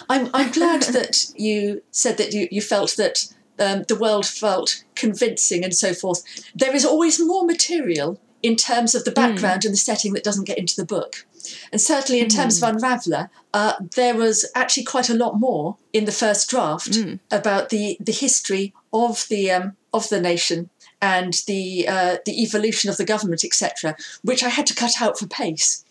I'm, 0.08 0.30
I'm 0.32 0.52
glad 0.52 0.82
that 0.82 1.26
you 1.36 1.82
said 1.90 2.18
that 2.18 2.32
you, 2.32 2.46
you 2.52 2.60
felt 2.62 2.94
that 2.96 3.32
um, 3.58 3.82
the 3.88 3.96
world 3.96 4.26
felt 4.26 4.84
convincing 4.94 5.64
and 5.64 5.74
so 5.74 5.92
forth. 5.92 6.22
There 6.54 6.74
is 6.74 6.84
always 6.84 7.18
more 7.20 7.44
material 7.44 8.20
in 8.42 8.54
terms 8.56 8.94
of 8.94 9.04
the 9.04 9.10
background 9.10 9.64
and 9.64 9.72
the 9.74 9.78
setting 9.78 10.12
that 10.14 10.24
doesn't 10.24 10.46
get 10.46 10.56
into 10.56 10.76
the 10.76 10.84
book. 10.86 11.26
And 11.72 11.80
certainly 11.80 12.20
in 12.20 12.28
terms 12.28 12.62
of 12.62 12.68
Unraveller, 12.68 13.30
uh, 13.54 13.74
there 13.96 14.14
was 14.14 14.50
actually 14.54 14.84
quite 14.84 15.08
a 15.08 15.14
lot 15.14 15.38
more 15.38 15.76
in 15.92 16.04
the 16.04 16.12
first 16.12 16.48
draft 16.50 16.96
about 17.30 17.70
the, 17.70 17.96
the 18.00 18.12
history 18.12 18.74
of 18.92 19.26
the 19.28 19.50
um, 19.50 19.76
of 19.92 20.08
the 20.08 20.20
nation 20.20 20.70
and 21.02 21.34
the 21.46 21.86
uh, 21.88 22.16
the 22.26 22.42
evolution 22.42 22.90
of 22.90 22.96
the 22.96 23.04
government, 23.04 23.44
etc., 23.44 23.96
which 24.22 24.42
I 24.42 24.48
had 24.48 24.66
to 24.66 24.74
cut 24.74 25.00
out 25.00 25.18
for 25.18 25.26
pace. 25.26 25.84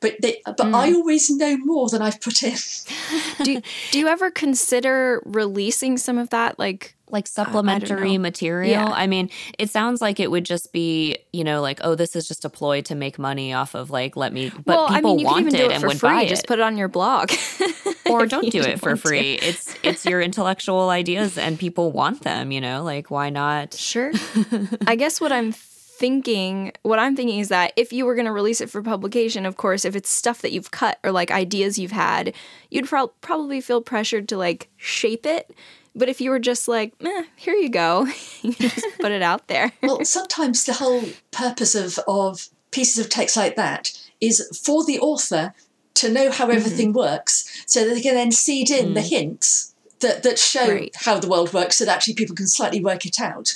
But 0.00 0.16
they, 0.20 0.40
but 0.44 0.60
I 0.60 0.90
mm. 0.90 0.94
always 0.94 1.30
know 1.30 1.56
more 1.58 1.88
than 1.88 2.02
I've 2.02 2.20
put 2.20 2.42
in. 2.42 2.56
do 3.44 3.60
do 3.90 3.98
you 3.98 4.08
ever 4.08 4.30
consider 4.30 5.22
releasing 5.24 5.98
some 5.98 6.18
of 6.18 6.30
that 6.30 6.58
like 6.58 6.94
like 7.10 7.24
I 7.36 7.44
don't 7.44 7.46
supplementary 7.46 8.18
material. 8.18 8.70
Yeah. 8.70 8.86
I 8.86 9.06
mean, 9.06 9.30
it 9.58 9.70
sounds 9.70 10.00
like 10.00 10.20
it 10.20 10.30
would 10.30 10.44
just 10.44 10.72
be, 10.72 11.16
you 11.32 11.44
know, 11.44 11.60
like, 11.60 11.80
oh, 11.82 11.94
this 11.94 12.16
is 12.16 12.28
just 12.28 12.44
a 12.44 12.50
ploy 12.50 12.82
to 12.82 12.94
make 12.94 13.18
money 13.18 13.52
off 13.52 13.74
of 13.74 13.90
like, 13.90 14.16
let 14.16 14.32
me, 14.32 14.50
but 14.50 14.66
well, 14.66 14.88
people 14.88 15.12
I 15.12 15.16
mean, 15.16 15.24
want 15.24 15.40
even 15.40 15.54
it, 15.54 15.58
do 15.58 15.64
it 15.64 15.72
and 15.72 15.80
for 15.80 15.88
would 15.88 16.00
free. 16.00 16.08
buy 16.08 16.26
Just 16.26 16.46
put 16.46 16.58
it 16.58 16.62
on 16.62 16.76
your 16.76 16.88
blog, 16.88 17.32
or 18.10 18.26
don't 18.26 18.50
do 18.50 18.60
it 18.60 18.80
for 18.80 18.90
want 18.90 19.02
to. 19.02 19.08
free. 19.08 19.34
It's 19.34 19.74
it's 19.82 20.04
your 20.04 20.20
intellectual 20.20 20.90
ideas, 20.90 21.38
and 21.38 21.58
people 21.58 21.92
want 21.92 22.22
them. 22.22 22.52
You 22.52 22.60
know, 22.60 22.82
like 22.82 23.10
why 23.10 23.30
not? 23.30 23.74
Sure. 23.74 24.12
I 24.86 24.96
guess 24.96 25.20
what 25.20 25.32
I'm 25.32 25.52
thinking, 25.98 26.72
what 26.82 26.98
I'm 26.98 27.16
thinking 27.16 27.40
is 27.40 27.48
that 27.48 27.72
if 27.76 27.92
you 27.92 28.06
were 28.06 28.14
going 28.14 28.26
to 28.26 28.32
release 28.32 28.60
it 28.60 28.70
for 28.70 28.82
publication, 28.82 29.44
of 29.44 29.56
course, 29.56 29.84
if 29.84 29.96
it's 29.96 30.08
stuff 30.08 30.40
that 30.42 30.52
you've 30.52 30.70
cut 30.70 30.98
or 31.02 31.10
like 31.10 31.30
ideas 31.30 31.78
you've 31.78 31.90
had, 31.92 32.34
you'd 32.70 32.86
prob- 32.86 33.12
probably 33.20 33.60
feel 33.60 33.80
pressured 33.82 34.28
to 34.28 34.36
like 34.36 34.68
shape 34.76 35.26
it. 35.26 35.54
But 35.94 36.08
if 36.08 36.20
you 36.20 36.30
were 36.30 36.38
just 36.38 36.68
like, 36.68 36.94
eh, 37.00 37.24
here 37.34 37.54
you 37.54 37.68
go, 37.68 38.06
you 38.42 38.54
can 38.54 38.68
just 38.68 38.86
put 39.00 39.10
it 39.10 39.22
out 39.22 39.48
there. 39.48 39.72
well, 39.82 40.04
sometimes 40.04 40.64
the 40.64 40.74
whole 40.74 41.02
purpose 41.32 41.74
of, 41.74 41.98
of 42.06 42.48
pieces 42.70 43.04
of 43.04 43.10
text 43.10 43.36
like 43.36 43.56
that 43.56 43.90
is 44.20 44.60
for 44.64 44.84
the 44.84 45.00
author 45.00 45.54
to 45.94 46.12
know 46.12 46.30
how 46.30 46.48
everything 46.48 46.92
works 46.92 47.64
so 47.66 47.84
that 47.84 47.94
they 47.94 48.00
can 48.00 48.14
then 48.14 48.30
seed 48.30 48.70
in 48.70 48.94
the 48.94 49.00
hints 49.00 49.74
that, 49.98 50.22
that 50.22 50.38
show 50.38 50.68
Right. 50.68 50.94
how 50.94 51.18
the 51.18 51.28
world 51.28 51.52
works 51.52 51.78
so 51.78 51.84
that 51.84 51.96
actually 51.96 52.14
people 52.14 52.36
can 52.36 52.46
slightly 52.46 52.80
work 52.80 53.04
it 53.04 53.20
out. 53.20 53.52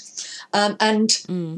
Um, 0.53 0.77
and 0.81 1.11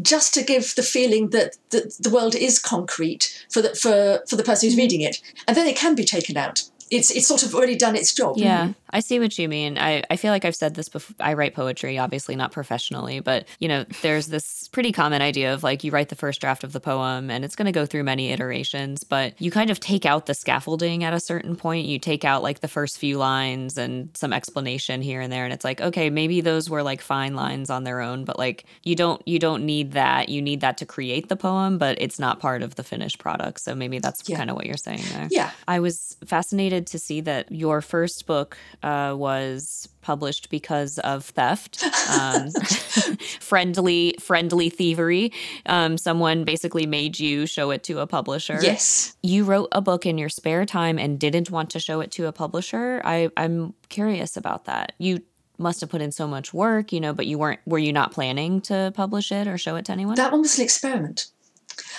just 0.03 0.35
to 0.35 0.43
give 0.43 0.75
the 0.77 0.83
feeling 0.83 1.31
that, 1.31 1.57
that 1.71 1.97
the 1.99 2.11
world 2.11 2.35
is 2.35 2.59
concrete 2.59 3.45
for 3.51 3.61
the, 3.61 3.75
for, 3.75 4.23
for 4.29 4.37
the 4.37 4.45
person 4.45 4.69
who's 4.69 4.77
reading 4.77 5.01
it. 5.01 5.21
And 5.49 5.57
then 5.57 5.67
it 5.67 5.77
can 5.77 5.95
be 5.95 6.05
taken 6.05 6.37
out. 6.37 6.63
It's, 6.91 7.11
it's 7.11 7.27
sort 7.27 7.43
of 7.43 7.55
already 7.55 7.77
done 7.77 7.97
its 7.97 8.15
job. 8.15 8.37
Yeah, 8.37 8.73
I 8.95 9.01
see 9.01 9.19
what 9.21 9.37
you 9.39 9.49
mean. 9.49 9.77
I, 9.77 10.03
I 10.09 10.17
feel 10.17 10.31
like 10.31 10.45
I've 10.45 10.55
said 10.57 10.75
this 10.75 10.89
before. 10.89 11.15
I 11.21 11.35
write 11.35 11.55
poetry, 11.55 11.99
obviously 11.99 12.37
not 12.37 12.53
professionally, 12.53 13.21
but 13.21 13.47
you 13.59 13.69
know, 13.69 13.85
there's 14.03 14.29
this 14.29 14.69
pretty 14.69 14.93
common 14.93 15.21
idea 15.21 15.53
of 15.53 15.63
like 15.63 15.83
you 15.85 15.91
write 15.91 16.09
the 16.09 16.15
first 16.17 16.41
draft 16.41 16.63
of 16.65 16.73
the 16.73 16.81
poem 16.81 17.29
and 17.31 17.45
it's 17.45 17.57
going 17.57 17.67
to 17.67 17.73
go 17.73 17.85
through 17.87 18.05
many 18.05 18.31
iterations, 18.31 19.05
but 19.05 19.35
you 19.41 19.51
kind 19.51 19.69
of 19.71 19.81
take 19.81 20.07
out 20.07 20.27
the 20.27 20.35
scaffolding 20.35 21.03
at 21.05 21.13
a 21.13 21.21
certain 21.21 21.57
point. 21.57 21.87
You 21.87 21.99
take 21.99 22.25
out 22.25 22.43
like 22.43 22.61
the 22.61 22.69
first 22.69 22.97
few 22.99 23.19
lines 23.19 23.77
and 23.77 24.09
some 24.17 24.33
explanation 24.33 25.03
here 25.03 25.21
and 25.21 25.33
there 25.33 25.45
and 25.45 25.53
it's 25.53 25.65
like, 25.65 25.81
okay, 25.81 26.09
maybe 26.09 26.41
those 26.41 26.71
were 26.71 26.83
like 26.83 27.01
fine 27.03 27.35
lines 27.35 27.71
on 27.71 27.83
their 27.85 28.01
own, 28.01 28.25
but 28.25 28.39
like 28.39 28.65
you 28.85 28.95
don't 28.95 29.21
you 29.27 29.41
don't 29.41 29.65
need 29.67 29.93
that. 29.93 30.29
You 30.29 30.41
need 30.41 30.61
that 30.61 30.79
to 30.79 30.87
create 30.87 31.29
the 31.29 31.37
poem, 31.37 31.79
but 31.79 32.01
it's 32.01 32.19
not 32.21 32.39
part 32.39 32.63
of 32.63 32.77
the 32.77 32.85
finished 32.85 33.19
product. 33.19 33.61
So 33.61 33.75
maybe 33.75 33.99
that's 33.99 34.29
Yeah. 34.29 34.37
kind 34.37 34.51
of 34.51 34.57
what 34.57 34.67
you're 34.67 34.77
saying 34.77 35.03
there. 35.13 35.27
Yeah. 35.31 35.51
I 35.67 35.81
was 35.81 36.17
fascinated 36.25 36.87
to 36.89 36.99
see 37.01 37.21
that 37.23 37.51
your 37.51 37.81
first 37.81 38.27
book 38.27 38.57
uh, 38.85 39.15
was 39.17 39.89
published 40.03 40.51
because 40.51 40.99
of 40.99 41.25
theft, 41.25 41.83
um, 42.11 42.51
friendly 43.41 44.15
friendly 44.21 44.69
thievery. 44.69 45.33
Um, 45.65 45.97
someone 45.97 46.45
basically 46.45 46.85
made 46.85 47.19
you 47.19 47.47
show 47.47 47.71
it 47.71 47.83
to 47.85 48.01
a 48.01 48.07
publisher. 48.07 48.59
Yes. 48.61 49.17
You 49.23 49.45
wrote 49.45 49.69
a 49.73 49.81
book 49.81 50.05
in 50.05 50.19
your 50.19 50.29
spare 50.29 50.67
time 50.67 50.99
and 50.99 51.19
didn't 51.19 51.51
want 51.51 51.71
to 51.71 51.81
show 51.81 52.01
it 52.01 52.11
to 52.13 52.27
a 52.27 52.33
publisher. 52.33 53.01
I, 53.05 53.31
I'm 53.39 53.73
curious 53.89 54.37
about 54.37 54.67
that. 54.67 54.93
You 54.99 55.23
must 55.57 55.81
have 55.81 55.89
put 55.89 56.03
in 56.03 56.13
so 56.13 56.29
much 56.29 56.53
work, 56.53 56.93
you 56.93 57.01
know, 57.01 57.15
but 57.15 57.27
you 57.27 57.39
weren't. 57.39 57.61
Were 57.65 57.79
you 57.79 57.93
not 57.93 58.13
planning 58.13 58.61
to 58.63 58.93
publish 58.95 59.33
it 59.33 59.49
or 59.49 59.57
show 59.57 59.77
it 59.77 59.87
to 59.87 59.93
anyone? 59.93 60.17
That 60.17 60.31
one 60.31 60.43
was 60.43 60.59
an 60.59 60.65
experiment. 60.65 61.29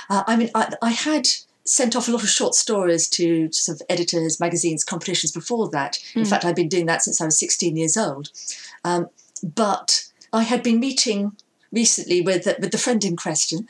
Uh, 0.07 0.23
I 0.27 0.35
mean, 0.35 0.51
I, 0.53 0.71
I 0.83 0.91
had 0.91 1.25
sent 1.65 1.95
off 1.95 2.07
a 2.07 2.11
lot 2.11 2.23
of 2.23 2.29
short 2.29 2.53
stories 2.53 3.09
to 3.09 3.51
sort 3.51 3.81
of 3.81 3.87
editors, 3.89 4.39
magazines, 4.39 4.83
competitions 4.83 5.31
before 5.31 5.69
that. 5.69 5.97
In 6.13 6.23
fact, 6.25 6.45
I've 6.45 6.55
been 6.55 6.69
doing 6.69 6.85
that 6.85 7.01
since 7.01 7.19
I 7.19 7.25
was 7.25 7.39
16 7.39 7.75
years 7.75 7.97
old. 7.97 8.29
Um, 8.83 9.09
but 9.43 10.07
I 10.31 10.43
had 10.43 10.61
been 10.61 10.79
meeting 10.79 11.35
recently 11.71 12.21
with, 12.21 12.45
with 12.59 12.71
the 12.71 12.77
friend 12.77 13.03
in 13.03 13.15
question, 13.15 13.67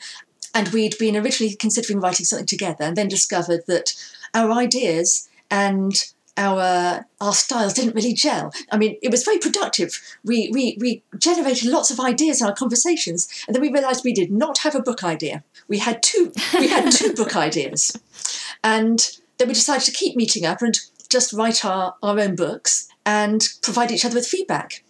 and 0.54 0.68
we'd 0.68 0.98
been 0.98 1.16
originally 1.16 1.54
considering 1.54 2.00
writing 2.00 2.24
something 2.24 2.46
together 2.46 2.84
and 2.84 2.96
then 2.96 3.08
discovered 3.08 3.64
that 3.66 3.94
our 4.34 4.52
ideas 4.52 5.28
and 5.50 6.12
our 6.36 7.06
our 7.20 7.32
styles 7.32 7.72
didn't 7.72 7.94
really 7.94 8.12
gel. 8.12 8.52
I 8.70 8.76
mean, 8.76 8.96
it 9.02 9.10
was 9.10 9.24
very 9.24 9.38
productive. 9.38 10.00
We 10.24 10.50
we 10.52 10.76
we 10.80 11.02
generated 11.18 11.68
lots 11.68 11.90
of 11.90 12.00
ideas 12.00 12.40
in 12.40 12.46
our 12.46 12.54
conversations, 12.54 13.28
and 13.46 13.54
then 13.54 13.62
we 13.62 13.70
realised 13.70 14.04
we 14.04 14.12
did 14.12 14.30
not 14.30 14.58
have 14.58 14.74
a 14.74 14.82
book 14.82 15.02
idea. 15.02 15.44
We 15.68 15.78
had 15.78 16.02
two 16.02 16.32
we 16.54 16.68
had 16.68 16.90
two 16.90 17.12
book 17.14 17.34
ideas, 17.48 17.98
and 18.62 19.10
then 19.38 19.48
we 19.48 19.54
decided 19.54 19.84
to 19.86 19.92
keep 19.92 20.16
meeting 20.16 20.44
up 20.44 20.62
and 20.62 20.78
just 21.08 21.32
write 21.32 21.64
our, 21.64 21.94
our 22.02 22.18
own 22.18 22.34
books 22.34 22.88
and 23.04 23.48
provide 23.62 23.92
each 23.92 24.04
other 24.04 24.16
with 24.16 24.26
feedback. 24.26 24.82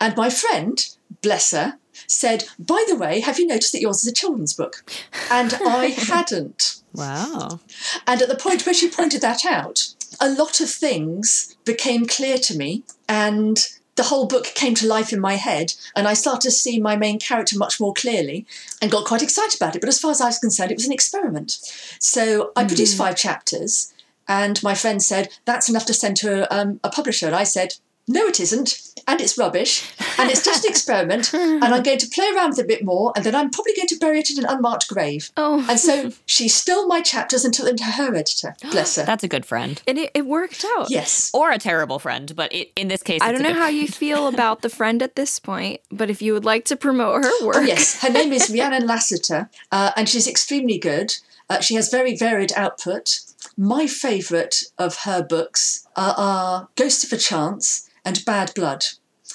And 0.00 0.16
my 0.16 0.30
friend, 0.30 0.86
bless 1.22 1.50
her, 1.50 1.78
said, 2.06 2.44
"By 2.58 2.84
the 2.88 2.96
way, 2.96 3.20
have 3.20 3.38
you 3.38 3.46
noticed 3.46 3.72
that 3.72 3.80
yours 3.80 4.02
is 4.02 4.10
a 4.10 4.14
children's 4.14 4.54
book?" 4.54 4.90
And 5.30 5.54
I 5.54 5.86
hadn't. 6.12 6.82
wow. 6.94 7.60
And 8.06 8.22
at 8.22 8.28
the 8.28 8.36
point 8.36 8.64
where 8.64 8.74
she 8.74 8.88
pointed 8.88 9.20
that 9.22 9.44
out, 9.44 9.93
a 10.20 10.30
lot 10.30 10.60
of 10.60 10.70
things 10.70 11.56
became 11.64 12.06
clear 12.06 12.38
to 12.38 12.56
me, 12.56 12.82
and 13.08 13.58
the 13.96 14.04
whole 14.04 14.26
book 14.26 14.46
came 14.54 14.74
to 14.74 14.86
life 14.86 15.12
in 15.12 15.20
my 15.20 15.34
head. 15.34 15.74
And 15.94 16.08
I 16.08 16.14
started 16.14 16.42
to 16.42 16.50
see 16.50 16.80
my 16.80 16.96
main 16.96 17.18
character 17.18 17.56
much 17.56 17.80
more 17.80 17.94
clearly 17.94 18.46
and 18.82 18.90
got 18.90 19.06
quite 19.06 19.22
excited 19.22 19.56
about 19.56 19.76
it. 19.76 19.80
But 19.80 19.88
as 19.88 20.00
far 20.00 20.10
as 20.10 20.20
I 20.20 20.26
was 20.26 20.38
concerned, 20.38 20.72
it 20.72 20.76
was 20.76 20.86
an 20.86 20.92
experiment. 20.92 21.58
So 22.00 22.52
I 22.56 22.64
produced 22.64 22.96
five 22.96 23.16
chapters, 23.16 23.92
and 24.26 24.62
my 24.62 24.74
friend 24.74 25.02
said, 25.02 25.28
That's 25.44 25.68
enough 25.68 25.86
to 25.86 25.94
send 25.94 26.16
to 26.18 26.52
um, 26.54 26.80
a 26.82 26.90
publisher. 26.90 27.26
And 27.26 27.36
I 27.36 27.44
said, 27.44 27.74
no, 28.06 28.26
it 28.26 28.38
isn't. 28.40 28.80
And 29.06 29.20
it's 29.20 29.36
rubbish. 29.36 29.92
And 30.18 30.30
it's 30.30 30.42
just 30.44 30.64
an 30.64 30.70
experiment. 30.70 31.32
And 31.34 31.62
I'm 31.64 31.82
going 31.82 31.98
to 31.98 32.06
play 32.08 32.26
around 32.34 32.50
with 32.50 32.60
it 32.60 32.64
a 32.64 32.68
bit 32.68 32.84
more. 32.84 33.12
And 33.16 33.24
then 33.24 33.34
I'm 33.34 33.50
probably 33.50 33.74
going 33.74 33.88
to 33.88 33.98
bury 33.98 34.18
it 34.20 34.30
in 34.30 34.38
an 34.38 34.46
unmarked 34.46 34.88
grave. 34.88 35.30
Oh, 35.36 35.64
And 35.68 35.78
so 35.78 36.10
she 36.24 36.48
stole 36.48 36.86
my 36.86 37.02
chapters 37.02 37.44
and 37.44 37.52
took 37.52 37.66
them 37.66 37.76
to 37.76 37.84
her 37.84 38.14
editor. 38.14 38.54
Bless 38.70 38.96
her. 38.96 39.04
That's 39.04 39.24
a 39.24 39.28
good 39.28 39.44
friend. 39.44 39.82
and 39.86 39.98
it, 39.98 40.10
it 40.14 40.24
worked 40.26 40.64
out. 40.76 40.90
yes. 40.90 41.30
Or 41.34 41.50
a 41.50 41.58
terrible 41.58 41.98
friend, 41.98 42.34
but 42.34 42.52
it, 42.54 42.72
in 42.76 42.88
this 42.88 43.02
case, 43.02 43.20
I 43.22 43.32
don't 43.32 43.40
a 43.40 43.44
know 43.44 43.52
good 43.52 43.58
how 43.58 43.68
you 43.68 43.88
feel 43.88 44.26
about 44.26 44.62
the 44.62 44.70
friend 44.70 45.02
at 45.02 45.16
this 45.16 45.38
point, 45.38 45.80
but 45.90 46.08
if 46.08 46.22
you 46.22 46.32
would 46.32 46.44
like 46.46 46.64
to 46.66 46.76
promote 46.76 47.24
her 47.24 47.46
work, 47.46 47.56
Oh, 47.56 47.60
yes. 47.62 48.00
Her 48.00 48.10
name 48.10 48.32
is 48.32 48.48
Rhiannon 48.52 48.86
Lassiter, 48.86 49.50
uh, 49.70 49.90
and 49.96 50.08
she's 50.08 50.26
extremely 50.28 50.78
good. 50.78 51.14
Uh, 51.50 51.60
she 51.60 51.74
has 51.74 51.90
very 51.90 52.16
varied 52.16 52.52
output. 52.56 53.20
My 53.56 53.86
favourite 53.86 54.62
of 54.78 55.00
her 55.00 55.22
books 55.22 55.86
are, 55.94 56.14
are 56.16 56.68
Ghost 56.76 57.04
of 57.04 57.12
a 57.12 57.18
Chance 57.18 57.83
and 58.04 58.24
Bad 58.24 58.52
Blood. 58.54 58.84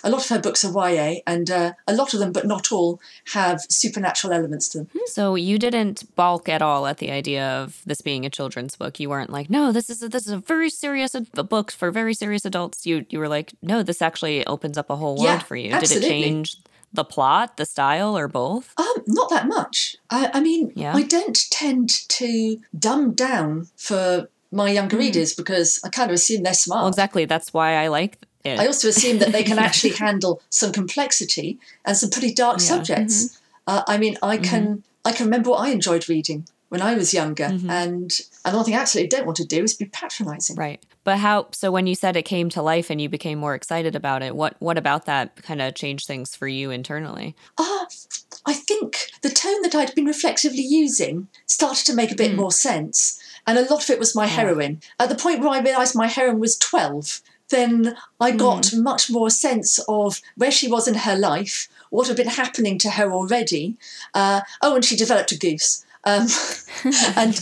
a 0.03 0.09
lot 0.09 0.21
of 0.23 0.29
her 0.29 0.39
books 0.39 0.63
are 0.63 0.71
YA, 0.91 1.15
and 1.27 1.49
uh, 1.51 1.73
a 1.87 1.93
lot 1.93 2.13
of 2.13 2.19
them, 2.19 2.31
but 2.31 2.45
not 2.45 2.71
all, 2.71 3.01
have 3.33 3.59
supernatural 3.69 4.31
elements 4.33 4.69
to 4.69 4.77
them. 4.79 4.87
So 5.07 5.35
you 5.35 5.57
didn't 5.59 6.15
balk 6.15 6.47
at 6.47 6.61
all 6.61 6.85
at 6.87 6.99
the 6.99 7.11
idea 7.11 7.45
of 7.45 7.81
this 7.85 7.99
being 8.01 8.25
a 8.25 8.29
children's 8.29 8.75
book. 8.75 8.99
You 8.99 9.09
weren't 9.09 9.29
like, 9.31 9.49
no, 9.49 9.71
this 9.71 9.89
is 9.89 10.01
a, 10.03 10.07
this 10.07 10.25
is 10.27 10.31
a 10.31 10.37
very 10.37 10.69
serious 10.69 11.15
book 11.33 11.71
for 11.71 11.91
very 11.91 12.13
serious 12.13 12.45
adults. 12.45 12.85
You 12.85 13.05
you 13.09 13.19
were 13.19 13.27
like, 13.27 13.51
no, 13.61 13.83
this 13.83 14.01
actually 14.01 14.45
opens 14.45 14.77
up 14.77 14.89
a 14.89 14.95
whole 14.95 15.15
world 15.15 15.25
Yeah, 15.25 15.39
for 15.39 15.55
you. 15.57 15.71
absolutely. 15.73 16.07
Did 16.09 16.15
it 16.15 16.21
change 16.23 16.55
the 16.93 17.03
plot, 17.03 17.57
the 17.57 17.65
style, 17.65 18.17
or 18.17 18.27
both? 18.27 18.73
Um, 18.77 19.03
not 19.07 19.29
that 19.31 19.47
much. 19.47 19.95
I, 20.09 20.29
I 20.33 20.39
mean, 20.39 20.71
Yeah. 20.75 20.95
I 20.95 21.03
don't 21.03 21.37
tend 21.51 21.89
to 22.09 22.57
dumb 22.77 23.13
down 23.13 23.67
for 23.75 24.29
my 24.51 24.71
younger 24.71 24.97
readers 24.97 25.33
because 25.35 25.79
I 25.83 25.89
kind 25.89 26.09
of 26.09 26.15
assume 26.15 26.41
they're 26.43 26.53
smart. 26.53 26.81
Well, 26.81 26.87
exactly. 26.87 27.25
That's 27.25 27.53
why 27.53 27.75
I 27.75 27.87
like 27.89 28.17
it. 28.43 28.59
I 28.59 28.65
also 28.67 28.87
assume 28.89 29.19
that 29.19 29.31
they 29.31 29.43
can 29.43 29.59
actually 29.67 29.91
handle 29.93 30.41
some 30.49 30.71
complexity 30.71 31.59
and 31.85 31.95
some 31.97 32.09
pretty 32.09 32.33
dark 32.33 32.59
Yeah. 32.59 32.65
subjects. 32.65 33.39
Uh, 33.67 33.83
I 33.87 33.97
mean, 33.97 34.17
I 34.23 34.37
can 34.37 34.83
I 35.05 35.11
can 35.11 35.25
remember 35.25 35.49
what 35.51 35.61
I 35.61 35.69
enjoyed 35.69 36.09
reading 36.09 36.47
when 36.69 36.81
I 36.81 36.93
was 36.93 37.13
younger, 37.13 37.45
Mhm. 37.49 37.69
and 37.69 38.19
and 38.45 38.55
one 38.55 38.65
thing 38.65 38.75
I 38.75 38.79
absolutely 38.79 39.09
don't 39.09 39.25
want 39.25 39.37
to 39.37 39.45
do 39.45 39.63
is 39.63 39.73
be 39.73 39.85
patronising. 39.85 40.55
Right. 40.55 40.81
But 41.03 41.17
how 41.19 41.47
so 41.51 41.71
when 41.71 41.87
you 41.87 41.95
said 41.95 42.15
it 42.15 42.23
came 42.23 42.49
to 42.49 42.61
life 42.61 42.89
and 42.89 43.01
you 43.01 43.09
became 43.09 43.39
more 43.39 43.55
excited 43.55 43.95
about 43.95 44.21
it, 44.21 44.35
what 44.35 44.55
what 44.59 44.77
about 44.77 45.05
that 45.05 45.35
kind 45.43 45.61
of 45.61 45.73
changed 45.75 46.05
things 46.07 46.35
for 46.35 46.47
you 46.47 46.69
internally? 46.71 47.35
Ah, 47.57 47.87
I 48.45 48.53
think 48.53 49.07
the 49.21 49.29
tone 49.29 49.61
that 49.63 49.75
I'd 49.75 49.95
been 49.95 50.05
reflexively 50.05 50.61
using 50.61 51.27
started 51.45 51.85
to 51.87 51.93
make 51.93 52.11
a 52.11 52.15
bit 52.15 52.31
Mm. 52.31 52.35
more 52.37 52.51
sense. 52.51 53.19
And 53.47 53.57
a 53.57 53.61
lot 53.61 53.83
of 53.83 53.89
it 53.89 53.99
was 53.99 54.15
my 54.15 54.25
Yeah. 54.25 54.31
heroine. 54.35 54.81
At 54.99 55.09
the 55.09 55.15
point 55.15 55.39
where 55.41 55.49
I 55.49 55.59
realised 55.59 55.95
my 55.95 56.07
heroine 56.07 56.39
was 56.39 56.55
12, 56.57 57.21
then 57.49 57.95
I 58.19 58.31
got 58.31 58.73
much 58.73 59.09
more 59.09 59.29
sense 59.29 59.79
of 59.87 60.21
where 60.35 60.51
she 60.51 60.69
was 60.69 60.87
in 60.87 60.95
her 60.95 61.15
life, 61.15 61.67
what 61.89 62.07
had 62.07 62.17
been 62.17 62.27
happening 62.27 62.77
to 62.79 62.91
her 62.91 63.11
already. 63.11 63.77
Uh, 64.13 64.41
oh, 64.61 64.75
and 64.75 64.85
she 64.85 64.95
developed 64.95 65.31
a 65.31 65.37
goose. 65.37 65.85
Um, 66.05 66.27
and 67.17 67.35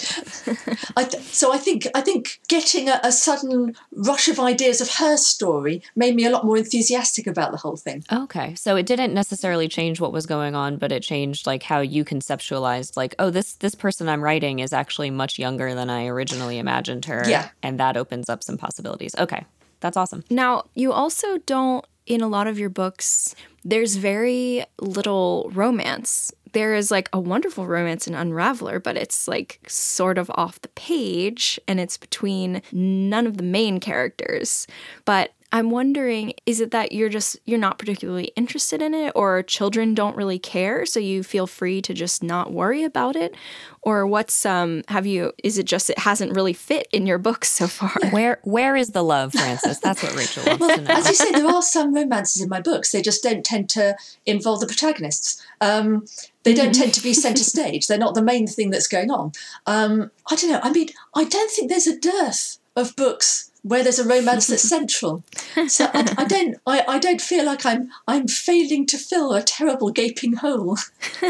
I 0.98 1.04
th- 1.04 1.24
so 1.24 1.54
I 1.54 1.60
think 1.60 1.88
I 1.94 2.02
think 2.02 2.40
getting 2.48 2.90
a, 2.90 3.00
a 3.04 3.12
sudden 3.12 3.76
rush 3.92 4.28
of 4.28 4.40
ideas 4.40 4.82
of 4.82 4.96
her 4.96 5.16
story 5.16 5.84
made 5.96 6.16
me 6.16 6.26
a 6.26 6.32
lot 6.32 6.44
more 6.44 6.58
enthusiastic 6.58 7.28
about 7.28 7.52
the 7.52 7.58
whole 7.58 7.78
thing. 7.78 8.04
Okay. 8.12 8.56
So 8.56 8.76
it 8.76 8.88
didn't 8.88 9.14
necessarily 9.14 9.68
change 9.68 10.00
what 10.00 10.12
was 10.12 10.26
going 10.26 10.56
on, 10.56 10.78
but 10.78 10.92
it 10.92 11.04
changed 11.04 11.46
like 11.46 11.62
how 11.62 11.82
you 11.82 12.04
conceptualized 12.04 12.98
like, 12.98 13.14
oh, 13.20 13.30
this 13.30 13.54
this 13.54 13.76
person 13.76 14.10
I'm 14.10 14.24
writing 14.24 14.58
is 14.58 14.74
actually 14.74 15.12
much 15.12 15.38
younger 15.38 15.76
than 15.76 15.92
I 15.92 16.08
originally 16.08 16.58
imagined 16.58 17.06
her. 17.06 17.24
Yeah. 17.28 17.50
And 17.62 17.80
that 17.80 17.96
opens 17.96 18.28
up 18.28 18.44
some 18.44 18.58
possibilities. 18.58 19.14
Okay. 19.20 19.46
That's 19.80 19.98
awesome. 19.98 20.24
Now, 20.30 20.64
you 20.74 20.92
also 20.92 21.38
don't, 21.40 21.86
in 22.06 22.22
a 22.22 22.28
lot 22.28 22.48
of 22.48 22.58
your 22.58 22.70
books, 22.70 23.36
there's 23.64 23.96
very 23.98 24.64
little 24.80 25.52
romance. 25.54 26.34
There 26.54 26.74
is 26.74 26.90
like 26.90 27.10
a 27.12 27.20
wonderful 27.20 27.68
romance 27.68 28.08
in 28.08 28.14
Unraveller, 28.14 28.82
but 28.82 28.96
it's 28.96 29.28
like 29.28 29.60
sort 29.68 30.18
of 30.18 30.32
off 30.34 30.62
the 30.62 30.70
page 30.70 31.60
and 31.68 31.80
it's 31.80 31.98
between 31.98 32.62
none 32.72 33.28
of 33.28 33.38
the 33.38 33.44
main 33.44 33.80
characters. 33.80 34.66
But 35.06 35.34
I'm 35.52 35.70
wondering 35.70 36.34
is 36.46 36.60
it 36.60 36.72
that 36.72 36.92
you're 36.92 37.10
just 37.10 37.38
you're 37.46 37.58
not 37.58 37.80
particularly 37.80 38.32
interested 38.36 38.82
in 38.82 38.94
it 38.94 39.14
or 39.16 39.44
children 39.44 39.94
don't 39.94 40.16
really 40.18 40.40
care 40.40 40.86
so 40.86 41.00
you 41.00 41.24
feel 41.24 41.48
free 41.48 41.82
to 41.84 41.94
just 41.94 42.22
not 42.22 42.52
worry 42.52 42.84
about 42.84 43.16
it 43.16 43.34
or 43.82 44.06
what's 44.06 44.46
um 44.46 44.84
have 44.90 45.06
you 45.06 45.32
is 45.46 45.58
it 45.58 45.64
just 45.64 45.90
it 45.90 46.00
hasn't 46.00 46.36
really 46.36 46.52
fit 46.52 46.88
in 46.92 47.08
your 47.08 47.18
books 47.18 47.50
so 47.50 47.68
far? 47.68 47.96
Where 48.12 48.40
where 48.44 48.76
is 48.76 48.92
the 48.92 49.04
love, 49.04 49.32
Frances? 49.32 49.80
That's 49.80 50.04
what 50.04 50.16
Rachel 50.16 50.44
wants 50.46 50.76
to 50.76 50.82
know. 50.82 50.94
As 50.94 51.08
you 51.08 51.16
say, 51.16 51.32
there 51.32 51.48
are 51.48 51.62
some 51.62 51.94
romances 51.94 52.42
in 52.42 52.50
my 52.50 52.60
books. 52.60 52.92
They 52.92 53.02
just 53.02 53.24
don't 53.24 53.46
tend 53.46 53.70
to 53.72 53.96
involve 54.26 54.60
the 54.60 54.68
protagonists. 54.68 55.42
Um, 55.62 56.06
they 56.44 56.54
don't 56.54 56.76
tend 56.76 56.94
to 56.96 57.04
be 57.04 57.14
centre 57.14 57.44
stage. 57.56 57.88
They're 57.88 57.98
not 57.98 58.16
the 58.16 58.22
main 58.22 58.48
thing 58.48 58.70
that's 58.70 58.88
going 58.88 59.12
on. 59.12 59.32
Um, 59.66 60.12
I 60.30 60.36
don't 60.36 60.52
know. 60.52 60.60
I 60.62 60.72
mean, 60.72 60.90
I 61.16 61.24
don't 61.24 61.52
think 61.52 61.70
there's 61.70 61.88
a 61.88 62.00
dearth 62.00 62.60
of 62.76 62.96
books 62.96 63.52
where 63.68 63.84
there's 63.84 64.00
a 64.00 64.08
romance 64.08 64.48
that's 64.48 64.68
central. 64.68 65.24
So 65.68 65.86
I, 65.94 66.14
I 66.18 66.26
don't. 66.26 66.58
I, 66.66 66.84
I 66.88 67.00
don't 67.00 67.22
feel 67.22 67.46
like 67.46 67.66
I'm 67.66 67.90
I'm 68.08 68.28
failing 68.28 68.86
to 68.88 68.98
fill 68.98 69.34
a 69.34 69.42
terrible 69.42 69.92
gaping 69.92 70.34
hole. 70.34 70.78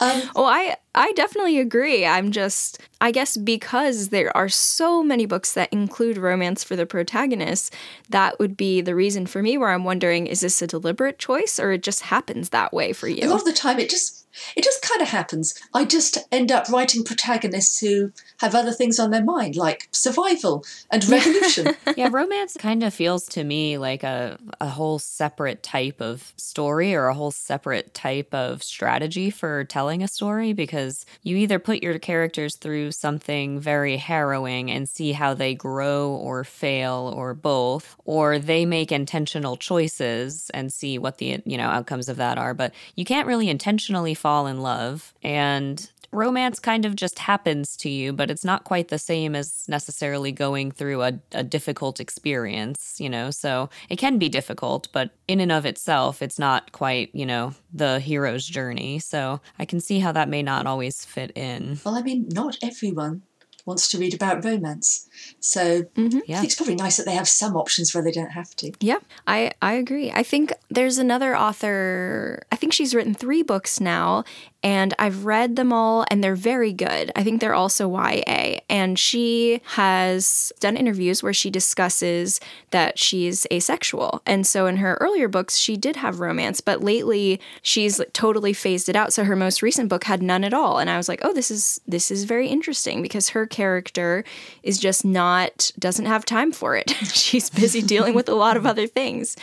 um, 0.00 0.22
Oh, 0.34 0.44
I 0.44 0.76
I 0.94 1.12
definitely 1.12 1.58
agree. 1.58 2.04
I'm 2.04 2.32
just 2.32 2.80
I 3.02 3.10
guess 3.10 3.36
because 3.36 4.10
there 4.10 4.34
are 4.36 4.48
so 4.48 5.02
many 5.02 5.26
books 5.26 5.54
that 5.54 5.72
include 5.72 6.18
romance 6.18 6.62
for 6.62 6.76
the 6.76 6.86
protagonist, 6.86 7.74
that 8.10 8.38
would 8.38 8.56
be 8.56 8.80
the 8.80 8.94
reason 8.94 9.26
for 9.26 9.42
me 9.42 9.58
where 9.58 9.70
I'm 9.70 9.82
wondering 9.82 10.28
is 10.28 10.40
this 10.40 10.62
a 10.62 10.68
deliberate 10.68 11.18
choice 11.18 11.58
or 11.58 11.72
it 11.72 11.82
just 11.82 12.02
happens 12.02 12.50
that 12.50 12.72
way 12.72 12.92
for 12.92 13.08
you? 13.08 13.26
a 13.26 13.30
lot 13.30 13.40
of 13.40 13.44
the 13.44 13.52
time, 13.52 13.80
it 13.80 13.90
just 13.90 14.22
it 14.56 14.64
just 14.64 14.82
kind 14.82 15.02
of 15.02 15.08
happens. 15.08 15.60
I 15.74 15.84
just 15.84 16.18
end 16.30 16.50
up 16.50 16.68
writing 16.68 17.04
protagonists 17.04 17.80
who 17.80 18.12
have 18.38 18.54
other 18.54 18.72
things 18.72 18.98
on 18.98 19.10
their 19.10 19.24
mind, 19.24 19.56
like 19.56 19.88
survival 19.92 20.64
and 20.90 21.06
revolution. 21.08 21.74
yeah, 21.96 22.08
romance 22.10 22.56
kind 22.58 22.82
of 22.82 22.94
feels 22.94 23.26
to 23.26 23.44
me 23.44 23.78
like 23.78 24.02
a, 24.02 24.38
a 24.60 24.68
whole 24.68 24.98
separate 24.98 25.62
type 25.62 26.00
of 26.00 26.32
story 26.36 26.94
or 26.94 27.08
a 27.08 27.14
whole 27.14 27.30
separate 27.30 27.92
type 27.94 28.32
of 28.32 28.62
strategy 28.62 29.28
for 29.28 29.64
telling 29.64 30.02
a 30.02 30.08
story 30.08 30.52
because 30.52 30.81
you 31.22 31.36
either 31.36 31.58
put 31.58 31.82
your 31.82 31.98
characters 31.98 32.56
through 32.56 32.92
something 32.92 33.60
very 33.60 33.96
harrowing 33.96 34.70
and 34.70 34.88
see 34.88 35.12
how 35.12 35.34
they 35.34 35.54
grow 35.54 36.10
or 36.10 36.44
fail 36.44 37.12
or 37.16 37.34
both, 37.34 37.96
or 38.04 38.38
they 38.38 38.64
make 38.64 38.92
intentional 38.92 39.56
choices 39.56 40.50
and 40.54 40.72
see 40.72 40.98
what 40.98 41.18
the 41.18 41.42
you 41.44 41.56
know 41.56 41.68
outcomes 41.68 42.08
of 42.08 42.16
that 42.16 42.38
are. 42.38 42.54
But 42.54 42.72
you 42.94 43.04
can't 43.04 43.26
really 43.26 43.48
intentionally 43.48 44.14
fall 44.14 44.46
in 44.46 44.60
love 44.60 45.14
and 45.22 45.90
romance 46.12 46.58
kind 46.58 46.84
of 46.84 46.94
just 46.94 47.18
happens 47.18 47.76
to 47.78 47.88
you, 47.90 48.12
but 48.12 48.30
it's 48.30 48.44
not 48.44 48.64
quite 48.64 48.88
the 48.88 48.98
same 48.98 49.34
as 49.34 49.64
necessarily 49.68 50.30
going 50.30 50.70
through 50.70 51.02
a, 51.02 51.12
a 51.32 51.42
difficult 51.42 52.00
experience, 52.00 52.96
you 52.98 53.08
know? 53.08 53.30
So 53.30 53.70
it 53.88 53.96
can 53.96 54.18
be 54.18 54.28
difficult, 54.28 54.88
but 54.92 55.10
in 55.26 55.40
and 55.40 55.50
of 55.50 55.66
itself, 55.66 56.22
it's 56.22 56.38
not 56.38 56.72
quite, 56.72 57.10
you 57.14 57.26
know, 57.26 57.54
the 57.72 57.98
hero's 58.00 58.46
journey. 58.46 58.98
So 58.98 59.40
I 59.58 59.64
can 59.64 59.80
see 59.80 59.98
how 60.00 60.12
that 60.12 60.28
may 60.28 60.42
not 60.42 60.66
always 60.66 61.04
fit 61.04 61.32
in. 61.36 61.80
Well, 61.84 61.94
I 61.96 62.02
mean, 62.02 62.28
not 62.30 62.56
everyone 62.62 63.22
wants 63.64 63.88
to 63.88 63.98
read 63.98 64.12
about 64.12 64.44
romance. 64.44 65.08
So 65.38 65.84
I 65.96 66.00
Yeah. 66.26 66.40
think 66.40 66.44
it's 66.46 66.56
probably 66.56 66.74
nice 66.74 66.96
that 66.96 67.06
they 67.06 67.14
have 67.14 67.28
some 67.28 67.54
options 67.56 67.94
where 67.94 68.02
they 68.02 68.10
don't 68.10 68.32
have 68.32 68.50
to. 68.56 68.72
Yeah, 68.80 68.98
I, 69.26 69.52
I 69.62 69.74
agree. 69.74 70.10
I 70.10 70.24
think 70.24 70.52
there's 70.68 70.98
another 70.98 71.36
author, 71.36 72.42
I 72.50 72.56
think 72.56 72.72
she's 72.72 72.92
written 72.92 73.14
three 73.14 73.42
books 73.42 73.80
now, 73.80 74.24
and 74.62 74.94
I've 74.98 75.24
read 75.24 75.56
them 75.56 75.72
all, 75.72 76.04
and 76.10 76.22
they're 76.22 76.36
very 76.36 76.72
good. 76.72 77.10
I 77.16 77.24
think 77.24 77.40
they're 77.40 77.54
also 77.54 77.90
YA. 77.90 78.58
And 78.68 78.98
she 78.98 79.60
has 79.64 80.52
done 80.60 80.76
interviews 80.76 81.22
where 81.22 81.32
she 81.32 81.50
discusses 81.50 82.40
that 82.70 82.98
she's 82.98 83.46
asexual. 83.52 84.22
And 84.24 84.46
so 84.46 84.66
in 84.66 84.76
her 84.76 84.96
earlier 85.00 85.28
books, 85.28 85.56
she 85.56 85.76
did 85.76 85.96
have 85.96 86.20
romance, 86.20 86.60
but 86.60 86.82
lately 86.82 87.40
she's 87.60 88.00
totally 88.12 88.52
phased 88.52 88.88
it 88.88 88.96
out. 88.96 89.12
So 89.12 89.24
her 89.24 89.36
most 89.36 89.62
recent 89.62 89.88
book 89.88 90.04
had 90.04 90.22
none 90.22 90.44
at 90.44 90.54
all. 90.54 90.78
And 90.78 90.88
I 90.88 90.96
was 90.96 91.08
like, 91.08 91.20
oh, 91.22 91.32
this 91.32 91.50
is 91.50 91.80
this 91.86 92.10
is 92.10 92.24
very 92.24 92.48
interesting 92.48 93.02
because 93.02 93.30
her 93.30 93.46
character 93.46 94.24
is 94.62 94.78
just 94.78 95.04
not 95.04 95.72
doesn't 95.78 96.06
have 96.06 96.24
time 96.24 96.52
for 96.52 96.76
it. 96.76 96.90
she's 97.02 97.50
busy 97.50 97.82
dealing 97.82 98.14
with 98.14 98.28
a 98.28 98.34
lot 98.34 98.56
of 98.56 98.66
other 98.66 98.86
things. 98.86 99.36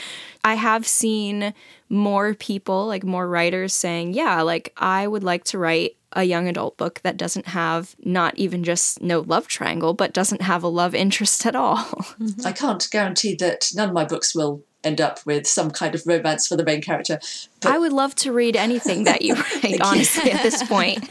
I 0.43 0.55
have 0.55 0.87
seen 0.87 1.53
more 1.89 2.33
people, 2.33 2.87
like 2.87 3.03
more 3.03 3.27
writers 3.27 3.73
saying, 3.73 4.13
yeah, 4.13 4.41
like 4.41 4.73
I 4.77 5.07
would 5.07 5.23
like 5.23 5.43
to 5.45 5.57
write 5.57 5.95
a 6.13 6.23
young 6.23 6.47
adult 6.47 6.77
book 6.77 7.01
that 7.03 7.17
doesn't 7.17 7.47
have 7.47 7.95
not 8.03 8.37
even 8.37 8.63
just 8.63 9.01
no 9.01 9.19
love 9.19 9.47
triangle, 9.47 9.93
but 9.93 10.13
doesn't 10.13 10.41
have 10.41 10.63
a 10.63 10.67
love 10.67 10.95
interest 10.95 11.45
at 11.45 11.55
all. 11.55 11.77
Mm-hmm. 12.19 12.47
I 12.47 12.51
can't 12.51 12.85
guarantee 12.91 13.35
that 13.35 13.69
none 13.73 13.89
of 13.89 13.95
my 13.95 14.03
books 14.03 14.35
will 14.35 14.61
end 14.83 14.99
up 14.99 15.25
with 15.25 15.47
some 15.47 15.71
kind 15.71 15.95
of 15.95 16.05
romance 16.05 16.47
for 16.47 16.57
the 16.57 16.65
main 16.65 16.81
character. 16.81 17.19
But 17.61 17.71
I 17.71 17.77
would 17.77 17.93
love 17.93 18.13
to 18.15 18.33
read 18.33 18.57
anything 18.57 19.05
that 19.05 19.21
you 19.21 19.35
write, 19.63 19.79
honestly, 19.81 20.31
at 20.31 20.43
this 20.43 20.61
point. 20.67 21.07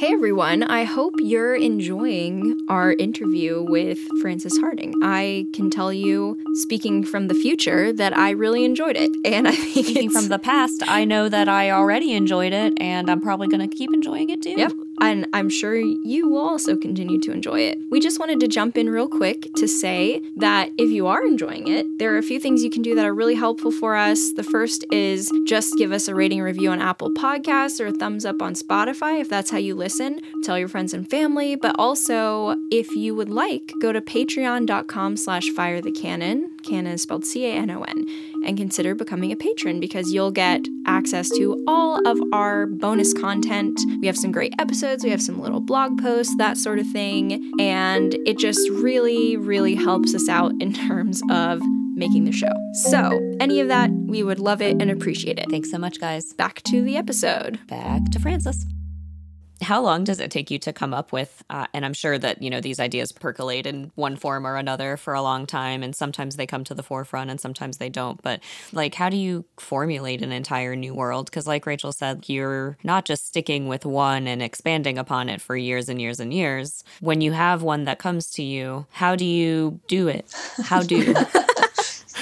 Hey 0.00 0.14
everyone, 0.14 0.62
I 0.62 0.84
hope 0.84 1.12
you're 1.18 1.54
enjoying 1.54 2.56
our 2.70 2.92
interview 2.92 3.62
with 3.62 3.98
Frances 4.22 4.56
Hardinge. 4.56 4.94
I 5.02 5.44
can 5.52 5.68
tell 5.68 5.92
you, 5.92 6.38
speaking 6.54 7.04
from 7.04 7.28
the 7.28 7.34
future, 7.34 7.92
that 7.92 8.16
I 8.16 8.30
really 8.30 8.64
enjoyed 8.64 8.96
it. 8.96 9.10
And 9.26 9.46
I 9.46 9.52
think 9.52 9.84
Speaking 9.88 10.08
from 10.08 10.28
the 10.28 10.38
past, 10.38 10.82
I 10.88 11.04
know 11.04 11.28
that 11.28 11.50
I 11.50 11.70
already 11.70 12.14
enjoyed 12.14 12.54
it 12.54 12.80
and 12.80 13.10
I'm 13.10 13.20
probably 13.20 13.48
going 13.48 13.68
to 13.68 13.76
keep 13.76 13.90
enjoying 13.92 14.30
it 14.30 14.40
too. 14.40 14.54
Yep. 14.56 14.72
And 15.00 15.26
I'm 15.32 15.48
sure 15.48 15.74
you 15.74 16.28
will 16.28 16.46
also 16.46 16.76
continue 16.76 17.20
to 17.20 17.32
enjoy 17.32 17.60
it. 17.60 17.78
We 17.90 18.00
just 18.00 18.18
wanted 18.18 18.40
to 18.40 18.48
jump 18.48 18.76
in 18.76 18.90
real 18.90 19.08
quick 19.08 19.52
to 19.56 19.66
say 19.66 20.22
that 20.36 20.70
if 20.78 20.90
you 20.90 21.06
are 21.06 21.24
enjoying 21.24 21.68
it, 21.68 21.86
there 21.98 22.14
are 22.14 22.18
a 22.18 22.22
few 22.22 22.38
things 22.38 22.62
you 22.62 22.70
can 22.70 22.82
do 22.82 22.94
that 22.94 23.04
are 23.04 23.14
really 23.14 23.34
helpful 23.34 23.70
for 23.70 23.96
us. 23.96 24.32
The 24.34 24.42
first 24.42 24.84
is 24.92 25.30
just 25.46 25.74
give 25.76 25.92
us 25.92 26.08
a 26.08 26.14
rating 26.14 26.40
review 26.40 26.70
on 26.70 26.80
Apple 26.80 27.10
Podcasts 27.10 27.80
or 27.80 27.86
a 27.86 27.92
thumbs 27.92 28.24
up 28.24 28.42
on 28.42 28.54
Spotify 28.54 29.20
if 29.20 29.28
that's 29.28 29.50
how 29.50 29.58
you 29.58 29.74
listen. 29.74 30.20
Tell 30.44 30.58
your 30.58 30.68
friends 30.68 30.94
and 30.94 31.08
family, 31.08 31.56
but 31.56 31.74
also 31.78 32.56
if 32.70 32.88
you 32.94 33.14
would 33.14 33.30
like, 33.30 33.72
go 33.80 33.92
to 33.92 34.00
patreon.com 34.00 35.16
slash 35.16 35.48
fire 35.50 35.80
the 35.80 35.92
canon. 35.92 36.56
Canon 36.62 36.92
is 36.92 37.02
spelled 37.02 37.24
C-A-N-O-N 37.24 38.29
and 38.46 38.56
consider 38.56 38.94
becoming 38.94 39.32
a 39.32 39.36
patron 39.36 39.80
because 39.80 40.12
you'll 40.12 40.30
get 40.30 40.66
access 40.86 41.28
to 41.30 41.62
all 41.66 42.06
of 42.06 42.18
our 42.32 42.66
bonus 42.66 43.12
content. 43.12 43.78
We 44.00 44.06
have 44.06 44.16
some 44.16 44.32
great 44.32 44.54
episodes, 44.58 45.04
we 45.04 45.10
have 45.10 45.22
some 45.22 45.40
little 45.40 45.60
blog 45.60 46.00
posts, 46.00 46.34
that 46.38 46.56
sort 46.56 46.78
of 46.78 46.86
thing. 46.88 47.52
And 47.60 48.14
it 48.26 48.38
just 48.38 48.68
really, 48.70 49.36
really 49.36 49.74
helps 49.74 50.14
us 50.14 50.28
out 50.28 50.52
in 50.60 50.72
terms 50.88 51.22
of 51.30 51.60
making 51.94 52.24
the 52.24 52.32
show. 52.32 52.52
So, 52.88 53.20
any 53.40 53.60
of 53.60 53.68
that, 53.68 53.90
we 53.90 54.22
would 54.22 54.38
love 54.38 54.62
it 54.62 54.80
and 54.80 54.90
appreciate 54.90 55.38
it. 55.38 55.50
Thanks 55.50 55.70
so 55.70 55.78
much, 55.78 56.00
guys. 56.00 56.32
Back 56.32 56.62
to 56.64 56.82
the 56.82 56.96
episode. 56.96 57.58
Back 57.66 58.10
to 58.12 58.18
Frances 58.18 58.64
how 59.60 59.80
long 59.80 60.04
does 60.04 60.20
it 60.20 60.30
take 60.30 60.50
you 60.50 60.58
to 60.58 60.72
come 60.72 60.94
up 60.94 61.12
with 61.12 61.42
uh, 61.50 61.66
and 61.74 61.84
i'm 61.84 61.92
sure 61.92 62.18
that 62.18 62.42
you 62.42 62.50
know 62.50 62.60
these 62.60 62.80
ideas 62.80 63.12
percolate 63.12 63.66
in 63.66 63.90
one 63.94 64.16
form 64.16 64.46
or 64.46 64.56
another 64.56 64.96
for 64.96 65.14
a 65.14 65.22
long 65.22 65.46
time 65.46 65.82
and 65.82 65.94
sometimes 65.94 66.36
they 66.36 66.46
come 66.46 66.64
to 66.64 66.74
the 66.74 66.82
forefront 66.82 67.30
and 67.30 67.40
sometimes 67.40 67.78
they 67.78 67.88
don't 67.88 68.22
but 68.22 68.40
like 68.72 68.94
how 68.94 69.08
do 69.08 69.16
you 69.16 69.44
formulate 69.58 70.22
an 70.22 70.32
entire 70.32 70.74
new 70.76 70.94
world? 70.94 71.26
Because 71.26 71.46
like 71.46 71.66
rachel 71.66 71.92
said 71.92 72.28
you're 72.28 72.76
not 72.82 73.04
just 73.04 73.26
sticking 73.26 73.68
with 73.68 73.84
one 73.84 74.26
and 74.26 74.42
expanding 74.42 74.98
upon 74.98 75.28
it 75.28 75.40
for 75.40 75.56
years 75.56 75.88
and 75.88 76.00
years 76.00 76.20
and 76.20 76.32
years. 76.32 76.84
When 77.00 77.20
you 77.20 77.32
have 77.32 77.62
one 77.62 77.84
that 77.84 77.98
comes 77.98 78.30
to 78.32 78.42
you 78.42 78.86
how 78.90 79.16
do 79.16 79.24
you 79.24 79.80
do 79.86 80.08
it? 80.08 80.32
How 80.64 80.82
do 80.82 81.14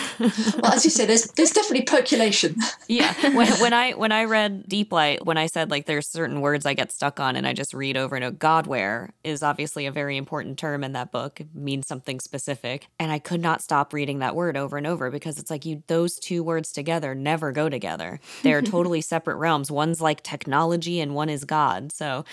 well, 0.19 0.73
as 0.73 0.85
you 0.85 0.91
say, 0.91 1.07
there's 1.07 1.25
there's 1.33 1.51
definitely 1.51 1.83
percolation. 1.83 2.57
yeah. 2.89 3.15
When, 3.35 3.49
when 3.61 3.73
I 3.73 3.93
when 3.93 4.13
I 4.13 4.25
read 4.25 4.69
Deeplight, 4.69 5.25
when 5.25 5.39
I 5.39 5.47
said 5.47 5.71
like 5.71 5.87
there's 5.87 6.09
certain 6.09 6.41
words 6.41 6.67
I 6.67 6.75
get 6.75 6.93
stuck 6.93 7.21
on 7.21 7.37
and 7.37 7.47
I 7.47 7.53
just 7.53 7.75
read 7.75 7.97
over 7.97 8.17
and 8.17 8.25
over, 8.25 8.37
Godware 8.37 9.11
is 9.25 9.43
obviously 9.43 9.87
a 9.87 9.93
very 9.93 10.17
important 10.17 10.59
term 10.59 10.83
in 10.83 10.93
that 10.93 11.13
book. 11.13 11.41
It 11.41 11.55
means 11.55 11.87
something 11.87 12.21
specific. 12.21 12.89
And 12.99 13.13
I 13.13 13.19
could 13.19 13.41
not 13.41 13.63
stop 13.63 13.93
reading 13.93 14.19
that 14.21 14.35
word 14.35 14.57
over 14.57 14.77
and 14.77 14.87
over 14.87 15.11
because 15.11 15.39
it's 15.39 15.51
like 15.51 15.65
you 15.65 15.83
those 15.87 16.19
two 16.19 16.43
words 16.43 16.73
together 16.73 17.15
never 17.15 17.53
go 17.53 17.69
together. 17.69 18.21
They're 18.43 18.63
totally 18.69 19.01
separate 19.01 19.37
realms. 19.37 19.71
One's 19.71 20.01
like 20.01 20.23
technology 20.23 21.01
and 21.01 21.15
one 21.15 21.29
is 21.29 21.45
God. 21.45 21.93
So 21.93 22.25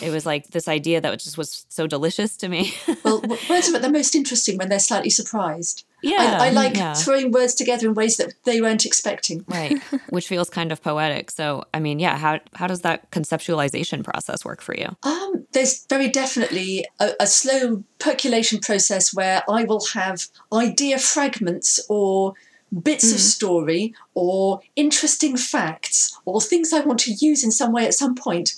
it 0.00 0.10
was 0.10 0.26
like 0.26 0.48
this 0.48 0.68
idea 0.68 1.00
that 1.00 1.18
just 1.18 1.38
was 1.38 1.66
so 1.68 1.86
delicious 1.86 2.36
to 2.38 2.48
me. 2.48 2.74
well, 3.04 3.20
words 3.48 3.68
are 3.68 3.78
the 3.78 3.90
most 3.90 4.14
interesting 4.14 4.58
when 4.58 4.68
they're 4.68 4.78
slightly 4.78 5.10
surprised. 5.10 5.84
Yeah. 6.02 6.38
I, 6.40 6.48
I 6.48 6.50
like 6.50 6.76
yeah. 6.76 6.94
throwing 6.94 7.30
words 7.30 7.54
together 7.54 7.86
in 7.86 7.94
ways 7.94 8.16
that 8.16 8.34
they 8.44 8.60
weren't 8.60 8.84
expecting. 8.84 9.44
Right. 9.46 9.80
Which 10.10 10.28
feels 10.28 10.50
kind 10.50 10.72
of 10.72 10.82
poetic. 10.82 11.30
So, 11.30 11.64
I 11.72 11.80
mean, 11.80 11.98
yeah, 11.98 12.18
how, 12.18 12.40
how 12.54 12.66
does 12.66 12.80
that 12.80 13.10
conceptualization 13.10 14.04
process 14.04 14.44
work 14.44 14.60
for 14.60 14.74
you? 14.74 14.96
Um, 15.02 15.46
there's 15.52 15.86
very 15.86 16.08
definitely 16.08 16.86
a, 17.00 17.12
a 17.20 17.26
slow 17.26 17.84
percolation 17.98 18.60
process 18.60 19.14
where 19.14 19.42
I 19.48 19.64
will 19.64 19.84
have 19.94 20.26
idea 20.52 20.98
fragments 20.98 21.80
or 21.88 22.34
bits 22.82 23.10
mm. 23.10 23.14
of 23.14 23.20
story 23.20 23.94
or 24.14 24.60
interesting 24.76 25.36
facts 25.36 26.18
or 26.24 26.40
things 26.40 26.72
I 26.72 26.80
want 26.80 27.00
to 27.00 27.12
use 27.12 27.44
in 27.44 27.50
some 27.50 27.72
way 27.72 27.86
at 27.86 27.94
some 27.94 28.14
point 28.14 28.54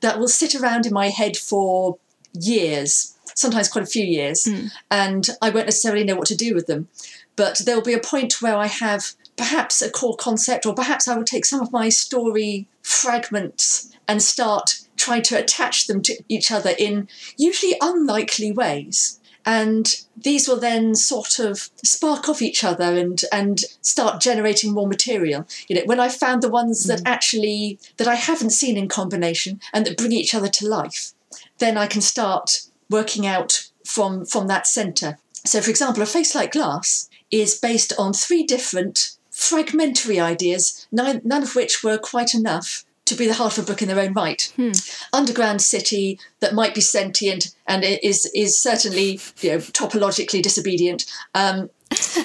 that 0.00 0.18
will 0.18 0.28
sit 0.28 0.54
around 0.54 0.86
in 0.86 0.92
my 0.92 1.08
head 1.08 1.36
for 1.36 1.98
years 2.34 3.13
sometimes 3.34 3.68
quite 3.68 3.84
a 3.84 3.88
few 3.88 4.04
years, 4.04 4.44
mm. 4.44 4.70
and 4.90 5.28
I 5.40 5.50
won't 5.50 5.66
necessarily 5.66 6.04
know 6.04 6.16
what 6.16 6.28
to 6.28 6.36
do 6.36 6.54
with 6.54 6.66
them. 6.66 6.88
But 7.36 7.62
there 7.64 7.74
will 7.74 7.82
be 7.82 7.94
a 7.94 8.00
point 8.00 8.40
where 8.40 8.56
I 8.56 8.66
have 8.66 9.12
perhaps 9.36 9.82
a 9.82 9.90
core 9.90 10.16
concept, 10.16 10.66
or 10.66 10.74
perhaps 10.74 11.08
I 11.08 11.16
will 11.16 11.24
take 11.24 11.44
some 11.44 11.60
of 11.60 11.72
my 11.72 11.88
story 11.88 12.68
fragments 12.82 13.90
and 14.06 14.22
start 14.22 14.80
trying 14.96 15.22
to 15.22 15.38
attach 15.38 15.86
them 15.86 16.02
to 16.02 16.22
each 16.28 16.50
other 16.50 16.74
in 16.78 17.08
usually 17.36 17.76
unlikely 17.80 18.52
ways. 18.52 19.20
And 19.46 19.94
these 20.16 20.48
will 20.48 20.58
then 20.58 20.94
sort 20.94 21.38
of 21.38 21.68
spark 21.82 22.28
off 22.28 22.40
each 22.40 22.64
other 22.64 22.96
and 22.96 23.20
and 23.30 23.60
start 23.82 24.22
generating 24.22 24.72
more 24.72 24.88
material. 24.88 25.46
You 25.68 25.76
know, 25.76 25.82
when 25.84 26.00
I 26.00 26.08
found 26.08 26.42
the 26.42 26.48
ones 26.48 26.84
mm. 26.84 26.88
that 26.88 27.02
actually 27.04 27.78
that 27.98 28.08
I 28.08 28.14
haven't 28.14 28.50
seen 28.50 28.76
in 28.76 28.88
combination 28.88 29.60
and 29.72 29.84
that 29.84 29.98
bring 29.98 30.12
each 30.12 30.34
other 30.34 30.48
to 30.48 30.68
life, 30.68 31.12
then 31.58 31.76
I 31.76 31.86
can 31.86 32.00
start 32.00 32.68
working 32.90 33.26
out 33.26 33.68
from, 33.84 34.24
from 34.24 34.46
that 34.48 34.66
centre. 34.66 35.18
So, 35.44 35.60
for 35.60 35.70
example, 35.70 36.02
A 36.02 36.06
Face 36.06 36.34
Like 36.34 36.52
Glass 36.52 37.08
is 37.30 37.58
based 37.58 37.92
on 37.98 38.12
three 38.12 38.44
different 38.44 39.16
fragmentary 39.30 40.20
ideas, 40.20 40.86
none, 40.92 41.20
none 41.24 41.42
of 41.42 41.54
which 41.54 41.82
were 41.82 41.98
quite 41.98 42.34
enough 42.34 42.84
to 43.06 43.14
be 43.14 43.26
the 43.26 43.34
heart 43.34 43.58
of 43.58 43.64
a 43.64 43.66
book 43.66 43.82
in 43.82 43.88
their 43.88 44.00
own 44.00 44.12
right. 44.14 44.50
Hmm. 44.56 44.72
Underground 45.12 45.60
city 45.60 46.18
that 46.40 46.54
might 46.54 46.74
be 46.74 46.80
sentient 46.80 47.54
and 47.66 47.84
is 47.84 48.26
is 48.34 48.58
certainly 48.58 49.20
you 49.40 49.50
know 49.50 49.58
topologically 49.58 50.42
disobedient, 50.42 51.04
um, 51.34 51.68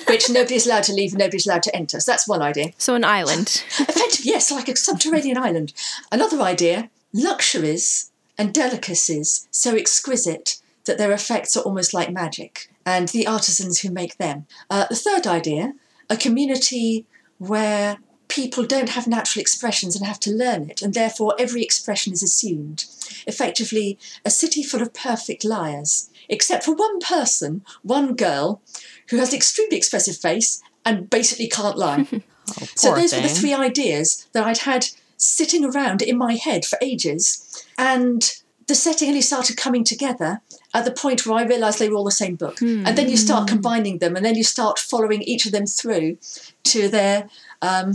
which 0.08 0.30
nobody's 0.30 0.66
allowed 0.66 0.84
to 0.84 0.94
leave, 0.94 1.14
nobody's 1.14 1.46
allowed 1.46 1.64
to 1.64 1.76
enter. 1.76 2.00
So 2.00 2.12
that's 2.12 2.28
one 2.28 2.42
idea. 2.42 2.72
So 2.78 2.96
an 2.96 3.04
island. 3.04 3.64
Effectively, 3.80 4.32
yes, 4.32 4.52
like 4.52 4.70
a 4.70 4.76
subterranean 4.76 5.38
island. 5.38 5.74
Another 6.12 6.42
idea: 6.42 6.90
luxuries 7.14 8.09
and 8.40 8.54
delicacies 8.54 9.48
so 9.52 9.76
exquisite 9.76 10.60
that 10.86 10.98
their 10.98 11.12
effects 11.12 11.56
are 11.56 11.64
almost 11.64 11.94
like 11.94 12.12
magic, 12.12 12.72
and 12.86 13.10
the 13.10 13.28
artisans 13.28 13.82
who 13.82 13.92
make 13.92 14.18
them. 14.18 14.48
Uh, 14.70 14.88
the 14.90 14.96
third 14.96 15.28
idea 15.28 15.74
a 16.10 16.18
community 16.18 17.06
where 17.38 18.00
people 18.28 18.66
don't 18.66 18.90
have 18.90 19.08
natural 19.08 19.42
expressions 19.42 19.96
and 19.96 20.06
have 20.06 20.20
to 20.22 20.32
learn 20.32 20.70
it, 20.70 20.82
and 20.82 20.94
therefore 20.94 21.36
every 21.38 21.62
expression 21.62 22.14
is 22.14 22.24
assumed. 22.24 22.86
Effectively, 23.28 24.00
a 24.26 24.32
city 24.32 24.64
full 24.64 24.82
of 24.82 24.94
perfect 24.94 25.44
liars, 25.44 26.10
except 26.30 26.64
for 26.64 26.74
one 26.74 27.00
person, 27.00 27.64
one 27.84 28.16
girl, 28.16 28.62
who 29.10 29.18
has 29.18 29.30
an 29.30 29.36
extremely 29.36 29.78
expressive 29.78 30.18
face 30.18 30.62
and 30.86 31.10
basically 31.10 31.48
can't 31.48 31.78
lie. 31.78 32.08
oh, 32.14 32.68
so 32.76 32.96
those 32.96 33.12
thing. 33.12 33.22
were 33.22 33.28
the 33.28 33.34
three 33.34 33.54
ideas 33.54 34.28
that 34.34 34.46
I'd 34.46 34.60
had 34.60 34.88
sitting 35.18 35.66
around 35.66 36.02
in 36.02 36.18
my 36.18 36.36
head 36.36 36.66
for 36.66 36.80
ages. 36.82 37.46
And 37.80 38.22
the 38.68 38.76
setting 38.76 39.08
only 39.08 39.22
started 39.22 39.58
coming 39.58 39.84
together 39.84 40.42
at 40.74 40.86
the 40.86 40.92
point 40.92 41.26
where 41.26 41.40
I 41.40 41.44
realised 41.44 41.80
they 41.80 41.90
were 41.90 41.96
all 41.96 42.04
the 42.04 42.12
same 42.12 42.36
book. 42.36 42.58
Mm. 42.58 42.86
And 42.86 42.98
then 42.98 43.10
you 43.10 43.18
start 43.18 43.48
combining 43.48 43.98
them, 43.98 44.16
and 44.16 44.24
then 44.24 44.36
you 44.36 44.44
start 44.44 44.78
following 44.78 45.24
each 45.24 45.46
of 45.46 45.54
them 45.54 45.66
through 45.66 46.18
to 46.66 46.90
their 46.90 47.30
um, 47.62 47.94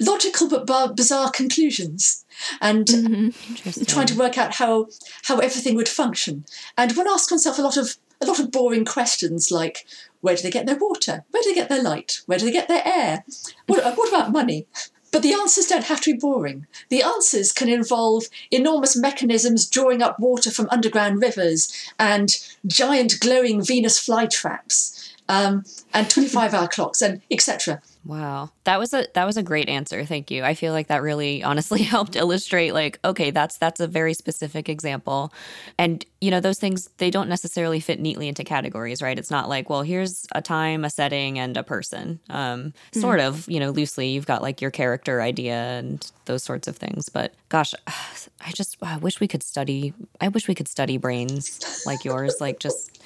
logical 0.00 0.48
but 0.48 0.96
bizarre 0.96 1.30
conclusions, 1.30 2.26
and 2.60 2.86
mm-hmm. 2.86 3.84
trying 3.84 4.08
to 4.08 4.18
work 4.18 4.36
out 4.36 4.56
how 4.56 4.88
how 5.22 5.38
everything 5.38 5.76
would 5.76 5.88
function. 5.88 6.44
And 6.76 6.92
one 6.96 7.08
asks 7.08 7.30
oneself 7.30 7.58
a 7.58 7.62
lot 7.62 7.76
of 7.76 7.96
a 8.20 8.26
lot 8.26 8.40
of 8.40 8.50
boring 8.50 8.84
questions 8.84 9.50
like, 9.50 9.86
where 10.20 10.36
do 10.36 10.42
they 10.42 10.50
get 10.50 10.66
their 10.66 10.76
water? 10.76 11.24
Where 11.30 11.42
do 11.42 11.48
they 11.48 11.54
get 11.54 11.70
their 11.70 11.82
light? 11.82 12.20
Where 12.26 12.38
do 12.38 12.44
they 12.44 12.52
get 12.52 12.68
their 12.68 12.82
air? 12.84 13.24
What, 13.66 13.96
what 13.96 14.08
about 14.10 14.32
money? 14.32 14.66
But 15.12 15.22
the 15.22 15.32
answers 15.32 15.66
don't 15.66 15.84
have 15.84 16.00
to 16.02 16.12
be 16.12 16.18
boring. 16.18 16.66
The 16.88 17.02
answers 17.02 17.52
can 17.52 17.68
involve 17.68 18.24
enormous 18.50 18.96
mechanisms 18.96 19.66
drawing 19.66 20.02
up 20.02 20.20
water 20.20 20.50
from 20.50 20.68
underground 20.70 21.20
rivers 21.20 21.72
and 21.98 22.30
giant 22.66 23.18
glowing 23.20 23.62
Venus 23.62 23.98
flytraps 23.98 25.10
um, 25.28 25.64
and 25.92 26.10
25 26.10 26.54
hour 26.54 26.68
clocks 26.68 27.02
and 27.02 27.22
etc. 27.30 27.80
Wow. 28.04 28.50
That 28.64 28.78
was 28.78 28.92
a 28.92 29.06
that 29.14 29.24
was 29.24 29.36
a 29.36 29.42
great 29.42 29.68
answer. 29.68 30.04
Thank 30.04 30.30
you. 30.30 30.44
I 30.44 30.54
feel 30.54 30.72
like 30.72 30.88
that 30.88 31.02
really 31.02 31.42
honestly 31.50 31.82
helped 31.82 32.16
illustrate 32.16 32.72
like 32.72 32.98
okay, 33.04 33.30
that's 33.30 33.56
that's 33.58 33.80
a 33.80 33.86
very 33.86 34.14
specific 34.14 34.68
example. 34.68 35.32
And 35.78 36.04
you 36.20 36.30
know, 36.30 36.40
those 36.40 36.58
things 36.58 36.90
they 36.98 37.10
don't 37.10 37.28
necessarily 37.28 37.80
fit 37.80 38.00
neatly 38.00 38.28
into 38.28 38.44
categories, 38.44 39.00
right? 39.00 39.18
It's 39.18 39.30
not 39.30 39.48
like, 39.48 39.70
well, 39.70 39.82
here's 39.82 40.26
a 40.32 40.42
time, 40.42 40.84
a 40.84 40.90
setting 40.90 41.38
and 41.38 41.56
a 41.56 41.62
person. 41.62 42.20
Um 42.28 42.74
mm. 42.92 43.00
sort 43.00 43.20
of, 43.20 43.48
you 43.48 43.60
know, 43.60 43.70
loosely 43.70 44.08
you've 44.08 44.26
got 44.26 44.42
like 44.42 44.60
your 44.60 44.70
character 44.70 45.22
idea 45.22 45.54
and 45.54 46.10
those 46.26 46.42
sorts 46.42 46.68
of 46.68 46.76
things. 46.76 47.08
But 47.08 47.32
gosh, 47.48 47.74
I 47.86 48.52
just 48.52 48.76
I 48.82 48.98
wish 48.98 49.20
we 49.20 49.28
could 49.28 49.42
study 49.42 49.94
I 50.20 50.28
wish 50.28 50.48
we 50.48 50.54
could 50.54 50.68
study 50.68 50.98
brains 50.98 51.82
like 51.86 52.04
yours, 52.04 52.36
like 52.40 52.58
just 52.58 53.00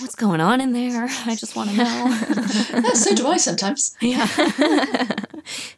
what's 0.00 0.14
going 0.14 0.40
on 0.40 0.60
in 0.60 0.72
there? 0.72 1.06
I 1.26 1.36
just 1.36 1.56
want 1.56 1.70
to 1.70 1.76
know. 1.76 2.90
so 2.94 3.14
do 3.14 3.26
I 3.26 3.36
sometimes. 3.36 3.96
Yeah. 4.00 4.26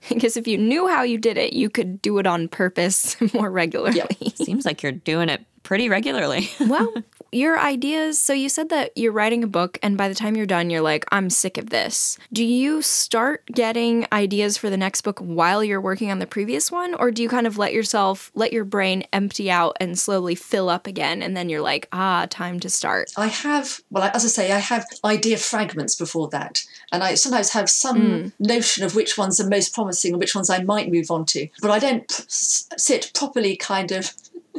Because 0.08 0.36
if 0.36 0.46
you 0.46 0.58
knew 0.58 0.88
how 0.88 1.02
you 1.02 1.18
did 1.18 1.36
it, 1.38 1.52
you 1.52 1.70
could 1.70 2.00
do 2.02 2.18
it 2.18 2.26
on 2.26 2.48
purpose 2.48 3.16
more 3.34 3.50
regularly. 3.50 3.96
Yep. 3.96 4.12
Seems 4.36 4.64
like 4.64 4.82
you're 4.82 4.92
doing 4.92 5.28
it 5.28 5.44
pretty 5.66 5.88
regularly. 5.88 6.48
well, 6.60 6.94
your 7.32 7.58
ideas. 7.58 8.22
So 8.22 8.32
you 8.32 8.48
said 8.48 8.68
that 8.68 8.96
you're 8.96 9.10
writing 9.10 9.42
a 9.42 9.48
book, 9.48 9.78
and 9.82 9.98
by 9.98 10.08
the 10.08 10.14
time 10.14 10.36
you're 10.36 10.46
done, 10.46 10.70
you're 10.70 10.80
like, 10.80 11.04
I'm 11.10 11.28
sick 11.28 11.58
of 11.58 11.70
this. 11.70 12.16
Do 12.32 12.44
you 12.44 12.82
start 12.82 13.44
getting 13.46 14.06
ideas 14.12 14.56
for 14.56 14.70
the 14.70 14.76
next 14.76 15.00
book 15.00 15.18
while 15.18 15.64
you're 15.64 15.80
working 15.80 16.12
on 16.12 16.20
the 16.20 16.26
previous 16.26 16.70
one, 16.70 16.94
or 16.94 17.10
do 17.10 17.20
you 17.20 17.28
kind 17.28 17.48
of 17.48 17.58
let 17.58 17.72
yourself, 17.72 18.30
let 18.36 18.52
your 18.52 18.64
brain 18.64 19.02
empty 19.12 19.50
out 19.50 19.76
and 19.80 19.98
slowly 19.98 20.36
fill 20.36 20.68
up 20.68 20.86
again, 20.86 21.20
and 21.20 21.36
then 21.36 21.48
you're 21.48 21.60
like, 21.60 21.88
ah, 21.92 22.28
time 22.30 22.60
to 22.60 22.70
start? 22.70 23.10
I 23.16 23.26
have, 23.26 23.80
well, 23.90 24.08
as 24.14 24.24
I 24.24 24.28
say, 24.28 24.52
I 24.52 24.58
have 24.58 24.86
idea 25.04 25.36
fragments 25.36 25.96
before 25.96 26.28
that. 26.28 26.64
And 26.92 27.02
I 27.02 27.14
sometimes 27.14 27.50
have 27.50 27.68
some 27.68 28.00
mm. 28.00 28.32
notion 28.38 28.84
of 28.84 28.94
which 28.94 29.18
ones 29.18 29.40
are 29.40 29.48
most 29.48 29.74
promising 29.74 30.12
and 30.12 30.20
which 30.20 30.36
ones 30.36 30.48
I 30.48 30.62
might 30.62 30.92
move 30.92 31.10
on 31.10 31.24
to. 31.26 31.48
But 31.60 31.72
I 31.72 31.80
don't 31.80 32.08
p- 32.08 32.24
sit 32.28 33.10
properly 33.12 33.56
kind 33.56 33.90
of 33.90 34.12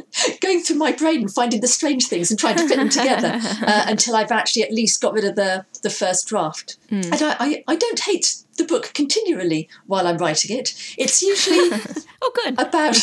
going 0.40 0.60
through 0.60 0.76
my 0.76 0.92
brain 0.92 1.20
and 1.22 1.32
finding 1.32 1.60
the 1.60 1.68
strange 1.68 2.06
things 2.06 2.30
and 2.30 2.38
trying 2.38 2.56
to 2.56 2.68
fit 2.68 2.76
them 2.76 2.88
together 2.88 3.32
uh, 3.66 3.84
until 3.88 4.16
I've 4.16 4.32
actually 4.32 4.62
at 4.62 4.72
least 4.72 5.00
got 5.00 5.12
rid 5.12 5.24
of 5.24 5.36
the, 5.36 5.64
the 5.82 5.90
first 5.90 6.28
draft. 6.28 6.76
Mm. 6.90 7.12
And 7.12 7.22
I, 7.22 7.36
I, 7.38 7.64
I, 7.68 7.76
don't 7.76 8.00
hate 8.00 8.42
the 8.56 8.64
book 8.64 8.92
continually 8.94 9.68
while 9.86 10.06
I'm 10.06 10.18
writing 10.18 10.56
it. 10.56 10.74
It's 10.98 11.22
usually 11.22 11.58
oh 12.22 12.32
good 12.34 12.54
about 12.54 12.96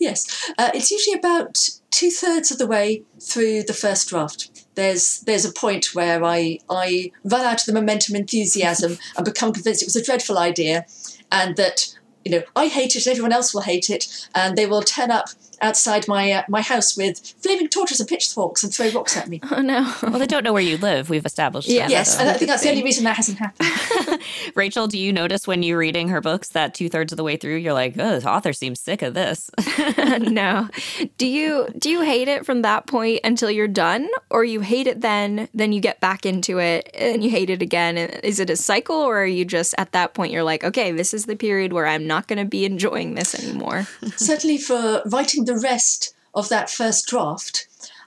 yes, 0.00 0.50
uh, 0.58 0.70
it's 0.74 0.90
usually 0.90 1.18
about 1.18 1.70
two 1.90 2.10
thirds 2.10 2.50
of 2.50 2.58
the 2.58 2.66
way 2.66 3.04
through 3.20 3.62
the 3.62 3.72
first 3.72 4.08
draft. 4.08 4.66
There's 4.74 5.20
there's 5.20 5.44
a 5.44 5.52
point 5.52 5.94
where 5.94 6.24
I 6.24 6.58
I 6.68 7.12
run 7.24 7.44
out 7.44 7.60
of 7.60 7.66
the 7.66 7.72
momentum, 7.72 8.16
enthusiasm, 8.16 8.98
and 9.16 9.24
become 9.24 9.52
convinced 9.52 9.82
it 9.82 9.86
was 9.86 9.96
a 9.96 10.04
dreadful 10.04 10.38
idea, 10.38 10.86
and 11.30 11.56
that 11.56 11.94
you 12.24 12.30
know 12.30 12.42
I 12.56 12.68
hate 12.68 12.96
it, 12.96 13.06
and 13.06 13.12
everyone 13.12 13.32
else 13.32 13.52
will 13.52 13.62
hate 13.62 13.90
it, 13.90 14.28
and 14.34 14.56
they 14.56 14.66
will 14.66 14.82
turn 14.82 15.10
up 15.10 15.28
outside 15.62 16.08
my 16.08 16.30
uh, 16.32 16.42
my 16.48 16.60
house 16.60 16.96
with 16.96 17.34
flaming 17.40 17.68
torches 17.68 18.00
and 18.00 18.08
pitchforks 18.08 18.62
and 18.62 18.74
throw 18.74 18.90
rocks 18.90 19.16
at 19.16 19.28
me. 19.28 19.40
Oh 19.52 19.60
no! 19.60 19.92
well, 20.02 20.18
they 20.18 20.26
don't 20.26 20.44
know 20.44 20.52
where 20.54 20.62
you 20.62 20.78
live. 20.78 21.10
We've 21.10 21.26
established. 21.26 21.68
Yeah, 21.68 21.86
yes, 21.88 22.18
and 22.18 22.26
I 22.28 22.34
think 22.34 22.48
that's 22.48 22.62
the 22.62 22.70
only 22.70 22.82
reason 22.82 23.04
that 23.04 23.16
hasn't 23.16 23.38
happened. 23.38 24.22
Rachel, 24.54 24.86
do 24.86 24.98
you 24.98 25.12
notice 25.12 25.46
when 25.46 25.62
you're 25.62 25.76
reading 25.76 26.08
her 26.08 26.22
books 26.22 26.48
that 26.50 26.72
two 26.72 26.88
thirds 26.88 27.12
of 27.12 27.18
the 27.18 27.22
way 27.22 27.36
through, 27.36 27.56
you're 27.56 27.74
like, 27.74 27.98
"Oh, 27.98 28.18
the 28.18 28.30
author 28.30 28.54
seems 28.54 28.80
sick 28.80 29.02
of 29.02 29.12
this." 29.12 29.50
no. 29.98 30.68
Do 31.18 31.26
you 31.26 31.68
do 31.78 31.90
you 31.90 32.00
hate 32.00 32.28
it 32.28 32.46
from 32.46 32.62
that 32.62 32.86
point 32.86 33.20
until 33.24 33.50
you're 33.50 33.68
done, 33.68 34.08
or 34.30 34.42
you 34.42 34.60
hate 34.60 34.86
it 34.86 35.02
then, 35.02 35.48
then 35.52 35.72
you 35.72 35.80
get 35.80 36.00
back 36.00 36.24
into 36.24 36.58
it 36.58 36.90
and 36.94 37.22
you 37.22 37.28
hate 37.30 37.50
it 37.50 37.60
again? 37.60 37.98
Is 37.98 38.40
it 38.40 38.48
a 38.48 38.56
cycle, 38.56 38.96
or 38.96 39.22
are 39.22 39.26
you 39.26 39.44
just 39.44 39.74
at 39.76 39.92
that 39.92 40.14
point 40.14 40.32
you're 40.32 40.42
like, 40.42 40.64
okay, 40.64 40.92
this 40.92 41.12
is 41.12 41.26
the 41.26 41.36
period 41.36 41.74
where 41.74 41.86
I'm 41.86 42.06
not 42.06 42.26
going 42.26 42.38
to 42.38 42.48
be 42.48 42.64
enjoying 42.64 43.16
this 43.16 43.34
anymore? 43.34 43.86
Certainly, 44.16 44.58
for 44.58 45.02
writing 45.06 45.44
the 45.44 45.51
the 45.52 45.60
rest 45.60 46.14
of 46.34 46.48
that 46.48 46.70
first 46.70 47.06
draft, 47.06 47.66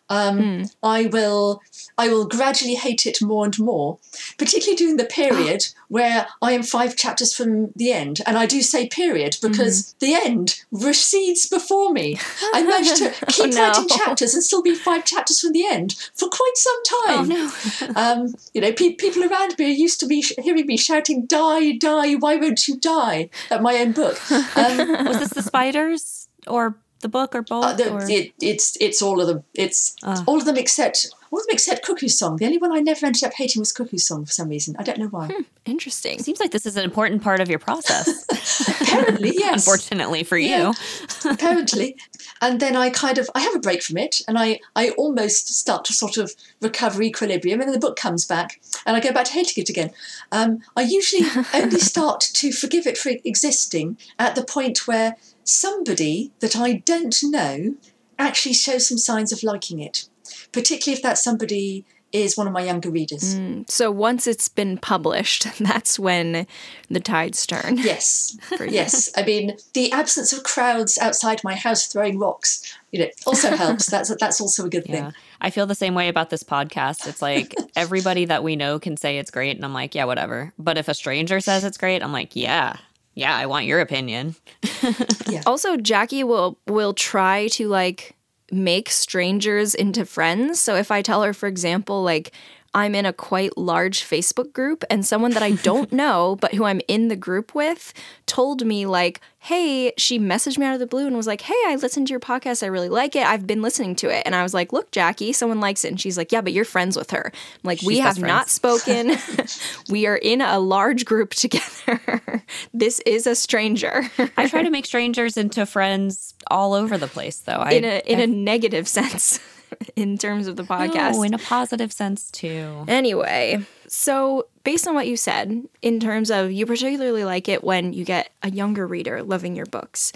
um, 0.09 0.39
mm. 0.39 0.75
I 0.83 1.07
will 1.07 1.61
I 1.97 2.09
will 2.09 2.25
gradually 2.25 2.75
hate 2.75 3.05
it 3.05 3.21
more 3.21 3.45
and 3.45 3.57
more, 3.57 3.99
particularly 4.37 4.75
during 4.75 4.97
the 4.97 5.05
period 5.05 5.67
where 5.87 6.27
I 6.41 6.51
am 6.51 6.63
five 6.63 6.95
chapters 6.95 7.33
from 7.33 7.71
the 7.75 7.91
end. 7.91 8.21
And 8.25 8.37
I 8.37 8.45
do 8.45 8.61
say 8.61 8.87
period 8.87 9.37
because 9.41 9.93
mm. 9.93 9.99
the 9.99 10.13
end 10.13 10.61
recedes 10.71 11.47
before 11.47 11.91
me. 11.91 12.19
I 12.53 12.63
managed 12.63 12.97
to 12.97 13.09
keep 13.29 13.45
oh, 13.45 13.55
no. 13.55 13.67
writing 13.67 13.87
chapters 13.87 14.33
and 14.33 14.43
still 14.43 14.61
be 14.61 14.75
five 14.75 15.05
chapters 15.05 15.39
from 15.39 15.53
the 15.53 15.65
end 15.65 15.95
for 16.13 16.27
quite 16.27 16.53
some 16.55 16.83
time. 16.83 17.31
Oh, 17.31 17.81
no. 17.81 17.93
um, 17.95 18.35
you 18.53 18.61
know, 18.61 18.73
pe- 18.73 18.95
people 18.95 19.23
around 19.23 19.57
me 19.57 19.65
are 19.65 19.69
used 19.69 19.99
to 20.01 20.05
be 20.05 20.21
sh- 20.21 20.33
hearing 20.37 20.65
me 20.65 20.77
shouting, 20.77 21.25
"Die, 21.25 21.77
die! 21.77 22.13
Why 22.13 22.35
won't 22.35 22.67
you 22.67 22.77
die?" 22.77 23.29
at 23.49 23.61
my 23.61 23.77
own 23.77 23.91
book. 23.93 24.19
Um, 24.55 25.05
Was 25.05 25.19
this 25.19 25.29
the 25.29 25.41
spiders 25.41 26.27
or 26.47 26.77
the 27.01 27.09
book 27.09 27.35
or 27.35 27.41
both? 27.41 27.65
Uh, 27.65 27.73
the, 27.73 27.93
or? 27.93 28.09
It, 28.09 28.33
it's 28.41 28.77
it's 28.79 29.01
all 29.01 29.21
of 29.21 29.27
them. 29.27 29.43
It's 29.53 29.95
uh. 30.03 30.23
all 30.25 30.37
of 30.37 30.45
them 30.45 30.57
except 30.57 31.07
all 31.31 31.39
of 31.39 31.47
them 31.47 31.53
except 31.53 31.85
Cuckoo 31.85 32.07
Song. 32.07 32.37
The 32.37 32.45
only 32.45 32.57
one 32.57 32.71
I 32.71 32.79
never 32.79 33.05
ended 33.05 33.23
up 33.23 33.33
hating 33.33 33.59
was 33.59 33.71
Cuckoo 33.71 33.97
Song 33.97 34.25
for 34.25 34.31
some 34.31 34.49
reason. 34.49 34.75
I 34.79 34.83
don't 34.83 34.97
know 34.99 35.07
why. 35.07 35.27
Hmm, 35.27 35.41
interesting. 35.65 36.19
Seems 36.19 36.39
like 36.39 36.51
this 36.51 36.65
is 36.65 36.77
an 36.77 36.85
important 36.85 37.21
part 37.21 37.41
of 37.41 37.49
your 37.49 37.59
process. 37.59 38.25
Apparently, 38.81 39.33
yes. 39.35 39.67
Unfortunately 39.67 40.23
for 40.23 40.37
yeah. 40.37 40.69
you. 40.69 40.73
Apparently. 41.29 41.97
And 42.41 42.59
then 42.59 42.75
I 42.75 42.89
kind 42.89 43.17
of 43.17 43.29
I 43.35 43.41
have 43.41 43.55
a 43.55 43.59
break 43.59 43.81
from 43.81 43.97
it 43.97 44.21
and 44.27 44.37
I, 44.37 44.59
I 44.75 44.89
almost 44.91 45.49
start 45.55 45.85
to 45.85 45.93
sort 45.93 46.17
of 46.17 46.33
recover 46.61 47.01
equilibrium 47.01 47.59
and 47.59 47.67
then 47.67 47.73
the 47.73 47.85
book 47.85 47.97
comes 47.97 48.25
back 48.25 48.61
and 48.85 48.95
I 48.95 48.99
go 48.99 49.11
back 49.11 49.25
to 49.25 49.33
hating 49.33 49.61
it 49.61 49.69
again. 49.69 49.91
Um, 50.31 50.59
I 50.75 50.83
usually 50.83 51.25
only 51.53 51.79
start 51.79 52.21
to 52.21 52.51
forgive 52.51 52.87
it 52.87 52.97
for 52.97 53.11
existing 53.23 53.97
at 54.19 54.35
the 54.35 54.43
point 54.43 54.87
where 54.87 55.15
somebody 55.45 56.31
that 56.39 56.57
I 56.57 56.83
don't 56.85 57.15
know 57.23 57.75
actually 58.19 58.53
shows 58.53 58.89
some 58.89 58.97
signs 58.97 59.31
of 59.31 59.43
liking 59.43 59.79
it, 59.79 60.07
particularly 60.51 60.97
if 60.97 61.03
that 61.03 61.17
somebody 61.17 61.85
is 62.11 62.37
one 62.37 62.47
of 62.47 62.53
my 62.53 62.63
younger 62.63 62.89
readers. 62.89 63.35
Mm, 63.35 63.69
so 63.69 63.91
once 63.91 64.25
it's 64.25 64.47
been 64.47 64.77
published, 64.77 65.47
that's 65.59 65.99
when 65.99 66.47
the 66.89 66.99
tides 66.99 67.45
turn. 67.45 67.77
Yes. 67.77 68.37
yes. 68.67 69.11
I 69.17 69.23
mean, 69.23 69.57
the 69.73 69.91
absence 69.91 70.31
of 70.31 70.43
crowds 70.43 70.97
outside 70.97 71.43
my 71.43 71.55
house 71.55 71.87
throwing 71.87 72.17
rocks, 72.17 72.77
you 72.91 72.99
know, 72.99 73.07
also 73.27 73.55
helps. 73.55 73.87
That's 73.87 74.15
that's 74.15 74.39
also 74.39 74.65
a 74.65 74.69
good 74.69 74.85
yeah. 74.89 74.95
thing. 74.95 75.13
I 75.41 75.49
feel 75.49 75.65
the 75.65 75.75
same 75.75 75.93
way 75.93 76.07
about 76.07 76.29
this 76.29 76.43
podcast. 76.43 77.05
It's 77.05 77.21
like 77.21 77.53
everybody 77.75 78.25
that 78.25 78.43
we 78.43 78.55
know 78.55 78.79
can 78.79 78.95
say 78.95 79.17
it's 79.17 79.29
great 79.29 79.57
and 79.57 79.65
I'm 79.65 79.73
like, 79.73 79.93
yeah, 79.93 80.05
whatever. 80.05 80.53
But 80.57 80.77
if 80.77 80.87
a 80.87 80.93
stranger 80.93 81.41
says 81.41 81.65
it's 81.65 81.77
great, 81.77 82.01
I'm 82.01 82.13
like, 82.13 82.35
yeah, 82.35 82.77
yeah, 83.16 83.36
I 83.36 83.45
want 83.45 83.66
your 83.66 83.80
opinion. 83.80 84.36
yeah. 85.28 85.41
Also, 85.45 85.78
Jackie 85.78 86.24
will 86.24 86.59
will 86.68 86.93
try 86.93 87.47
to 87.49 87.68
like 87.70 88.16
make 88.51 88.89
strangers 88.89 89.74
into 89.74 90.05
friends. 90.05 90.59
So 90.59 90.76
if 90.76 90.91
I 90.91 91.01
tell 91.01 91.24
her, 91.24 91.34
for 91.34 91.47
example, 91.47 92.03
like 92.03 92.32
I'm 92.76 92.93
in 92.93 93.05
a 93.05 93.13
quite 93.13 93.57
large 93.57 94.01
Facebook 94.03 94.51
group, 94.53 94.84
and 94.89 95.05
someone 95.05 95.32
that 95.32 95.41
I 95.41 95.51
don't 95.51 95.91
know, 96.03 96.38
but 96.41 96.53
who 96.53 96.65
I'm 96.65 96.82
in 96.88 97.07
the 97.07 97.15
group 97.15 97.55
with, 97.55 97.93
told 98.26 98.65
me, 98.65 98.86
like, 98.86 99.21
hey, 99.39 99.93
she 99.97 100.19
messaged 100.19 100.57
me 100.57 100.65
out 100.65 100.73
of 100.73 100.80
the 100.80 100.88
blue 100.88 101.05
and 101.05 101.15
was 101.15 101.28
like, 101.28 101.41
hey, 101.41 101.53
I 101.67 101.76
listened 101.76 102.07
to 102.07 102.11
your 102.11 102.19
podcast. 102.19 102.63
I 102.63 102.65
really 102.65 102.89
like 102.89 103.15
it. 103.15 103.26
I've 103.26 103.45
been 103.45 103.61
listening 103.61 103.95
to 103.97 104.09
it. 104.09 104.23
And 104.26 104.36
I 104.36 104.41
was 104.41 104.55
like, 104.55 104.73
look, 104.73 104.89
Jackie, 104.89 105.34
someone 105.34 105.59
likes 105.59 105.86
it. 105.86 105.89
And 105.89 106.01
she's 106.01 106.17
like, 106.17 106.32
yeah, 106.32 106.41
but 106.41 106.51
you're 106.51 106.65
friends 106.65 106.97
with 106.97 107.11
her. 107.11 107.32
I'm 107.34 107.59
like, 107.63 107.80
She's 107.80 107.88
we 107.88 107.99
have 107.99 108.17
friends. 108.17 108.28
not 108.28 108.49
spoken. 108.49 109.15
we 109.89 110.07
are 110.07 110.15
in 110.15 110.41
a 110.41 110.59
large 110.59 111.05
group 111.05 111.36
together. 111.36 112.43
this 112.73 112.99
is 113.05 113.28
a 113.28 113.36
stranger. 113.36 114.09
I 114.36 114.49
try 114.49 114.63
to 114.63 114.71
make 114.71 114.88
strangers 114.88 115.38
into 115.38 115.65
friends 115.67 116.34
all 116.49 116.73
over 116.73 116.97
the 116.97 117.07
place, 117.07 117.38
though. 117.38 117.53
I, 117.53 117.71
in 117.71 117.86
a 117.86 118.01
in 118.05 118.19
I, 118.19 118.23
a 118.23 118.28
negative 118.28 118.88
sense. 118.88 119.39
in 119.95 120.18
terms 120.18 120.47
of 120.47 120.55
the 120.55 120.63
podcast. 120.63 121.13
No, 121.13 121.24
in 121.24 121.34
a 121.34 121.38
positive 121.38 121.91
sense 121.91 122.30
too. 122.32 122.86
Anyway, 122.88 123.66
so 123.88 124.47
based 124.63 124.88
on 124.88 124.95
what 124.95 125.07
you 125.07 125.18
said, 125.18 125.68
in 125.82 125.99
terms 125.99 126.32
of 126.32 126.51
you 126.51 126.66
particularly 126.66 127.24
like 127.24 127.49
it 127.49 127.63
when 127.63 127.93
you 127.93 128.05
get 128.05 128.32
a 128.43 128.51
younger 128.51 128.86
reader 128.88 129.24
loving 129.24 129.55
your 129.55 129.66
books, 129.66 130.11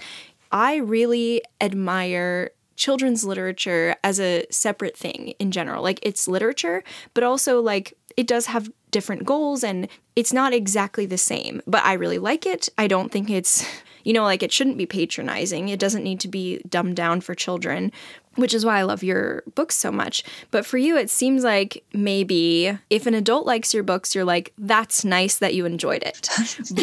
I 0.52 0.76
really 0.76 1.42
admire 1.60 2.50
children's 2.76 3.24
literature 3.24 3.94
as 4.02 4.18
a 4.18 4.46
separate 4.50 4.96
thing 4.96 5.34
in 5.38 5.50
general. 5.50 5.82
Like 5.82 6.00
it's 6.02 6.26
literature, 6.26 6.82
but 7.14 7.22
also 7.22 7.60
like 7.60 7.94
it 8.16 8.26
does 8.26 8.46
have 8.46 8.70
different 8.90 9.24
goals 9.24 9.62
and 9.62 9.86
it's 10.16 10.32
not 10.32 10.52
exactly 10.52 11.06
the 11.06 11.18
same. 11.18 11.62
But 11.66 11.84
I 11.84 11.92
really 11.92 12.18
like 12.18 12.46
it. 12.46 12.68
I 12.78 12.86
don't 12.86 13.12
think 13.12 13.30
it's 13.30 13.66
you 14.04 14.12
know, 14.12 14.24
like 14.24 14.42
it 14.42 14.52
shouldn't 14.52 14.78
be 14.78 14.86
patronizing. 14.86 15.68
It 15.68 15.78
doesn't 15.78 16.02
need 16.02 16.20
to 16.20 16.28
be 16.28 16.60
dumbed 16.68 16.96
down 16.96 17.20
for 17.20 17.34
children 17.34 17.92
which 18.36 18.54
is 18.54 18.64
why 18.64 18.78
I 18.78 18.82
love 18.82 19.02
your 19.02 19.42
books 19.54 19.76
so 19.76 19.90
much. 19.90 20.22
But 20.50 20.64
for 20.64 20.78
you, 20.78 20.96
it 20.96 21.10
seems 21.10 21.42
like 21.42 21.84
maybe 21.92 22.78
if 22.88 23.06
an 23.06 23.14
adult 23.14 23.46
likes 23.46 23.74
your 23.74 23.82
books, 23.82 24.14
you're 24.14 24.24
like, 24.24 24.52
that's 24.56 25.04
nice 25.04 25.38
that 25.38 25.54
you 25.54 25.66
enjoyed 25.66 26.02
it. 26.04 26.28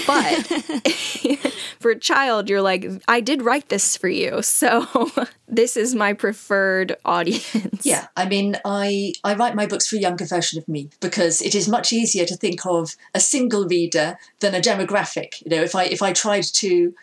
but 0.06 1.52
for 1.80 1.92
a 1.92 2.00
child, 2.00 2.50
you're 2.50 2.62
like, 2.62 2.86
I 3.08 3.22
did 3.22 3.42
write 3.42 3.70
this 3.70 3.96
for 3.96 4.10
you. 4.10 4.42
So 4.42 5.10
this 5.48 5.78
is 5.78 5.96
my 5.96 6.14
preferred 6.14 6.98
audience. 7.06 7.86
Yeah. 7.86 8.08
I 8.18 8.28
mean, 8.28 8.58
I, 8.66 9.14
I 9.24 9.36
write 9.36 9.56
my 9.56 9.66
books 9.66 9.88
for 9.88 9.96
a 9.96 10.00
younger 10.00 10.26
version 10.26 10.60
of 10.60 10.68
me 10.68 10.90
because 11.00 11.42
it 11.42 11.56
is 11.56 11.70
much 11.70 11.94
easier 11.94 12.26
to 12.26 12.36
think 12.36 12.66
of 12.66 12.96
a 13.14 13.20
single 13.20 13.66
reader 13.68 14.18
than 14.42 14.54
a 14.54 14.60
demographic. 14.60 15.42
You 15.46 15.56
know, 15.56 15.64
if 15.64 15.76
I 15.76 15.86
if 15.86 16.02
I 16.02 16.12
tried 16.12 16.44
to 16.44 16.94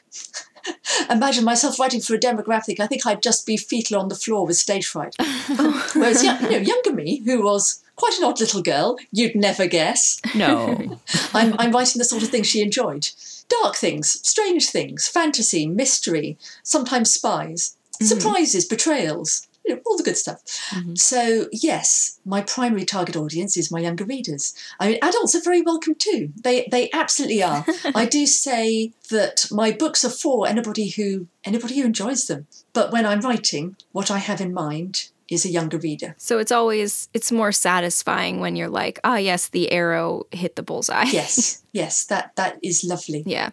imagine 1.11 1.45
myself 1.45 1.79
writing 1.79 2.01
for 2.01 2.15
a 2.15 2.19
demographic, 2.19 2.81
I 2.81 2.87
think 2.87 3.07
I'd 3.07 3.23
just 3.23 3.47
be 3.47 3.57
fetal 3.57 4.01
on 4.01 4.09
the 4.09 4.15
floor 4.15 4.47
with 4.47 4.57
stage 4.57 4.87
fright. 4.87 5.15
Whereas, 5.95 6.23
you 6.23 6.33
know, 6.33 6.59
younger 6.59 6.93
me, 6.93 7.23
who 7.25 7.43
was 7.43 7.83
quite 7.97 8.17
an 8.19 8.25
odd 8.25 8.41
little 8.41 8.63
girl, 8.63 8.99
you'd 9.13 9.35
never 9.35 9.67
guess. 9.67 10.21
No. 10.35 10.99
I'm, 11.35 11.55
I'm 11.59 11.73
writing 11.73 11.99
the 11.99 12.05
sort 12.05 12.23
of 12.23 12.29
thing 12.29 12.43
she 12.43 12.63
enjoyed 12.63 13.09
dark 13.63 13.77
things, 13.77 14.27
strange 14.27 14.71
things, 14.71 15.07
fantasy, 15.07 15.67
mystery, 15.67 16.39
sometimes 16.63 17.13
spies, 17.13 17.77
mm. 18.01 18.07
surprises, 18.07 18.65
betrayals. 18.65 19.47
You 19.65 19.75
know, 19.75 19.81
all 19.87 19.97
the 19.97 20.03
good 20.03 20.17
stuff. 20.17 20.43
Mm-hmm. 20.71 20.95
So, 20.95 21.49
yes, 21.53 22.21
my 22.25 22.43
primary 22.43 22.85
target 22.85 23.17
audience 23.17 23.57
is 23.57 23.71
my 23.71 23.81
younger 23.81 24.05
readers. 24.05 24.55
I 24.79 24.89
mean, 24.89 24.99
adults 25.03 25.35
are 25.35 25.43
very 25.43 25.63
welcome 25.63 25.95
too. 25.95 26.33
They 26.43 26.69
they 26.71 26.91
absolutely 26.93 27.43
are. 27.43 27.65
I 27.95 28.07
do 28.07 28.27
say 28.27 28.93
that 29.11 29.47
my 29.51 29.71
books 29.71 30.05
are 30.05 30.11
for 30.11 30.47
anybody 30.47 30.89
who 30.91 31.27
anybody 31.45 31.79
who 31.79 31.87
enjoys 31.87 32.27
them. 32.27 32.47
But 32.73 32.93
when 32.93 33.07
I'm 33.07 33.21
writing, 33.21 33.77
what 33.93 34.11
I 34.11 34.19
have 34.19 34.41
in 34.41 34.53
mind 34.53 35.09
is 35.29 35.45
a 35.45 35.49
younger 35.49 35.79
reader. 35.79 36.15
So 36.19 36.39
it's 36.39 36.53
always 36.53 37.09
it's 37.15 37.33
more 37.33 37.53
satisfying 37.53 38.41
when 38.41 38.57
you're 38.57 38.69
like, 38.69 39.01
ah, 39.05 39.17
yes, 39.17 39.49
the 39.49 39.73
arrow 39.73 40.27
hit 40.31 40.57
the 40.57 40.63
bullseye. 40.63 41.05
Yes, 41.05 41.63
yes, 41.73 42.05
that 42.07 42.37
that 42.37 42.59
is 42.63 42.85
lovely. 42.85 43.23
Yeah. 43.27 43.51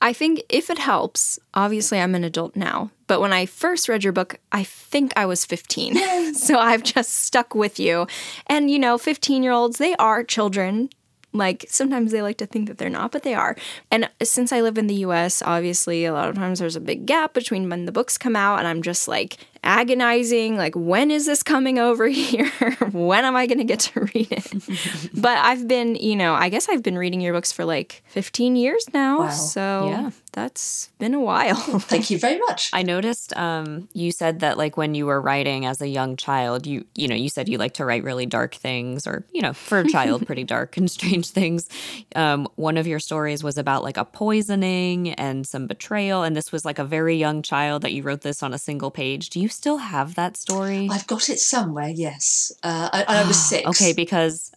I 0.00 0.12
think 0.12 0.42
if 0.48 0.70
it 0.70 0.78
helps, 0.78 1.38
obviously 1.54 1.98
I'm 2.00 2.14
an 2.14 2.24
adult 2.24 2.56
now, 2.56 2.90
but 3.06 3.20
when 3.20 3.32
I 3.32 3.46
first 3.46 3.88
read 3.88 4.04
your 4.04 4.12
book, 4.12 4.38
I 4.52 4.64
think 4.64 5.12
I 5.16 5.26
was 5.26 5.44
15. 5.44 6.34
so 6.34 6.58
I've 6.58 6.82
just 6.82 7.10
stuck 7.10 7.54
with 7.54 7.78
you. 7.78 8.06
And 8.46 8.70
you 8.70 8.78
know, 8.78 8.98
15-year-olds, 8.98 9.78
they 9.78 9.94
are 9.96 10.22
children. 10.22 10.90
Like 11.32 11.66
sometimes 11.68 12.12
they 12.12 12.22
like 12.22 12.38
to 12.38 12.46
think 12.46 12.68
that 12.68 12.78
they're 12.78 12.88
not, 12.88 13.10
but 13.10 13.24
they 13.24 13.34
are. 13.34 13.56
And 13.90 14.08
since 14.22 14.52
I 14.52 14.60
live 14.60 14.78
in 14.78 14.86
the 14.86 14.94
US, 15.06 15.42
obviously 15.42 16.04
a 16.04 16.12
lot 16.12 16.28
of 16.28 16.36
times 16.36 16.60
there's 16.60 16.76
a 16.76 16.80
big 16.80 17.06
gap 17.06 17.34
between 17.34 17.68
when 17.68 17.86
the 17.86 17.92
books 17.92 18.16
come 18.16 18.36
out 18.36 18.60
and 18.60 18.68
I'm 18.68 18.82
just 18.82 19.08
like 19.08 19.38
agonizing 19.64 20.56
like 20.56 20.74
when 20.76 21.10
is 21.10 21.26
this 21.26 21.42
coming 21.42 21.78
over 21.78 22.06
here? 22.22 22.50
when 22.92 23.24
am 23.24 23.34
I 23.34 23.46
going 23.46 23.58
to 23.58 23.64
get 23.64 23.80
to 23.80 24.00
read 24.14 24.28
it? 24.30 25.10
but 25.14 25.38
I've 25.38 25.66
been, 25.66 25.96
you 25.96 26.16
know, 26.16 26.34
I 26.34 26.48
guess 26.48 26.68
I've 26.68 26.82
been 26.82 26.96
reading 26.98 27.20
your 27.20 27.32
books 27.32 27.50
for 27.50 27.64
like 27.64 28.02
15 28.08 28.56
years 28.56 28.86
now. 28.92 29.20
Wow. 29.20 29.28
So 29.30 29.88
Yeah. 29.88 30.10
that's 30.32 30.90
been 30.98 31.14
a 31.14 31.20
while. 31.20 31.54
Thank 31.80 32.10
you 32.10 32.18
very 32.18 32.38
much. 32.38 32.70
I 32.72 32.82
noticed 32.82 33.36
um, 33.36 33.88
you 33.92 34.12
said 34.12 34.40
that 34.40 34.58
like 34.58 34.76
when 34.76 34.94
you 34.94 35.06
were 35.06 35.20
writing 35.20 35.66
as 35.66 35.80
a 35.80 35.88
young 35.88 36.16
child, 36.16 36.66
you 36.66 36.84
you 36.94 37.08
know 37.08 37.14
you 37.14 37.28
said 37.28 37.48
you 37.48 37.58
like 37.58 37.74
to 37.74 37.84
write 37.84 38.04
really 38.04 38.26
dark 38.26 38.54
things, 38.54 39.06
or 39.06 39.24
you 39.32 39.40
know 39.42 39.52
for 39.52 39.78
a 39.78 39.88
child, 39.88 40.26
pretty 40.26 40.44
dark 40.44 40.76
and 40.76 40.90
strange 40.90 41.30
things. 41.30 41.68
Um, 42.14 42.48
one 42.56 42.76
of 42.76 42.86
your 42.86 43.00
stories 43.00 43.42
was 43.42 43.58
about 43.58 43.82
like 43.82 43.96
a 43.96 44.04
poisoning 44.04 45.10
and 45.14 45.46
some 45.46 45.66
betrayal, 45.66 46.22
and 46.22 46.36
this 46.36 46.52
was 46.52 46.64
like 46.64 46.78
a 46.78 46.84
very 46.84 47.16
young 47.16 47.42
child 47.42 47.82
that 47.82 47.92
you 47.92 48.02
wrote 48.02 48.20
this 48.22 48.42
on 48.42 48.52
a 48.54 48.58
single 48.58 48.90
page. 48.90 49.30
Do 49.30 49.40
you 49.40 49.48
still 49.54 49.78
have 49.78 50.14
that 50.14 50.36
story? 50.36 50.88
I've 50.90 51.06
got 51.06 51.28
it 51.28 51.38
somewhere, 51.38 51.88
yes. 51.88 52.52
Uh, 52.62 52.88
I, 52.92 53.04
I 53.08 53.28
was 53.28 53.36
six. 53.50 53.66
Okay, 53.70 53.92
because 53.92 54.50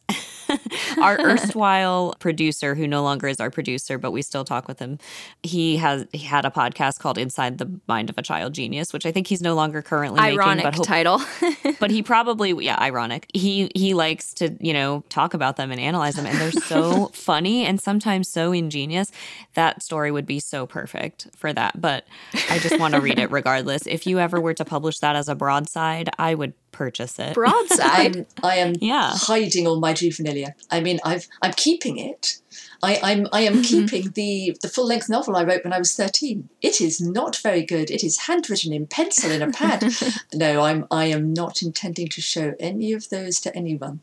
our 1.01 1.19
erstwhile 1.19 2.15
producer, 2.19 2.75
who 2.75 2.87
no 2.87 3.03
longer 3.03 3.27
is 3.27 3.39
our 3.39 3.49
producer, 3.49 3.97
but 3.97 4.11
we 4.11 4.21
still 4.21 4.45
talk 4.45 4.67
with 4.67 4.79
him, 4.79 4.99
he 5.43 5.77
has 5.77 6.05
he 6.11 6.19
had 6.19 6.45
a 6.45 6.49
podcast 6.49 6.99
called 6.99 7.17
Inside 7.17 7.57
the 7.57 7.79
Mind 7.87 8.09
of 8.09 8.17
a 8.17 8.21
Child 8.21 8.53
Genius, 8.53 8.93
which 8.93 9.05
I 9.05 9.11
think 9.11 9.27
he's 9.27 9.41
no 9.41 9.55
longer 9.55 9.81
currently 9.81 10.19
Ironic 10.19 10.65
making, 10.65 10.79
but 10.79 10.85
title. 10.85 11.21
but 11.79 11.91
he 11.91 12.03
probably 12.03 12.53
yeah 12.65 12.79
ironic. 12.79 13.27
He 13.33 13.71
he 13.75 13.93
likes 13.93 14.33
to 14.35 14.55
you 14.59 14.73
know 14.73 15.03
talk 15.09 15.33
about 15.33 15.57
them 15.57 15.71
and 15.71 15.79
analyze 15.79 16.15
them 16.15 16.25
and 16.25 16.37
they're 16.39 16.51
so 16.51 17.07
funny 17.13 17.65
and 17.65 17.79
sometimes 17.79 18.27
so 18.27 18.51
ingenious. 18.51 19.11
That 19.53 19.81
story 19.81 20.11
would 20.11 20.25
be 20.25 20.39
so 20.39 20.65
perfect 20.65 21.27
for 21.35 21.53
that 21.53 21.79
but 21.79 22.05
i 22.49 22.59
just 22.59 22.79
want 22.79 22.93
to 22.93 23.01
read 23.01 23.19
it 23.19 23.31
regardless. 23.31 23.85
If 23.87 24.07
you 24.07 24.19
ever 24.19 24.39
were 24.39 24.53
to 24.53 24.65
publish 24.65 24.99
that 24.99 25.15
as 25.15 25.29
a 25.29 25.35
broadside 25.35 26.09
i 26.17 26.33
would 26.33 26.53
purchase 26.77 27.17
it 27.19 27.33
Broadside. 27.33 28.15
I'm, 28.17 28.25
I 28.43 28.55
am 28.65 28.73
Yeah. 28.79 29.11
hiding 29.31 29.65
all 29.67 29.79
my 29.87 29.93
juvenilia. 29.93 30.51
I 30.69 30.79
mean, 30.85 30.99
I've 31.03 31.27
I'm 31.41 31.53
keeping 31.53 31.97
it. 31.97 32.23
I, 32.83 32.91
I'm 33.09 33.21
I 33.33 33.41
Mm-hmm. 33.47 33.57
am 33.57 33.63
keeping 33.63 34.05
the 34.19 34.55
the 34.63 34.69
full 34.69 34.85
length 34.85 35.09
novel 35.09 35.35
I 35.35 35.43
wrote 35.43 35.63
when 35.63 35.73
I 35.73 35.79
was 35.79 35.93
thirteen. 35.95 36.37
It 36.61 36.79
is 36.87 36.95
not 37.01 37.35
very 37.47 37.63
good. 37.73 37.89
It 37.97 38.03
is 38.03 38.15
handwritten 38.27 38.71
in 38.73 38.85
pencil 38.87 39.31
in 39.31 39.41
a 39.41 39.51
pad. 39.51 39.79
no, 40.43 40.61
I'm 40.61 40.85
I 40.91 41.05
am 41.05 41.33
not 41.33 41.61
intending 41.67 42.07
to 42.09 42.21
show 42.33 42.53
any 42.59 42.93
of 42.93 43.09
those 43.09 43.39
to 43.41 43.55
anyone. 43.61 44.01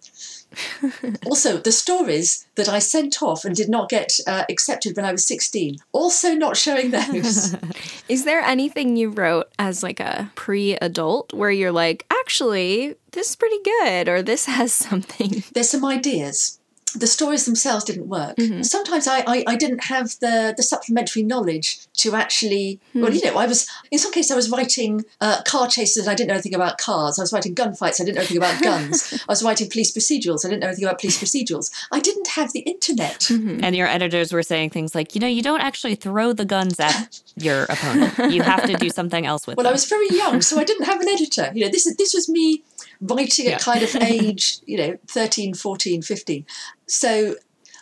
also, 1.26 1.58
the 1.58 1.72
stories 1.72 2.46
that 2.54 2.68
I 2.68 2.78
sent 2.78 3.22
off 3.22 3.44
and 3.44 3.54
did 3.54 3.68
not 3.68 3.88
get 3.88 4.12
uh, 4.26 4.44
accepted 4.48 4.96
when 4.96 5.04
I 5.04 5.12
was 5.12 5.24
sixteen. 5.24 5.76
Also, 5.92 6.34
not 6.34 6.56
showing 6.56 6.90
those. 6.90 7.56
Is 8.08 8.24
there 8.24 8.40
anything 8.40 8.96
you 8.96 9.10
wrote 9.10 9.50
as 9.58 9.82
like 9.82 10.00
a 10.00 10.30
pre-adult 10.34 11.32
where 11.32 11.50
you're 11.50 11.72
like, 11.72 12.06
actually, 12.10 12.96
this 13.12 13.30
is 13.30 13.36
pretty 13.36 13.58
good 13.64 14.08
or 14.08 14.22
this 14.22 14.46
has 14.46 14.72
something? 14.72 15.42
there's 15.54 15.70
some 15.70 15.84
ideas. 15.84 16.58
The 16.96 17.06
stories 17.08 17.44
themselves 17.44 17.84
didn't 17.84 18.08
work. 18.08 18.36
Mm-hmm. 18.36 18.62
Sometimes 18.62 19.08
I, 19.08 19.24
I, 19.26 19.44
I 19.48 19.56
didn't 19.56 19.84
have 19.84 20.10
the, 20.20 20.54
the 20.56 20.62
supplementary 20.62 21.24
knowledge 21.24 21.80
to 21.98 22.14
actually, 22.14 22.80
Hmm. 22.92 23.02
well, 23.02 23.14
you 23.14 23.20
know, 23.24 23.36
I 23.38 23.46
was, 23.46 23.68
in 23.90 23.98
some 23.98 24.12
cases, 24.12 24.30
I 24.32 24.36
was 24.36 24.50
writing 24.50 25.04
uh, 25.20 25.42
car 25.42 25.68
chases 25.68 25.98
and 26.04 26.10
I 26.10 26.14
didn't 26.14 26.28
know 26.28 26.34
anything 26.34 26.54
about 26.54 26.78
cars. 26.78 27.18
I 27.18 27.22
was 27.22 27.32
writing 27.32 27.54
gunfights, 27.54 28.00
I 28.00 28.04
didn't 28.04 28.16
know 28.16 28.20
anything 28.22 28.36
about 28.38 28.60
guns. 28.70 29.12
I 29.28 29.32
was 29.32 29.42
writing 29.44 29.70
police 29.70 29.92
procedurals, 29.92 30.44
I 30.44 30.48
didn't 30.48 30.60
know 30.62 30.66
anything 30.68 30.84
about 30.84 30.98
police 31.00 31.18
procedurals. 31.22 31.70
I 31.92 32.00
didn't 32.00 32.28
have 32.28 32.52
the 32.52 32.60
internet. 32.60 33.20
Mm-hmm. 33.20 33.62
and 33.64 33.74
your 33.76 33.86
editors 33.86 34.32
were 34.32 34.42
saying 34.42 34.70
things 34.70 34.94
like 34.94 35.14
you 35.14 35.20
know 35.20 35.26
you 35.26 35.42
don't 35.42 35.60
actually 35.60 35.94
throw 35.94 36.32
the 36.32 36.44
guns 36.44 36.78
at 36.80 37.20
your 37.36 37.64
opponent 37.64 38.32
you 38.32 38.42
have 38.42 38.64
to 38.66 38.74
do 38.74 38.90
something 38.90 39.24
else 39.26 39.46
with 39.46 39.56
Well, 39.56 39.64
them 39.64 39.70
I 39.70 39.72
was 39.72 39.84
very 39.86 40.08
young, 40.10 40.42
so 40.42 40.58
I 40.58 40.64
didn't 40.64 40.84
have 40.86 41.00
an 41.00 41.08
editor. 41.08 41.50
You 41.54 41.64
know, 41.64 41.70
this 41.70 41.86
is 41.86 41.96
this 41.96 42.12
was 42.12 42.28
me 42.28 42.62
writing 43.00 43.46
Yeah. 43.46 43.52
at 43.54 43.60
kind 43.62 43.82
of 43.82 43.94
age, 44.02 44.58
you 44.66 44.76
know, 44.78 44.98
13, 45.08 45.54
14, 45.54 46.02
15. 46.02 46.44
So 46.86 47.36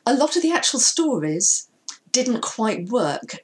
a 0.07 0.15
lot 0.15 0.37
of 0.37 0.43
the 0.43 0.53
actual 0.53 0.81
stories 0.81 1.69
didn't 2.13 2.41
quite 2.43 2.89
work, 2.89 3.37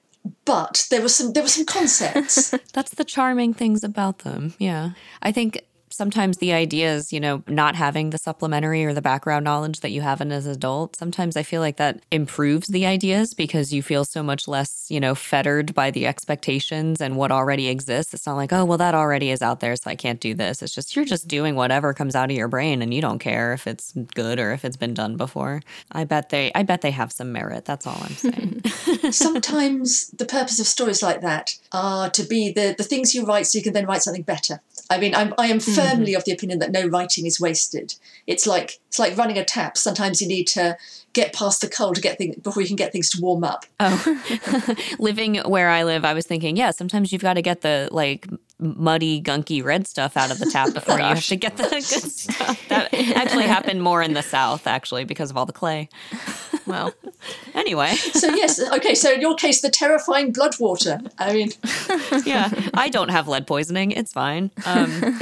but 0.44 0.86
there 0.90 1.02
were 1.02 1.08
some 1.08 1.32
there 1.32 1.42
were 1.42 1.48
some 1.48 1.64
concepts. 1.66 2.50
That's 2.72 2.94
the 2.94 3.04
charming 3.04 3.54
things 3.54 3.84
about 3.84 4.20
them. 4.20 4.54
Yeah. 4.58 4.90
I 5.22 5.32
think 5.32 5.60
sometimes 5.98 6.38
the 6.38 6.52
ideas, 6.52 7.12
you 7.12 7.20
know, 7.20 7.42
not 7.48 7.74
having 7.74 8.10
the 8.10 8.18
supplementary 8.18 8.84
or 8.84 8.94
the 8.94 9.02
background 9.02 9.44
knowledge 9.44 9.80
that 9.80 9.90
you 9.90 10.00
have 10.00 10.20
in 10.20 10.32
as 10.32 10.46
an 10.46 10.52
adult, 10.52 10.96
sometimes 10.96 11.36
I 11.36 11.42
feel 11.42 11.60
like 11.60 11.76
that 11.76 12.00
improves 12.10 12.68
the 12.68 12.86
ideas 12.86 13.34
because 13.34 13.72
you 13.74 13.82
feel 13.82 14.04
so 14.04 14.22
much 14.22 14.46
less, 14.46 14.86
you 14.88 15.00
know, 15.00 15.14
fettered 15.14 15.74
by 15.74 15.90
the 15.90 16.06
expectations 16.06 17.00
and 17.00 17.16
what 17.16 17.32
already 17.32 17.68
exists. 17.68 18.14
It's 18.14 18.26
not 18.26 18.36
like, 18.36 18.52
oh, 18.52 18.64
well, 18.64 18.78
that 18.78 18.94
already 18.94 19.30
is 19.30 19.42
out 19.42 19.58
there, 19.58 19.74
so 19.74 19.90
I 19.90 19.96
can't 19.96 20.20
do 20.20 20.34
this. 20.34 20.62
It's 20.62 20.74
just 20.74 20.94
you're 20.94 21.04
just 21.04 21.26
doing 21.26 21.56
whatever 21.56 21.92
comes 21.92 22.14
out 22.14 22.30
of 22.30 22.36
your 22.36 22.48
brain 22.48 22.80
and 22.80 22.94
you 22.94 23.02
don't 23.02 23.18
care 23.18 23.52
if 23.52 23.66
it's 23.66 23.92
good 24.14 24.38
or 24.38 24.52
if 24.52 24.64
it's 24.64 24.76
been 24.76 24.94
done 24.94 25.16
before. 25.16 25.62
I 25.90 26.04
bet 26.04 26.30
they 26.30 26.52
I 26.54 26.62
bet 26.62 26.80
they 26.80 26.92
have 26.92 27.10
some 27.12 27.32
merit. 27.32 27.64
That's 27.64 27.86
all 27.86 27.98
I'm 28.00 28.14
saying. 28.14 28.62
Sometimes 29.10 30.08
the 30.10 30.24
purpose 30.24 30.60
of 30.60 30.66
stories 30.66 31.02
like 31.02 31.20
that 31.22 31.58
are 31.72 32.08
to 32.10 32.22
be 32.22 32.52
the, 32.52 32.74
the 32.78 32.84
things 32.84 33.14
you 33.14 33.24
write 33.24 33.46
so 33.48 33.58
you 33.58 33.64
can 33.64 33.72
then 33.72 33.86
write 33.86 34.02
something 34.02 34.22
better. 34.22 34.60
I 34.90 34.98
mean, 34.98 35.14
I'm, 35.14 35.34
I 35.36 35.48
am 35.48 35.60
firmly 35.60 36.12
mm-hmm. 36.12 36.16
of 36.16 36.24
the 36.24 36.32
opinion 36.32 36.60
that 36.60 36.72
no 36.72 36.86
writing 36.86 37.26
is 37.26 37.38
wasted. 37.38 37.94
It's 38.26 38.46
like 38.46 38.80
it's 38.88 38.98
like 38.98 39.16
running 39.16 39.36
a 39.36 39.44
tap. 39.44 39.76
Sometimes 39.76 40.22
you 40.22 40.28
need 40.28 40.46
to 40.48 40.78
get 41.12 41.34
past 41.34 41.60
the 41.60 41.68
cold 41.68 41.96
to 41.96 42.00
get 42.00 42.16
things 42.16 42.36
before 42.36 42.62
you 42.62 42.68
can 42.68 42.76
get 42.76 42.92
things 42.92 43.10
to 43.10 43.20
warm 43.20 43.44
up. 43.44 43.66
Oh, 43.80 44.22
living 44.98 45.36
where 45.36 45.68
I 45.68 45.84
live, 45.84 46.04
I 46.04 46.14
was 46.14 46.26
thinking, 46.26 46.56
yeah, 46.56 46.70
sometimes 46.70 47.12
you've 47.12 47.22
got 47.22 47.34
to 47.34 47.42
get 47.42 47.60
the 47.60 47.88
like 47.92 48.28
muddy, 48.58 49.22
gunky 49.22 49.62
red 49.62 49.86
stuff 49.86 50.16
out 50.16 50.30
of 50.30 50.38
the 50.38 50.46
tap 50.46 50.74
before 50.74 50.98
you 50.98 51.04
have 51.04 51.24
to 51.26 51.36
get 51.36 51.56
the 51.56 51.64
good 51.64 51.82
stuff. 51.82 52.68
That 52.68 52.92
actually 52.94 53.44
happened 53.44 53.82
more 53.82 54.02
in 54.02 54.14
the 54.14 54.22
South, 54.22 54.66
actually, 54.66 55.04
because 55.04 55.30
of 55.30 55.36
all 55.36 55.46
the 55.46 55.52
clay. 55.52 55.88
Well, 56.66 56.94
Anyway, 57.54 57.94
So 57.94 58.28
yes, 58.28 58.60
okay. 58.60 58.94
So 58.94 59.12
in 59.12 59.20
your 59.20 59.34
case, 59.34 59.60
the 59.60 59.70
terrifying 59.70 60.32
blood 60.32 60.54
water. 60.60 61.00
I 61.18 61.32
mean, 61.32 61.50
yeah, 62.24 62.50
I 62.74 62.88
don't 62.88 63.08
have 63.08 63.26
lead 63.26 63.46
poisoning. 63.46 63.90
It's 63.90 64.12
fine. 64.12 64.50
Um, 64.64 65.18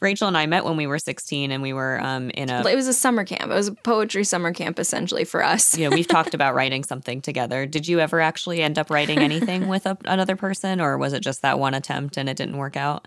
Rachel 0.00 0.28
and 0.28 0.36
I 0.36 0.46
met 0.46 0.64
when 0.64 0.76
we 0.76 0.86
were 0.86 0.98
16 0.98 1.50
and 1.50 1.62
we 1.62 1.72
were 1.72 2.00
um, 2.00 2.30
in 2.30 2.50
a 2.50 2.66
it 2.66 2.76
was 2.76 2.86
a 2.86 2.92
summer 2.92 3.24
camp. 3.24 3.50
It 3.50 3.54
was 3.54 3.68
a 3.68 3.74
poetry 3.74 4.22
summer 4.22 4.52
camp 4.52 4.78
essentially 4.78 5.24
for 5.24 5.42
us. 5.42 5.76
you 5.76 5.88
know, 5.88 5.94
we've 5.96 6.06
talked 6.06 6.34
about 6.34 6.54
writing 6.54 6.84
something 6.84 7.20
together. 7.20 7.66
Did 7.66 7.88
you 7.88 7.98
ever 7.98 8.20
actually 8.20 8.62
end 8.62 8.78
up 8.78 8.88
writing 8.88 9.18
anything 9.18 9.66
with 9.66 9.86
a, 9.86 9.98
another 10.04 10.36
person, 10.36 10.80
or 10.80 10.96
was 10.96 11.12
it 11.12 11.20
just 11.20 11.42
that 11.42 11.58
one 11.58 11.74
attempt 11.74 12.15
and 12.16 12.28
it 12.28 12.36
didn't 12.36 12.56
work 12.56 12.76
out? 12.76 13.06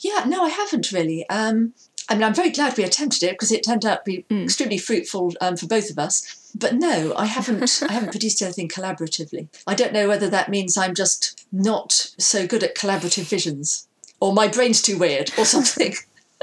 yeah, 0.00 0.24
no, 0.26 0.44
I 0.44 0.48
haven't 0.48 0.92
really. 0.92 1.28
Um, 1.28 1.74
I 2.08 2.14
mean, 2.14 2.24
I'm 2.24 2.34
very 2.34 2.50
glad 2.50 2.76
we 2.76 2.84
attempted 2.84 3.22
it 3.22 3.32
because 3.32 3.52
it 3.52 3.64
turned 3.64 3.84
out 3.84 4.04
to 4.04 4.10
be 4.10 4.24
extremely 4.30 4.78
fruitful 4.78 5.32
um, 5.40 5.56
for 5.56 5.66
both 5.66 5.90
of 5.90 5.98
us. 5.98 6.50
But 6.54 6.74
no, 6.74 7.14
I 7.16 7.26
haven't. 7.26 7.82
I 7.88 7.92
haven't 7.92 8.10
produced 8.10 8.42
anything 8.42 8.68
collaboratively. 8.68 9.48
I 9.66 9.74
don't 9.74 9.92
know 9.92 10.08
whether 10.08 10.28
that 10.28 10.48
means 10.48 10.76
I'm 10.76 10.94
just 10.94 11.46
not 11.52 11.92
so 11.92 12.46
good 12.46 12.64
at 12.64 12.76
collaborative 12.76 13.28
visions, 13.28 13.86
or 14.18 14.32
my 14.32 14.48
brain's 14.48 14.82
too 14.82 14.98
weird, 14.98 15.30
or 15.38 15.44
something. 15.44 15.94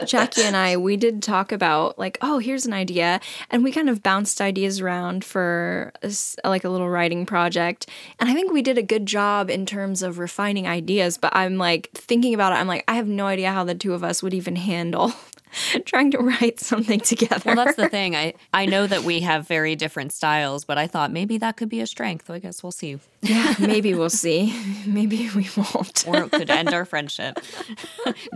Jackie 0.05 0.43
and 0.43 0.55
I, 0.55 0.77
we 0.77 0.95
did 0.95 1.23
talk 1.23 1.51
about 1.51 1.97
like, 1.97 2.17
oh, 2.21 2.37
here's 2.37 2.65
an 2.65 2.73
idea, 2.73 3.19
and 3.49 3.63
we 3.63 3.71
kind 3.71 3.89
of 3.89 4.03
bounced 4.03 4.41
ideas 4.41 4.79
around 4.79 5.25
for 5.25 5.91
a 6.03 6.11
like 6.47 6.63
a 6.63 6.69
little 6.69 6.89
writing 6.89 7.25
project. 7.25 7.87
And 8.19 8.29
I 8.29 8.33
think 8.33 8.51
we 8.51 8.61
did 8.61 8.77
a 8.77 8.83
good 8.83 9.05
job 9.05 9.49
in 9.49 9.65
terms 9.65 10.03
of 10.03 10.19
refining 10.19 10.67
ideas. 10.67 11.17
But 11.17 11.35
I'm 11.35 11.57
like 11.57 11.89
thinking 11.93 12.33
about 12.33 12.53
it. 12.53 12.57
I'm 12.57 12.67
like, 12.67 12.83
I 12.87 12.95
have 12.95 13.07
no 13.07 13.25
idea 13.25 13.51
how 13.51 13.63
the 13.63 13.75
two 13.75 13.93
of 13.93 14.03
us 14.03 14.21
would 14.21 14.33
even 14.33 14.55
handle 14.55 15.13
trying 15.85 16.11
to 16.11 16.17
write 16.19 16.59
something 16.59 16.99
together. 16.99 17.41
Well, 17.45 17.55
that's 17.65 17.77
the 17.77 17.89
thing. 17.97 18.15
I 18.15 18.33
I 18.53 18.65
know 18.65 18.87
that 18.87 19.03
we 19.03 19.21
have 19.21 19.47
very 19.47 19.75
different 19.75 20.13
styles, 20.13 20.65
but 20.65 20.77
I 20.77 20.87
thought 20.87 21.11
maybe 21.11 21.37
that 21.39 21.57
could 21.57 21.69
be 21.69 21.81
a 21.81 21.87
strength. 21.87 22.29
I 22.29 22.39
guess 22.39 22.63
we'll 22.63 22.71
see. 22.71 22.99
Yeah, 23.21 23.55
maybe 23.59 23.93
we'll 23.93 24.09
see. 24.09 24.53
Maybe 24.85 25.29
we 25.35 25.47
won't. 25.57 26.05
Or 26.07 26.23
it 26.25 26.31
could 26.31 26.49
end 26.49 26.73
our 26.73 26.85
friendship. 26.85 27.39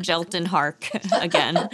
Jelt 0.02 0.34
and 0.34 0.48
Hark 0.48 0.90
again. 1.14 1.70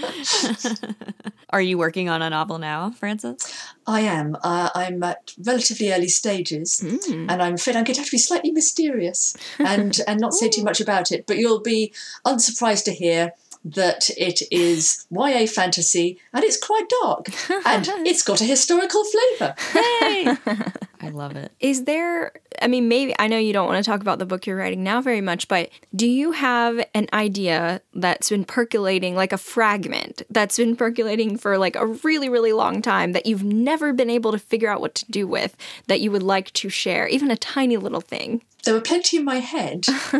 Are 1.50 1.62
you 1.62 1.78
working 1.78 2.10
on 2.10 2.22
a 2.22 2.30
novel 2.30 2.58
now, 2.60 2.92
Frances? 2.92 3.38
I 3.86 4.02
am. 4.02 4.36
Uh, 4.44 4.70
I'm 4.76 5.02
at 5.04 5.34
relatively 5.46 5.94
early 5.94 6.10
stages, 6.10 6.82
Mm. 6.84 7.32
and 7.32 7.42
I'm 7.42 7.54
afraid 7.56 7.76
I'm 7.78 7.84
going 7.86 7.96
to 7.96 8.02
have 8.02 8.08
to 8.08 8.12
be 8.12 8.18
slightly 8.18 8.52
mysterious 8.52 9.36
and 9.60 9.98
and 10.08 10.20
not 10.20 10.34
say 10.34 10.50
too 10.50 10.64
much 10.64 10.82
about 10.82 11.12
it. 11.12 11.26
But 11.26 11.38
you'll 11.38 11.62
be 11.62 11.94
unsurprised 12.26 12.86
to 12.86 12.92
hear 12.92 13.32
that 13.76 14.10
it 14.18 14.42
is 14.52 15.06
YA 15.10 15.46
fantasy 15.46 16.20
and 16.34 16.44
it's 16.44 16.58
quite 16.58 16.88
dark 17.02 17.28
and 17.66 17.88
it's 18.08 18.24
got 18.24 18.42
a 18.42 18.46
historical 18.46 19.04
flavour. 19.04 19.56
Hey! 19.74 20.38
I 21.00 21.10
love 21.10 21.36
it. 21.36 21.52
Is 21.60 21.84
there, 21.84 22.32
I 22.62 22.68
mean, 22.68 22.88
maybe, 22.88 23.14
I 23.20 23.28
know 23.28 23.38
you 23.38 23.54
don't 23.54 23.68
want 23.68 23.84
to 23.84 23.90
talk 23.90 24.02
about 24.02 24.20
the 24.20 24.26
book 24.26 24.48
you're 24.48 24.58
writing 24.58 24.84
now 24.84 25.00
very 25.00 25.22
much, 25.22 25.48
but 25.48 25.70
do 25.96 26.08
you 26.08 26.32
have 26.32 26.84
an 26.96 27.08
idea 27.14 27.82
that's 27.94 28.30
been 28.30 28.46
percolating, 28.46 29.16
like 29.16 29.32
a 29.32 29.38
fragment 29.38 30.24
that's 30.30 30.58
been 30.58 30.76
percolating 30.76 31.38
for 31.38 31.58
like 31.58 31.76
a 31.76 31.86
really, 31.86 32.30
really 32.30 32.52
long 32.52 32.82
time 32.82 33.12
that 33.12 33.26
you've 33.26 33.44
never 33.44 33.94
been 33.94 34.10
able 34.10 34.32
to 34.32 34.40
figure 34.40 34.70
out 34.70 34.82
what 34.82 34.96
to 34.96 35.12
do 35.12 35.28
with 35.28 35.56
that 35.86 36.02
you 36.02 36.12
would 36.12 36.24
like 36.24 36.52
to 36.54 36.70
share, 36.70 37.08
even 37.08 37.30
a 37.30 37.38
tiny 37.38 37.78
little 37.78 38.02
thing? 38.02 38.42
There 38.68 38.76
were 38.76 38.82
plenty 38.82 39.16
in 39.16 39.24
my 39.24 39.38
head, 39.40 39.86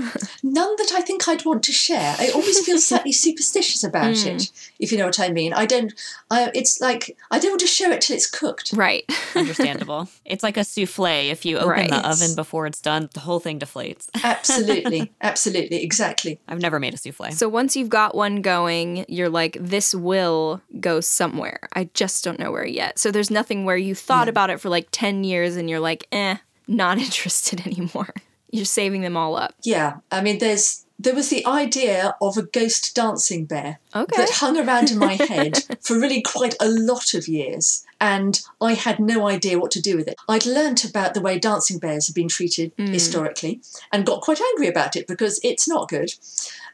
none 0.42 0.76
that 0.78 0.92
I 0.96 1.02
think 1.02 1.28
I'd 1.28 1.44
want 1.44 1.64
to 1.64 1.74
share. 1.74 2.16
I 2.18 2.30
always 2.30 2.66
feel 2.66 2.80
slightly 2.92 3.12
superstitious 3.12 3.84
about 3.84 4.16
it, 4.26 4.50
if 4.80 4.90
you 4.90 4.98
know 4.98 5.06
what 5.06 5.20
I 5.20 5.28
mean. 5.28 5.52
I 5.52 5.66
don't. 5.66 5.94
I, 6.32 6.50
it's 6.56 6.80
like 6.80 7.18
I 7.30 7.40
don't 7.40 7.52
want 7.52 7.60
to 7.62 7.68
share 7.68 7.92
it 7.92 8.00
till 8.00 8.16
it's 8.16 8.30
cooked. 8.30 8.72
Right. 8.72 9.04
Understandable. 9.36 10.08
it's 10.24 10.44
like 10.44 10.56
a 10.56 10.64
souffle. 10.64 11.30
If 11.30 11.46
you 11.46 11.58
open 11.58 11.70
Right. 11.70 11.90
the 11.90 12.08
oven 12.10 12.36
before 12.36 12.68
it's 12.68 12.80
done, 12.80 13.10
the 13.14 13.20
whole 13.20 13.42
thing 13.42 13.60
deflates. 13.60 14.08
Absolutely, 14.24 15.12
absolutely, 15.22 15.84
exactly. 15.84 16.40
I've 16.48 16.62
never 16.62 16.80
made 16.80 16.94
a 16.94 16.98
souffle. 16.98 17.34
So 17.34 17.50
once 17.50 17.76
you've 17.76 17.90
got 17.90 18.16
one 18.16 18.42
going, 18.42 19.04
you're 19.10 19.28
like, 19.28 19.58
this 19.60 19.94
will 19.94 20.62
go 20.80 21.02
somewhere. 21.02 21.68
I 21.74 21.90
just 21.94 22.24
don't 22.24 22.40
know 22.40 22.54
where 22.54 22.66
yet. 22.66 22.98
So 22.98 23.12
there's 23.12 23.30
nothing 23.30 23.66
where 23.66 23.76
you 23.76 23.94
thought 23.94 24.30
about 24.30 24.50
it 24.50 24.62
for 24.62 24.70
like 24.70 24.88
10 24.92 25.26
years 25.26 25.58
and 25.58 25.70
you're 25.70 25.82
like, 25.82 26.08
eh, 26.14 26.38
not 26.66 26.98
interested 26.98 27.68
anymore. 27.68 28.14
You're 28.52 28.66
saving 28.66 29.02
them 29.02 29.18
all 29.18 29.36
up. 29.36 29.54
Yeah, 29.64 29.98
I 30.12 30.22
mean, 30.22 30.40
there's 30.40 30.86
there 31.00 31.14
was 31.14 31.30
the 31.30 31.46
idea 31.46 32.16
of 32.22 32.38
a 32.38 32.42
ghost 32.44 32.96
dancing 32.96 33.46
bear 33.46 33.80
Okay. 33.96 34.18
that 34.18 34.32
hung 34.32 34.58
around 34.58 34.90
in 34.90 34.98
my 34.98 35.14
head 35.30 35.64
for 35.80 36.00
really 36.00 36.24
quite 36.24 36.56
a 36.60 36.68
lot 36.68 37.14
of 37.14 37.28
years, 37.28 37.86
and 38.02 38.42
I 38.60 38.74
had 38.74 39.00
no 39.00 39.28
idea 39.28 39.60
what 39.60 39.72
to 39.72 39.82
do 39.82 39.96
with 39.96 40.08
it. 40.08 40.16
I'd 40.28 40.46
learnt 40.46 40.84
about 40.84 41.14
the 41.14 41.22
way 41.22 41.38
dancing 41.38 41.78
bears 41.78 42.08
have 42.08 42.16
been 42.16 42.28
treated 42.28 42.76
mm. 42.78 42.90
historically, 42.90 43.62
and 43.92 44.06
got 44.06 44.22
quite 44.22 44.42
angry 44.42 44.68
about 44.68 44.96
it 44.96 45.08
because 45.08 45.40
it's 45.44 45.68
not 45.68 45.90
good. 45.90 46.14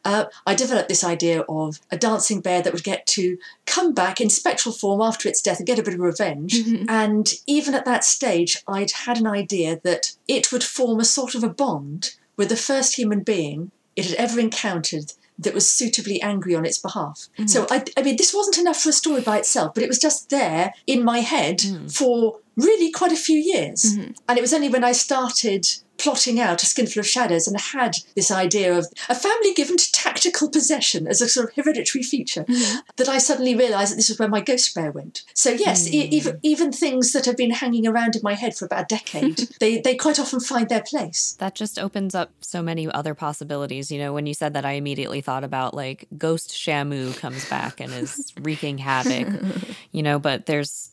Uh, 0.06 0.26
I 0.46 0.56
developed 0.56 0.90
this 0.90 1.04
idea 1.04 1.42
of 1.48 1.80
a 1.92 1.98
dancing 1.98 2.42
bear 2.42 2.62
that 2.62 2.74
would 2.74 2.84
get 2.84 3.08
to 3.08 3.38
come 3.66 3.94
back 3.94 4.20
in 4.20 4.30
spectral 4.30 4.74
form 4.74 5.02
after 5.02 5.30
its 5.30 5.42
death 5.42 5.60
and 5.60 5.68
get 5.68 5.80
a 5.80 5.84
bit 5.84 5.94
of 5.94 6.00
revenge. 6.00 6.54
Mm-hmm. 6.54 6.86
And 6.90 7.34
even 7.48 7.74
at 7.74 7.86
that 7.86 8.04
stage, 8.04 8.62
I'd 8.68 8.92
had 8.92 9.18
an 9.18 9.28
idea 9.28 9.80
that 9.84 10.14
it 10.28 10.52
would 10.52 10.64
form 10.64 11.00
a 11.00 11.06
sort 11.06 11.36
of 11.36 11.44
a 11.44 11.50
bond 11.50 12.16
with 12.36 12.50
the 12.50 12.56
first 12.56 12.98
human 12.98 13.22
being 13.22 13.72
it 13.96 14.06
had 14.06 14.16
ever 14.16 14.40
encountered 14.40 15.14
that 15.38 15.54
was 15.54 15.70
suitably 15.70 16.22
angry 16.22 16.56
on 16.56 16.66
its 16.66 16.78
behalf. 16.78 17.28
Mm-hmm. 17.34 17.48
So, 17.48 17.66
I, 17.70 17.84
I 17.98 18.04
mean, 18.04 18.18
this 18.18 18.34
wasn't 18.34 18.60
enough 18.60 18.82
for 18.82 18.90
a 18.90 18.94
story 18.94 19.22
by 19.22 19.40
itself, 19.40 19.74
but 19.74 19.84
it 19.84 19.90
was 19.90 20.00
just 20.00 20.30
there 20.30 20.74
in 20.86 21.04
my 21.04 21.20
head 21.20 21.60
mm. 21.60 21.92
for 21.92 22.40
really 22.56 22.92
quite 22.92 23.12
a 23.12 23.18
few 23.18 23.38
years. 23.38 23.96
Mm-hmm. 23.96 24.12
And 24.28 24.38
it 24.38 24.42
was 24.42 24.54
only 24.54 24.70
when 24.70 24.84
I 24.84 24.92
started 24.92 25.68
plotting 25.98 26.40
out 26.40 26.64
a 26.64 26.66
skinful 26.66 27.00
of 27.00 27.08
shadows 27.08 27.48
and 27.48 27.60
had 27.60 27.98
this 28.16 28.32
idea 28.32 28.78
of 28.78 28.88
a 29.08 29.16
family 29.16 29.54
given 29.54 29.78
to 29.78 29.92
tactical 29.92 30.50
possession 30.50 31.08
as 31.08 31.22
a 31.22 31.30
sort 31.30 31.50
of 31.50 31.56
hereditary 31.56 32.04
feature 32.04 32.44
mm-hmm. 32.44 32.80
that 32.98 33.08
I 33.08 33.20
suddenly 33.20 33.56
realised 33.56 33.92
that 33.92 33.98
this 33.98 34.10
was 34.10 34.20
where 34.20 34.28
my 34.28 34.42
ghost 34.42 34.74
bear 34.76 34.92
went. 34.92 35.24
So 35.34 35.52
yes, 35.52 35.88
e- 35.88 36.08
mm. 36.08 36.12
even 36.12 36.40
even 36.44 36.72
things 36.72 37.14
that 37.14 37.26
have 37.26 37.38
been 37.38 37.52
hanging 37.52 37.88
around 37.88 38.16
in 38.16 38.22
my 38.24 38.34
head 38.34 38.56
for 38.56 38.66
about 38.66 38.92
a 38.92 38.96
decade, 38.96 39.38
they 39.60 39.80
they 39.80 39.96
quite 39.96 40.20
often 40.20 40.40
find 40.40 40.68
their 40.68 40.84
place. 40.84 41.34
That 41.40 41.56
just 41.56 41.80
opens 41.80 42.16
up 42.16 42.32
so 42.42 42.62
many 42.62 42.92
other 42.92 43.14
possibilities. 43.14 43.92
You 43.92 44.00
know, 44.00 44.14
when 44.14 44.26
you 44.26 44.34
said 44.34 44.54
that, 44.56 44.66
I 44.66 44.74
immediately 44.74 45.22
thought 45.22 45.44
about 45.44 45.74
like 45.74 46.08
Ghost 46.18 46.50
Shamu 46.50 47.18
comes 47.18 47.48
back 47.50 47.80
and 47.80 47.94
is 47.94 48.34
wreaking 48.42 48.80
havoc, 48.80 49.28
you 49.92 50.04
know, 50.04 50.20
but 50.20 50.48
there's 50.48 50.90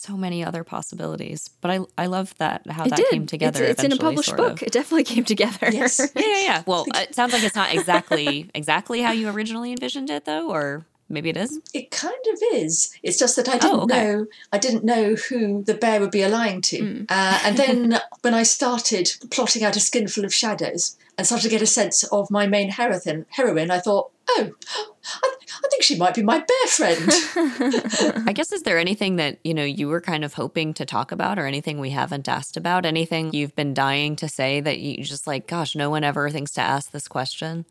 so 0.00 0.16
many 0.16 0.44
other 0.44 0.64
possibilities. 0.64 1.48
But 1.60 1.70
I 1.70 1.80
I 1.98 2.06
love 2.06 2.34
that 2.38 2.66
how 2.70 2.84
It 2.84 2.90
that 2.90 2.96
did. 2.96 3.10
came 3.10 3.26
together. 3.26 3.62
It's, 3.62 3.82
it's 3.82 3.84
in 3.84 3.92
a 3.92 3.96
published 3.96 4.36
book. 4.36 4.62
of. 4.62 4.66
It 4.68 4.72
definitely 4.72 5.04
came 5.04 5.24
together. 5.24 5.68
Yes. 5.70 6.00
Yeah, 6.16 6.26
yeah, 6.26 6.42
yeah. 6.42 6.62
Well, 6.66 6.84
it 6.94 7.14
sounds 7.14 7.32
like 7.32 7.42
it's 7.44 7.56
not 7.56 7.72
exactly 7.74 8.50
exactly 8.54 9.00
how 9.02 9.12
you 9.12 9.28
originally 9.28 9.70
envisioned 9.72 10.10
it, 10.10 10.24
though, 10.24 10.50
or 10.50 10.84
maybe 11.08 11.28
it 11.30 11.36
is. 11.36 11.60
It 11.74 11.90
kind 11.90 12.24
of 12.32 12.38
is. 12.54 12.92
It's 13.02 13.18
just 13.18 13.36
that 13.36 13.48
I 13.48 13.58
didn't 13.58 13.80
Oh, 13.80 13.82
okay. 13.82 14.04
know. 14.04 14.26
I 14.52 14.58
didn't 14.58 14.84
know 14.84 15.14
who 15.16 15.62
the 15.64 15.74
bear 15.74 16.00
would 16.00 16.10
be 16.10 16.22
aligned 16.22 16.64
to. 16.64 17.06
Uh, 17.08 17.40
and 17.44 17.56
then 17.62 18.00
when 18.22 18.34
I 18.34 18.42
started 18.44 19.10
plotting 19.30 19.64
out 19.64 19.76
a 19.76 19.80
skinful 19.80 20.24
of 20.24 20.32
shadows 20.34 20.96
and 21.18 21.26
started 21.26 21.44
to 21.44 21.50
get 21.50 21.62
a 21.62 21.66
sense 21.66 22.04
of 22.04 22.30
my 22.30 22.46
main 22.46 22.70
heroine, 22.70 23.26
heroine, 23.30 23.70
I 23.70 23.80
thought, 23.80 24.10
oh, 24.38 24.96
I, 25.22 25.34
I 25.64 25.68
think 25.68 25.82
she 25.82 25.96
might 25.96 26.14
be 26.14 26.22
my 26.22 26.38
bear 26.38 26.66
friend. 26.68 27.02
I 28.28 28.32
guess 28.32 28.52
is 28.52 28.62
there 28.62 28.78
anything 28.78 29.16
that 29.16 29.38
you 29.44 29.54
know 29.54 29.64
you 29.64 29.88
were 29.88 30.00
kind 30.00 30.24
of 30.24 30.34
hoping 30.34 30.74
to 30.74 30.84
talk 30.84 31.12
about, 31.12 31.38
or 31.38 31.46
anything 31.46 31.78
we 31.78 31.90
haven't 31.90 32.28
asked 32.28 32.56
about? 32.56 32.86
Anything 32.86 33.32
you've 33.32 33.56
been 33.56 33.74
dying 33.74 34.16
to 34.16 34.28
say 34.28 34.60
that 34.60 34.78
you 34.78 35.02
just 35.04 35.26
like, 35.26 35.46
gosh, 35.46 35.74
no 35.74 35.90
one 35.90 36.04
ever 36.04 36.30
thinks 36.30 36.52
to 36.52 36.60
ask 36.60 36.90
this 36.90 37.08
question. 37.08 37.64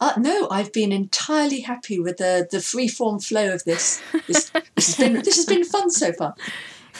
uh, 0.00 0.12
no, 0.18 0.48
I've 0.50 0.72
been 0.72 0.92
entirely 0.92 1.60
happy 1.60 1.98
with 1.98 2.18
the 2.18 2.46
the 2.50 2.60
free 2.60 2.88
form 2.88 3.20
flow 3.20 3.52
of 3.54 3.64
this. 3.64 4.02
This, 4.26 4.50
this 4.76 4.86
has 4.86 4.96
been 4.96 5.14
this 5.22 5.36
has 5.36 5.46
been 5.46 5.64
fun 5.64 5.90
so 5.90 6.12
far. 6.12 6.34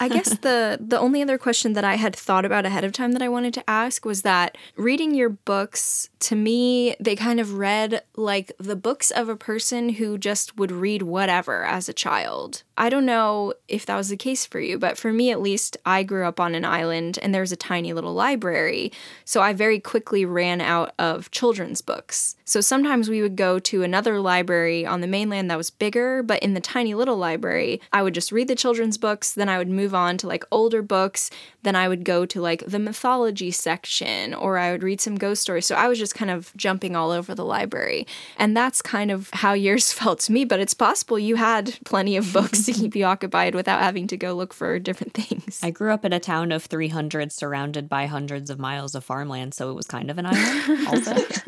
I 0.00 0.08
guess 0.08 0.36
the 0.40 0.78
the 0.80 0.98
only 0.98 1.22
other 1.22 1.38
question 1.38 1.72
that 1.74 1.84
I 1.84 1.96
had 1.96 2.14
thought 2.14 2.44
about 2.44 2.66
ahead 2.66 2.84
of 2.84 2.92
time 2.92 3.12
that 3.12 3.22
I 3.22 3.28
wanted 3.28 3.54
to 3.54 3.70
ask 3.70 4.04
was 4.04 4.22
that 4.22 4.56
reading 4.76 5.14
your 5.14 5.30
books 5.30 6.08
to 6.20 6.36
me 6.36 6.94
they 7.00 7.16
kind 7.16 7.40
of 7.40 7.54
read 7.54 8.02
like 8.16 8.52
the 8.58 8.76
books 8.76 9.10
of 9.10 9.28
a 9.28 9.36
person 9.36 9.90
who 9.90 10.18
just 10.18 10.56
would 10.56 10.70
read 10.70 11.02
whatever 11.02 11.64
as 11.64 11.88
a 11.88 11.92
child. 11.92 12.62
I 12.76 12.88
don't 12.88 13.06
know 13.06 13.52
if 13.68 13.84
that 13.86 13.96
was 13.96 14.08
the 14.08 14.16
case 14.16 14.46
for 14.46 14.58
you, 14.58 14.78
but 14.78 14.96
for 14.96 15.12
me 15.12 15.30
at 15.30 15.42
least, 15.42 15.76
I 15.84 16.02
grew 16.02 16.26
up 16.26 16.40
on 16.40 16.54
an 16.54 16.64
island 16.64 17.18
and 17.20 17.34
there 17.34 17.42
was 17.42 17.52
a 17.52 17.56
tiny 17.56 17.92
little 17.92 18.14
library, 18.14 18.92
so 19.24 19.42
I 19.42 19.52
very 19.52 19.78
quickly 19.78 20.24
ran 20.24 20.60
out 20.60 20.94
of 20.98 21.30
children's 21.30 21.82
books. 21.82 22.36
So 22.44 22.60
sometimes 22.60 23.08
we 23.08 23.22
would 23.22 23.36
go 23.36 23.58
to 23.58 23.82
another 23.82 24.20
library 24.20 24.86
on 24.86 25.00
the 25.00 25.06
mainland 25.06 25.50
that 25.50 25.58
was 25.58 25.70
bigger, 25.70 26.22
but 26.22 26.42
in 26.42 26.54
the 26.54 26.60
tiny 26.60 26.94
little 26.94 27.16
library, 27.16 27.80
I 27.92 28.02
would 28.02 28.14
just 28.14 28.32
read 28.32 28.48
the 28.48 28.54
children's 28.54 28.98
books, 28.98 29.32
then 29.32 29.48
I 29.48 29.58
would 29.58 29.68
move 29.68 29.81
on 29.90 30.16
to 30.18 30.28
like 30.28 30.44
older 30.50 30.82
books, 30.82 31.30
then 31.62 31.74
I 31.74 31.88
would 31.88 32.04
go 32.04 32.24
to 32.26 32.40
like 32.40 32.64
the 32.66 32.78
mythology 32.78 33.50
section 33.50 34.34
or 34.34 34.58
I 34.58 34.70
would 34.70 34.82
read 34.82 35.00
some 35.00 35.16
ghost 35.16 35.42
stories. 35.42 35.66
So 35.66 35.74
I 35.74 35.88
was 35.88 35.98
just 35.98 36.14
kind 36.14 36.30
of 36.30 36.52
jumping 36.56 36.94
all 36.94 37.10
over 37.10 37.34
the 37.34 37.44
library. 37.44 38.06
And 38.38 38.56
that's 38.56 38.80
kind 38.80 39.10
of 39.10 39.28
how 39.32 39.52
yours 39.52 39.92
felt 39.92 40.20
to 40.20 40.32
me, 40.32 40.44
but 40.44 40.60
it's 40.60 40.74
possible 40.74 41.18
you 41.18 41.36
had 41.36 41.78
plenty 41.84 42.16
of 42.16 42.32
books 42.32 42.64
to 42.66 42.72
keep 42.72 42.94
you 42.94 43.04
occupied 43.04 43.54
without 43.54 43.82
having 43.82 44.06
to 44.08 44.16
go 44.16 44.32
look 44.32 44.54
for 44.54 44.78
different 44.78 45.14
things. 45.14 45.60
I 45.62 45.70
grew 45.70 45.92
up 45.92 46.04
in 46.04 46.12
a 46.12 46.20
town 46.20 46.52
of 46.52 46.64
300 46.64 47.32
surrounded 47.32 47.88
by 47.88 48.06
hundreds 48.06 48.50
of 48.50 48.58
miles 48.58 48.94
of 48.94 49.04
farmland, 49.04 49.54
so 49.54 49.70
it 49.70 49.74
was 49.74 49.86
kind 49.86 50.10
of 50.10 50.18
an 50.18 50.26
island 50.26 50.86
also. 50.88 51.16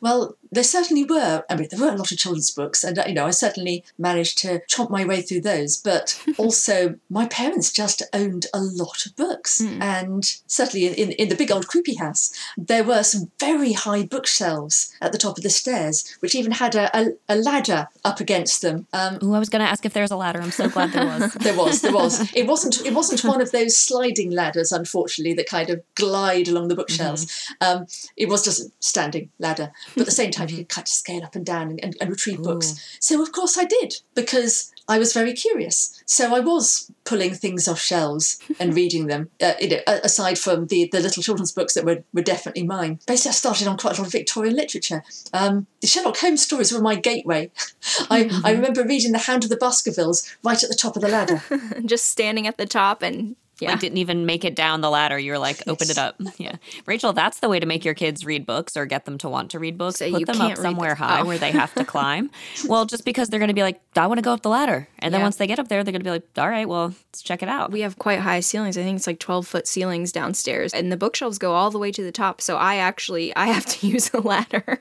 Well, 0.00 0.36
there 0.56 0.64
certainly 0.64 1.04
were. 1.04 1.44
I 1.50 1.54
mean, 1.54 1.68
there 1.70 1.78
were 1.78 1.92
a 1.92 1.96
lot 1.96 2.10
of 2.10 2.18
children's 2.18 2.50
books, 2.50 2.82
and 2.82 2.98
uh, 2.98 3.04
you 3.06 3.14
know, 3.14 3.26
I 3.26 3.30
certainly 3.30 3.84
managed 3.98 4.38
to 4.38 4.60
chomp 4.70 4.90
my 4.90 5.04
way 5.04 5.20
through 5.20 5.42
those. 5.42 5.76
But 5.76 6.20
also, 6.38 6.98
my 7.10 7.26
parents 7.26 7.70
just 7.70 8.02
owned 8.12 8.46
a 8.54 8.60
lot 8.60 9.04
of 9.04 9.14
books, 9.16 9.60
and 9.60 10.24
certainly 10.46 10.86
in, 10.86 11.12
in 11.12 11.28
the 11.28 11.36
big 11.36 11.52
old 11.52 11.68
creepy 11.68 11.94
house, 11.96 12.32
there 12.56 12.84
were 12.84 13.02
some 13.02 13.30
very 13.38 13.74
high 13.74 14.04
bookshelves 14.04 14.96
at 15.02 15.12
the 15.12 15.18
top 15.18 15.36
of 15.36 15.42
the 15.42 15.50
stairs, 15.50 16.16
which 16.20 16.34
even 16.34 16.52
had 16.52 16.74
a, 16.74 16.96
a, 16.98 17.10
a 17.28 17.36
ladder 17.36 17.88
up 18.04 18.18
against 18.20 18.62
them. 18.62 18.86
Um, 18.94 19.18
Ooh, 19.22 19.34
I 19.34 19.38
was 19.38 19.50
going 19.50 19.64
to 19.64 19.70
ask 19.70 19.84
if 19.84 19.92
there 19.92 20.02
was 20.04 20.10
a 20.10 20.16
ladder. 20.16 20.40
I'm 20.40 20.50
so 20.50 20.70
glad 20.70 20.92
there 20.92 21.04
was. 21.04 21.34
there 21.40 21.56
was, 21.56 21.82
there 21.82 21.92
was. 21.92 22.32
It 22.36 22.46
wasn't. 22.46 22.84
It 22.84 22.94
wasn't 22.94 23.24
one 23.24 23.40
of 23.40 23.52
those 23.52 23.76
sliding 23.76 24.30
ladders, 24.30 24.72
unfortunately, 24.72 25.34
that 25.34 25.48
kind 25.48 25.70
of 25.70 25.82
glide 25.94 26.48
along 26.48 26.68
the 26.68 26.74
bookshelves. 26.74 27.50
Um, 27.60 27.86
it 28.16 28.28
was 28.28 28.44
just 28.44 28.60
a 28.60 28.70
standing 28.80 29.30
ladder, 29.38 29.72
but 29.94 30.02
at 30.02 30.06
the 30.06 30.12
same 30.12 30.30
time, 30.30 30.45
you 30.50 30.58
could 30.58 30.68
kind 30.68 30.84
of 30.84 30.88
scale 30.88 31.24
up 31.24 31.34
and 31.34 31.44
down 31.44 31.70
and, 31.70 31.84
and, 31.84 31.96
and 32.00 32.10
retrieve 32.10 32.42
books. 32.42 32.98
So 33.00 33.22
of 33.22 33.32
course 33.32 33.58
I 33.58 33.64
did 33.64 33.96
because 34.14 34.72
I 34.88 34.98
was 34.98 35.12
very 35.12 35.32
curious. 35.32 36.02
So 36.06 36.34
I 36.34 36.40
was 36.40 36.90
pulling 37.04 37.34
things 37.34 37.66
off 37.66 37.80
shelves 37.80 38.38
and 38.60 38.74
reading 38.74 39.06
them, 39.06 39.30
uh, 39.42 39.54
you 39.60 39.68
know, 39.68 39.80
aside 39.86 40.38
from 40.38 40.66
the, 40.66 40.88
the 40.90 41.00
little 41.00 41.22
children's 41.22 41.52
books 41.52 41.74
that 41.74 41.84
were, 41.84 42.04
were 42.12 42.22
definitely 42.22 42.62
mine. 42.62 43.00
Basically, 43.06 43.30
I 43.30 43.32
started 43.32 43.66
on 43.66 43.76
quite 43.76 43.98
a 43.98 44.00
lot 44.00 44.06
of 44.06 44.12
Victorian 44.12 44.54
literature. 44.54 45.02
Um, 45.32 45.66
the 45.80 45.86
Sherlock 45.86 46.18
Holmes 46.18 46.42
stories 46.42 46.72
were 46.72 46.80
my 46.80 46.94
gateway. 46.94 47.50
I, 48.10 48.30
I 48.44 48.52
remember 48.52 48.84
reading 48.84 49.12
The 49.12 49.18
Hound 49.18 49.44
of 49.44 49.50
the 49.50 49.56
Baskervilles 49.56 50.36
right 50.44 50.62
at 50.62 50.68
the 50.68 50.76
top 50.76 50.96
of 50.96 51.02
the 51.02 51.08
ladder. 51.08 51.42
Just 51.84 52.08
standing 52.08 52.46
at 52.46 52.58
the 52.58 52.66
top 52.66 53.02
and 53.02 53.36
yeah. 53.60 53.70
Like 53.70 53.80
didn't 53.80 53.98
even 53.98 54.26
make 54.26 54.44
it 54.44 54.54
down 54.54 54.82
the 54.82 54.90
ladder. 54.90 55.18
You 55.18 55.32
were 55.32 55.38
like, 55.38 55.66
open 55.66 55.90
it 55.90 55.98
up. 55.98 56.16
Yeah. 56.38 56.56
Rachel, 56.84 57.14
that's 57.14 57.40
the 57.40 57.48
way 57.48 57.60
to 57.60 57.66
make 57.66 57.84
your 57.84 57.94
kids 57.94 58.24
read 58.24 58.44
books 58.44 58.76
or 58.76 58.84
get 58.84 59.06
them 59.06 59.16
to 59.18 59.28
want 59.28 59.52
to 59.52 59.58
read 59.58 59.78
books. 59.78 60.00
So 60.00 60.10
Put 60.10 60.26
them 60.26 60.40
up 60.40 60.56
somewhere 60.58 60.94
high 60.94 61.20
oh. 61.20 61.24
where 61.24 61.38
they 61.38 61.50
have 61.50 61.72
to 61.74 61.80
oh. 61.80 61.84
climb. 61.86 62.30
well, 62.66 62.84
just 62.84 63.04
because 63.04 63.28
they're 63.28 63.40
going 63.40 63.48
to 63.48 63.54
be 63.54 63.62
like, 63.62 63.80
I 63.96 64.06
want 64.06 64.18
to 64.18 64.22
go 64.22 64.32
up 64.32 64.42
the 64.42 64.50
ladder. 64.50 64.86
And 64.98 65.14
then 65.14 65.20
yeah. 65.20 65.24
once 65.24 65.36
they 65.36 65.46
get 65.46 65.58
up 65.58 65.68
there, 65.68 65.82
they're 65.82 65.92
going 65.92 66.00
to 66.00 66.04
be 66.04 66.10
like, 66.10 66.24
all 66.36 66.48
right, 66.48 66.68
well, 66.68 66.88
let's 66.88 67.22
check 67.22 67.42
it 67.42 67.48
out. 67.48 67.70
We 67.70 67.80
have 67.80 67.98
quite 67.98 68.18
high 68.18 68.40
ceilings. 68.40 68.76
I 68.76 68.82
think 68.82 68.96
it's 68.96 69.06
like 69.06 69.18
12 69.18 69.46
foot 69.46 69.66
ceilings 69.66 70.12
downstairs. 70.12 70.74
And 70.74 70.92
the 70.92 70.96
bookshelves 70.96 71.38
go 71.38 71.54
all 71.54 71.70
the 71.70 71.78
way 71.78 71.90
to 71.92 72.02
the 72.02 72.12
top. 72.12 72.42
So 72.42 72.56
I 72.56 72.76
actually, 72.76 73.34
I 73.34 73.46
have 73.46 73.64
to 73.66 73.86
use 73.86 74.12
a 74.12 74.20
ladder 74.20 74.80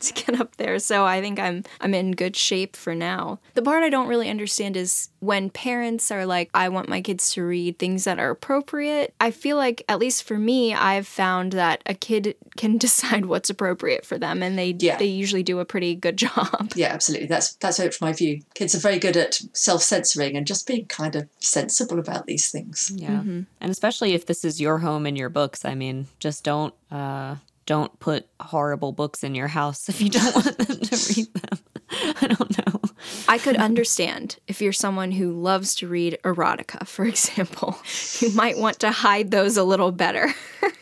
to 0.00 0.12
get 0.12 0.40
up 0.40 0.56
there. 0.56 0.78
So 0.78 1.04
I 1.04 1.20
think 1.20 1.40
I'm, 1.40 1.64
I'm 1.80 1.94
in 1.94 2.12
good 2.12 2.36
shape 2.36 2.76
for 2.76 2.94
now. 2.94 3.40
The 3.54 3.62
part 3.62 3.82
I 3.82 3.88
don't 3.88 4.08
really 4.08 4.30
understand 4.30 4.76
is 4.76 5.08
when 5.20 5.50
parents 5.50 6.12
are 6.12 6.26
like, 6.26 6.50
I 6.54 6.68
want 6.68 6.88
my 6.88 7.00
kids 7.00 7.30
to 7.32 7.42
read 7.42 7.78
things 7.78 8.03
that 8.04 8.18
are 8.18 8.30
appropriate, 8.30 9.14
I 9.20 9.30
feel 9.30 9.56
like, 9.56 9.84
at 9.88 9.98
least 9.98 10.24
for 10.24 10.38
me, 10.38 10.74
I've 10.74 11.06
found 11.06 11.52
that 11.52 11.82
a 11.86 11.94
kid 11.94 12.36
can 12.56 12.78
decide 12.78 13.26
what's 13.26 13.50
appropriate 13.50 14.06
for 14.06 14.18
them 14.18 14.42
and 14.42 14.58
they 14.58 14.76
yeah. 14.78 14.96
they 14.96 15.06
usually 15.06 15.42
do 15.42 15.58
a 15.58 15.64
pretty 15.64 15.94
good 15.94 16.16
job. 16.26 16.72
Yeah, 16.74 16.88
absolutely. 16.88 17.26
That's 17.26 17.54
that's 17.56 17.80
out 17.80 17.94
my 18.00 18.12
view. 18.12 18.42
Kids 18.54 18.74
are 18.74 18.78
very 18.78 18.98
good 18.98 19.16
at 19.16 19.40
self-censoring 19.52 20.36
and 20.36 20.46
just 20.46 20.66
being 20.66 20.86
kind 20.86 21.16
of 21.16 21.28
sensible 21.40 21.98
about 21.98 22.26
these 22.26 22.50
things. 22.50 22.92
Yeah. 22.94 23.10
Mm-hmm. 23.10 23.42
And 23.60 23.70
especially 23.70 24.14
if 24.14 24.26
this 24.26 24.44
is 24.44 24.60
your 24.60 24.78
home 24.78 25.06
and 25.06 25.18
your 25.18 25.28
books, 25.28 25.64
I 25.64 25.74
mean, 25.74 26.06
just 26.18 26.44
don't 26.44 26.74
uh 26.90 27.36
don't 27.66 27.98
put 27.98 28.26
horrible 28.40 28.92
books 28.92 29.24
in 29.24 29.34
your 29.34 29.48
house 29.48 29.88
if 29.88 30.00
you 30.00 30.10
don't 30.10 30.34
want 30.44 30.58
them 30.58 30.80
to 30.80 31.14
read 31.16 31.34
them. 31.34 31.58
I 32.20 32.26
don't 32.26 32.66
know. 32.66 32.80
I 33.28 33.38
could 33.38 33.56
understand 33.56 34.36
if 34.46 34.60
you're 34.60 34.72
someone 34.72 35.12
who 35.12 35.32
loves 35.32 35.74
to 35.76 35.88
read 35.88 36.18
erotica, 36.24 36.86
for 36.86 37.04
example. 37.14 37.78
You 38.20 38.34
might 38.34 38.58
want 38.58 38.80
to 38.80 38.90
hide 38.90 39.30
those 39.30 39.56
a 39.56 39.64
little 39.64 39.92
better. 39.92 40.32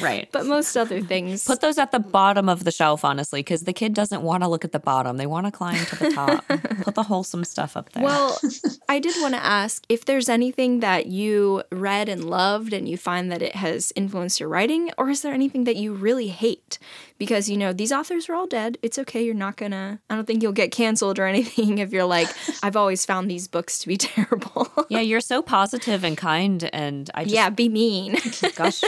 Right. 0.00 0.28
But 0.32 0.46
most 0.46 0.76
other 0.76 1.00
things. 1.00 1.44
Put 1.44 1.60
those 1.60 1.76
at 1.76 1.92
the 1.92 1.98
bottom 1.98 2.48
of 2.48 2.64
the 2.64 2.70
shelf, 2.70 3.04
honestly, 3.04 3.40
because 3.40 3.62
the 3.62 3.72
kid 3.72 3.94
doesn't 3.94 4.22
want 4.22 4.42
to 4.42 4.48
look 4.48 4.64
at 4.64 4.72
the 4.72 4.78
bottom. 4.78 5.16
They 5.16 5.26
want 5.26 5.46
to 5.46 5.52
climb 5.52 5.84
to 5.84 5.96
the 5.96 6.10
top. 6.10 6.46
Put 6.82 6.94
the 6.94 7.02
wholesome 7.02 7.44
stuff 7.44 7.76
up 7.76 7.90
there. 7.90 8.02
Well, 8.02 8.38
I 8.88 8.98
did 8.98 9.14
want 9.20 9.34
to 9.34 9.44
ask 9.44 9.84
if 9.88 10.04
there's 10.04 10.28
anything 10.28 10.80
that 10.80 11.06
you 11.06 11.62
read 11.70 12.08
and 12.08 12.24
loved 12.24 12.72
and 12.72 12.88
you 12.88 12.96
find 12.96 13.30
that 13.32 13.42
it 13.42 13.56
has 13.56 13.92
influenced 13.96 14.40
your 14.40 14.48
writing, 14.48 14.90
or 14.96 15.10
is 15.10 15.22
there 15.22 15.34
anything 15.34 15.64
that 15.64 15.76
you 15.76 15.92
really 15.92 16.28
hate? 16.28 16.78
Because, 17.18 17.48
you 17.48 17.56
know, 17.56 17.72
these 17.72 17.92
authors 17.92 18.28
are 18.28 18.34
all 18.34 18.46
dead. 18.46 18.78
It's 18.82 18.98
okay. 18.98 19.24
You're 19.24 19.34
not 19.34 19.56
going 19.56 19.72
to, 19.72 19.98
I 20.10 20.14
don't 20.14 20.26
think 20.26 20.42
you'll 20.42 20.52
get 20.52 20.72
canceled 20.72 21.18
or 21.18 21.26
anything 21.32 21.78
if 21.78 21.92
you're 21.92 22.04
like, 22.04 22.28
I've 22.62 22.76
always 22.76 23.04
found 23.04 23.30
these 23.30 23.48
books 23.48 23.78
to 23.80 23.88
be 23.88 23.96
terrible. 23.98 24.68
yeah, 24.88 25.00
you're 25.00 25.20
so 25.20 25.42
positive 25.42 26.04
and 26.04 26.16
kind. 26.16 26.68
And 26.72 27.10
I 27.14 27.24
just. 27.24 27.34
Yeah, 27.34 27.50
be 27.50 27.68
mean. 27.68 28.16
Gosh. 28.54 28.82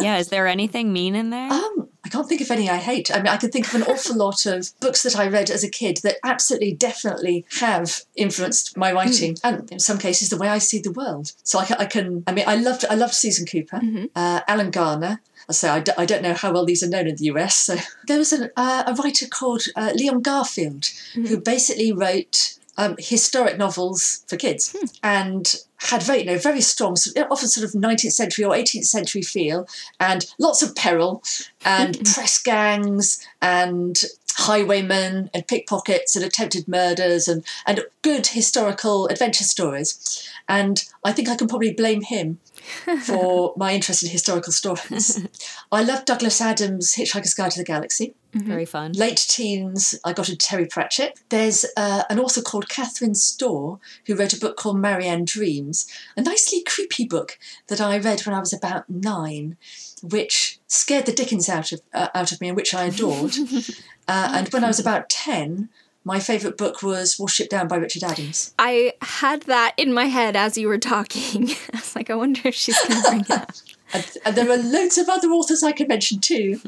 Yeah, 0.00 0.18
is 0.18 0.28
there 0.28 0.46
anything 0.46 0.92
mean 0.92 1.14
in 1.14 1.30
there? 1.30 1.50
Um, 1.52 1.88
I 2.06 2.08
can't 2.08 2.28
think 2.28 2.40
of 2.40 2.52
any 2.52 2.70
I 2.70 2.76
hate. 2.76 3.10
I 3.12 3.16
mean, 3.16 3.26
I 3.26 3.36
can 3.36 3.50
think 3.50 3.66
of 3.66 3.74
an 3.74 3.82
awful 3.82 4.16
lot 4.24 4.46
of 4.46 4.70
books 4.78 5.02
that 5.02 5.18
I 5.18 5.26
read 5.26 5.50
as 5.50 5.64
a 5.64 5.68
kid 5.68 5.98
that 6.04 6.18
absolutely, 6.22 6.72
definitely 6.72 7.44
have 7.58 8.02
influenced 8.14 8.76
my 8.76 8.92
writing, 8.92 9.34
mm. 9.34 9.40
and 9.42 9.72
in 9.72 9.80
some 9.80 9.98
cases, 9.98 10.28
the 10.28 10.36
way 10.36 10.48
I 10.48 10.58
see 10.58 10.78
the 10.78 10.92
world. 10.92 11.32
So 11.42 11.58
I 11.58 11.64
can, 11.64 11.76
I, 11.78 11.86
can, 11.86 12.22
I 12.28 12.32
mean, 12.32 12.44
I 12.46 12.54
loved, 12.54 12.84
I 12.88 12.94
loved 12.94 13.14
Susan 13.14 13.44
Cooper, 13.44 13.78
mm-hmm. 13.78 14.04
uh, 14.14 14.40
Alan 14.46 14.70
Garner. 14.70 15.20
I 15.48 15.52
say 15.52 15.68
I 15.68 15.80
d- 15.80 15.92
I 15.98 16.06
don't 16.06 16.22
know 16.22 16.34
how 16.34 16.52
well 16.52 16.64
these 16.64 16.82
are 16.84 16.88
known 16.88 17.08
in 17.08 17.16
the 17.16 17.24
US. 17.24 17.56
So 17.56 17.76
there 18.06 18.18
was 18.18 18.32
an, 18.32 18.50
uh, 18.56 18.84
a 18.86 18.94
writer 18.94 19.26
called 19.26 19.64
uh, 19.74 19.92
Leon 19.94 20.22
Garfield 20.22 20.82
mm-hmm. 20.82 21.26
who 21.26 21.40
basically 21.40 21.92
wrote 21.92 22.58
um, 22.78 22.96
historic 22.98 23.56
novels 23.58 24.24
for 24.28 24.36
kids 24.36 24.72
hmm. 24.72 24.86
and 25.02 25.56
had 25.78 26.02
very, 26.02 26.20
you 26.20 26.24
know, 26.24 26.38
very 26.38 26.60
strong, 26.60 26.96
often 27.30 27.48
sort 27.48 27.64
of 27.64 27.72
19th 27.72 28.12
century 28.12 28.44
or 28.44 28.54
18th 28.54 28.86
century 28.86 29.22
feel, 29.22 29.68
and 30.00 30.26
lots 30.38 30.62
of 30.62 30.74
peril, 30.74 31.22
and 31.64 31.98
press 32.04 32.42
gangs, 32.42 33.24
and 33.42 34.04
highwaymen, 34.36 35.30
and 35.32 35.46
pickpockets, 35.46 36.14
and 36.14 36.24
attempted 36.24 36.68
murders, 36.68 37.28
and, 37.28 37.44
and 37.66 37.80
good 38.02 38.28
historical 38.28 39.06
adventure 39.08 39.44
stories. 39.44 40.28
And 40.48 40.84
I 41.04 41.12
think 41.12 41.28
I 41.28 41.36
can 41.36 41.48
probably 41.48 41.72
blame 41.72 42.02
him 42.02 42.38
for 43.04 43.54
my 43.56 43.72
interest 43.72 44.02
in 44.02 44.10
historical 44.10 44.52
stories. 44.52 45.26
I 45.72 45.82
love 45.82 46.04
Douglas 46.04 46.40
Adams' 46.40 46.94
Hitchhiker's 46.94 47.34
Guide 47.34 47.52
to 47.52 47.60
the 47.60 47.64
Galaxy. 47.64 48.14
Mm-hmm. 48.36 48.48
Very 48.48 48.64
fun. 48.64 48.92
Late 48.92 49.24
teens, 49.28 49.98
I 50.04 50.12
got 50.12 50.28
into 50.28 50.46
Terry 50.46 50.66
Pratchett. 50.66 51.18
There's 51.30 51.64
uh, 51.76 52.02
an 52.10 52.20
author 52.20 52.42
called 52.42 52.68
Catherine 52.68 53.14
Storr 53.14 53.78
who 54.06 54.14
wrote 54.14 54.34
a 54.34 54.38
book 54.38 54.56
called 54.56 54.78
Marianne 54.78 55.24
Dreams, 55.24 55.86
a 56.16 56.22
nicely 56.22 56.62
creepy 56.62 57.06
book 57.06 57.38
that 57.68 57.80
I 57.80 57.98
read 57.98 58.20
when 58.20 58.34
I 58.34 58.40
was 58.40 58.52
about 58.52 58.90
nine, 58.90 59.56
which 60.02 60.58
scared 60.66 61.06
the 61.06 61.12
dickens 61.12 61.48
out 61.48 61.72
of 61.72 61.80
uh, 61.92 62.08
out 62.14 62.32
of 62.32 62.40
me 62.40 62.48
and 62.48 62.56
which 62.56 62.74
I 62.74 62.84
adored. 62.84 63.34
uh, 64.08 64.30
and 64.34 64.48
when 64.48 64.64
I 64.64 64.68
was 64.68 64.78
about 64.78 65.08
ten, 65.08 65.68
my 66.06 66.20
favourite 66.20 66.56
book 66.56 66.84
was 66.84 67.16
Watership 67.16 67.48
Down 67.48 67.66
by 67.66 67.74
Richard 67.76 68.04
Adams. 68.04 68.54
I 68.60 68.92
had 69.02 69.42
that 69.42 69.74
in 69.76 69.92
my 69.92 70.04
head 70.04 70.36
as 70.36 70.56
you 70.56 70.68
were 70.68 70.78
talking. 70.78 71.50
I 71.72 71.76
was 71.76 71.96
like, 71.96 72.10
I 72.10 72.14
wonder 72.14 72.42
if 72.44 72.54
she's 72.54 72.80
going 72.86 73.02
to 73.02 73.08
bring 73.08 73.20
it 73.22 73.30
up. 73.32 73.50
and, 73.92 74.16
and, 74.24 74.36
there 74.36 74.48
are 74.48 74.56
loads 74.56 74.98
of 74.98 75.08
other 75.08 75.26
authors 75.30 75.64
I 75.64 75.72
could 75.72 75.88
mention 75.88 76.20
too. 76.20 76.60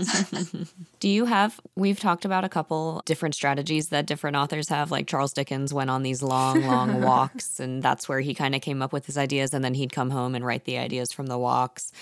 Do 0.99 1.09
you 1.09 1.27
have? 1.27 1.61
We've 1.77 2.01
talked 2.01 2.25
about 2.25 2.43
a 2.43 2.49
couple 2.49 3.01
different 3.05 3.37
strategies 3.37 3.91
that 3.91 4.07
different 4.07 4.37
authors 4.37 4.71
have. 4.71 4.91
Like 4.91 5.07
Charles 5.07 5.33
Dickens 5.33 5.73
went 5.73 5.91
on 5.91 6.03
these 6.03 6.21
long, 6.21 6.63
long 6.63 7.01
walks, 7.01 7.61
and 7.61 7.81
that's 7.81 8.09
where 8.09 8.19
he 8.19 8.35
kind 8.35 8.57
of 8.57 8.61
came 8.61 8.83
up 8.83 8.93
with 8.93 9.07
his 9.07 9.17
ideas, 9.17 9.55
and 9.55 9.65
then 9.65 9.75
he'd 9.75 9.93
come 9.93 10.11
home 10.11 10.35
and 10.35 10.45
write 10.45 10.65
the 10.65 10.79
ideas 10.79 11.13
from 11.13 11.27
the 11.27 11.39
walks. 11.39 11.93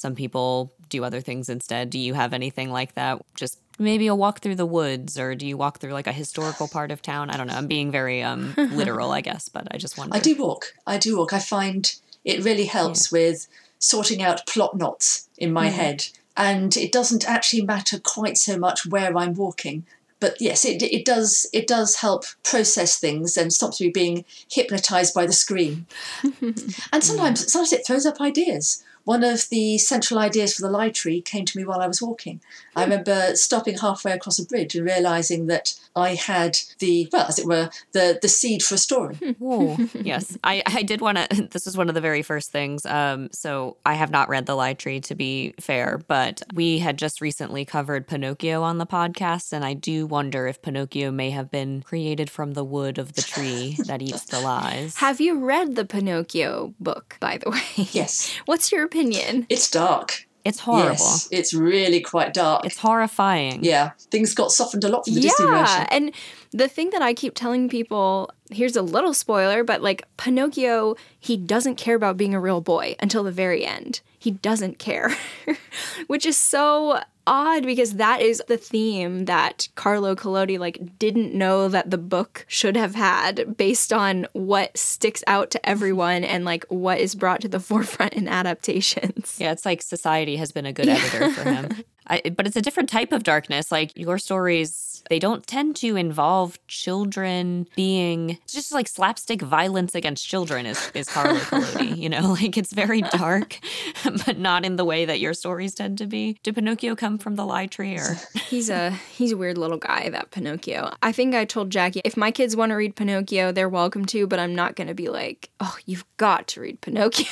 Some 0.00 0.14
people 0.14 0.72
do 0.88 1.04
other 1.04 1.20
things 1.20 1.50
instead. 1.50 1.90
Do 1.90 1.98
you 1.98 2.14
have 2.14 2.32
anything 2.32 2.72
like 2.72 2.94
that? 2.94 3.20
Just 3.34 3.58
maybe 3.78 4.06
a 4.06 4.14
walk 4.14 4.40
through 4.40 4.54
the 4.54 4.64
woods 4.64 5.18
or 5.18 5.34
do 5.34 5.46
you 5.46 5.58
walk 5.58 5.78
through 5.78 5.92
like 5.92 6.06
a 6.06 6.12
historical 6.12 6.66
part 6.72 6.90
of 6.90 7.00
town 7.00 7.30
i 7.30 7.36
don't 7.38 7.46
know 7.46 7.54
i'm 7.54 7.66
being 7.66 7.90
very 7.90 8.22
um 8.22 8.52
literal 8.72 9.10
i 9.10 9.22
guess 9.22 9.48
but 9.48 9.66
i 9.70 9.78
just 9.78 9.96
wonder 9.96 10.14
i 10.14 10.20
do 10.20 10.36
walk 10.36 10.74
i 10.86 10.98
do 10.98 11.16
walk 11.16 11.32
i 11.32 11.38
find 11.38 11.96
it 12.26 12.44
really 12.44 12.66
helps 12.66 13.10
yeah. 13.10 13.18
with 13.18 13.48
sorting 13.78 14.22
out 14.22 14.46
plot 14.46 14.76
knots 14.76 15.30
in 15.38 15.50
my 15.50 15.68
mm. 15.68 15.72
head 15.72 16.08
and 16.36 16.76
it 16.76 16.92
doesn't 16.92 17.26
actually 17.26 17.62
matter 17.62 17.98
quite 17.98 18.36
so 18.36 18.58
much 18.58 18.84
where 18.84 19.16
i'm 19.16 19.32
walking 19.32 19.86
but 20.20 20.36
yes 20.40 20.66
it, 20.66 20.82
it 20.82 21.06
does 21.06 21.46
it 21.54 21.66
does 21.66 21.96
help 21.96 22.24
process 22.42 22.98
things 22.98 23.36
and 23.38 23.50
stops 23.50 23.80
me 23.80 23.88
being 23.88 24.26
hypnotized 24.50 25.14
by 25.14 25.24
the 25.24 25.32
screen 25.32 25.86
and 26.42 27.02
sometimes 27.02 27.50
sometimes 27.50 27.72
it 27.72 27.86
throws 27.86 28.04
up 28.04 28.20
ideas 28.20 28.84
one 29.04 29.24
of 29.24 29.48
the 29.48 29.78
central 29.78 30.20
ideas 30.20 30.54
for 30.54 30.62
the 30.62 30.70
library 30.70 31.20
came 31.20 31.44
to 31.44 31.58
me 31.58 31.64
while 31.64 31.80
I 31.80 31.86
was 31.86 32.02
walking. 32.02 32.40
I 32.80 32.84
hmm. 32.84 32.90
remember 32.90 33.36
stopping 33.36 33.78
halfway 33.78 34.12
across 34.12 34.38
a 34.38 34.46
bridge 34.46 34.74
and 34.74 34.86
realizing 34.86 35.46
that 35.46 35.74
I 35.96 36.14
had 36.14 36.58
the, 36.78 37.08
well, 37.12 37.26
as 37.26 37.38
it 37.38 37.46
were, 37.46 37.70
the 37.92 38.18
the 38.20 38.28
seed 38.28 38.62
for 38.62 38.76
a 38.76 38.78
story. 38.78 39.16
Hmm. 39.16 39.86
yes, 39.94 40.36
I, 40.44 40.62
I 40.66 40.82
did 40.82 41.00
want 41.00 41.18
to. 41.18 41.48
This 41.50 41.66
is 41.66 41.76
one 41.76 41.88
of 41.88 41.94
the 41.94 42.00
very 42.00 42.22
first 42.22 42.52
things. 42.52 42.86
Um, 42.86 43.28
so 43.32 43.76
I 43.84 43.94
have 43.94 44.10
not 44.10 44.28
read 44.28 44.46
The 44.46 44.54
Lie 44.54 44.74
Tree, 44.74 45.00
to 45.00 45.14
be 45.14 45.54
fair, 45.58 45.98
but 46.06 46.42
we 46.54 46.78
had 46.78 46.96
just 46.96 47.20
recently 47.20 47.64
covered 47.64 48.06
Pinocchio 48.06 48.62
on 48.62 48.78
the 48.78 48.86
podcast, 48.86 49.52
and 49.52 49.64
I 49.64 49.74
do 49.74 50.06
wonder 50.06 50.46
if 50.46 50.62
Pinocchio 50.62 51.10
may 51.10 51.30
have 51.30 51.50
been 51.50 51.82
created 51.82 52.30
from 52.30 52.52
the 52.52 52.64
wood 52.64 52.98
of 52.98 53.14
the 53.14 53.22
tree 53.22 53.76
that 53.86 54.02
eats 54.02 54.24
the 54.24 54.40
lies. 54.40 54.96
Have 54.96 55.20
you 55.20 55.38
read 55.38 55.76
the 55.76 55.84
Pinocchio 55.84 56.74
book, 56.78 57.16
by 57.20 57.38
the 57.38 57.50
way? 57.50 57.88
Yes. 57.92 58.32
What's 58.44 58.70
your 58.70 58.84
opinion? 58.84 59.46
It's 59.48 59.70
dark. 59.70 60.26
It's 60.44 60.60
horrible. 60.60 60.90
Yes, 60.90 61.28
it's 61.30 61.54
really 61.54 62.00
quite 62.00 62.32
dark. 62.32 62.64
It's 62.64 62.78
horrifying. 62.78 63.62
Yeah, 63.64 63.90
things 64.10 64.34
got 64.34 64.52
softened 64.52 64.84
a 64.84 64.88
lot 64.88 65.04
from 65.04 65.14
the 65.14 65.20
yeah, 65.20 65.30
Disney 65.30 65.46
version. 65.46 65.66
Yeah, 65.66 65.86
and 65.90 66.12
the 66.52 66.68
thing 66.68 66.90
that 66.90 67.02
I 67.02 67.14
keep 67.14 67.34
telling 67.34 67.68
people 67.68 68.30
here's 68.50 68.76
a 68.76 68.82
little 68.82 69.14
spoiler, 69.14 69.64
but 69.64 69.82
like 69.82 70.04
Pinocchio, 70.16 70.96
he 71.18 71.36
doesn't 71.36 71.76
care 71.76 71.94
about 71.94 72.16
being 72.16 72.34
a 72.34 72.40
real 72.40 72.60
boy 72.60 72.96
until 73.00 73.22
the 73.22 73.32
very 73.32 73.64
end. 73.64 74.00
He 74.20 74.32
doesn't 74.32 74.78
care, 74.78 75.16
which 76.06 76.26
is 76.26 76.36
so 76.36 77.00
odd 77.26 77.64
because 77.64 77.94
that 77.94 78.20
is 78.20 78.42
the 78.48 78.58
theme 78.58 79.24
that 79.24 79.68
Carlo 79.76 80.14
Collodi 80.14 80.58
like 80.58 80.98
didn't 80.98 81.32
know 81.32 81.68
that 81.68 81.90
the 81.90 81.96
book 81.96 82.44
should 82.46 82.76
have 82.76 82.94
had 82.94 83.56
based 83.56 83.94
on 83.94 84.26
what 84.34 84.76
sticks 84.76 85.24
out 85.26 85.50
to 85.52 85.68
everyone 85.68 86.22
and 86.22 86.44
like 86.44 86.66
what 86.66 87.00
is 87.00 87.14
brought 87.14 87.40
to 87.40 87.48
the 87.48 87.60
forefront 87.70 88.12
in 88.12 88.28
adaptations. 88.28 89.38
Yeah, 89.40 89.52
it's 89.52 89.64
like 89.64 89.80
society 89.80 90.36
has 90.36 90.52
been 90.52 90.66
a 90.66 90.72
good 90.72 90.88
editor 90.88 91.30
for 91.30 91.50
him. 91.50 91.84
I, 92.06 92.22
but 92.34 92.46
it's 92.46 92.56
a 92.56 92.62
different 92.62 92.88
type 92.88 93.12
of 93.12 93.22
darkness. 93.22 93.70
Like 93.70 93.92
your 93.96 94.18
stories 94.18 94.86
they 95.08 95.18
don't 95.18 95.46
tend 95.46 95.74
to 95.76 95.96
involve 95.96 96.58
children 96.68 97.66
being 97.74 98.30
it's 98.30 98.52
just 98.52 98.70
like 98.70 98.86
slapstick 98.86 99.40
violence 99.40 99.94
against 99.94 100.28
children 100.28 100.66
is, 100.66 100.90
is 100.94 101.08
Carlo 101.08 101.38
Collodi, 101.40 101.96
you 101.96 102.08
know, 102.08 102.32
like 102.40 102.56
it's 102.58 102.72
very 102.72 103.00
dark, 103.00 103.58
but 104.26 104.38
not 104.38 104.64
in 104.64 104.76
the 104.76 104.84
way 104.84 105.06
that 105.06 105.18
your 105.18 105.32
stories 105.32 105.74
tend 105.74 105.98
to 105.98 106.06
be. 106.06 106.38
Did 106.42 106.54
Pinocchio 106.54 106.94
come 106.96 107.16
from 107.18 107.36
the 107.36 107.46
lie 107.46 107.66
tree 107.66 107.96
or? 107.96 108.16
He's 108.48 108.68
a 108.68 108.90
he's 108.90 109.32
a 109.32 109.36
weird 109.36 109.56
little 109.58 109.78
guy, 109.78 110.10
that 110.10 110.32
Pinocchio. 110.32 110.92
I 111.02 111.12
think 111.12 111.34
I 111.34 111.44
told 111.44 111.70
Jackie 111.70 112.02
if 112.04 112.16
my 112.16 112.30
kids 112.30 112.54
want 112.56 112.70
to 112.70 112.74
read 112.76 112.94
Pinocchio, 112.96 113.52
they're 113.52 113.68
welcome 113.68 114.04
to, 114.06 114.26
but 114.26 114.38
I'm 114.38 114.54
not 114.54 114.76
gonna 114.76 114.94
be 114.94 115.08
like, 115.08 115.48
oh, 115.60 115.76
you've 115.86 116.04
got 116.18 116.46
to 116.48 116.60
read 116.60 116.80
Pinocchio. 116.80 117.26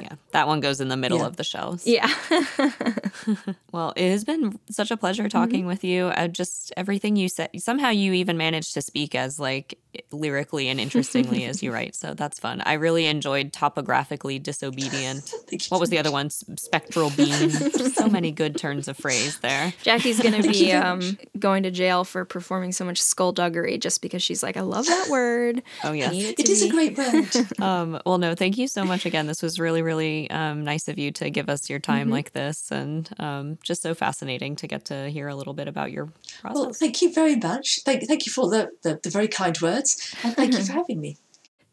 yeah, 0.00 0.14
that 0.32 0.46
one 0.46 0.60
goes 0.60 0.80
in 0.80 0.88
the 0.88 0.96
middle 0.96 1.18
Yeah. 1.18 1.26
of 1.26 1.36
the 1.36 1.44
shelves. 1.44 1.86
yeah. 1.86 2.08
Well, 3.70 3.92
it 3.96 4.10
has 4.10 4.24
been 4.24 4.58
such 4.70 4.90
a 4.90 4.96
pleasure 4.96 5.28
talking 5.28 5.66
with 5.66 5.82
you. 5.84 6.06
Uh, 6.06 6.28
just 6.28 6.72
everything 6.76 7.16
you 7.16 7.28
said. 7.28 7.50
Somehow 7.58 7.90
you 7.90 8.12
even 8.12 8.36
managed 8.36 8.74
to 8.74 8.82
speak 8.82 9.14
as 9.14 9.38
like 9.38 9.78
lyrically 10.10 10.68
and 10.68 10.80
interestingly 10.80 11.44
as 11.44 11.62
you 11.62 11.72
write. 11.72 11.94
So 11.94 12.14
that's 12.14 12.38
fun. 12.38 12.62
I 12.64 12.74
really 12.74 13.06
enjoyed 13.06 13.52
topographically 13.52 14.38
disobedient. 14.38 15.32
What 15.68 15.80
was 15.80 15.90
the 15.90 15.98
other 15.98 16.10
one? 16.10 16.30
Spectral 16.30 17.10
beam. 17.10 17.50
so 17.50 18.08
many 18.08 18.30
good 18.32 18.56
turns 18.56 18.88
of 18.88 18.96
phrase 18.96 19.38
there. 19.40 19.72
Jackie's 19.82 20.18
gonna 20.20 20.42
be 20.42 20.72
um, 20.72 21.18
going 21.38 21.62
to 21.64 21.70
jail 21.70 22.04
for 22.04 22.24
performing 22.24 22.72
so 22.72 22.84
much 22.84 23.00
skullduggery 23.00 23.76
just 23.78 24.00
because 24.00 24.22
she's 24.22 24.42
like, 24.42 24.56
I 24.56 24.62
love 24.62 24.86
that 24.86 25.08
word. 25.10 25.62
Oh 25.84 25.90
I 25.90 25.94
yes. 25.94 26.12
need 26.12 26.24
it 26.24 26.40
It 26.40 26.46
to 26.46 26.66
a 26.66 26.70
great 26.70 26.96
word. 26.96 27.28
Um, 27.62 28.00
well, 28.04 28.18
no, 28.18 28.34
thank 28.34 28.58
you 28.58 28.66
so 28.66 28.84
much 28.84 29.06
again. 29.06 29.26
This 29.26 29.42
was 29.42 29.60
really, 29.60 29.82
really 29.82 30.28
um, 30.30 30.64
nice 30.64 30.88
of 30.88 30.98
you 30.98 31.12
to 31.12 31.30
give 31.30 31.48
us 31.48 31.70
your 31.70 31.78
time 31.78 32.10
like 32.10 32.32
this, 32.32 32.70
and 32.72 33.08
um, 33.42 33.58
just 33.62 33.82
so 33.82 33.94
fascinating 33.94 34.56
to 34.56 34.66
get 34.66 34.84
to 34.86 35.10
hear 35.10 35.28
a 35.28 35.34
little 35.34 35.54
bit 35.54 35.68
about 35.68 35.92
your 35.92 36.06
process. 36.40 36.54
Well, 36.54 36.72
thank 36.72 37.02
you 37.02 37.12
very 37.12 37.36
much. 37.36 37.80
Thank, 37.84 38.06
thank 38.06 38.26
you 38.26 38.32
for 38.32 38.48
the, 38.48 38.70
the, 38.82 39.00
the 39.02 39.10
very 39.10 39.28
kind 39.28 39.58
words, 39.60 40.14
and 40.22 40.34
thank 40.34 40.54
you 40.54 40.64
for 40.64 40.72
having 40.72 41.00
me. 41.00 41.16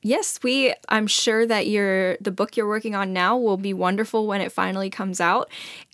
Yes, 0.02 0.40
we 0.42 0.74
I'm 0.88 1.08
sure 1.08 1.46
that 1.46 1.68
your 1.68 2.16
the 2.22 2.32
book 2.32 2.56
you're 2.56 2.68
working 2.68 2.96
on 2.96 3.12
now 3.12 3.38
will 3.38 3.58
be 3.58 3.74
wonderful 3.74 4.28
when 4.28 4.42
it 4.42 4.52
finally 4.52 4.90
comes 4.90 5.20
out. 5.20 5.50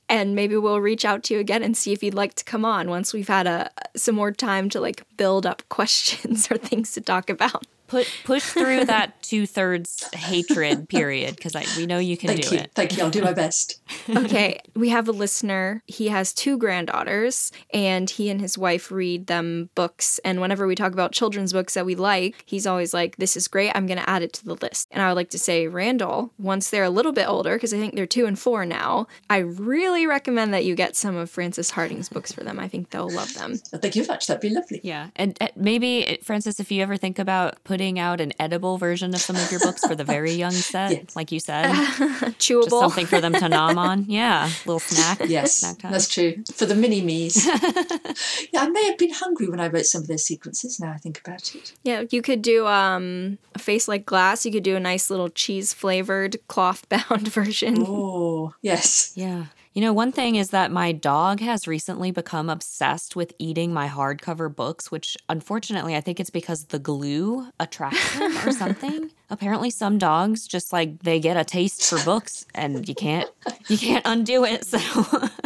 And 0.08 0.36
maybe 0.36 0.56
we'll 0.56 0.82
reach 0.82 1.04
out 1.04 1.24
to 1.24 1.34
you 1.34 1.40
again 1.40 1.64
and 1.64 1.76
see 1.76 1.92
if 1.92 2.04
you'd 2.04 2.14
like 2.14 2.36
to 2.36 2.44
come 2.44 2.64
on 2.64 2.92
once 2.92 3.12
we've 3.12 3.28
had 3.28 3.48
a 3.48 3.72
some 3.96 4.14
more 4.14 4.32
time 4.32 4.70
to 4.70 4.80
like 4.80 5.04
build 5.18 5.48
up 5.48 5.64
questions 5.70 6.48
or 6.52 6.58
things 6.58 6.92
to 6.94 7.02
talk 7.02 7.30
about. 7.32 7.66
Put 7.88 8.12
push 8.24 8.44
through 8.44 8.86
that 8.86 9.22
two 9.22 9.46
thirds 9.46 10.04
hatred 10.14 10.90
period 10.90 11.36
because 11.36 11.56
we 11.78 11.86
know 11.86 12.00
you 12.00 12.18
can 12.18 12.30
Thank 12.30 12.48
do 12.48 12.56
you. 12.56 12.62
it. 12.62 12.72
Thank 12.76 12.98
you. 12.98 13.04
I'll 13.04 13.10
do 13.10 13.22
my 13.22 13.34
best. 13.34 13.82
Okay, 14.16 14.60
we 14.76 14.90
have 14.90 15.08
a 15.08 15.12
listener. 15.12 15.82
He 15.88 16.10
has 16.10 16.32
two 16.32 16.58
granddaughters, 16.58 17.52
and 17.74 18.10
he 18.10 18.30
and 18.30 18.40
his 18.40 18.58
wife 18.58 18.92
read 18.92 19.28
them 19.28 19.70
books. 19.74 20.20
And 20.24 20.40
whenever 20.42 20.68
we 20.68 20.76
talk 20.76 20.94
about 20.94 21.12
children's 21.12 21.54
books 21.54 21.74
that 21.74 21.86
we 21.86 21.96
like, 21.96 22.44
he's 22.46 22.68
always 22.68 22.94
like, 22.94 23.18
This 23.18 23.36
is 23.36 23.48
great. 23.48 23.72
I'm 23.74 23.88
going 23.88 23.98
to 23.98 24.10
add 24.10 24.22
it 24.22 24.34
to 24.34 24.46
the 24.46 24.56
list. 24.56 24.88
And 24.92 25.02
I 25.02 25.08
would 25.08 25.16
like 25.16 25.32
to 25.32 25.40
say, 25.40 25.68
Randall, 25.68 26.32
once 26.38 26.70
they're 26.70 26.84
a 26.84 26.90
little 26.90 27.12
bit 27.14 27.28
older, 27.28 27.56
because 27.56 27.74
I 27.74 27.78
think 27.78 27.96
they're 27.96 28.06
two 28.06 28.26
and 28.26 28.38
four 28.38 28.66
now, 28.66 29.08
I 29.30 29.40
really 29.40 30.06
recommend 30.06 30.54
that 30.54 30.66
you 30.66 30.76
get 30.76 30.96
some 30.96 31.16
of 31.16 31.30
Frances 31.30 31.72
Hardinge's 31.72 32.10
books 32.10 32.32
for 32.32 32.44
them. 32.44 32.60
I 32.60 32.68
think 32.68 32.92
they'll 32.92 33.10
love 33.10 33.34
them. 33.34 33.56
Thank 33.56 33.96
you 33.96 34.04
very 34.04 34.16
much. 34.16 34.28
That'd 34.28 34.42
be 34.42 34.50
lovely. 34.50 34.82
Yeah, 34.84 35.10
and 35.16 35.36
uh, 35.42 35.48
maybe 35.56 36.20
Frances, 36.24 36.60
if 36.60 36.72
you 36.72 36.84
ever 36.84 36.96
think 36.98 37.18
about 37.18 37.64
putting 37.64 37.75
out 38.00 38.22
an 38.22 38.34
edible 38.40 38.78
version 38.78 39.14
of 39.14 39.22
some 39.22 39.36
of 39.36 39.52
your 39.52 39.60
books 39.60 39.86
for 39.86 39.96
the 39.96 40.04
very 40.04 40.32
young 40.44 40.52
set, 40.52 40.92
Yes. 40.92 41.16
like 41.16 41.32
you 41.32 41.40
said, 41.40 41.66
Chewable. 42.40 42.64
just 42.64 42.70
something 42.80 43.06
for 43.06 43.20
them 43.22 43.34
to 43.34 43.48
nom 43.50 43.78
on. 43.78 44.06
Yeah, 44.10 44.50
little 44.66 44.80
snack. 44.80 45.22
Yes, 45.28 45.56
snack 45.58 45.80
time. 45.80 45.92
that's 45.92 46.08
true. 46.08 46.44
For 46.54 46.66
the 46.66 46.76
mini 46.76 47.02
me's. 47.02 47.46
yeah, 47.46 48.62
I 48.62 48.70
may 48.70 48.86
have 48.86 48.98
been 48.98 49.14
hungry 49.14 49.48
when 49.50 49.60
I 49.60 49.68
wrote 49.68 49.86
some 49.86 50.02
of 50.02 50.08
those 50.08 50.26
sequences. 50.26 50.80
Now 50.80 50.92
I 50.92 50.98
think 50.98 51.20
about 51.26 51.54
it. 51.56 51.74
Yeah, 51.84 52.04
you 52.12 52.22
could 52.22 52.42
do 52.42 52.66
um, 52.68 53.38
a 53.54 53.60
face 53.60 53.88
like 53.88 54.06
glass. 54.06 54.46
You 54.46 54.52
could 54.52 54.64
do 54.64 54.76
a 54.76 54.80
nice 54.80 55.10
little 55.10 55.30
cheese 55.30 55.74
flavored 55.74 56.38
cloth 56.48 56.88
bound 56.90 57.28
version. 57.28 57.78
Oh, 57.80 58.54
yes. 58.62 59.12
Yeah. 59.16 59.46
You 59.76 59.82
know, 59.82 59.92
one 59.92 60.14
thing 60.14 60.38
is 60.38 60.52
that 60.52 60.72
my 60.72 60.94
dog 60.94 61.42
has 61.42 61.68
recently 61.68 62.10
become 62.10 62.50
obsessed 62.50 63.18
with 63.18 63.34
eating 63.38 63.74
my 63.74 63.90
hardcover 63.90 64.54
books, 64.54 64.90
which 64.90 65.18
unfortunately 65.28 65.98
I 65.98 66.00
think 66.00 66.22
it's 66.22 66.30
because 66.30 66.68
the 66.68 66.80
glue 66.80 67.50
attracts 67.60 68.14
him 68.14 68.38
or 68.38 68.52
something. 68.54 69.12
Apparently 69.30 69.70
some 69.70 69.98
dogs 69.98 70.48
just 70.48 70.72
like 70.74 71.02
they 71.04 71.20
get 71.20 71.36
a 71.38 71.44
taste 71.44 71.90
for 71.90 72.04
books 72.06 72.46
and 72.54 72.88
you 72.88 72.94
can't 72.96 73.30
you 73.68 73.78
can't 73.78 74.06
undo 74.06 74.46
it. 74.46 74.66
So 74.66 74.78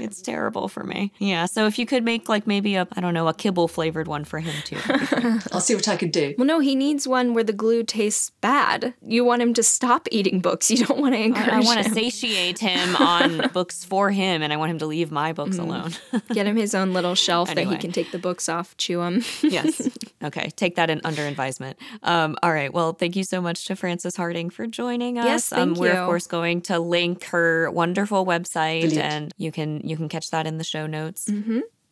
it's 0.00 0.20
terrible 0.22 0.68
for 0.68 0.84
me. 0.84 1.12
Yeah, 1.18 1.46
so 1.46 1.66
if 1.66 1.78
you 1.78 1.86
could 1.86 2.04
make 2.04 2.28
like 2.28 2.46
maybe 2.46 2.74
a 2.76 2.86
I 2.96 3.00
don't 3.00 3.14
know, 3.14 3.28
a 3.28 3.34
kibble 3.34 3.68
flavored 3.68 4.08
one 4.08 4.24
for 4.24 4.38
him 4.38 4.54
too. 4.64 4.76
that'd 4.76 5.00
be 5.00 5.06
great. 5.06 5.42
I'll 5.52 5.60
see 5.60 5.74
what 5.74 5.88
I 5.88 5.96
can 5.96 6.10
do. 6.10 6.34
Well, 6.38 6.46
no, 6.46 6.58
he 6.60 6.74
needs 6.74 7.08
one 7.08 7.34
where 7.34 7.44
the 7.44 7.52
glue 7.52 7.82
tastes 7.84 8.30
bad. 8.40 8.94
You 9.02 9.24
want 9.24 9.42
him 9.42 9.54
to 9.54 9.62
stop 9.62 10.08
eating 10.10 10.40
books. 10.40 10.70
You 10.70 10.84
don't 10.84 11.00
want 11.00 11.14
to 11.14 11.20
encourage 11.20 11.48
I 11.48 11.60
want 11.60 11.82
to 11.84 11.90
satiate 11.90 12.58
him 12.58 12.96
on 12.96 13.48
books 13.52 13.84
for 13.84 14.10
him 14.10 14.42
and 14.42 14.52
I 14.52 14.56
want 14.56 14.70
him 14.70 14.78
to 14.78 14.86
leave 14.86 15.10
my 15.10 15.32
Mm. 15.32 15.34
books 15.36 15.58
alone. 15.58 15.92
Get 16.32 16.46
him 16.46 16.56
his 16.56 16.74
own 16.74 16.92
little 16.92 17.14
shelf 17.14 17.54
that 17.54 17.66
he 17.66 17.76
can 17.76 17.92
take 17.92 18.10
the 18.12 18.18
books 18.18 18.48
off, 18.48 18.76
chew 18.76 18.98
them. 18.98 19.22
yes. 19.42 19.88
Okay. 20.22 20.50
Take 20.56 20.76
that 20.76 20.88
in 20.88 21.00
under 21.04 21.22
advisement. 21.26 21.76
Um, 22.02 22.36
all 22.42 22.52
right. 22.52 22.72
Well, 22.72 22.92
thank 23.06 23.14
you 23.14 23.22
so 23.22 23.40
much 23.40 23.66
to 23.66 23.76
Frances 23.76 24.16
Hardinge 24.16 24.52
for 24.52 24.66
joining 24.66 25.16
us. 25.16 25.26
Yes, 25.26 25.52
um, 25.52 25.74
thank 25.74 25.78
we're 25.78 25.92
you. 25.92 25.98
of 26.00 26.06
course 26.06 26.26
going 26.26 26.60
to 26.62 26.80
link 26.80 27.24
her 27.26 27.70
wonderful 27.70 28.26
website, 28.26 28.80
Brilliant. 28.80 29.12
and 29.12 29.34
you 29.38 29.52
can 29.52 29.80
you 29.84 29.96
can 29.96 30.08
catch 30.08 30.30
that 30.30 30.44
in 30.44 30.58
the 30.58 30.64
show 30.64 30.88
notes. 30.88 31.30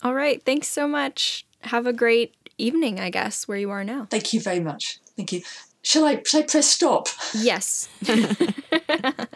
All 0.03 0.13
right. 0.13 0.43
Thanks 0.45 0.69
so 0.69 0.89
much. 0.89 1.47
Have 1.61 1.87
a 1.87 1.93
great 1.93 2.35
evening, 2.59 2.99
I 2.99 3.11
guess, 3.11 3.47
where 3.47 3.57
you 3.57 3.71
are 3.71 3.85
now. 3.85 4.07
Thank 4.11 4.33
you 4.33 4.41
very 4.41 4.59
much. 4.59 4.99
Thank 5.17 5.33
you. 5.33 5.43
Shall 5.83 6.05
I, 6.05 6.21
shall 6.27 6.41
I 6.41 6.43
press 6.43 6.67
stop? 6.67 7.09
Yes. 7.33 7.89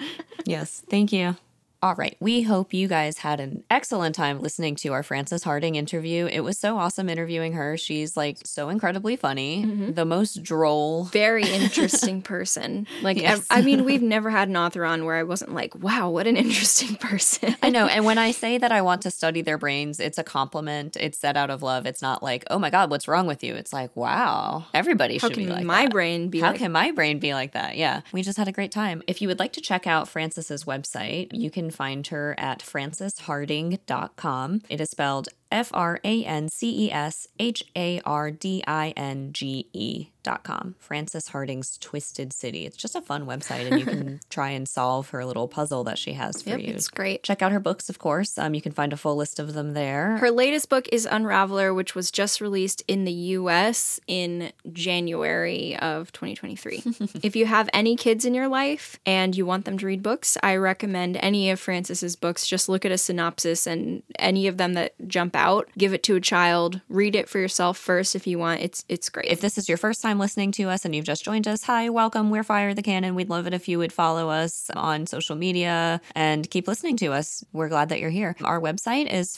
Yes. 0.48 0.82
Thank 0.88 1.12
you. 1.12 1.36
All 1.80 1.94
right. 1.94 2.16
We 2.18 2.42
hope 2.42 2.74
you 2.74 2.88
guys 2.88 3.18
had 3.18 3.38
an 3.38 3.62
excellent 3.70 4.16
time 4.16 4.40
listening 4.40 4.74
to 4.76 4.92
our 4.92 5.04
Frances 5.04 5.44
Hardinge 5.44 5.76
interview. 5.76 6.26
It 6.26 6.40
was 6.40 6.58
so 6.58 6.76
awesome 6.76 7.08
interviewing 7.08 7.52
her. 7.52 7.76
She's 7.76 8.16
like 8.16 8.38
so 8.44 8.68
incredibly 8.68 9.14
funny, 9.14 9.64
mm-hmm. 9.64 9.92
the 9.92 10.04
most 10.04 10.42
droll. 10.42 11.04
Very 11.04 11.44
interesting 11.48 12.20
person. 12.20 12.88
Like, 13.02 13.16
Yes. 13.18 13.46
I, 13.48 13.58
I 13.58 13.62
mean, 13.62 13.84
we've 13.84 14.02
never 14.08 14.28
had 14.28 14.48
an 14.48 14.56
author 14.56 14.84
on 14.84 15.04
where 15.04 15.14
I 15.14 15.22
wasn't 15.22 15.54
like, 15.54 15.72
wow, 15.76 16.10
what 16.10 16.26
an 16.26 16.36
interesting 16.36 16.96
person. 17.00 17.54
I 17.62 17.70
know. 17.70 17.86
And 17.86 18.04
when 18.04 18.18
I 18.18 18.32
say 18.32 18.58
that 18.58 18.72
I 18.72 18.82
want 18.82 19.02
to 19.02 19.10
study 19.12 19.42
their 19.42 19.58
brains, 19.58 20.00
it's 20.00 20.18
a 20.18 20.24
compliment. 20.24 20.96
It's 20.98 21.18
said 21.18 21.36
out 21.36 21.50
of 21.50 21.62
love. 21.62 21.86
It's 21.86 22.02
not 22.02 22.24
like, 22.24 22.42
oh 22.50 22.58
my 22.58 22.70
God, 22.70 22.90
what's 22.90 23.06
wrong 23.06 23.28
with 23.28 23.44
you? 23.44 23.54
It's 23.54 23.72
like, 23.72 23.94
wow, 23.94 24.66
everybody 24.74 25.18
How 25.18 25.28
should 25.28 25.36
be 25.36 25.46
like 25.46 25.64
my 25.64 25.82
that. 25.82 25.92
brain 25.92 26.28
be 26.28 26.40
How 26.40 26.48
like 26.48 26.58
can 26.58 26.72
my 26.72 26.90
brain 26.90 27.20
be 27.20 27.34
like 27.34 27.52
that? 27.52 27.76
Yeah. 27.76 28.00
We 28.12 28.22
just 28.22 28.36
had 28.36 28.48
a 28.48 28.52
great 28.52 28.72
time. 28.72 29.02
If 29.06 29.22
you 29.22 29.28
would 29.28 29.38
like 29.38 29.52
to 29.52 29.60
check 29.60 29.86
out 29.86 30.08
Frances's 30.08 30.64
website, 30.64 31.28
you 31.32 31.52
can 31.52 31.67
find 31.70 32.06
her 32.08 32.34
at 32.38 32.60
franceshardinge.com. 32.60 34.62
It 34.68 34.80
is 34.80 34.90
spelled 34.90 35.28
F 35.50 35.70
R 35.74 36.00
A 36.04 36.24
N 36.24 36.48
C 36.48 36.86
E 36.86 36.92
S 36.92 37.28
H 37.38 37.64
A 37.76 38.00
R 38.04 38.30
D 38.30 38.62
I 38.66 38.90
N 38.96 39.32
G 39.32 39.68
E 39.72 40.08
dot 40.24 40.42
com. 40.42 40.74
Frances 40.78 41.28
Hardinge's 41.28 41.78
Twisted 41.78 42.32
City. 42.34 42.66
It's 42.66 42.76
just 42.76 42.94
a 42.94 43.00
fun 43.00 43.24
website 43.24 43.70
and 43.70 43.80
you 43.80 43.86
can 43.86 44.20
try 44.30 44.50
and 44.50 44.68
solve 44.68 45.08
her 45.10 45.24
little 45.24 45.48
puzzle 45.48 45.84
that 45.84 45.96
she 45.96 46.12
has 46.14 46.42
for 46.42 46.50
Yep, 46.50 46.60
you. 46.60 46.66
it's 46.74 46.88
great. 46.88 47.22
Check 47.22 47.40
out 47.40 47.50
her 47.52 47.60
books, 47.60 47.88
of 47.88 47.98
course. 47.98 48.36
Um, 48.36 48.52
you 48.54 48.60
can 48.60 48.72
find 48.72 48.92
a 48.92 48.96
full 48.98 49.16
list 49.16 49.38
of 49.38 49.54
them 49.54 49.72
there. 49.72 50.18
Her 50.18 50.30
latest 50.30 50.68
book 50.68 50.86
is 50.92 51.06
Unraveller, 51.06 51.74
which 51.74 51.94
was 51.94 52.10
just 52.10 52.42
released 52.42 52.82
in 52.88 53.04
the 53.06 53.12
US 53.12 54.00
in 54.06 54.52
January 54.70 55.76
of 55.78 56.12
2023. 56.12 56.82
if 57.22 57.34
you 57.36 57.46
have 57.46 57.70
any 57.72 57.96
kids 57.96 58.24
in 58.26 58.34
your 58.34 58.48
life 58.48 58.98
and 59.06 59.34
you 59.36 59.46
want 59.46 59.64
them 59.64 59.78
to 59.78 59.86
read 59.86 60.02
books, 60.02 60.36
I 60.42 60.56
recommend 60.56 61.16
any 61.18 61.48
of 61.50 61.58
Frances's 61.60 62.16
books. 62.16 62.46
Just 62.46 62.68
look 62.68 62.84
at 62.84 62.92
a 62.92 62.98
synopsis 62.98 63.66
and 63.66 64.02
any 64.18 64.46
of 64.46 64.56
them 64.58 64.74
that 64.74 64.94
jump 65.06 65.36
out, 65.38 65.70
give 65.78 65.94
it 65.94 66.02
to 66.02 66.16
a 66.16 66.20
child, 66.20 66.80
read 66.88 67.14
it 67.14 67.28
for 67.28 67.38
yourself 67.38 67.78
first 67.78 68.14
if 68.14 68.26
you 68.26 68.38
want. 68.38 68.60
It's 68.60 68.84
it's 68.88 69.08
great. 69.08 69.30
If 69.30 69.40
this 69.40 69.56
is 69.56 69.68
your 69.68 69.78
first 69.78 70.02
time 70.02 70.18
listening 70.18 70.52
to 70.52 70.68
us 70.68 70.84
and 70.84 70.94
you've 70.94 71.06
just 71.06 71.24
joined 71.24 71.48
us, 71.48 71.62
hi, 71.62 71.88
welcome. 71.88 72.30
We're 72.30 72.42
Fire 72.42 72.74
the 72.74 72.82
Canon. 72.82 73.14
We'd 73.14 73.30
love 73.30 73.46
it 73.46 73.54
if 73.54 73.68
you 73.68 73.78
would 73.78 73.92
follow 73.92 74.28
us 74.28 74.70
on 74.74 75.06
social 75.06 75.36
media 75.36 76.00
and 76.14 76.50
keep 76.50 76.68
listening 76.68 76.96
to 76.98 77.12
us. 77.12 77.44
We're 77.52 77.68
glad 77.68 77.88
that 77.88 78.00
you're 78.00 78.10
here. 78.10 78.36
Our 78.42 78.60
website 78.60 79.10
is 79.10 79.36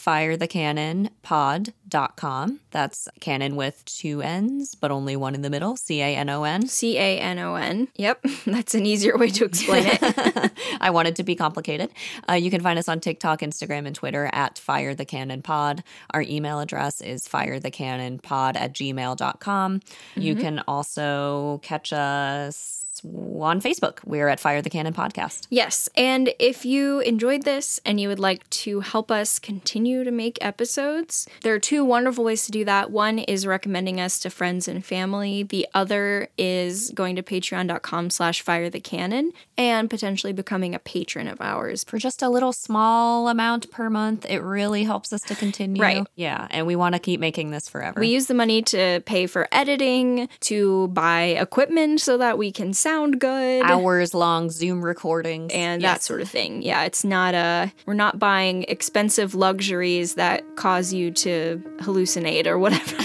firethecanonpod.com. 1.90 2.60
That's 2.70 3.08
canon 3.20 3.56
with 3.56 3.84
two 3.84 4.22
N's, 4.22 4.74
but 4.74 4.90
only 4.90 5.16
one 5.16 5.34
in 5.34 5.42
the 5.42 5.50
middle, 5.50 5.76
C 5.76 6.00
A 6.00 6.16
N 6.16 6.28
O 6.28 6.44
N. 6.44 6.66
C 6.66 6.96
A 6.96 7.18
N 7.18 7.38
O 7.38 7.54
N. 7.54 7.88
Yep, 7.96 8.24
that's 8.46 8.74
an 8.74 8.86
easier 8.86 9.16
way 9.16 9.28
to 9.30 9.44
explain 9.44 9.84
it. 9.86 10.52
I 10.80 10.90
wanted 10.90 11.16
to 11.16 11.22
be 11.22 11.34
complicated. 11.34 11.90
Uh, 12.28 12.34
you 12.34 12.50
can 12.50 12.60
find 12.60 12.78
us 12.78 12.88
on 12.88 13.00
TikTok, 13.00 13.40
Instagram, 13.40 13.86
and 13.86 13.94
Twitter 13.94 14.30
at 14.32 14.58
Fire 14.58 14.94
the 14.94 15.04
Canon 15.04 15.42
Pod. 15.42 15.82
Our 16.12 16.22
email 16.22 16.60
address 16.60 17.00
is 17.00 17.26
firethecanonpod 17.26 18.56
at 18.56 18.74
gmail.com. 18.74 19.80
You 20.16 20.34
can 20.34 20.62
also 20.66 21.60
catch 21.62 21.92
us 21.92 22.79
on 23.04 23.60
Facebook. 23.60 23.98
We're 24.04 24.28
at 24.28 24.40
Fire 24.40 24.62
the 24.62 24.70
Canon 24.70 24.92
Podcast. 24.92 25.46
Yes. 25.50 25.88
And 25.96 26.34
if 26.38 26.64
you 26.64 27.00
enjoyed 27.00 27.42
this 27.42 27.80
and 27.84 28.00
you 28.00 28.08
would 28.08 28.18
like 28.18 28.48
to 28.50 28.80
help 28.80 29.10
us 29.10 29.38
continue 29.38 30.04
to 30.04 30.10
make 30.10 30.38
episodes, 30.40 31.26
there 31.42 31.54
are 31.54 31.58
two 31.58 31.84
wonderful 31.84 32.24
ways 32.24 32.44
to 32.46 32.50
do 32.50 32.64
that. 32.64 32.90
One 32.90 33.18
is 33.18 33.46
recommending 33.46 34.00
us 34.00 34.18
to 34.20 34.30
friends 34.30 34.68
and 34.68 34.84
family. 34.84 35.42
The 35.42 35.66
other 35.74 36.28
is 36.36 36.90
going 36.90 37.16
to 37.16 37.22
patreon.com 37.22 38.10
slash 38.10 38.42
fire 38.42 38.70
the 38.70 38.80
canon 38.80 39.32
and 39.56 39.88
potentially 39.88 40.32
becoming 40.32 40.74
a 40.74 40.78
patron 40.78 41.28
of 41.28 41.40
ours. 41.40 41.84
For 41.84 41.98
just 41.98 42.22
a 42.22 42.28
little 42.28 42.52
small 42.52 43.28
amount 43.28 43.70
per 43.70 43.90
month, 43.90 44.26
it 44.28 44.40
really 44.42 44.84
helps 44.84 45.12
us 45.12 45.22
to 45.22 45.34
continue. 45.34 45.82
Right. 45.82 46.06
Yeah. 46.16 46.46
And 46.50 46.66
we 46.66 46.76
want 46.76 46.94
to 46.94 46.98
keep 46.98 47.20
making 47.20 47.50
this 47.50 47.68
forever. 47.68 48.00
We 48.00 48.08
use 48.08 48.26
the 48.26 48.34
money 48.34 48.62
to 48.62 49.02
pay 49.06 49.26
for 49.26 49.48
editing, 49.52 50.28
to 50.40 50.88
buy 50.88 51.22
equipment 51.22 52.00
so 52.00 52.18
that 52.18 52.38
we 52.38 52.52
can 52.52 52.72
sound 52.80 53.20
good. 53.20 53.62
Hours 53.62 54.14
long 54.14 54.50
Zoom 54.50 54.84
recordings. 54.84 55.52
and 55.52 55.82
that 55.82 56.02
sort 56.02 56.20
of 56.20 56.28
thing. 56.28 56.62
Yeah, 56.62 56.84
it's 56.84 57.04
not 57.04 57.34
a 57.34 57.72
we're 57.86 57.94
not 57.94 58.18
buying 58.18 58.64
expensive 58.68 59.34
luxuries 59.34 60.14
that 60.14 60.44
cause 60.56 60.92
you 60.92 61.10
to 61.12 61.62
hallucinate 61.80 62.46
or 62.46 62.58
whatever 62.58 62.96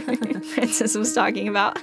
Frances 0.54 0.96
was 0.96 1.12
talking 1.14 1.48
about. 1.48 1.78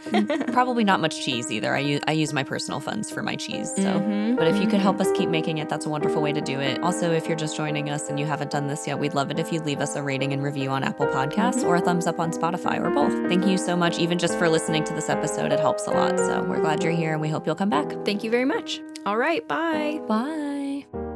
Probably 0.51 0.83
not 0.83 0.99
much 0.99 1.23
cheese 1.23 1.51
either. 1.51 1.75
I 1.75 1.79
use, 1.79 2.01
I 2.07 2.11
use 2.13 2.33
my 2.33 2.43
personal 2.43 2.79
funds 2.79 3.11
for 3.11 3.21
my 3.21 3.35
cheese. 3.35 3.69
So, 3.75 3.83
Mm-hmm. 3.93 4.35
but 4.37 4.47
if 4.47 4.61
you 4.61 4.67
could 4.67 4.79
help 4.79 4.99
us 4.99 5.11
keep 5.15 5.29
making 5.29 5.57
it, 5.59 5.69
that's 5.69 5.85
a 5.85 5.89
wonderful 5.89 6.21
way 6.21 6.33
to 6.33 6.41
do 6.41 6.59
it. 6.59 6.81
Also, 6.81 7.11
if 7.11 7.27
you're 7.27 7.37
just 7.37 7.55
joining 7.55 7.89
us 7.89 8.09
and 8.09 8.19
you 8.19 8.25
haven't 8.25 8.49
done 8.51 8.67
this 8.67 8.87
yet, 8.87 8.97
we'd 8.97 9.13
love 9.13 9.29
it 9.31 9.37
if 9.39 9.51
you'd 9.53 9.65
leave 9.65 9.79
us 9.79 9.95
a 9.95 10.01
rating 10.03 10.33
and 10.33 10.41
review 10.43 10.69
on 10.69 10.83
Apple 10.83 11.05
Podcasts 11.07 11.63
or 11.63 11.75
a 11.75 11.81
thumbs 11.81 12.07
up 12.07 12.19
on 12.19 12.31
Spotify 12.31 12.79
or 12.81 12.89
both. 12.89 13.13
Thank 13.29 13.45
you 13.45 13.57
so 13.57 13.75
much, 13.75 13.99
even 13.99 14.17
just 14.17 14.37
for 14.39 14.49
listening 14.49 14.83
to 14.85 14.93
this 14.93 15.09
episode. 15.09 15.51
It 15.51 15.59
helps 15.59 15.85
a 15.87 15.91
lot. 15.91 16.17
So 16.17 16.43
we're 16.43 16.61
glad 16.61 16.83
you're 16.83 16.93
here 16.93 17.11
and 17.13 17.21
we 17.21 17.29
hope 17.33 17.45
you'll 17.45 17.55
come 17.55 17.69
back. 17.69 17.91
Thank 18.05 18.23
you 18.23 18.31
very 18.31 18.45
much. 18.45 18.81
All 19.05 19.17
right. 19.17 19.45
Bye. 19.47 19.99
Bye. 20.07 21.12